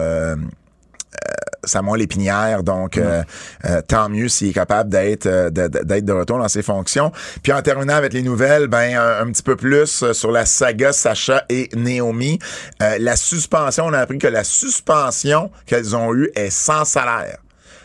sa 1.65 1.83
moelle 1.83 2.03
épinière, 2.03 2.63
donc 2.63 2.99
euh, 2.99 3.23
euh, 3.65 3.81
tant 3.83 4.09
mieux 4.09 4.29
s'il 4.29 4.49
est 4.49 4.53
capable 4.53 4.91
d'être 4.91 5.27
euh, 5.27 5.51
d'être 5.51 6.05
de 6.05 6.13
retour 6.13 6.39
dans 6.39 6.49
ses 6.49 6.63
fonctions. 6.63 7.13
Puis 7.43 7.53
en 7.53 7.63
terminant 7.63 7.95
avec 7.95 8.13
les 8.13 8.23
nouvelles, 8.23 8.67
ben 8.67 8.97
un, 8.97 9.21
un 9.27 9.31
petit 9.31 9.43
peu 9.43 9.57
plus 9.57 10.03
euh, 10.03 10.13
sur 10.13 10.31
la 10.31 10.45
saga 10.45 10.93
Sacha 10.93 11.45
et 11.49 11.69
Naomi. 11.75 12.39
Euh, 12.83 12.97
la 12.99 13.17
suspension, 13.17 13.87
on 13.87 13.93
a 13.93 13.99
appris 13.99 14.19
que 14.19 14.27
la 14.27 14.45
suspension 14.45 15.51
qu'elles 15.67 15.95
ont 15.95 16.15
eue 16.15 16.31
est 16.35 16.51
sans 16.51 16.85
salaire. 16.85 17.39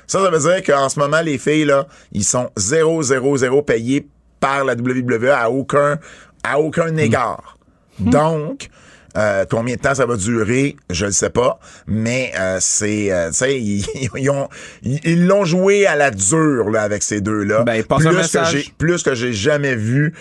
Ça, 0.07 0.23
ça 0.23 0.29
veut 0.29 0.39
dire 0.39 0.63
qu'en 0.63 0.89
ce 0.89 0.99
moment, 0.99 1.21
les 1.21 1.37
filles, 1.37 1.65
là, 1.65 1.85
ils 2.13 2.23
sont 2.23 2.49
0, 2.55 3.03
0, 3.03 3.37
0 3.37 3.61
payés 3.61 4.07
par 4.39 4.63
la 4.63 4.73
WWE 4.73 5.29
à 5.29 5.49
aucun, 5.49 5.99
à 6.43 6.59
aucun 6.59 6.95
égard. 6.95 7.57
Donc, 7.99 8.69
euh, 9.17 9.45
combien 9.49 9.75
de 9.75 9.81
temps 9.81 9.95
ça 9.95 10.05
va 10.05 10.15
durer, 10.15 10.75
je 10.89 11.07
ne 11.07 11.11
sais 11.11 11.29
pas, 11.29 11.59
mais 11.87 12.31
euh, 12.39 12.57
c'est, 12.61 13.11
euh, 13.11 13.29
tu 13.29 13.37
sais, 13.37 13.59
ils, 13.59 13.85
ils 14.15 14.29
ont, 14.29 14.47
ils 14.83 14.99
ils 15.03 15.25
l'ont 15.25 15.43
joué 15.43 15.85
à 15.87 15.95
la 15.95 16.11
dure 16.11 16.69
là 16.69 16.83
avec 16.83 17.03
ces 17.03 17.21
deux-là. 17.21 17.63
Ben, 17.63 17.83
plus 17.83 18.31
que 18.31 18.45
j'ai, 18.51 18.65
plus 18.77 19.03
que 19.03 19.15
j'ai 19.15 19.33
jamais 19.33 19.75
vu 19.75 20.13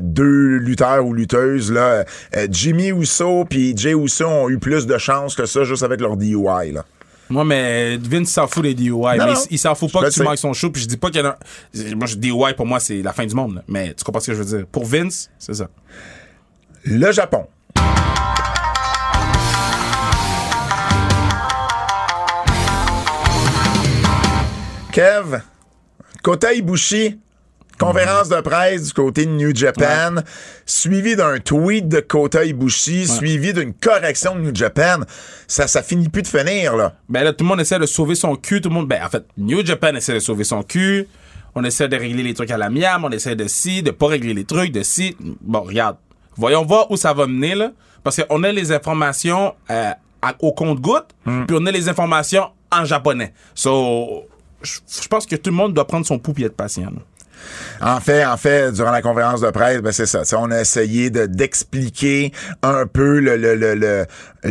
deux 0.00 0.56
lutteurs 0.58 1.04
ou 1.04 1.12
lutteuses 1.14 1.72
là. 1.72 2.04
Jimmy 2.50 2.88
Uso 2.88 3.44
puis 3.44 3.74
Jay 3.76 3.92
Uso 3.92 4.26
ont 4.26 4.48
eu 4.48 4.58
plus 4.58 4.86
de 4.86 4.98
chance 4.98 5.34
que 5.34 5.46
ça 5.46 5.64
juste 5.64 5.82
avec 5.82 6.00
leur 6.00 6.16
DUI 6.16 6.72
là. 6.72 6.84
Moi, 7.28 7.44
mais 7.44 7.96
Vince 7.96 8.30
s'en 8.30 8.46
fout 8.46 8.62
des 8.62 8.74
DUI. 8.74 8.90
mais 8.90 9.16
non. 9.18 9.34
il, 9.34 9.54
il 9.54 9.58
s'en 9.58 9.74
fout 9.74 9.90
pas 9.90 10.00
Je 10.00 10.04
que 10.06 10.10
tu 10.10 10.18
sais. 10.18 10.24
manques 10.24 10.38
son 10.38 10.52
show. 10.52 10.70
Puis 10.70 10.82
je 10.82 10.86
dis 10.86 10.96
pas 10.96 11.10
qu'il 11.10 11.20
y 11.20 11.24
en 11.24 11.30
a. 11.30 11.38
Moi, 11.96 12.06
DUI, 12.16 12.54
pour 12.56 12.66
moi, 12.66 12.78
c'est 12.78 13.02
la 13.02 13.12
fin 13.12 13.26
du 13.26 13.34
monde. 13.34 13.56
là. 13.56 13.62
Mais 13.66 13.94
tu 13.94 14.04
comprends 14.04 14.20
ce 14.20 14.28
que 14.28 14.34
je 14.34 14.42
veux 14.42 14.58
dire? 14.58 14.66
Pour 14.66 14.84
Vince, 14.84 15.30
c'est 15.38 15.54
ça. 15.54 15.68
Le 16.84 17.10
Japon. 17.10 17.46
Kev, 24.96 25.42
Kota 26.22 26.54
Ibushi, 26.54 27.18
conférence 27.78 28.30
de 28.30 28.40
presse 28.40 28.84
du 28.84 28.92
côté 28.94 29.26
de 29.26 29.30
New 29.30 29.54
Japan, 29.54 30.22
suivi 30.64 31.14
d'un 31.16 31.38
tweet 31.38 31.86
de 31.86 32.00
Kota 32.00 32.46
Ibushi, 32.46 33.06
suivi 33.06 33.52
d'une 33.52 33.74
correction 33.74 34.34
de 34.36 34.40
New 34.40 34.54
Japan. 34.54 35.00
Ça, 35.46 35.66
ça 35.66 35.82
finit 35.82 36.08
plus 36.08 36.22
de 36.22 36.28
finir, 36.28 36.76
là. 36.76 36.94
Ben 37.10 37.24
là, 37.24 37.34
tout 37.34 37.44
le 37.44 37.48
monde 37.50 37.60
essaie 37.60 37.78
de 37.78 37.84
sauver 37.84 38.14
son 38.14 38.36
cul. 38.36 38.62
Tout 38.62 38.70
le 38.70 38.74
monde. 38.74 38.88
Ben, 38.88 39.04
en 39.04 39.10
fait, 39.10 39.22
New 39.36 39.62
Japan 39.66 39.94
essaie 39.94 40.14
de 40.14 40.18
sauver 40.18 40.44
son 40.44 40.62
cul. 40.62 41.06
On 41.54 41.62
essaie 41.62 41.88
de 41.88 41.96
régler 41.98 42.22
les 42.22 42.32
trucs 42.32 42.50
à 42.50 42.56
l'amiable. 42.56 43.04
On 43.04 43.10
essaie 43.10 43.36
de 43.36 43.46
ci, 43.48 43.82
de 43.82 43.90
pas 43.90 44.06
régler 44.06 44.32
les 44.32 44.46
trucs, 44.46 44.72
de 44.72 44.82
ci. 44.82 45.14
Bon, 45.42 45.60
regarde. 45.60 45.98
Voyons 46.38 46.64
voir 46.64 46.90
où 46.90 46.96
ça 46.96 47.12
va 47.12 47.26
mener, 47.26 47.54
là. 47.54 47.72
Parce 48.02 48.16
qu'on 48.22 48.42
a 48.44 48.50
les 48.50 48.72
informations 48.72 49.52
euh, 49.70 49.90
à- 50.22 50.34
au 50.40 50.52
compte-goutte, 50.54 51.08
puis 51.22 51.54
on 51.60 51.66
a 51.66 51.70
les 51.70 51.90
informations 51.90 52.46
en 52.72 52.86
japonais. 52.86 53.34
So, 53.54 54.26
je 54.62 55.08
pense 55.08 55.26
que 55.26 55.36
tout 55.36 55.50
le 55.50 55.56
monde 55.56 55.74
doit 55.74 55.86
prendre 55.86 56.06
son 56.06 56.18
pouls 56.18 56.34
et 56.38 56.44
être 56.44 56.56
patient. 56.56 56.90
là. 56.90 57.02
En 57.82 58.00
fait, 58.00 58.24
en 58.24 58.38
fait, 58.38 58.72
durant 58.72 58.90
la 58.90 59.02
conférence 59.02 59.42
de 59.42 59.50
presse, 59.50 59.80
ben 59.82 59.92
c'est 59.92 60.06
ça. 60.06 60.22
On 60.38 60.50
a 60.50 60.60
essayé 60.62 61.10
de 61.10 61.26
d'expliquer 61.26 62.32
un 62.62 62.86
peu 62.86 63.20
le 63.20 63.36
le 63.36 63.54
le, 63.54 63.74
le- 63.74 64.06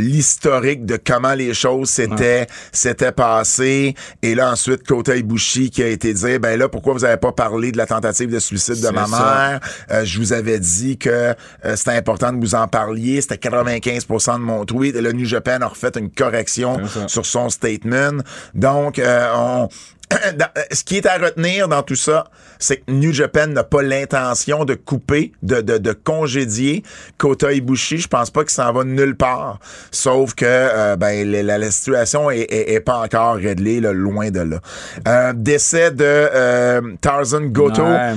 l'historique 0.09 0.85
de 0.85 0.97
comment 1.03 1.33
les 1.33 1.53
choses 1.53 1.89
s'étaient 1.89 2.47
s'étaient 2.71 3.11
passées. 3.11 3.95
Et 4.21 4.35
là 4.35 4.51
ensuite, 4.51 4.85
Kota 4.85 5.15
Ibushi 5.15 5.71
qui 5.71 5.81
a 5.83 5.87
été 5.87 6.13
dire, 6.13 6.39
ben 6.39 6.59
là, 6.59 6.69
pourquoi 6.69 6.93
vous 6.93 7.03
avez 7.05 7.17
pas 7.17 7.31
parlé 7.31 7.71
de 7.71 7.77
la 7.77 7.85
tentative 7.87 8.29
de 8.31 8.39
suicide 8.39 8.81
de 8.81 8.89
ma 8.89 9.07
mère? 9.07 9.59
Euh, 9.91 10.05
Je 10.05 10.19
vous 10.19 10.31
avais 10.33 10.59
dit 10.59 10.97
que 10.97 11.09
euh, 11.09 11.33
c'était 11.75 11.91
important 11.91 12.31
de 12.33 12.39
vous 12.39 12.55
en 12.55 12.67
parliez. 12.67 13.19
C'était 13.21 13.49
95% 13.49 14.33
de 14.35 14.39
mon 14.39 14.63
tweet. 14.65 14.95
Et 14.95 15.01
le 15.01 15.11
New 15.11 15.25
Japan 15.25 15.57
a 15.61 15.67
refait 15.67 15.91
une 15.97 16.11
correction 16.11 16.79
sur 17.07 17.25
son 17.25 17.49
statement. 17.49 18.21
Donc, 18.53 18.99
euh, 18.99 19.27
on 19.35 19.69
dans- 20.37 20.45
euh, 20.57 20.61
ce 20.71 20.83
qui 20.83 20.97
est 20.97 21.05
à 21.05 21.17
retenir 21.17 21.67
dans 21.67 21.81
tout 21.83 21.95
ça, 21.95 22.25
c'est 22.59 22.77
que 22.77 22.91
New 22.91 23.11
Japan 23.11 23.47
n'a 23.47 23.63
pas 23.63 23.81
l'intention 23.81 24.63
de 24.65 24.75
couper, 24.75 25.31
de, 25.43 25.61
de, 25.61 25.77
de 25.77 25.91
congédier 25.93 26.83
Kota 27.17 27.51
Ibushi. 27.51 27.97
Je 27.97 28.07
pense 28.07 28.29
pas 28.31 28.41
qu'il 28.43 28.51
s'en 28.51 28.71
va 28.71 28.83
nulle 28.83 29.15
part. 29.17 29.59
Sauf 29.91 30.33
que 30.35 30.45
euh, 30.47 30.95
ben, 30.95 31.29
la, 31.29 31.71
situation 31.71 32.29
est, 32.31 32.41
est- 32.41 32.73
est 32.73 32.79
pas 32.79 32.99
encore 32.99 33.35
réglée, 33.35 33.79
là, 33.81 33.91
loin 33.93 34.29
de 34.31 34.39
là. 34.41 34.59
Euh, 35.07 35.33
décès 35.35 35.91
de 35.91 36.03
euh, 36.05 36.81
Tarzan 37.01 37.41
Goto, 37.47 37.83
Ouais. 37.83 38.13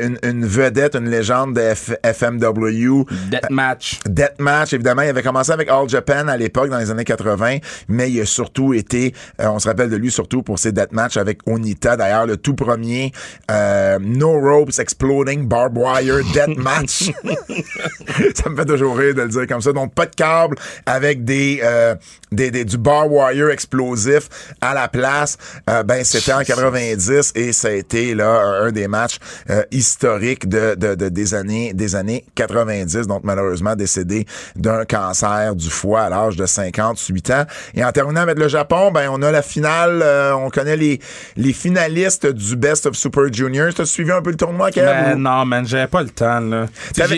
une, 0.00 0.18
une 0.22 0.46
vedette, 0.46 0.94
une 0.96 1.08
légende 1.10 1.54
de 1.54 1.60
F- 1.60 1.96
FMW. 2.04 3.04
Deathmatch. 3.30 4.00
Deathmatch, 4.06 4.72
évidemment, 4.72 5.02
il 5.02 5.08
avait 5.08 5.22
commencé 5.22 5.52
avec 5.52 5.68
All 5.70 5.88
Japan 5.88 6.28
à 6.28 6.36
l'époque, 6.36 6.70
dans 6.70 6.78
les 6.78 6.90
années 6.90 7.04
80, 7.04 7.58
mais 7.88 8.10
il 8.10 8.20
a 8.20 8.24
surtout 8.26 8.72
été, 8.74 9.14
on 9.38 9.58
se 9.58 9.68
rappelle 9.68 9.90
de 9.90 9.96
lui 9.96 10.10
surtout 10.10 10.42
pour 10.42 10.58
ses 10.58 10.72
deathmatchs 10.72 11.17
avec 11.18 11.40
Onita, 11.46 11.96
d'ailleurs, 11.96 12.26
le 12.26 12.36
tout 12.36 12.54
premier 12.54 13.12
euh, 13.50 13.98
No 14.00 14.38
Ropes 14.40 14.78
Exploding 14.78 15.46
Barbed 15.46 15.78
Wire 15.82 16.20
Deathmatch. 16.32 17.10
ça 18.34 18.48
me 18.50 18.56
fait 18.56 18.64
toujours 18.64 18.96
rire 18.96 19.14
de 19.14 19.22
le 19.22 19.28
dire 19.28 19.46
comme 19.46 19.60
ça. 19.62 19.72
Donc, 19.72 19.94
pas 19.94 20.06
de 20.06 20.14
câble 20.14 20.56
avec 20.86 21.24
des, 21.24 21.60
euh, 21.62 21.94
des, 22.32 22.50
des- 22.50 22.64
du 22.64 22.78
bar 22.78 23.10
wire 23.10 23.50
explosif 23.50 24.28
à 24.60 24.74
la 24.74 24.88
place. 24.88 25.36
Euh, 25.70 25.82
ben, 25.82 26.04
c'était 26.04 26.32
en 26.32 26.42
90 26.42 27.32
et 27.34 27.52
ça 27.52 27.68
a 27.68 27.72
été 27.72 28.14
là 28.14 28.40
un 28.62 28.72
des 28.72 28.88
matchs 28.88 29.18
euh, 29.50 29.62
historiques 29.70 30.48
de, 30.48 30.74
de, 30.74 30.94
de- 30.94 31.08
des 31.08 31.34
années 31.34 31.72
des 31.74 31.94
années 31.96 32.24
90. 32.34 33.06
Donc, 33.06 33.22
malheureusement, 33.24 33.74
décédé 33.76 34.26
d'un 34.56 34.84
cancer 34.84 35.54
du 35.54 35.68
foie 35.70 36.02
à 36.02 36.08
l'âge 36.10 36.36
de 36.36 36.46
58 36.46 37.30
ans. 37.30 37.44
Et 37.74 37.84
en 37.84 37.92
terminant 37.92 38.20
avec 38.22 38.38
le 38.38 38.48
Japon, 38.48 38.90
ben, 38.92 39.08
on 39.10 39.22
a 39.22 39.30
la 39.30 39.42
finale. 39.42 40.00
euh, 40.02 40.32
on 40.34 40.50
connaît 40.50 40.76
les, 40.76 41.00
les 41.36 41.52
finalistes 41.52 42.26
du 42.26 42.56
Best 42.56 42.86
of 42.86 42.96
Super 42.96 43.32
Juniors. 43.32 43.72
T'as 43.74 43.84
suivi 43.84 44.10
un 44.12 44.22
peu 44.22 44.30
le 44.30 44.36
tournoi, 44.36 44.70
Kev? 44.70 44.84
Ben 44.86 45.16
ou- 45.16 45.18
non, 45.18 45.44
man, 45.44 45.66
j'avais 45.66 45.86
pas 45.86 46.02
le 46.02 46.10
temps, 46.10 46.40
là. 46.40 46.66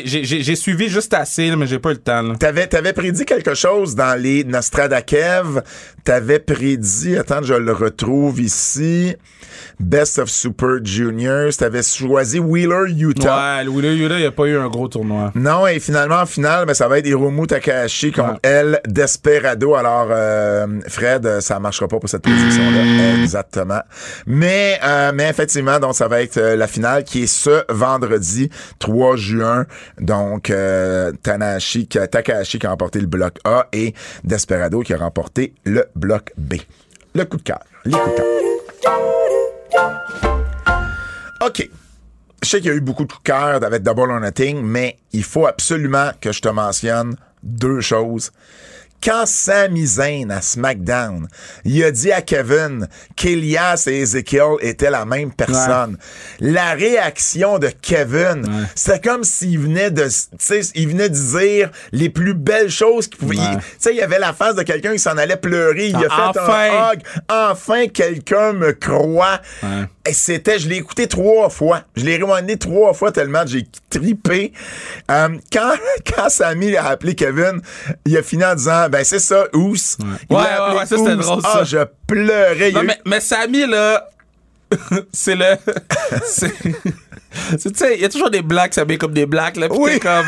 J'ai 0.04 0.56
suivi 0.56 0.88
juste 0.88 1.14
assez, 1.14 1.48
là, 1.48 1.56
mais 1.56 1.66
j'ai 1.66 1.78
pas 1.78 1.90
le 1.90 1.96
temps, 1.98 2.22
là. 2.22 2.34
T'avais, 2.38 2.66
t'avais 2.66 2.92
prédit 2.92 3.24
quelque 3.24 3.54
chose 3.54 3.94
dans 3.94 4.20
les 4.20 4.44
Nostradakev. 4.44 5.62
T'avais 6.04 6.38
prédit, 6.38 7.16
attends, 7.16 7.42
je 7.42 7.54
le 7.54 7.72
retrouve 7.72 8.40
ici. 8.40 9.14
Best 9.78 10.18
of 10.18 10.28
Super 10.30 10.78
Juniors. 10.84 11.54
T'avais 11.56 11.82
choisi 11.82 12.38
Wheeler, 12.38 12.90
Utah. 12.96 13.56
Ouais, 13.58 13.64
le 13.64 13.70
Wheeler 13.70 13.94
Yuta, 13.96 14.18
il 14.18 14.26
a 14.26 14.30
pas 14.30 14.44
eu 14.44 14.56
un 14.58 14.68
gros 14.68 14.88
tournoi. 14.88 15.32
Non, 15.34 15.66
et 15.66 15.80
finalement, 15.80 16.16
en 16.20 16.26
finale, 16.26 16.66
ben, 16.66 16.74
ça 16.74 16.88
va 16.88 16.98
être 16.98 17.06
Hiromu 17.06 17.46
Takahashi 17.46 18.12
contre 18.12 18.32
Ouais. 18.32 18.38
El 18.50 18.80
Desperado. 18.86 19.74
Alors, 19.74 20.08
euh, 20.10 20.66
Fred, 20.88 21.40
ça 21.40 21.58
marchera 21.60 21.88
pas 21.88 21.98
pour 21.98 22.08
cette 22.08 22.22
prédiction-là. 22.22 23.20
Exactement. 23.22 23.79
Mais, 24.26 24.78
euh, 24.84 25.12
mais 25.14 25.28
effectivement, 25.28 25.78
donc, 25.78 25.94
ça 25.94 26.08
va 26.08 26.22
être 26.22 26.36
euh, 26.36 26.56
la 26.56 26.66
finale 26.66 27.04
qui 27.04 27.24
est 27.24 27.26
ce 27.26 27.64
vendredi 27.72 28.50
3 28.78 29.16
juin. 29.16 29.66
Donc, 30.00 30.50
euh, 30.50 31.12
Takahashi 31.22 31.86
qui 31.86 31.98
a 31.98 32.70
remporté 32.70 33.00
le 33.00 33.06
bloc 33.06 33.38
A 33.44 33.66
et 33.72 33.94
Desperado 34.24 34.80
qui 34.80 34.94
a 34.94 34.98
remporté 34.98 35.54
le 35.64 35.86
bloc 35.94 36.32
B. 36.36 36.54
Le 37.14 37.24
coup 37.24 37.36
de 37.36 37.42
cœur. 37.42 37.60
OK. 41.40 41.68
Je 42.42 42.48
sais 42.48 42.58
qu'il 42.60 42.70
y 42.70 42.72
a 42.72 42.76
eu 42.76 42.80
beaucoup 42.80 43.04
de 43.04 43.12
coups 43.12 43.22
de 43.22 43.26
cœur 43.26 43.62
avec 43.62 43.82
Double 43.82 44.10
or 44.10 44.20
Nothing, 44.20 44.62
mais 44.62 44.96
il 45.12 45.24
faut 45.24 45.46
absolument 45.46 46.10
que 46.20 46.32
je 46.32 46.40
te 46.40 46.48
mentionne 46.48 47.16
deux 47.42 47.80
choses. 47.80 48.30
Quand 49.02 49.24
Sami 49.26 49.86
Zayn 49.86 50.30
à 50.30 50.42
SmackDown, 50.42 51.26
il 51.64 51.82
a 51.84 51.90
dit 51.90 52.12
à 52.12 52.20
Kevin 52.22 52.86
qu'Elias 53.16 53.84
et 53.86 54.00
Ezekiel 54.00 54.56
étaient 54.60 54.90
la 54.90 55.04
même 55.04 55.32
personne. 55.32 55.96
La 56.40 56.72
réaction 56.74 57.58
de 57.58 57.68
Kevin, 57.82 58.66
c'était 58.74 59.00
comme 59.00 59.24
s'il 59.24 59.58
venait 59.58 59.90
de, 59.90 60.04
tu 60.04 60.10
sais, 60.38 60.60
il 60.74 60.88
venait 60.88 61.08
de 61.08 61.14
dire 61.38 61.70
les 61.92 62.10
plus 62.10 62.34
belles 62.34 62.70
choses 62.70 63.06
qu'il 63.08 63.18
pouvait. 63.18 63.36
Ouais. 63.38 63.56
Tu 63.56 63.62
sais, 63.78 63.90
il 63.92 63.96
y 63.96 64.02
avait 64.02 64.18
la 64.18 64.32
face 64.32 64.54
de 64.54 64.62
quelqu'un 64.62 64.92
qui 64.92 64.98
s'en 64.98 65.16
allait 65.16 65.36
pleurer. 65.36 65.88
Il 65.88 65.96
a 65.96 66.08
Ah, 66.10 66.30
fait 66.34 66.40
enfin! 66.40 66.68
un 66.70 66.92
hug. 66.92 67.00
Enfin, 67.30 67.86
quelqu'un 67.88 68.52
me 68.52 68.72
croit. 68.72 69.40
Ouais. 69.62 69.84
Et 70.06 70.12
c'était, 70.12 70.58
je 70.58 70.68
l'ai 70.68 70.76
écouté 70.76 71.06
trois 71.06 71.48
fois. 71.50 71.82
Je 71.96 72.04
l'ai 72.04 72.16
remandé 72.16 72.56
trois 72.58 72.92
fois 72.94 73.12
tellement 73.12 73.44
j'ai 73.46 73.66
tripé. 73.90 74.52
Euh, 75.10 75.28
quand, 75.52 75.74
quand 76.16 76.28
Samy 76.28 76.76
a 76.76 76.86
appelé 76.86 77.14
Kevin, 77.14 77.60
il 78.06 78.16
a 78.16 78.22
fini 78.22 78.44
en 78.44 78.54
disant, 78.54 78.88
ben 78.90 79.04
c'est 79.04 79.18
ça, 79.18 79.46
Ous. 79.54 79.74
Ouais, 79.98 80.36
ouais, 80.36 80.76
ouais, 80.78 80.86
ça, 80.86 80.96
c'était 80.96 81.16
drôle, 81.16 81.40
Ah, 81.44 81.62
je 81.64 81.78
pleurais. 82.06 82.72
Non, 82.72 82.82
eu- 82.82 82.86
mais, 82.86 83.00
mais 83.06 83.20
Samy, 83.20 83.66
là, 83.66 84.08
c'est 85.12 85.34
le. 85.36 85.56
c'est- 86.24 86.52
Tu 87.62 87.70
sais, 87.74 87.94
il 87.96 88.00
y 88.00 88.04
a 88.04 88.08
toujours 88.08 88.30
des 88.30 88.42
blagues, 88.42 88.72
ça 88.72 88.84
met 88.84 88.98
comme 88.98 89.12
des 89.14 89.26
blagues, 89.26 89.56
là. 89.56 89.68
Pis 89.68 89.76
Oui. 89.78 89.92
t'es 89.92 90.00
comme. 90.00 90.26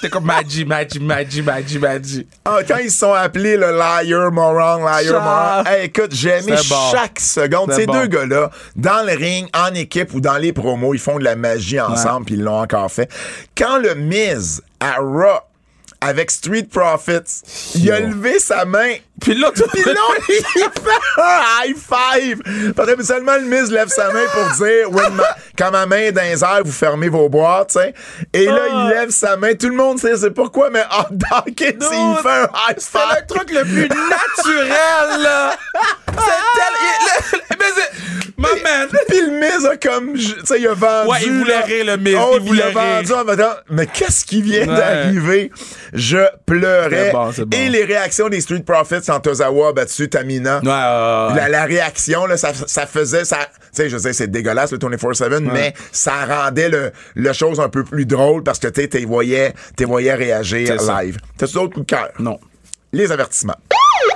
T'es 0.00 0.10
comme 0.10 0.24
Maggi, 0.24 0.64
Maggi, 0.66 0.98
Maggi, 1.00 1.40
Maggi, 1.40 1.78
Maggi. 1.78 2.26
Ah, 2.44 2.58
quand 2.66 2.76
ils 2.76 2.90
sont 2.90 3.12
appelés 3.14 3.56
le 3.56 3.70
liar, 3.70 4.30
moron, 4.32 4.84
liar, 4.84 5.22
moron. 5.22 5.64
Hey, 5.64 5.86
écoute, 5.86 6.10
j'ai 6.12 6.30
aimé 6.30 6.56
bon. 6.68 6.90
chaque 6.92 7.18
seconde. 7.20 7.72
Ces 7.72 7.86
bon. 7.86 7.94
deux 7.94 8.06
gars-là, 8.08 8.50
dans 8.76 9.06
le 9.06 9.12
ring, 9.16 9.48
en 9.56 9.72
équipe 9.74 10.12
ou 10.12 10.20
dans 10.20 10.36
les 10.36 10.52
promos, 10.52 10.92
ils 10.94 11.00
font 11.00 11.18
de 11.18 11.24
la 11.24 11.36
magie 11.36 11.80
ensemble, 11.80 12.26
puis 12.26 12.34
ils 12.34 12.42
l'ont 12.42 12.60
encore 12.60 12.90
fait. 12.92 13.08
Quand 13.56 13.78
le 13.78 13.94
Miz 13.94 14.60
à 14.80 14.96
Raw 14.98 15.40
avec 16.04 16.30
Street 16.30 16.64
Profits, 16.64 17.42
il 17.76 17.90
a 17.90 18.00
levé 18.00 18.38
sa 18.38 18.66
main. 18.66 18.96
Puis 19.20 19.34
l'autre. 19.34 19.62
Puis 19.72 19.82
là, 19.84 19.92
il 20.28 20.34
fait 20.44 20.60
un 21.18 21.64
high 21.64 21.76
five. 21.76 22.72
Parce 22.74 22.92
que 22.94 23.02
seulement 23.02 23.36
le 23.36 23.42
Miz 23.42 23.70
lève 23.70 23.88
sa 23.88 24.10
main 24.12 24.24
pour 24.32 24.66
dire 24.66 24.90
ma- 25.12 25.36
quand 25.56 25.70
ma 25.70 25.86
main 25.86 25.96
est 25.98 26.12
dans 26.12 26.22
les 26.22 26.42
airs, 26.42 26.62
vous 26.64 26.72
fermez 26.72 27.08
vos 27.08 27.28
boîtes, 27.28 27.70
tu 27.70 27.78
sais. 27.78 27.94
Et 28.32 28.46
là, 28.46 28.58
Ah. 28.70 28.84
il 28.88 28.88
lève 28.90 29.10
sa 29.10 29.36
main. 29.36 29.54
Tout 29.54 29.68
le 29.68 29.76
monde 29.76 29.98
sait 29.98 30.16
c'est 30.16 30.30
pourquoi, 30.32 30.68
mais 30.70 30.82
en 30.90 31.04
Dawkins, 31.10 31.78
il 31.80 32.16
fait 32.22 32.28
un 32.28 32.48
high 32.68 32.76
C'est 32.78 32.90
five. 32.98 33.16
le 33.20 33.26
truc 33.34 33.50
le 33.52 33.62
plus 33.62 33.88
naturel, 33.88 35.22
là. 35.22 35.56
C'est 36.08 36.14
tel. 36.16 36.74
il- 36.80 37.56
c'est. 37.76 37.90
My 38.36 38.60
man. 38.62 38.88
Puis 39.08 39.20
le 39.20 39.30
Miz 39.38 39.64
a 39.64 39.76
comme, 39.76 40.14
tu 40.14 40.22
sais, 40.44 40.58
il 40.60 40.66
a 40.66 40.74
vendu. 40.74 41.08
Ouais, 41.10 41.18
il 41.24 41.32
voulait 41.38 41.54
là. 41.54 41.60
rire, 41.62 41.84
le 41.86 41.96
Miz, 41.96 42.16
Oh, 42.18 42.36
il 42.40 42.46
voulait 42.46 42.70
vendu 42.72 43.12
en 43.12 43.24
mettant, 43.24 43.54
mais 43.70 43.86
qu'est-ce 43.86 44.24
qui 44.24 44.42
vient 44.42 44.66
Ouais. 44.68 44.76
d'arriver? 44.76 45.50
Je 45.92 46.18
pleurais. 46.44 47.06
C'est 47.06 47.12
bon, 47.12 47.32
c'est 47.32 47.44
bon. 47.44 47.56
Et 47.56 47.68
les 47.68 47.84
réactions 47.84 48.28
des 48.28 48.40
Street 48.40 48.64
Profits 48.66 49.03
Tozawa 49.20 49.68
a 49.68 49.72
battu 49.72 50.08
Tamina. 50.08 50.58
Ouais, 50.60 50.66
ouais, 50.66 51.34
ouais. 51.34 51.40
La, 51.40 51.48
la 51.48 51.64
réaction, 51.64 52.26
là, 52.26 52.36
ça, 52.36 52.52
ça 52.54 52.86
faisait, 52.86 53.24
ça, 53.24 53.38
tu 53.50 53.58
sais, 53.72 53.88
je 53.88 53.98
sais, 53.98 54.12
c'est 54.12 54.28
dégueulasse 54.28 54.72
le 54.72 54.78
24-7, 54.78 55.40
mais 55.40 55.74
ça 55.92 56.24
rendait 56.26 56.68
le, 56.68 56.92
le 57.14 57.32
chose 57.32 57.60
un 57.60 57.68
peu 57.68 57.84
plus 57.84 58.06
drôle 58.06 58.42
parce 58.42 58.58
que, 58.58 58.68
tu 58.68 58.82
sais, 58.82 58.88
t'es 58.88 59.04
voyais, 59.04 59.54
voyais 59.80 60.14
réagir 60.14 60.76
live. 60.76 61.18
T'as-tu 61.36 61.54
d'autres 61.54 61.74
coups 61.74 61.86
de 61.86 61.90
cœur? 61.94 62.08
Non. 62.18 62.38
Les 62.92 63.10
avertissements. 63.12 63.56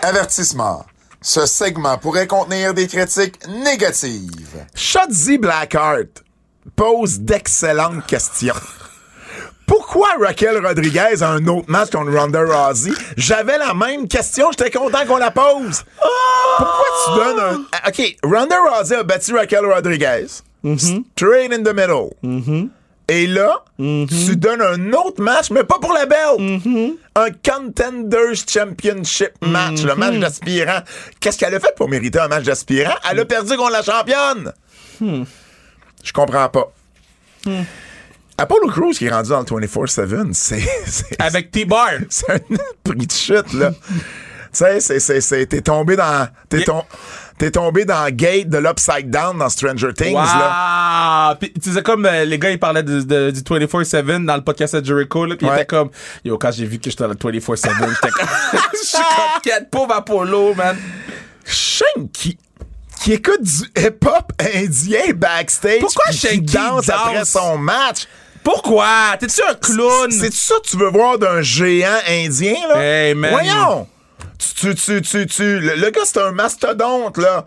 Avertissement. 0.02 0.84
Ce 1.20 1.46
segment 1.46 1.98
pourrait 1.98 2.28
contenir 2.28 2.74
des 2.74 2.86
critiques 2.86 3.40
négatives. 3.48 4.64
Shotzi 4.74 5.38
Blackheart 5.38 6.22
pose 6.76 7.18
d'excellentes 7.20 8.06
questions. 8.06 8.54
Pourquoi 9.90 10.08
Raquel 10.20 10.58
Rodriguez 10.62 11.22
a 11.22 11.30
un 11.30 11.46
autre 11.46 11.64
match 11.70 11.88
contre 11.88 12.12
Ronda 12.12 12.42
Rousey? 12.44 12.92
J'avais 13.16 13.56
la 13.56 13.72
même 13.72 14.06
question, 14.06 14.50
j'étais 14.50 14.70
content 14.70 15.06
qu'on 15.06 15.16
la 15.16 15.30
pose. 15.30 15.82
Pourquoi 16.58 16.84
tu 17.06 17.18
donnes 17.18 17.40
un... 17.40 17.62
Ah, 17.72 17.88
OK, 17.88 18.16
Ronda 18.22 18.56
Rousey 18.60 18.96
a 18.96 19.02
battu 19.02 19.34
Raquel 19.34 19.64
Rodriguez. 19.64 20.26
Straight 20.76 21.54
in 21.54 21.62
the 21.62 21.72
middle. 21.74 22.10
Et 23.08 23.26
là, 23.26 23.64
tu 23.78 24.36
donnes 24.36 24.60
un 24.60 24.92
autre 24.92 25.22
match, 25.22 25.50
mais 25.50 25.64
pas 25.64 25.78
pour 25.78 25.94
la 25.94 26.04
belle. 26.04 26.60
Un 27.16 27.30
Contenders 27.42 28.44
Championship 28.46 29.32
match, 29.40 29.84
le 29.84 29.94
match 29.94 30.16
d'aspirant. 30.16 30.80
Qu'est-ce 31.18 31.38
qu'elle 31.38 31.54
a 31.54 31.60
fait 31.60 31.74
pour 31.74 31.88
mériter 31.88 32.18
un 32.18 32.28
match 32.28 32.44
d'aspirant? 32.44 32.96
Elle 33.10 33.20
a 33.20 33.24
perdu 33.24 33.56
contre 33.56 33.72
la 33.72 33.82
championne. 33.82 34.52
Je 35.00 36.12
comprends 36.12 36.50
pas. 36.50 36.70
Apollo 38.38 38.68
Crews 38.70 38.92
qui 38.92 39.06
est 39.06 39.10
rendu 39.10 39.30
dans 39.30 39.40
le 39.40 39.66
24-7, 39.66 40.32
c'est... 40.32 40.62
Avec 41.18 41.50
T-Bar. 41.50 41.88
c'est 42.08 42.30
un 42.30 42.38
prix 42.84 43.06
de 43.06 43.12
chute, 43.12 43.52
là. 43.54 43.72
tu 44.52 44.80
sais, 44.80 45.20
c'est, 45.20 45.46
t'es 45.46 45.60
tombé 45.60 45.96
dans, 45.96 46.28
t'es, 46.48 47.50
tombé 47.50 47.84
dans 47.84 48.08
Gate 48.14 48.48
de 48.48 48.58
l'Upside 48.58 49.10
Down 49.10 49.38
dans 49.38 49.48
Stranger 49.48 49.92
Things, 49.92 50.14
là. 50.14 50.50
Ah, 50.50 51.36
pis 51.40 51.52
tu 51.52 51.72
sais, 51.72 51.82
comme 51.82 52.06
euh, 52.06 52.24
les 52.24 52.38
gars, 52.38 52.50
ils 52.50 52.58
parlaient 52.60 52.82
de, 52.84 53.00
de- 53.00 53.30
du 53.32 53.40
24-7 53.40 54.24
dans 54.24 54.36
le 54.36 54.42
podcast 54.44 54.76
de 54.76 54.84
Jericho, 54.84 55.26
là, 55.26 55.34
pis 55.36 55.44
ils 55.44 55.48
Ouais. 55.48 55.56
étaient 55.56 55.66
comme, 55.66 55.90
yo, 56.24 56.38
quand 56.38 56.52
j'ai 56.52 56.64
vu 56.64 56.78
que 56.78 56.90
j'étais 56.90 57.02
dans 57.04 57.10
le 57.10 57.14
24-7, 57.16 57.40
j'étais 57.58 58.10
comme, 58.10 58.28
je 58.72 58.86
suis 58.86 58.98
comme, 58.98 59.42
quête, 59.42 59.68
pauvre 59.70 59.94
Apollo, 59.94 60.54
man. 60.54 60.76
Shane 61.44 62.08
qui, 62.12 62.38
écoute 63.08 63.42
du 63.42 63.64
hip-hop 63.84 64.32
indien 64.54 65.12
backstage. 65.16 65.80
Pourquoi 65.80 66.04
puis 66.10 66.18
Shane 66.18 66.44
qui 66.44 66.54
danse 66.54 66.88
après 66.88 67.18
danse? 67.20 67.30
son 67.30 67.56
match? 67.58 68.06
Pourquoi? 68.50 69.16
T'es-tu 69.20 69.42
un 69.42 69.54
clown? 69.54 70.10
C'est 70.10 70.32
ça 70.32 70.54
que 70.62 70.68
tu 70.70 70.78
veux 70.78 70.88
voir 70.88 71.18
d'un 71.18 71.42
géant 71.42 71.98
indien, 72.08 72.54
là? 72.68 72.80
Hey, 72.82 73.14
man. 73.14 73.30
Voyons! 73.30 73.86
Tu, 74.38 74.74
tu, 74.74 74.74
tu, 74.74 75.02
tu, 75.02 75.26
tu- 75.26 75.60
le, 75.60 75.74
le 75.76 75.90
gars, 75.90 76.00
c'est 76.04 76.18
un 76.20 76.32
mastodonte, 76.32 77.18
là. 77.18 77.44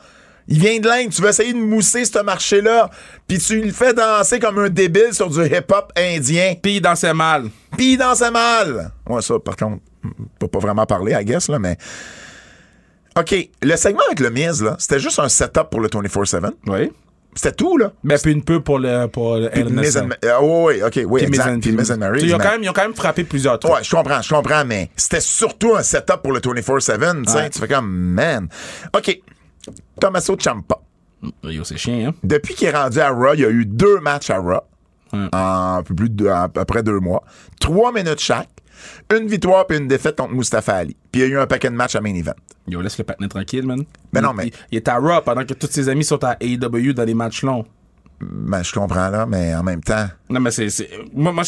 Il 0.48 0.60
vient 0.60 0.80
de 0.80 0.88
l'Inde, 0.88 1.10
tu 1.10 1.22
veux 1.24 1.30
essayer 1.30 1.54
de 1.54 1.58
mousser 1.58 2.06
ce 2.06 2.20
marché-là, 2.20 2.92
puis 3.28 3.40
tu 3.40 3.62
le 3.62 3.72
fais 3.72 3.94
danser 3.94 4.40
comme 4.40 4.60
un 4.60 4.70
débile 4.70 5.12
sur 5.14 5.30
du 5.30 5.44
hip-hop 5.44 5.92
indien, 5.98 6.54
Pis 6.62 6.76
il 6.76 6.82
dansait 6.82 7.14
mal. 7.14 7.50
puis 7.78 7.94
il 7.94 7.98
dansait 7.98 8.30
mal. 8.32 8.92
Ouais, 9.08 9.22
ça, 9.24 9.40
par 9.40 9.56
contre, 9.56 9.78
peut 10.38 10.48
pas 10.50 10.60
vraiment 10.60 10.86
parler, 10.86 11.14
I 11.20 11.26
guess, 11.26 11.48
là, 11.48 11.58
mais... 11.58 11.78
OK, 13.18 13.50
le 13.64 13.76
segment 13.76 14.02
avec 14.06 14.20
le 14.20 14.30
Miz, 14.30 14.62
là, 14.62 14.76
c'était 14.78 15.00
juste 15.00 15.18
un 15.20 15.30
setup 15.30 15.70
pour 15.72 15.80
le 15.80 15.88
24-7. 15.90 16.52
Oui. 16.68 16.92
C'était 17.34 17.54
tout, 17.56 17.78
là. 17.78 17.94
Ben, 18.04 18.18
puis 18.22 18.32
une 18.32 18.44
peu 18.44 18.60
pour 18.60 18.78
le, 18.78 19.08
pour 19.08 19.36
euh, 19.36 19.50
oui, 20.42 20.84
OK, 20.84 21.00
oui, 21.08 21.22
exact. 21.24 21.62
Puis 21.62 21.72
and 21.92 21.98
Mary, 21.98 22.22
Ils 22.24 22.34
ont, 22.34 22.38
mais- 22.38 22.44
quand 22.44 22.52
même, 22.52 22.64
ils 22.64 22.70
ont 22.70 22.74
quand 22.74 22.82
même 22.82 22.96
frappé 22.96 23.24
plusieurs 23.24 23.58
trucs. 23.58 23.74
Ouais, 23.74 23.84
je 23.84 23.90
comprends, 23.96 24.22
je 24.22 24.34
comprends, 24.34 24.66
mais 24.66 24.90
c'était 24.98 25.22
surtout 25.22 25.76
un 25.76 25.84
setup 25.84 26.18
pour 26.22 26.34
le 26.34 26.40
24-7, 26.40 27.26
tu 27.26 27.32
sais. 27.32 27.50
Tu 27.50 27.60
fais 27.60 27.68
comme, 27.68 27.90
man. 27.90 28.50
OK. 28.96 29.22
Tommaso 30.00 30.36
Ciampa. 30.38 30.80
Yo, 31.44 31.64
c'est 31.64 31.78
chiant, 31.78 32.10
hein? 32.10 32.14
Depuis 32.24 32.56
qu'il 32.56 32.68
est 32.68 32.76
rendu 32.76 33.00
à 33.00 33.10
Raw, 33.12 33.34
il 33.36 33.42
y 33.42 33.46
a 33.46 33.50
eu 33.50 33.66
deux 33.66 34.00
matchs 34.00 34.30
à 34.30 34.38
Raw. 34.40 34.62
Ouais. 35.14 35.28
En 35.34 35.76
un 35.80 35.84
peu 35.84 35.94
plus 35.94 36.10
de 36.10 36.16
deux, 36.16 36.30
à 36.30 36.50
peu 36.50 36.66
près 36.66 36.84
deux 36.84 37.00
mois. 37.00 37.24
Trois 37.60 37.92
minutes 37.92 38.20
chaque. 38.20 38.50
Une 39.16 39.28
victoire 39.28 39.68
puis 39.68 39.78
une 39.78 39.88
défaite 39.88 40.16
contre 40.18 40.34
Mustafa 40.34 40.76
Ali. 40.76 40.96
Puis 41.12 41.22
il 41.22 41.28
y 41.28 41.32
a 41.32 41.34
eu 41.34 41.38
un 41.40 41.48
paquet 41.48 41.70
de 41.70 41.76
matchs 41.76 41.96
à 41.96 42.02
main 42.02 42.14
event. 42.16 42.34
Yo, 42.68 42.82
laisse 42.82 42.98
le 42.98 43.04
patinet 43.04 43.28
tranquille, 43.28 43.66
man. 43.66 43.84
Ben 44.14 44.22
Il- 44.22 44.24
non, 44.24 44.34
mais- 44.34 44.48
Il, 44.48 44.54
il 44.72 44.76
est 44.78 44.88
à 44.88 44.98
Raw 44.98 45.22
pendant 45.24 45.44
que 45.46 45.54
tous 45.54 45.68
ses 45.72 45.90
amis 45.90 46.04
sont 46.04 46.24
à 46.24 46.38
AEW 46.40 46.94
dans 46.94 47.04
les 47.06 47.14
matchs 47.14 47.44
longs. 47.44 47.66
Ben, 48.24 48.62
je 48.62 48.72
comprends 48.72 49.10
là, 49.10 49.26
mais 49.26 49.56
en 49.56 49.64
même 49.64 49.82
temps. 49.82 50.06
Non, 50.30 50.40
mais 50.40 50.52
c'est. 50.52 50.68
Moi, 51.14 51.32
moi 51.32 51.44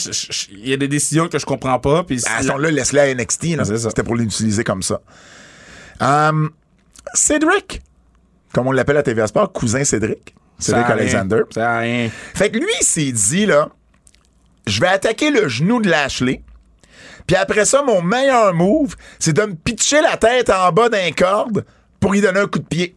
il 0.51 0.69
y 0.69 0.73
a 0.73 0.77
des 0.77 0.87
décisions 0.87 1.27
que 1.27 1.37
je 1.37 1.45
comprends 1.45 1.77
pas. 1.79 2.03
Puis 2.03 2.19
À 2.25 2.41
ce 2.41 2.47
temps-là, 2.47 2.71
laisse-le 2.71 2.99
à 2.99 3.13
NXT. 3.13 3.55
là. 3.57 3.63
C'était 3.65 4.01
pour 4.03 4.15
l'utiliser 4.15 4.63
comme 4.63 4.81
ça. 4.81 4.99
Um, 5.99 6.49
Cédric, 7.13 7.81
comme 8.53 8.67
on 8.67 8.71
l'appelle 8.71 8.97
à 8.97 9.03
TVA 9.03 9.27
Sport, 9.27 9.51
cousin 9.53 9.83
Cédric. 9.83 10.33
Cédric 10.57 10.85
Ça 10.85 10.91
a 10.91 10.95
rien. 10.95 11.01
Alexander. 11.03 11.41
Ça 11.51 11.77
rien. 11.77 12.09
Fait 12.33 12.49
que 12.49 12.57
lui, 12.57 12.65
il 12.81 12.83
s'est 12.85 13.11
dit, 13.11 13.45
là, 13.45 13.69
je 14.65 14.79
vais 14.81 14.87
attaquer 14.87 15.29
le 15.29 15.47
genou 15.47 15.79
de 15.81 15.89
Lashley. 15.89 16.41
Puis 17.27 17.35
après 17.35 17.65
ça, 17.65 17.83
mon 17.83 18.01
meilleur 18.01 18.53
move, 18.53 18.95
c'est 19.19 19.33
de 19.33 19.41
me 19.43 19.53
pitcher 19.53 20.01
la 20.01 20.17
tête 20.17 20.49
en 20.49 20.71
bas 20.71 20.89
d'un 20.89 21.11
corde 21.11 21.65
pour 21.99 22.11
lui 22.11 22.21
donner 22.21 22.41
un 22.41 22.47
coup 22.47 22.59
de 22.59 22.65
pied. 22.65 22.95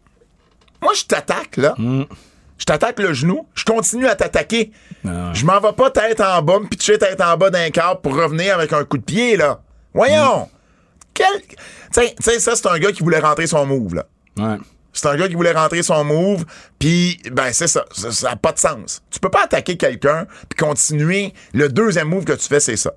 Moi, 0.83 0.93
je 0.95 1.05
t'attaque, 1.05 1.57
là. 1.57 1.75
Je 1.79 2.65
t'attaque 2.65 2.99
le 2.99 3.13
genou. 3.13 3.47
Je 3.55 3.65
continue 3.65 4.07
à 4.07 4.17
t'attaquer. 4.17 4.73
Non. 5.05 5.35
Je 5.35 5.45
m'en 5.45 5.61
vais 5.61 5.73
pas 5.73 5.91
tête 5.91 6.21
en 6.21 6.43
bas, 6.43 6.59
me 6.59 6.67
pitcher 6.67 6.99
tête 6.99 7.21
en 7.21 7.37
bas 7.37 7.51
d'un 7.51 7.71
corde 7.71 8.03
pour 8.03 8.17
revenir 8.17 8.55
avec 8.55 8.73
un 8.73 8.85
coup 8.85 8.99
de 8.99 9.05
pied, 9.05 9.37
là. 9.37 9.61
Voyons! 9.95 10.49
Quel... 11.15 11.27
Tiens, 11.93 12.09
tiens, 12.21 12.39
ça, 12.39 12.57
c'est 12.57 12.67
un 12.67 12.79
gars 12.79 12.93
qui 12.93 13.03
voulait 13.03 13.21
rentrer 13.21 13.47
son 13.47 13.65
move, 13.65 13.95
là. 13.95 14.07
Ouais. 14.37 14.57
C'est 14.93 15.07
un 15.09 15.17
gars 15.17 15.29
qui 15.29 15.35
voulait 15.35 15.53
rentrer 15.53 15.83
son 15.83 16.05
move, 16.05 16.45
puis 16.79 17.21
ben 17.31 17.53
c'est 17.53 17.69
ça, 17.69 17.85
ça 17.93 18.31
n'a 18.31 18.37
pas 18.37 18.53
de 18.53 18.59
sens. 18.59 19.03
Tu 19.11 19.21
peux 19.21 19.29
pas 19.29 19.45
attaquer 19.45 19.77
quelqu'un 19.77 20.27
puis 20.49 20.57
continuer. 20.59 21.35
Le 21.53 21.69
deuxième 21.69 22.09
move 22.09 22.25
que 22.25 22.33
tu 22.33 22.49
fais, 22.49 22.61
c'est 22.61 22.77
ça. 22.77 22.93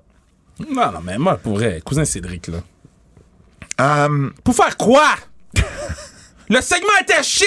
Non, 0.68 0.90
non, 0.92 1.00
mais 1.02 1.18
moi, 1.18 1.36
pour 1.36 1.54
vrai, 1.56 1.80
cousin 1.84 2.04
Cédric, 2.04 2.48
là. 2.48 2.58
Hum, 3.78 4.32
Pour 4.44 4.54
faire 4.54 4.76
quoi? 4.76 5.14
Le 6.48 6.60
segment 6.60 6.88
était 7.00 7.22
shit! 7.22 7.46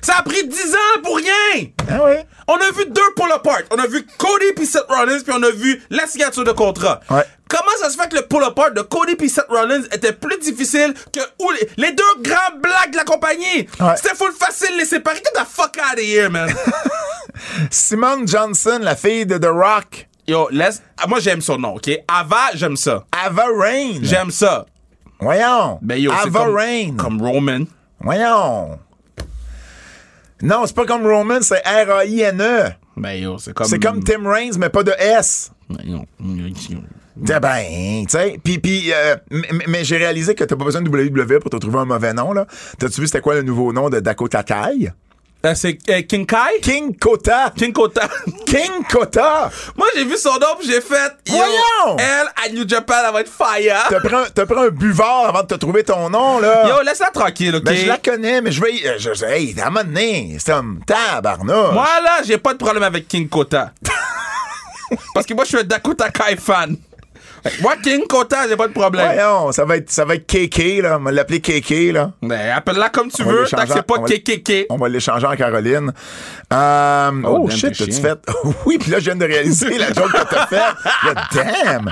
Ça 0.00 0.16
a 0.18 0.22
pris 0.22 0.46
10 0.46 0.74
ans 0.74 1.02
pour 1.04 1.16
rien! 1.16 1.68
ah 1.90 2.02
ouais. 2.04 2.26
On 2.48 2.54
a 2.56 2.70
vu 2.72 2.86
deux 2.86 3.14
pull 3.14 3.30
apart. 3.32 3.62
On 3.70 3.76
a 3.78 3.86
vu 3.86 4.04
Cody 4.18 4.52
puis 4.56 4.66
Seth 4.66 4.86
Rollins 4.88 5.20
puis 5.20 5.32
on 5.36 5.42
a 5.42 5.50
vu 5.50 5.80
la 5.90 6.06
signature 6.08 6.42
de 6.42 6.50
contrat. 6.52 7.00
Ouais. 7.08 7.22
Comment 7.48 7.70
ça 7.80 7.88
se 7.90 7.96
fait 7.96 8.08
que 8.08 8.16
le 8.16 8.22
pull 8.22 8.42
apart 8.42 8.72
de 8.72 8.80
Cody 8.82 9.14
puis 9.14 9.28
Seth 9.28 9.46
Rollins 9.48 9.82
était 9.92 10.12
plus 10.12 10.38
difficile 10.40 10.92
que 11.12 11.20
où 11.40 11.50
les, 11.52 11.68
les 11.76 11.92
deux 11.92 12.02
grands 12.22 12.56
blagues 12.60 12.90
de 12.92 12.96
la 12.96 13.04
compagnie? 13.04 13.68
Ouais. 13.78 13.94
C'était 13.96 14.16
full 14.16 14.32
facile 14.32 14.76
les 14.76 14.86
séparer. 14.86 15.18
Get 15.18 15.40
the 15.40 15.46
fuck 15.48 15.76
out 15.78 15.98
of 15.98 16.04
here, 16.04 16.28
man. 16.30 16.52
Simone 17.70 18.26
Johnson, 18.26 18.80
la 18.82 18.96
fille 18.96 19.26
de 19.26 19.38
The 19.38 19.46
Rock. 19.52 20.08
Yo, 20.26 20.48
laisse. 20.50 20.82
ah, 20.98 21.06
Moi, 21.08 21.18
j'aime 21.20 21.40
son 21.40 21.58
nom, 21.58 21.74
OK? 21.76 21.90
Ava, 22.08 22.50
j'aime 22.54 22.76
ça. 22.76 23.04
Ava 23.10 23.44
Rain. 23.58 23.94
J'aime 24.02 24.30
ça. 24.30 24.66
Voyons. 25.20 25.78
Ben 25.82 25.96
yo, 26.00 26.12
Ava 26.12 26.44
comme, 26.44 26.54
Rain. 26.54 26.94
comme 26.96 27.20
Roman. 27.22 27.64
Voyons. 28.00 28.78
Non, 30.42 30.64
c'est 30.66 30.74
pas 30.74 30.86
comme 30.86 31.06
Roman, 31.06 31.40
c'est 31.42 31.62
R-A-I-N-E. 31.64 32.70
Ben 32.96 33.12
yo, 33.14 33.38
c'est 33.38 33.52
comme. 33.54 33.66
C'est 33.66 33.78
comme 33.78 34.02
Tim 34.02 34.28
Raines, 34.28 34.58
mais 34.58 34.68
pas 34.68 34.82
de 34.82 34.92
S. 34.98 35.50
Ben, 35.70 35.78
yo, 35.84 36.04
ben, 37.40 38.04
tu 38.04 38.08
sais. 38.08 38.40
Puis, 38.42 38.58
puis, 38.58 38.92
euh, 38.92 39.16
mais 39.68 39.84
j'ai 39.84 39.96
réalisé 39.98 40.34
que 40.34 40.44
t'as 40.44 40.56
pas 40.56 40.64
besoin 40.64 40.82
de 40.82 40.88
WWE 40.90 41.38
pour 41.40 41.50
te 41.50 41.56
trouver 41.56 41.78
un 41.78 41.84
mauvais 41.84 42.12
nom, 42.12 42.32
là. 42.32 42.46
T'as-tu 42.78 43.00
vu 43.00 43.06
c'était 43.06 43.20
quoi 43.20 43.34
le 43.34 43.42
nouveau 43.42 43.72
nom 43.72 43.88
de 43.90 44.00
Dakota 44.00 44.42
Kai? 44.42 44.92
Euh, 45.44 45.54
c'est 45.56 45.76
euh, 45.90 46.02
King 46.02 46.24
Kai? 46.24 46.60
King 46.62 46.96
Kota. 46.96 47.52
King 47.56 47.72
Kota. 47.72 48.08
King 48.46 48.84
Kota. 48.88 49.50
Moi, 49.76 49.88
j'ai 49.96 50.04
vu 50.04 50.16
son 50.16 50.34
nom 50.34 50.46
j'ai 50.64 50.80
fait. 50.80 51.12
Yo, 51.26 51.34
Voyons! 51.34 51.96
Elle, 51.98 52.28
à 52.44 52.48
New 52.52 52.68
Japan, 52.68 52.94
elle 53.06 53.12
va 53.12 53.20
être 53.22 53.32
fire. 53.32 53.86
T'as 53.90 53.98
pris, 54.00 54.14
un- 54.14 54.26
t'as 54.32 54.46
pris 54.46 54.58
un 54.60 54.68
buvard 54.68 55.26
avant 55.28 55.42
de 55.42 55.48
te 55.48 55.54
trouver 55.54 55.82
ton 55.82 56.08
nom, 56.10 56.38
là. 56.38 56.68
Yo, 56.68 56.82
laisse-la 56.82 57.10
tranquille, 57.10 57.56
OK? 57.56 57.64
ben, 57.64 57.74
je 57.76 57.86
la 57.88 57.98
connais, 57.98 58.40
mais 58.40 58.52
je 58.52 58.60
vais. 58.62 58.86
euh, 58.86 58.94
Je, 58.98 59.14
je- 59.14 59.24
hey, 59.24 59.58
à 59.60 59.66
un 59.66 59.70
moment 59.70 59.84
donné, 59.84 60.36
c'est 60.38 60.52
un 60.52 60.76
tabarnouche. 60.86 61.72
Moi, 61.74 61.88
là, 62.04 62.20
j'ai 62.24 62.38
pas 62.38 62.52
de 62.52 62.58
problème 62.58 62.84
avec 62.84 63.08
King 63.08 63.28
Kota. 63.28 63.72
Parce 65.14 65.26
que 65.26 65.34
moi, 65.34 65.42
je 65.44 65.48
suis 65.48 65.58
un 65.58 65.64
Dakota 65.64 66.10
Kai 66.10 66.36
fan. 66.36 66.76
Moi, 67.60 67.74
King 67.82 68.06
Kota, 68.06 68.48
j'ai 68.48 68.56
pas 68.56 68.68
de 68.68 68.72
problème. 68.72 69.04
Voyons, 69.14 69.50
ça 69.52 69.64
va 69.64 69.76
être, 69.76 69.90
ça 69.90 70.04
va 70.04 70.14
être 70.14 70.26
KK, 70.26 70.80
là. 70.82 70.98
On 71.00 71.02
va 71.02 71.10
l'appeler 71.12 71.40
KK, 71.40 71.92
là. 71.92 72.12
Mais 72.22 72.50
appelle-la 72.50 72.88
comme 72.90 73.10
tu 73.10 73.22
On 73.22 73.26
veux, 73.26 73.44
tant 73.46 73.64
que 73.64 73.72
c'est 73.72 73.82
pas 73.82 73.94
en- 73.96 73.98
on 73.98 74.02
va- 74.02 74.08
KKK. 74.08 74.66
On 74.70 74.76
va 74.76 74.88
l'échanger 74.88 75.26
en 75.26 75.34
Caroline. 75.36 75.92
Euh, 76.52 77.10
oh, 77.24 77.40
Oh, 77.42 77.50
shit, 77.50 77.72
t'es 77.76 77.84
t'as-tu 77.86 78.00
fait? 78.00 78.18
oui, 78.66 78.78
puis 78.78 78.90
là, 78.90 78.98
je 79.00 79.04
viens 79.06 79.16
de 79.16 79.24
réaliser 79.24 79.76
la 79.78 79.88
joke 79.92 80.12
que 80.12 80.28
t'as 80.30 80.46
faite. 80.46 80.76
Damn! 81.34 81.90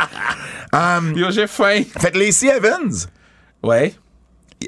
Um, 0.73 1.17
Yo, 1.17 1.31
j'ai 1.33 1.47
faim. 1.49 1.83
fait 1.99 2.13
que 2.13 2.19
Lacey 2.19 2.47
Evans, 2.49 2.93
Ouais. 3.63 3.95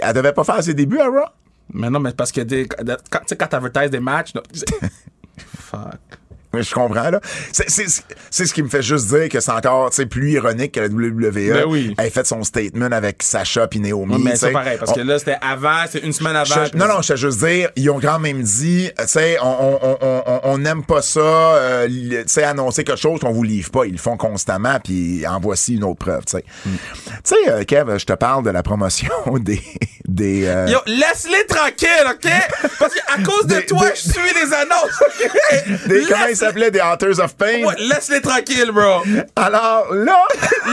elle 0.01 0.13
devait 0.15 0.33
pas 0.33 0.43
faire 0.45 0.63
ses 0.63 0.75
débuts 0.75 0.99
à 0.99 1.07
Raw? 1.07 1.27
Mais 1.75 1.89
non, 1.91 2.01
mais 2.01 2.13
parce 2.13 2.33
que 2.33 2.41
des, 2.41 2.67
quand, 2.67 2.85
tu 2.85 2.95
sais, 3.27 3.37
quand 3.37 3.47
t'advertises 3.47 3.91
des 3.91 4.01
matchs, 4.01 4.33
fuck. 5.59 5.81
Mais 6.55 6.63
je 6.63 6.75
comprends, 6.75 7.11
là. 7.11 7.21
C'est, 7.53 8.47
ce 8.47 8.53
qui 8.53 8.63
me 8.63 8.69
fait 8.69 8.83
juste 8.83 9.09
dire 9.09 9.29
que 9.29 9.41
c'est 9.41 9.51
encore, 9.51 9.91
plus 10.11 10.33
ironique 10.33 10.73
que 10.73 10.81
la 10.81 10.87
WWE. 10.89 11.31
Ben 11.53 11.65
oui. 11.67 11.95
Elle 11.99 12.07
a 12.07 12.11
fait 12.11 12.27
son 12.27 12.43
statement 12.43 12.91
avec 12.93 13.23
Sacha 13.23 13.67
puis 13.69 13.81
Naomi. 13.81 14.23
Mais 14.23 14.37
c'est 14.37 14.51
pareil, 14.53 14.77
parce 14.79 14.93
que 14.93 15.01
là, 15.01 15.19
c'était 15.19 15.39
avant, 15.41 15.85
c'est 15.91 16.01
une 16.01 16.13
semaine 16.13 16.37
avant. 16.37 16.65
Je- 16.67 16.77
non, 16.77 16.87
non, 16.87 17.03
je 17.03 17.13
te 17.13 17.17
juste 17.17 17.39
dire, 17.45 17.71
ils 17.77 17.89
ont 17.91 18.01
quand 18.01 18.19
même 18.19 18.43
dit, 18.43 18.91
tu 18.99 19.07
sais, 19.07 19.39
on, 19.43 19.79
on, 19.83 20.41
on, 20.45 20.59
n'aime 20.59 20.85
pas 20.85 21.03
ça, 21.03 21.21
euh, 21.21 21.89
tu 21.89 22.23
sais, 22.27 22.43
annoncer 22.45 22.85
quelque 22.85 23.01
chose 23.01 23.21
qu'on 23.21 23.33
vous 23.33 23.43
livre 23.43 23.71
pas. 23.71 23.85
Ils 23.87 23.93
le 23.93 23.99
font 23.99 24.17
constamment, 24.17 24.79
puis 24.83 25.27
en 25.27 25.41
voici 25.41 25.75
une 25.77 25.85
autre 25.85 25.99
preuve, 26.05 26.25
tu 26.25 26.33
sais. 26.39 26.45
Mm. 26.67 26.71
Tu 26.73 27.21
sais, 27.25 27.37
euh, 27.51 27.65
Kev, 27.65 27.99
je 27.99 28.05
te 28.07 28.13
parle 28.13 28.45
de 28.45 28.51
la 28.51 28.63
promotion 28.63 29.09
des... 29.41 29.61
des 30.07 30.47
euh, 30.47 30.67
Yo, 30.69 30.79
laisse-les 30.87 31.47
tranquilles, 31.47 32.07
OK? 32.11 32.31
Parce 32.79 32.95
qu'à 32.95 33.23
cause 33.23 33.47
de 33.47 33.55
Des- 33.63 33.67
toi, 33.67 33.89
des- 33.89 33.97
je 33.97 34.01
suis 34.01 34.35
les 34.35 34.53
annonces, 34.53 35.01
OK? 35.01 35.89
des 35.89 36.05
s'appelaient? 36.47 36.71
Des 36.71 36.81
Hunters 36.81 37.19
of 37.21 37.35
Pain? 37.37 37.65
Ouais, 37.65 37.75
laisse-les 37.79 38.21
tranquilles, 38.21 38.71
bro. 38.73 39.03
Alors 39.37 39.93
là... 39.95 40.25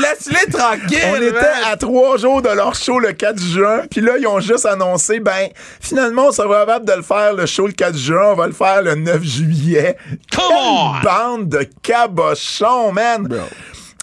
Laisse-les 0.01 0.51
tranquilles, 0.51 0.99
On 1.11 1.15
était 1.15 1.31
man. 1.33 1.45
à 1.71 1.77
trois 1.77 2.17
jours 2.17 2.41
de 2.41 2.49
leur 2.49 2.75
show 2.75 2.99
le 2.99 3.11
4 3.13 3.39
juin, 3.41 3.81
puis 3.89 4.01
là, 4.01 4.13
ils 4.19 4.27
ont 4.27 4.39
juste 4.39 4.65
annoncé, 4.65 5.19
ben, 5.19 5.47
finalement, 5.79 6.27
on 6.27 6.31
sera 6.31 6.59
capable 6.65 6.85
de 6.85 6.93
le 6.93 7.01
faire 7.01 7.33
le 7.33 7.45
show 7.45 7.67
le 7.67 7.73
4 7.73 7.97
juin, 7.97 8.31
on 8.31 8.35
va 8.35 8.47
le 8.47 8.53
faire 8.53 8.81
le 8.81 8.95
9 8.95 9.23
juillet. 9.23 9.97
Quelle 10.29 11.01
bande 11.03 11.49
de 11.49 11.67
cabochons, 11.81 12.91
man! 12.91 13.27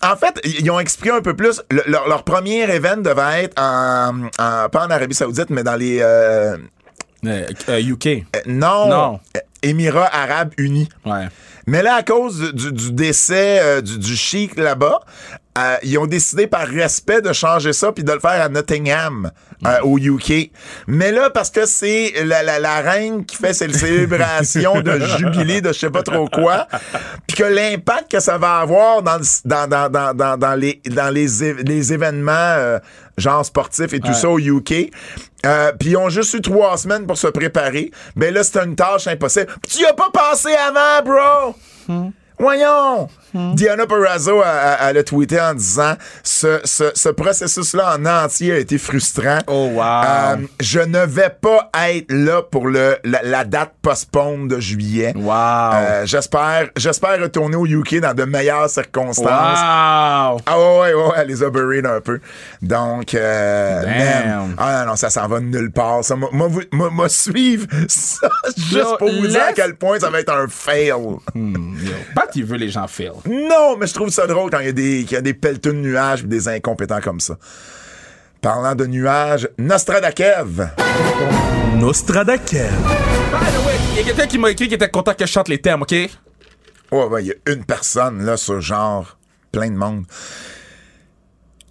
En 0.03 0.15
fait, 0.17 0.39
ils 0.45 0.71
ont 0.71 0.79
expliqué 0.79 1.11
un 1.11 1.23
peu 1.23 1.35
plus. 1.35 1.63
Le- 1.71 1.83
leur, 1.87 2.07
leur 2.07 2.23
premier 2.23 2.63
event 2.71 2.99
devait 2.99 3.45
être 3.45 3.61
en, 3.61 4.27
en- 4.39 4.69
pas 4.69 4.87
en 4.87 4.91
Arabie 4.91 5.15
Saoudite, 5.15 5.51
mais 5.51 5.63
dans 5.63 5.75
les 5.77 5.99
euh, 6.03 6.57
Euh, 7.25 7.47
euh, 7.71 7.81
UK. 7.81 8.07
euh, 8.07 8.21
non, 8.47 8.89
Non. 8.89 9.21
Émirats 9.63 10.11
Arabes 10.13 10.53
Unis. 10.59 10.89
Ouais. 11.07 11.27
Mais 11.67 11.83
là, 11.83 11.95
à 11.97 12.03
cause 12.03 12.53
du, 12.53 12.73
du 12.73 12.93
décès 12.93 13.59
euh, 13.61 13.81
du, 13.81 13.99
du 13.99 14.17
chic 14.17 14.57
là-bas, 14.57 15.01
euh, 15.59 15.77
ils 15.83 15.99
ont 15.99 16.07
décidé 16.07 16.47
par 16.47 16.67
respect 16.69 17.23
de 17.23 17.33
changer 17.33 17.73
ça 17.73 17.91
puis 17.91 18.05
de 18.05 18.13
le 18.13 18.21
faire 18.21 18.41
à 18.43 18.49
Nottingham, 18.49 19.31
euh, 19.67 19.81
au 19.85 19.99
UK. 19.99 20.51
Mais 20.87 21.11
là, 21.13 21.31
parce 21.31 21.51
que 21.51 21.65
c'est 21.65 22.13
la, 22.25 22.43
la, 22.43 22.59
la 22.61 22.81
reine 22.83 23.25
qui 23.25 23.37
fait 23.37 23.55
ses 23.55 23.73
célébrations 23.73 24.81
de 24.83 25.01
jubilé 25.17 25.61
de 25.63 25.73
je 25.73 25.79
sais 25.79 25.91
pas 25.91 26.03
trop 26.03 26.29
quoi, 26.29 26.69
puis 27.27 27.39
que 27.39 27.45
l'impact 27.45 28.11
que 28.13 28.21
ça 28.21 28.37
va 28.37 28.59
avoir 28.59 29.03
dans, 29.03 29.17
le- 29.17 29.25
dans, 29.47 29.67
dans, 29.67 29.89
dans, 29.91 30.15
dans, 30.15 30.37
dans 30.37 30.55
les, 30.55 30.81
dans 30.91 31.13
les, 31.13 31.27
les 31.65 31.93
événements 31.93 32.33
euh, 32.35 32.79
genre 33.17 33.45
sportifs 33.47 33.95
et 33.95 34.01
tout 34.01 34.13
ça 34.15 34.29
au 34.29 34.39
UK. 34.39 34.93
Euh, 35.45 35.73
puis 35.79 35.91
ils 35.91 35.97
ont 35.97 36.09
juste 36.09 36.35
eu 36.35 36.41
trois 36.41 36.77
semaines 36.77 37.07
pour 37.07 37.19
se 37.19 37.27
préparer. 37.29 37.91
Ben 38.17 38.33
là, 38.33 38.43
c'est 38.43 38.59
une 38.59 38.75
tâche 38.75 39.07
impossible. 39.07 39.47
Puis 39.63 39.73
tu 39.73 39.83
y 39.83 39.87
as 39.87 39.93
pas 39.93 40.11
pensé 40.13 40.55
avant, 40.55 41.05
bro! 41.05 41.55
Voyons! 42.39 43.09
Diana 43.35 43.87
Perazzo 43.87 44.41
a, 44.43 44.75
a 44.87 45.03
tweeté 45.03 45.41
en 45.41 45.55
disant 45.55 45.95
ce, 46.23 46.61
ce, 46.65 46.91
ce 46.95 47.09
processus-là 47.09 47.97
en 47.97 48.07
entier 48.07 48.53
a 48.53 48.59
été 48.59 48.79
frustrant. 48.79 49.39
Oh, 49.47 49.71
wow. 49.75 49.83
Euh, 49.83 50.37
je 50.61 50.81
ne 50.81 51.05
vais 51.05 51.31
pas 51.41 51.71
être 51.89 52.11
là 52.11 52.43
pour 52.43 52.69
le, 52.69 52.97
la, 53.05 53.23
la 53.23 53.45
date 53.45 53.73
postpone 53.83 54.49
de 54.49 54.59
juillet. 54.59 55.13
Wow. 55.17 55.33
Euh, 55.75 56.07
j'espère, 56.07 56.71
j'espère 56.77 57.21
retourner 57.21 57.57
au 57.57 57.67
UK 57.67 57.97
dans 58.01 58.15
de 58.15 58.25
meilleures 58.25 58.71
circonstances. 58.71 59.27
wow. 59.29 60.41
Ah 60.47 60.57
ouais, 60.57 60.79
ouais, 60.81 60.95
ouais, 60.95 61.13
elle 61.17 61.29
les 61.29 61.43
a 61.43 61.51
buried 61.51 61.87
un 61.87 62.01
peu. 62.01 62.21
Donc, 62.63 63.15
euh, 63.15 63.83
man. 63.85 64.55
ah 64.59 64.81
non, 64.85 64.91
non, 64.93 64.97
ça 64.97 65.11
s'en 65.11 65.27
va 65.29 65.41
nulle 65.41 65.71
part. 65.71 66.05
Ça, 66.05 66.17
moi, 66.17 66.31
moi, 66.33 66.49
moi, 66.73 66.91
moi, 66.91 67.09
suivre 67.09 67.67
ça, 67.89 68.29
juste 68.57 68.73
Yo, 68.77 68.97
pour 68.99 69.11
vous 69.11 69.27
dire 69.27 69.43
à 69.49 69.53
quel 69.53 69.75
point 69.77 69.99
ça 70.01 70.11
va 70.11 70.21
être 70.21 70.33
un 70.33 70.49
fail. 70.49 70.93
Pas 72.15 72.27
qu'il 72.29 72.45
veut 72.45 72.57
les 72.57 72.71
gens 72.71 72.87
fail. 72.89 73.13
Non, 73.27 73.77
mais 73.79 73.87
je 73.87 73.95
trouve 73.95 74.11
ça 74.11 74.27
drôle 74.27 74.51
quand 74.51 74.61
il 74.61 74.67
y 74.67 74.69
a 74.69 74.73
des, 74.73 75.05
qu'il 75.05 75.13
y 75.13 75.17
a 75.17 75.23
des 75.23 75.35
pelleteux 75.35 75.73
de 75.73 75.79
nuages 75.79 76.23
et 76.23 76.27
des 76.27 76.49
incompétents 76.49 77.01
comme 77.01 77.21
ça. 77.21 77.37
Parlant 78.41 78.75
de 78.75 78.87
nuages, 78.87 79.49
Nostradakev. 79.59 80.69
Nostradakev. 81.77 82.71
By 82.71 83.47
the 83.47 83.67
way, 83.67 83.75
il 83.93 83.97
y 83.97 84.01
a 84.01 84.03
quelqu'un 84.05 84.27
qui 84.27 84.39
m'a 84.39 84.51
écrit 84.51 84.69
qui 84.69 84.75
était 84.75 84.89
content 84.89 85.15
que 85.15 85.27
je 85.27 85.33
chante 85.33 85.49
les 85.49 85.59
thèmes, 85.61 85.83
OK? 85.83 85.93
Ouais, 85.93 86.11
ouais, 86.93 87.25
il 87.25 87.27
y 87.29 87.33
a 87.33 87.53
une 87.53 87.65
personne, 87.65 88.25
là, 88.25 88.37
sur 88.37 88.61
genre, 88.61 89.19
plein 89.51 89.71
de 89.71 89.77
monde. 89.77 90.05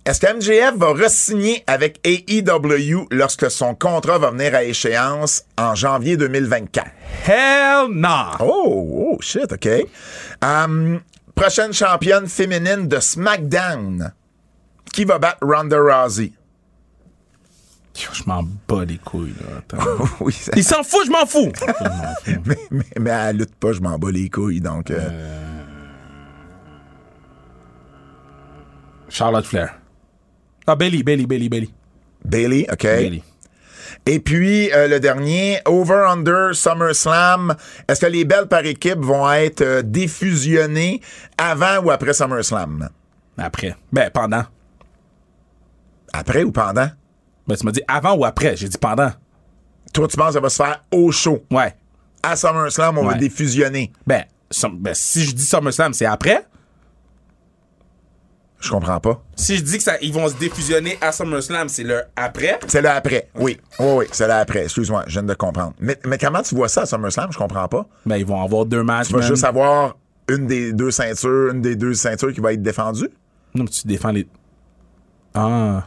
Est-ce 0.06 0.20
que 0.20 0.32
MJF 0.32 0.78
va 0.78 0.90
re-signer 0.90 1.64
avec 1.66 2.00
AEW 2.04 3.08
lorsque 3.10 3.50
son 3.50 3.74
contrat 3.74 4.20
va 4.20 4.30
venir 4.30 4.54
à 4.54 4.64
échéance 4.64 5.46
en 5.58 5.74
janvier 5.74 6.16
2024? 6.16 6.86
Hell 7.26 7.88
nah. 7.90 8.34
Oh, 8.40 9.14
oh, 9.14 9.18
shit, 9.22 9.52
OK. 9.52 9.68
Um, 10.44 11.02
prochaine 11.36 11.74
championne 11.74 12.28
féminine 12.28 12.88
de 12.88 12.99
SmackDown. 12.99 14.14
Qui 14.94 15.03
va 15.06 15.20
battre 15.20 15.40
Ronda 15.41 15.78
Rousey? 15.80 16.32
Je 17.94 18.24
m'en 18.26 18.44
bats 18.68 18.84
les 18.86 18.98
couilles, 18.98 19.34
là. 19.41 19.57
Attends. 19.60 20.06
oui, 20.22 20.34
ça- 20.34 20.52
Il 20.56 20.64
s'en 20.64 20.84
fout, 20.84 21.06
je 21.06 21.12
m'en 21.12 21.26
fous. 21.26 21.52
mais, 22.45 22.57
mais, 22.72 22.84
mais 22.99 23.10
elle 23.10 23.38
lutte 23.38 23.56
pas, 23.56 23.72
je 23.74 23.80
m'en 23.82 23.98
bats 23.98 24.12
les 24.12 24.30
couilles, 24.30 24.60
donc... 24.62 24.91
euh, 24.91 25.41
Charlotte 29.10 29.45
Flair. 29.45 29.76
Ah, 30.68 30.76
Bailey, 30.76 31.03
Bailey, 31.03 31.26
Bailey, 31.26 31.48
Bailey. 31.49 31.70
Bailey, 32.24 32.68
OK. 32.72 32.84
Bailey. 32.84 33.24
Et 34.06 34.20
puis, 34.20 34.72
euh, 34.74 34.88
le 34.88 34.99
dernier, 34.99 35.60
Over 35.66 36.06
Under 36.10 36.53
SummerSlam. 36.53 37.56
Est-ce 37.88 38.02
que 38.02 38.06
les 38.06 38.26
belles 38.26 38.48
par 38.48 38.66
équipe 38.66 38.99
vont 38.99 39.32
être 39.32 39.62
euh, 39.62 39.82
défusionnées 39.82 41.02
avant 41.38 41.84
ou 41.84 41.91
après 41.91 42.14
SummerSlam? 42.14 42.90
Après. 43.38 43.76
Ben, 43.91 44.10
pendant. 44.12 44.44
Après 46.14 46.44
ou 46.44 46.52
pendant? 46.52 46.90
Ben, 47.48 47.56
tu 47.56 47.66
m'as 47.66 47.72
dit 47.72 47.84
avant 47.88 48.16
ou 48.16 48.26
après. 48.26 48.56
J'ai 48.56 48.70
dit 48.70 48.78
pendant. 48.78 49.12
Toi, 49.94 50.07
tu 50.07 50.18
penses 50.18 50.30
que 50.30 50.34
ça 50.34 50.40
va 50.40 50.49
se 50.49 50.64
faire 50.64 50.84
au 50.91 51.12
show? 51.12 51.44
Ouais. 51.52 51.76
À 52.24 52.36
SummerSlam, 52.36 52.98
on 52.98 53.06
va 53.06 53.14
défusionner. 53.16 53.91
Ben, 54.06 54.24
ben, 54.74 54.94
si 54.94 55.26
je 55.26 55.34
dis 55.34 55.45
SummerSlam, 55.45 55.94
c'est 55.94 56.06
après. 56.06 56.45
Je 58.66 58.72
comprends 58.72 59.00
pas. 59.00 59.22
Si 59.36 59.58
je 59.58 59.62
dis 59.62 59.78
que 59.78 59.84
ça, 59.84 59.94
ils 60.02 60.12
vont 60.12 60.28
se 60.28 60.34
défusionner 60.34 60.98
à 61.00 61.12
SummerSlam, 61.12 61.70
c'est 61.70 61.84
le 61.84 62.02
après? 62.16 62.60
C'est 62.68 62.82
là 62.82 62.96
après. 62.96 63.30
Oui. 63.36 63.60
Oui, 63.80 63.88
oui, 63.98 64.06
c'est 64.12 64.28
là 64.28 64.40
après. 64.40 64.64
Excuse-moi, 64.64 65.04
je 65.06 65.14
viens 65.14 65.24
de 65.24 65.36
comprendre. 65.36 65.74
Mais, 65.80 66.00
mais 66.04 66.18
comment 66.18 66.42
tu 66.42 66.56
vois 66.56 66.68
ça 66.68 66.82
à 66.82 66.86
SummerSlam? 66.88 67.32
Je 67.32 67.38
comprends 67.38 67.68
pas. 67.68 67.86
Ben, 68.08 68.18
ils 68.18 68.26
vont 68.26 68.42
avoir 68.42 68.66
deux 68.66 68.82
matchs. 68.82 69.10
Tu 69.10 69.14
vas 69.14 69.22
juste 69.22 69.44
avoir 69.44 69.98
une 70.30 70.48
des 70.48 70.74
deux 70.74 70.90
ceintures, 70.90 71.52
une 71.52 71.62
des 71.62 71.76
deux 71.76 71.94
ceintures 71.94 72.34
qui 72.34 72.40
va 72.40 72.54
être 72.54 72.64
défendue? 72.64 73.10
Non, 73.54 73.66
mais 73.66 73.70
tu 73.70 73.86
défends 73.86 74.12
les. 74.12 74.28
Ah. 75.36 75.84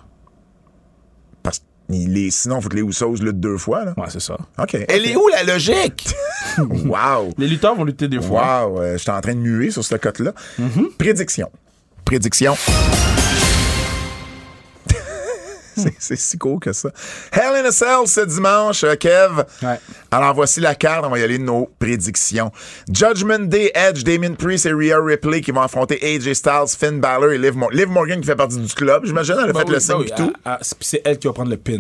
Parce 1.43 1.59
que 1.59 1.65
les, 1.89 2.31
sinon, 2.31 2.59
il 2.59 2.63
faut 2.63 2.69
que 2.69 2.77
les 2.77 2.83
Usos 2.83 3.17
luttent 3.17 3.41
deux 3.41 3.59
fois, 3.59 3.87
là. 3.87 3.95
Ouais, 3.97 4.07
c'est 4.09 4.21
ça. 4.21 4.37
OK. 4.57 4.77
Elle 4.89 5.05
est 5.05 5.17
où 5.17 5.27
la 5.29 5.43
logique? 5.43 6.15
wow! 6.59 7.33
Les 7.39 7.49
lutteurs 7.49 7.75
vont 7.75 7.83
lutter 7.83 8.07
deux 8.07 8.21
fois. 8.21 8.69
Wow, 8.69 8.81
euh, 8.83 8.99
j'étais 8.99 9.11
en 9.11 9.21
train 9.21 9.35
de 9.35 9.41
muer 9.41 9.73
sur 9.73 9.83
ce 9.83 9.97
cote-là. 9.97 10.33
Prédiction. 10.97 11.51
Prédiction. 12.09 12.57
C'est- 15.77 16.17
si 16.17 16.39
court 16.39 16.59
que 16.59 16.73
ça. 16.73 16.89
Hell 17.31 17.55
in 17.63 17.67
a 17.67 17.71
Cell 17.71 18.07
ce 18.07 18.23
dimanche, 18.23 18.83
euh, 18.83 18.97
Kev. 18.97 19.45
Ouais. 19.63 19.79
Alors 20.11 20.35
voici 20.35 20.59
la 20.61 20.75
carte, 20.75 21.05
on 21.05 21.11
va 21.11 21.19
y 21.19 21.23
aller 21.23 21.37
de 21.39 21.45
nos 21.45 21.71
prédictions. 21.79 22.51
Judgment 22.91 23.41
Day, 23.41 23.71
Edge, 23.75 24.03
Damien 24.05 24.33
Priest 24.35 24.65
et 24.67 24.73
Rhea 24.73 24.99
Ripley 25.01 25.41
qui 25.43 25.51
vont 25.53 25.61
affronter 25.61 26.01
AJ 26.03 26.33
Styles, 26.33 26.69
Finn 26.79 26.99
Balor 26.99 27.31
et 27.33 27.39
Liv, 27.39 27.55
Mor- 27.57 27.71
Liv 27.71 27.89
Morgan 27.89 28.21
qui 28.21 28.27
fait 28.27 28.35
partie 28.37 28.57
du 28.59 28.73
club. 28.75 29.05
J'imagine, 29.05 29.35
elle 29.45 29.51
a 29.51 29.53
Ben 29.53 29.61
fait 29.61 29.67
oui, 29.69 29.75
le 29.75 29.81
signe 29.81 29.97
oui, 30.01 30.07
et 30.11 30.15
tout. 30.17 30.33
ah, 30.47 30.59
ah, 30.61 30.65
c'est 30.81 31.03
elle 31.05 31.19
qui 31.19 31.27
va 31.29 31.35
prendre 31.35 31.51
le 31.51 31.59
pin. 31.59 31.79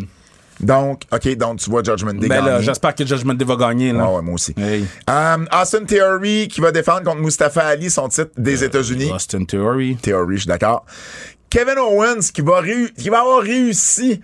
Donc, 0.60 1.02
OK, 1.12 1.36
donc 1.36 1.58
tu 1.60 1.70
vois 1.70 1.82
Judgment 1.82 2.14
Day 2.14 2.26
Ben 2.28 2.44
gagner. 2.44 2.64
j'espère 2.64 2.94
que 2.94 3.06
Judgment 3.06 3.34
Day 3.34 3.44
va 3.44 3.56
gagner, 3.56 3.92
là. 3.92 4.04
Ah 4.06 4.12
ouais, 4.14 4.22
moi 4.22 4.34
aussi. 4.34 4.54
Hey. 4.58 4.84
Um, 5.08 5.46
Austin 5.52 5.84
Theory 5.84 6.48
qui 6.48 6.60
va 6.60 6.72
défendre 6.72 7.02
contre 7.04 7.20
Mustafa 7.20 7.62
Ali 7.66 7.90
son 7.90 8.08
titre 8.08 8.30
des 8.36 8.64
États-Unis. 8.64 9.10
Austin 9.12 9.44
Theory. 9.44 9.96
Theory, 10.02 10.34
je 10.36 10.40
suis 10.40 10.48
d'accord. 10.48 10.84
Kevin 11.50 11.78
Owens 11.78 12.30
qui 12.34 12.40
va, 12.42 12.60
réu- 12.60 12.92
qui 12.94 13.08
va 13.08 13.20
avoir 13.20 13.40
réussi 13.42 14.20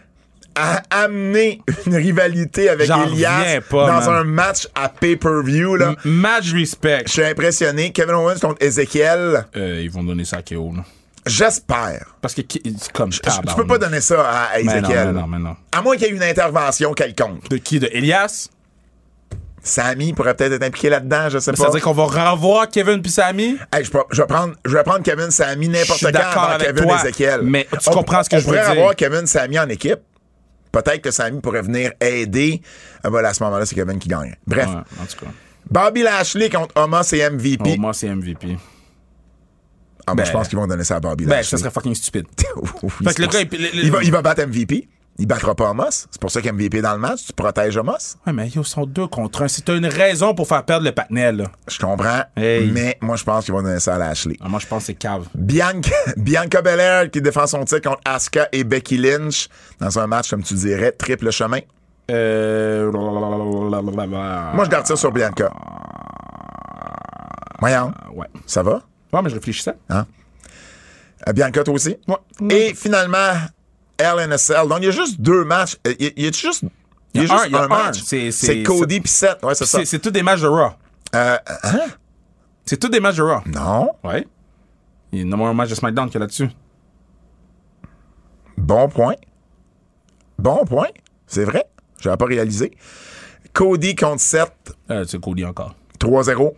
à 0.57 0.83
amener 0.91 1.61
une 1.87 1.97
rivalité 1.97 2.69
avec 2.69 2.89
Elias 2.89 3.61
pas, 3.69 3.87
dans 3.87 4.11
man. 4.11 4.21
un 4.21 4.25
match 4.25 4.69
à 4.75 4.89
pay-per-view. 4.89 5.79
Match 6.05 6.53
respect. 6.53 7.03
Je 7.07 7.13
suis 7.13 7.25
impressionné. 7.25 7.91
Kevin 7.93 8.15
Owens 8.15 8.39
contre 8.41 8.63
Ezekiel. 8.65 9.47
Euh, 9.57 9.81
ils 9.83 9.91
vont 9.91 10.05
donner 10.05 10.25
ça 10.25 10.37
à 10.39 10.43
KO, 10.43 10.73
là. 10.77 10.85
J'espère. 11.27 12.17
Parce 12.21 12.35
que, 12.35 12.43
comme 12.93 13.13
Je 13.13 13.21
je 13.25 13.55
peux 13.55 13.67
pas 13.67 13.79
donner 13.79 14.01
ça 14.01 14.29
à, 14.29 14.49
Mais 14.59 14.65
non, 14.65 14.73
Ezekiel. 14.73 15.07
mais 15.07 15.21
non, 15.21 15.27
mais 15.27 15.39
non. 15.39 15.57
À 15.73 15.83
moins 15.83 15.97
qu'il 15.97 16.07
y 16.09 16.11
ait 16.11 16.15
une 16.15 16.23
intervention 16.23 16.93
quelconque. 16.93 17.49
De 17.49 17.57
qui? 17.57 17.81
De 17.81 17.89
Elias? 17.93 18.49
Sammy 19.63 20.13
pourrait 20.13 20.35
peut-être 20.35 20.53
être 20.53 20.63
impliqué 20.63 20.91
là-dedans, 20.91 21.31
je 21.31 21.39
sais 21.39 21.51
pas. 21.53 21.57
C'est-à-dire 21.57 21.81
qu'on 21.81 21.93
va 21.93 22.05
revoir 22.33 22.69
Kevin 22.69 23.01
puis 23.01 23.11
Sami? 23.11 23.57
Hey, 23.73 23.83
je, 23.83 23.91
vais 24.21 24.27
prendre, 24.27 24.55
je 24.63 24.77
vais 24.77 24.83
prendre 24.83 25.03
Kevin 25.03 25.31
Sammy 25.31 25.69
n'importe 25.69 26.03
quand 26.03 26.43
avant 26.43 26.59
Kevin 26.59 26.85
toi, 26.85 26.99
Ezekiel. 27.03 27.41
mais 27.43 27.67
tu 27.83 27.91
comprends 27.91 28.23
ce 28.23 28.29
que 28.29 28.37
on 28.37 28.39
je 28.41 28.45
veux 28.45 28.53
pourrait 28.53 28.71
dire. 28.71 28.79
avoir 28.83 28.95
Kevin 28.95 29.27
Sammy 29.27 29.59
en 29.59 29.69
équipe. 29.71 30.01
Peut-être 30.71 31.01
que 31.01 31.11
Sammy 31.11 31.41
pourrait 31.41 31.63
venir 31.63 31.93
aider. 32.01 32.61
Ah, 33.03 33.09
à 33.09 33.33
ce 33.33 33.43
moment-là, 33.45 33.65
c'est 33.65 33.75
Kevin 33.75 33.99
qui 33.99 34.09
gagne. 34.09 34.35
Bref. 34.47 34.67
Ouais, 34.69 34.75
en 34.75 35.07
tout 35.07 35.25
cas. 35.25 35.31
Bobby 35.71 36.03
Lashley 36.03 36.51
contre 36.51 36.75
Omos 36.77 37.13
et 37.15 37.31
MVP. 37.31 37.79
Moi, 37.79 37.95
c'est 37.95 38.09
MVP. 38.15 38.59
Ah, 40.07 40.15
ben- 40.15 40.25
je 40.25 40.33
pense 40.33 40.49
qu'ils 40.49 40.59
vont 40.59 40.67
donner 40.67 40.85
ça 40.85 40.97
à 40.97 41.01
Bobby 41.01 41.25
Ben, 41.25 41.31
Lashley. 41.37 41.51
ça 41.51 41.59
serait 41.59 41.71
fucking 41.71 41.95
stupide. 41.95 42.27
Oui, 42.83 42.91
Fait 43.05 43.15
que 43.15 43.23
le 43.23 43.29
gars, 43.29 43.41
il- 43.41 43.49
le- 43.51 43.59
le- 43.79 43.85
il, 43.85 43.91
va, 43.93 44.03
il 44.03 44.11
va 44.11 44.23
battre 44.23 44.43
MVP. 44.47 44.89
Il 45.17 45.27
battra 45.29 45.55
pas 45.55 45.71
Omos. 45.71 45.85
C'est 46.11 46.21
pour 46.21 46.29
ça 46.33 46.43
qu'MVP 46.43 46.83
dans 46.83 46.93
le 46.93 46.99
match. 46.99 47.27
Tu 47.27 47.33
protèges 47.33 47.77
Omos. 47.77 48.17
Ouais, 48.27 48.33
mais 48.33 48.49
ils 48.49 48.65
sont 48.65 48.85
deux 48.85 49.07
contre 49.07 49.43
un. 49.43 49.49
C'est 49.49 49.69
une 49.69 49.87
raison 49.87 50.35
pour 50.35 50.49
faire 50.49 50.65
perdre 50.65 50.85
le 50.85 50.91
Patnel, 50.91 51.37
là. 51.37 51.45
Je 51.71 51.79
comprends. 51.79 52.23
Hey. 52.37 52.69
Mais 52.73 52.99
moi, 53.01 53.15
je 53.15 53.23
pense 53.23 53.45
qu'ils 53.45 53.55
vont 53.55 53.63
donner 53.63 53.79
ça 53.79 53.95
à 53.95 53.99
Lashley. 53.99 54.37
Ah, 54.41 54.49
moi, 54.49 54.59
je 54.59 54.67
pense 54.67 54.81
que 54.83 54.87
c'est 54.87 54.95
cave. 54.95 55.27
Bianca, 55.37 55.91
Bianca 56.17 56.63
Belair 56.63 57.11
qui 57.13 57.23
défend 57.23 57.47
son 57.47 57.65
titre 57.65 57.89
contre 57.89 58.01
Asuka 58.05 58.49
et 58.51 58.65
Becky 58.65 58.97
Lynch 58.99 59.49
dans 59.79 59.97
un 60.01 60.09
match, 60.09 60.31
comme 60.31 60.43
tu 60.43 60.55
dirais, 60.55 60.91
triple 60.91 61.31
chemin. 61.31 61.61
Euh... 62.11 62.91
Moi, 62.93 64.65
je 64.65 64.69
garde 64.71 64.87
ça 64.87 64.97
sur 64.97 65.13
Bianca. 65.13 65.49
Voyons, 67.61 67.93
Ouais. 68.15 68.27
ça 68.47 68.63
va? 68.63 68.83
Ouais, 69.15 69.23
mais 69.23 69.31
je 69.31 69.35
réfléchissais. 69.37 69.75
Hein? 69.89 70.07
Euh, 71.29 71.33
Bianca, 71.33 71.63
toi 71.63 71.75
aussi? 71.75 71.97
Ouais. 72.09 72.51
Et 72.51 72.75
finalement, 72.75 73.33
LNSL. 73.99 74.69
Donc, 74.69 74.79
il 74.81 74.87
y 74.87 74.89
a 74.89 74.91
juste 74.91 75.21
deux 75.21 75.45
matchs. 75.45 75.77
Euh, 75.87 75.95
Il 75.99 76.25
y 76.25 76.27
a, 76.27 76.33
juste, 76.33 76.65
il 77.15 77.23
y 77.23 77.55
a 77.55 77.63
un, 77.63 77.69
match. 77.69 78.03
C'est- 78.03 78.63
Cody 78.65 79.01
puis 79.01 79.09
Seth. 79.11 79.43
Ouais, 79.45 79.55
c'est 79.55 79.67
ça. 79.67 79.85
C'est 79.85 80.01
tous 80.01 80.11
des 80.11 80.23
matchs 80.23 80.41
de 80.41 80.49
Raw. 80.49 80.71
Euh, 81.15 81.37
hein? 81.63 81.81
C'est 82.65 82.77
tous 82.77 82.89
des 82.89 82.99
matchs 82.99 83.17
de 83.17 83.23
Raw. 83.23 83.41
Non. 83.47 83.93
Ouais. 84.03 84.27
Il 85.13 85.21
y 85.29 85.33
a 85.33 85.37
un 85.37 85.55
match 85.55 85.71
de 85.71 85.77
SmackDown 85.77 86.07
qu'il 86.07 86.15
y 86.15 86.17
a 86.17 86.21
là-dessus. 86.21 86.49
Bon 88.59 88.89
point. 88.89 89.15
Bon 90.39 90.65
point. 90.65 90.89
C'est 91.27 91.45
vrai. 91.45 91.65
Je 92.01 92.09
n'avais 92.09 92.17
pas 92.17 92.25
réalisé. 92.27 92.77
Cody 93.53 93.95
contre 93.95 94.21
Seth, 94.21 94.75
Euh, 94.91 95.05
c'est 95.07 95.21
Cody 95.21 95.45
encore. 95.45 95.77
3-0. 96.01 96.55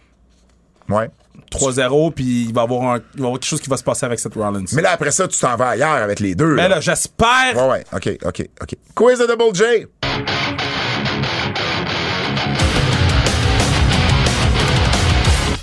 Ouais. 0.88 1.10
3-0, 1.50 2.10
puis 2.12 2.44
il 2.48 2.54
va 2.54 2.62
y 2.62 2.64
avoir 2.64 2.82
un- 2.94 2.96
il 2.98 3.02
va 3.02 3.18
y 3.18 3.20
avoir 3.20 3.32
quelque 3.34 3.44
chose 3.48 3.60
qui 3.60 3.70
va 3.70 3.76
se 3.76 3.84
passer 3.84 4.06
avec 4.06 4.18
Seth 4.18 4.34
Rollins. 4.34 4.64
Mais 4.72 4.82
là, 4.82 4.90
après 4.92 5.10
ça, 5.10 5.26
tu 5.28 5.38
t'en 5.38 5.56
vas 5.56 5.70
ailleurs 5.70 5.90
avec 6.02 6.20
les 6.20 6.34
deux. 6.34 6.54
Mais 6.54 6.62
là. 6.68 6.76
là, 6.76 6.80
j'espère. 6.80 7.54
Ouais, 7.56 7.68
ouais. 7.70 7.84
OK, 7.92 8.18
OK, 8.24 8.48
OK. 8.62 8.74
Quiz 8.94 9.18
de 9.18 9.26
Double 9.26 9.54
J. 9.54 9.86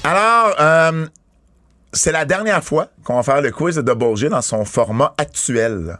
Alors, 0.03 0.55
euh, 0.60 1.05
c'est 1.93 2.11
la 2.11 2.25
dernière 2.25 2.63
fois 2.63 2.87
qu'on 3.03 3.15
va 3.15 3.23
faire 3.23 3.41
le 3.41 3.51
quiz 3.51 3.75
de 3.75 3.81
Double 3.81 4.17
J 4.17 4.29
dans 4.29 4.41
son 4.41 4.65
format 4.65 5.13
actuel. 5.17 5.99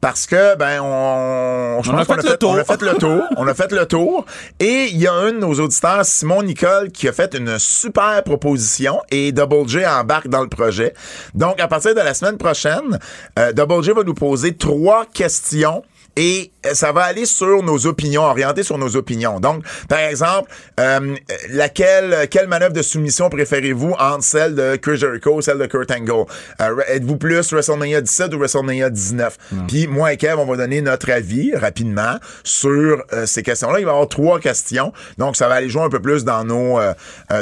Parce 0.00 0.26
que, 0.26 0.56
ben, 0.56 0.80
on, 0.82 1.82
je 1.82 1.90
On 1.90 1.96
a 1.98 2.04
fait 2.04 2.22
le 2.22 2.36
tour. 2.36 2.50
on 2.52 2.58
a 2.58 2.64
fait 2.64 2.82
le 2.82 2.94
tour. 2.94 3.22
on 3.36 3.48
a 3.48 3.54
fait 3.54 3.72
le 3.72 3.86
tour. 3.86 4.24
Et 4.58 4.86
il 4.90 4.96
y 4.96 5.06
a 5.06 5.12
un 5.12 5.32
de 5.32 5.38
nos 5.38 5.54
auditeurs, 5.54 6.04
Simon 6.04 6.42
Nicole, 6.42 6.90
qui 6.90 7.08
a 7.08 7.12
fait 7.12 7.34
une 7.34 7.58
super 7.58 8.22
proposition 8.24 9.00
et 9.10 9.32
Double 9.32 9.68
J 9.68 9.86
embarque 9.86 10.28
dans 10.28 10.42
le 10.42 10.48
projet. 10.48 10.94
Donc, 11.34 11.60
à 11.60 11.68
partir 11.68 11.94
de 11.94 12.00
la 12.00 12.14
semaine 12.14 12.38
prochaine, 12.38 12.98
euh, 13.38 13.52
Double 13.52 13.82
J 13.82 13.90
va 13.92 14.02
nous 14.04 14.14
poser 14.14 14.56
trois 14.56 15.04
questions 15.06 15.82
et 16.16 16.50
euh, 16.64 16.74
ça 16.74 16.92
va 16.92 17.02
aller 17.02 17.26
sur 17.26 17.62
nos 17.62 17.86
opinions, 17.86 18.22
orienté 18.22 18.62
sur 18.62 18.78
nos 18.78 18.96
opinions. 18.96 19.38
Donc, 19.40 19.64
par 19.88 19.98
exemple, 19.98 20.50
euh, 20.80 21.14
laquelle, 21.50 22.28
quelle 22.30 22.48
manœuvre 22.48 22.72
de 22.72 22.82
soumission 22.82 23.28
préférez-vous 23.28 23.94
entre 23.98 24.24
celle 24.24 24.54
de 24.54 24.76
Chris 24.76 24.96
Jericho 24.96 25.34
ou 25.34 25.42
celle 25.42 25.58
de 25.58 25.66
Kurt 25.66 25.90
Angle? 25.90 26.24
Euh, 26.60 26.80
Êtes-vous 26.88 27.16
plus 27.16 27.52
WrestleMania 27.52 28.00
17 28.00 28.34
ou 28.34 28.38
WrestleMania 28.38 28.90
19? 28.90 29.38
Puis 29.68 29.86
moi 29.86 30.12
et 30.12 30.16
Kev, 30.16 30.38
on 30.38 30.46
va 30.46 30.56
donner 30.56 30.80
notre 30.80 31.10
avis 31.10 31.54
rapidement 31.54 32.16
sur 32.42 33.04
euh, 33.12 33.26
ces 33.26 33.42
questions-là. 33.42 33.80
Il 33.80 33.84
va 33.84 33.90
y 33.90 33.94
avoir 33.94 34.08
trois 34.08 34.40
questions. 34.40 34.92
Donc, 35.18 35.36
ça 35.36 35.48
va 35.48 35.54
aller 35.56 35.68
jouer 35.68 35.82
un 35.82 35.90
peu 35.90 36.00
plus 36.00 36.24
dans 36.24 36.44
nos, 36.44 36.78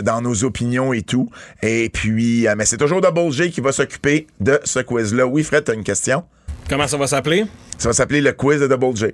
dans 0.03 0.21
nos 0.21 0.45
opinions 0.45 0.93
et 0.93 1.03
tout. 1.03 1.31
Et 1.63 1.89
puis, 1.91 2.47
mais 2.57 2.65
c'est 2.65 2.77
toujours 2.77 3.01
Double 3.01 3.31
J 3.31 3.51
qui 3.51 3.61
va 3.61 3.73
s'occuper 3.73 4.27
de 4.41 4.61
ce 4.65 4.81
quiz-là. 4.81 5.27
Oui, 5.27 5.43
Fred, 5.45 5.65
t'as 5.65 5.75
une 5.75 5.85
question? 5.85 6.25
Comment 6.69 6.87
ça 6.89 6.97
va 6.97 7.07
s'appeler? 7.07 7.45
Ça 7.79 7.89
va 7.89 7.93
s'appeler 7.93 8.21
le 8.21 8.33
quiz 8.33 8.61
de 8.61 8.67
Double 8.67 8.97
J. 8.97 9.07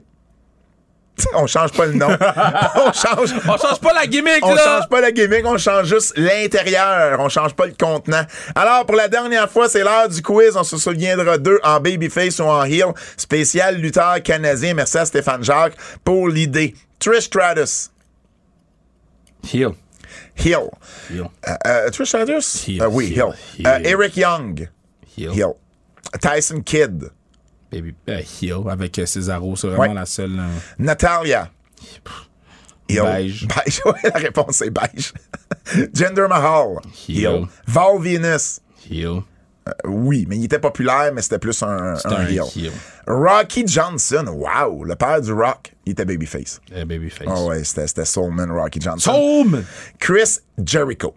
On 1.34 1.46
change 1.46 1.72
pas 1.72 1.84
le 1.86 1.92
nom. 1.94 2.08
on 2.76 2.92
change. 2.92 3.34
On 3.46 3.56
change 3.58 3.80
pas 3.80 3.92
la 3.92 4.06
gimmick, 4.06 4.38
On 4.42 4.54
là. 4.54 4.62
change 4.64 4.88
pas 4.88 5.00
la 5.02 5.12
gimmick, 5.12 5.44
on 5.44 5.58
change 5.58 5.86
juste 5.88 6.16
l'intérieur. 6.16 7.20
On 7.20 7.28
change 7.28 7.54
pas 7.54 7.66
le 7.66 7.74
contenant. 7.78 8.22
Alors, 8.54 8.86
pour 8.86 8.96
la 8.96 9.08
dernière 9.08 9.50
fois, 9.50 9.68
c'est 9.68 9.82
l'heure 9.82 10.08
du 10.08 10.22
quiz. 10.22 10.56
On 10.56 10.62
se 10.64 10.78
souviendra 10.78 11.36
d'eux 11.36 11.60
en 11.62 11.78
babyface 11.80 12.38
ou 12.38 12.44
en 12.44 12.64
heel. 12.64 12.94
Spécial 13.18 13.76
lutteur 13.76 14.22
canadien. 14.22 14.72
Merci 14.72 14.96
à 14.98 15.04
Stéphane 15.04 15.42
Jacques 15.44 15.76
pour 16.04 16.28
l'idée. 16.28 16.74
Trish 16.98 17.24
Stratus. 17.24 17.90
Heel. 19.52 19.72
Heel. 20.36 20.70
Heel. 21.10 21.28
Euh, 21.46 21.54
euh, 21.66 21.90
Trish 21.90 22.08
Stratus? 22.08 22.64
Heel, 22.66 22.82
Euh, 22.82 22.88
oui, 22.90 23.12
heel, 23.14 23.34
heel. 23.58 23.80
Eric 23.84 24.16
Young. 24.16 24.68
Heel. 25.18 25.32
Heel. 25.34 25.54
Tyson 26.20 26.62
Kidd. 26.62 27.10
Baby, 27.72 27.94
euh, 28.08 28.20
heel 28.42 28.68
avec 28.68 28.98
euh, 28.98 29.06
Cesaro, 29.06 29.54
c'est 29.56 29.68
vraiment 29.68 29.82
Ouais. 29.82 29.94
la 29.94 30.06
seule. 30.06 30.38
euh, 30.38 30.48
Natalia. 30.78 31.50
Heel. 32.88 33.02
Beige. 33.04 33.46
Beige. 33.46 33.80
Ouais, 33.84 34.10
la 34.12 34.18
réponse 34.18 34.62
est 34.62 34.70
beige. 34.70 35.12
Jinder 35.94 36.26
Mahal. 36.28 36.78
Heel. 37.08 37.46
Val 37.66 37.98
Venus. 38.00 38.60
heel. 38.90 39.22
Oui, 39.84 40.26
mais 40.28 40.36
il 40.36 40.44
était 40.46 40.58
populaire, 40.58 41.12
mais 41.14 41.22
c'était 41.22 41.38
plus 41.38 41.62
un, 41.62 41.94
un 41.94 41.98
un 42.04 42.26
heel. 42.26 42.42
heel. 42.56 42.72
Rocky 43.06 43.64
Johnson, 43.66 44.24
wow, 44.26 44.82
le 44.84 44.96
père 44.96 45.20
du 45.20 45.32
Rock, 45.32 45.72
il 45.86 45.92
était 45.92 46.04
babyface. 46.04 46.60
Euh, 46.72 46.84
babyface. 46.84 47.28
Oh 47.30 47.46
ouais, 47.50 47.62
c'était, 47.62 48.04
Soulman 48.04 48.50
Rocky 48.50 48.80
Johnson. 48.80 49.12
Home! 49.12 49.62
Chris 50.00 50.38
Jericho. 50.64 51.14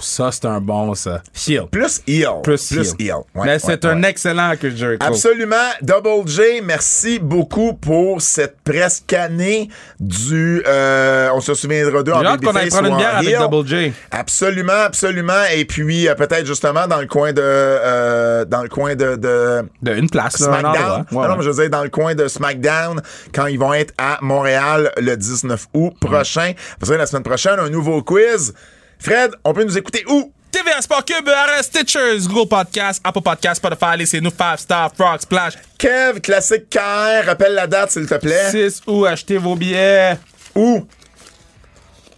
Ça, 0.00 0.30
c'est 0.32 0.44
un 0.46 0.60
bon, 0.60 0.94
ça. 0.94 1.22
Heel. 1.48 1.66
Plus 1.70 2.00
heel. 2.06 2.40
Plus, 2.42 2.72
heel. 2.98 3.14
Ouais, 3.34 3.44
Mais 3.44 3.52
ouais, 3.52 3.58
c'est 3.58 3.84
un 3.84 4.02
excellent 4.02 4.54
que 4.60 4.70
Jericho. 4.70 5.04
Absolument. 5.06 5.56
Double 5.82 6.26
J, 6.28 6.60
merci 6.62 7.18
beaucoup 7.18 7.74
pour 7.74 8.20
cette 8.22 8.56
presque 8.64 9.12
année 9.12 9.68
du... 9.98 10.62
euh, 10.66 11.28
on 11.34 11.40
se 11.40 11.54
souviendra 11.54 12.02
d'eux 12.02 12.12
en 12.12 12.20
J'ai 12.20 12.26
hâte 12.26 12.40
qu'on 12.40 12.48
aille 12.48 12.54
babyface 12.70 12.80
prendre 12.80 12.88
ou 12.88 12.92
une 12.92 12.98
bière 12.98 13.16
avec 13.16 13.28
heel. 13.30 13.38
Double 13.38 13.66
J. 13.68 13.92
Absolument, 14.10 14.72
absolument. 14.84 15.42
Et 15.54 15.64
puis, 15.64 16.08
euh, 16.08 16.14
peut-être 16.14 16.46
justement 16.46 16.86
dans 16.86 17.00
le 17.00 17.06
coin 17.06 17.32
de... 17.32 17.40
euh, 17.42 18.44
dans 18.44 18.62
le 18.62 18.68
coin 18.68 18.94
de... 18.94 19.16
de 19.16 19.62
De 19.82 19.94
une 19.94 20.08
place, 20.10 20.40
là, 20.40 20.46
un 20.48 20.60
SmackDown. 20.60 20.76
endroit. 20.76 20.96
Ouais, 20.98 21.04
Non, 21.12 21.20
non, 21.22 21.28
ouais. 21.30 21.36
mais 21.38 21.44
je 21.44 21.50
veux 21.50 21.62
dire, 21.62 21.70
dans 21.70 21.82
le 21.82 21.90
coin 21.90 22.14
de 22.14 22.28
SmackDown, 22.28 23.00
quand 23.34 23.46
ils 23.46 23.58
vont 23.58 23.74
être 23.74 23.92
à 23.98 24.18
Montréal 24.22 24.90
le 24.96 25.16
19 25.16 25.66
août 25.74 25.92
prochain. 26.00 26.52
Vous 26.80 26.86
savez, 26.86 26.98
la 26.98 27.06
semaine 27.06 27.22
prochaine, 27.22 27.58
un 27.58 27.68
nouveau 27.70 28.02
quiz. 28.02 28.54
Fred, 29.00 29.32
on 29.44 29.52
peut 29.54 29.64
nous 29.64 29.78
écouter 29.78 30.04
où? 30.08 30.32
TVA 30.50 30.82
Sport 30.82 31.04
Cube, 31.04 31.28
RS 31.28 31.62
Stitchers, 31.64 32.26
Google 32.28 32.48
Podcast, 32.48 33.00
Apple 33.04 33.22
Podcast, 33.22 33.56
Spotify, 33.56 33.96
laissez-nous 33.96 34.30
5 34.36 34.58
Star, 34.58 34.90
Frog 34.94 35.20
Splash. 35.20 35.54
Kev, 35.78 36.20
classique 36.20 36.68
KR, 36.68 37.24
rappelle 37.26 37.54
la 37.54 37.66
date, 37.66 37.92
s'il 37.92 38.06
te 38.06 38.16
plaît. 38.16 38.50
6 38.50 38.82
ou 38.86 39.06
achetez 39.06 39.38
vos 39.38 39.54
billets? 39.56 40.18
Où? 40.54 40.86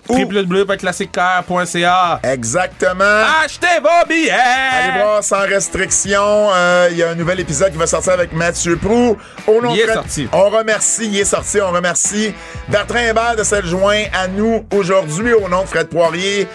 Www.classiquecar.ca. 0.08 2.20
Exactement. 2.24 3.22
Achetez 3.44 3.80
vos 3.82 4.06
billets! 4.08 4.30
Allez 4.32 5.00
voir 5.02 5.22
sans 5.24 5.40
restriction. 5.42 6.50
Euh, 6.52 6.88
Il 6.90 6.96
y 6.98 7.02
a 7.02 7.10
un 7.10 7.14
nouvel 7.14 7.40
épisode 7.40 7.72
qui 7.72 7.78
va 7.78 7.86
sortir 7.86 8.12
avec 8.14 8.32
Mathieu 8.32 8.76
Prou. 8.76 9.16
Au 9.46 9.60
nom 9.62 9.70
Il 9.72 9.76
de 9.78 9.82
est 9.82 9.84
Fred- 9.84 9.94
sorti. 9.94 10.28
On 10.32 10.48
remercie, 10.50 11.06
il 11.06 11.18
est 11.18 11.24
sorti. 11.24 11.60
On 11.60 11.70
remercie 11.70 12.34
Bertrand 12.68 12.98
Hébert 12.98 13.36
de 13.36 13.44
s'être 13.44 13.66
joint 13.66 14.02
à 14.12 14.26
nous 14.28 14.64
aujourd'hui 14.74 15.32
au 15.32 15.48
nom 15.48 15.62
de 15.62 15.68
Fred 15.68 15.88
Poirier. 15.88 16.46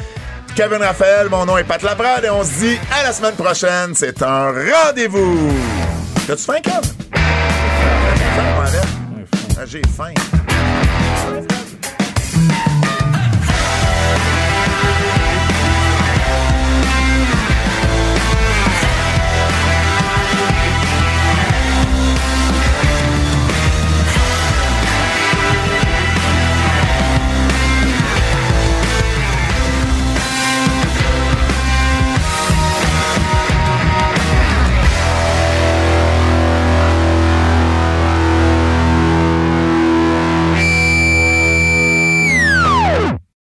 Kevin 0.56 0.82
Raphaël, 0.82 1.28
mon 1.30 1.45
nom 1.45 1.57
est 1.57 1.64
Pat 1.64 1.82
Laprade 1.84 2.26
et 2.26 2.30
on 2.30 2.44
se 2.44 2.52
dit 2.52 2.80
à 2.99 3.03
la 3.03 3.14
semaine 3.14 3.36
prochaine. 3.36 3.94
C'est 3.94 4.22
un 4.24 4.52
rendez-vous. 4.52 5.53
T'as-tu 6.28 6.44
faim, 6.44 6.60
Kev? 6.64 6.82
J'ai 8.15 8.36
faim. 8.36 9.65
J'ai 9.65 9.82
faim. 9.95 10.14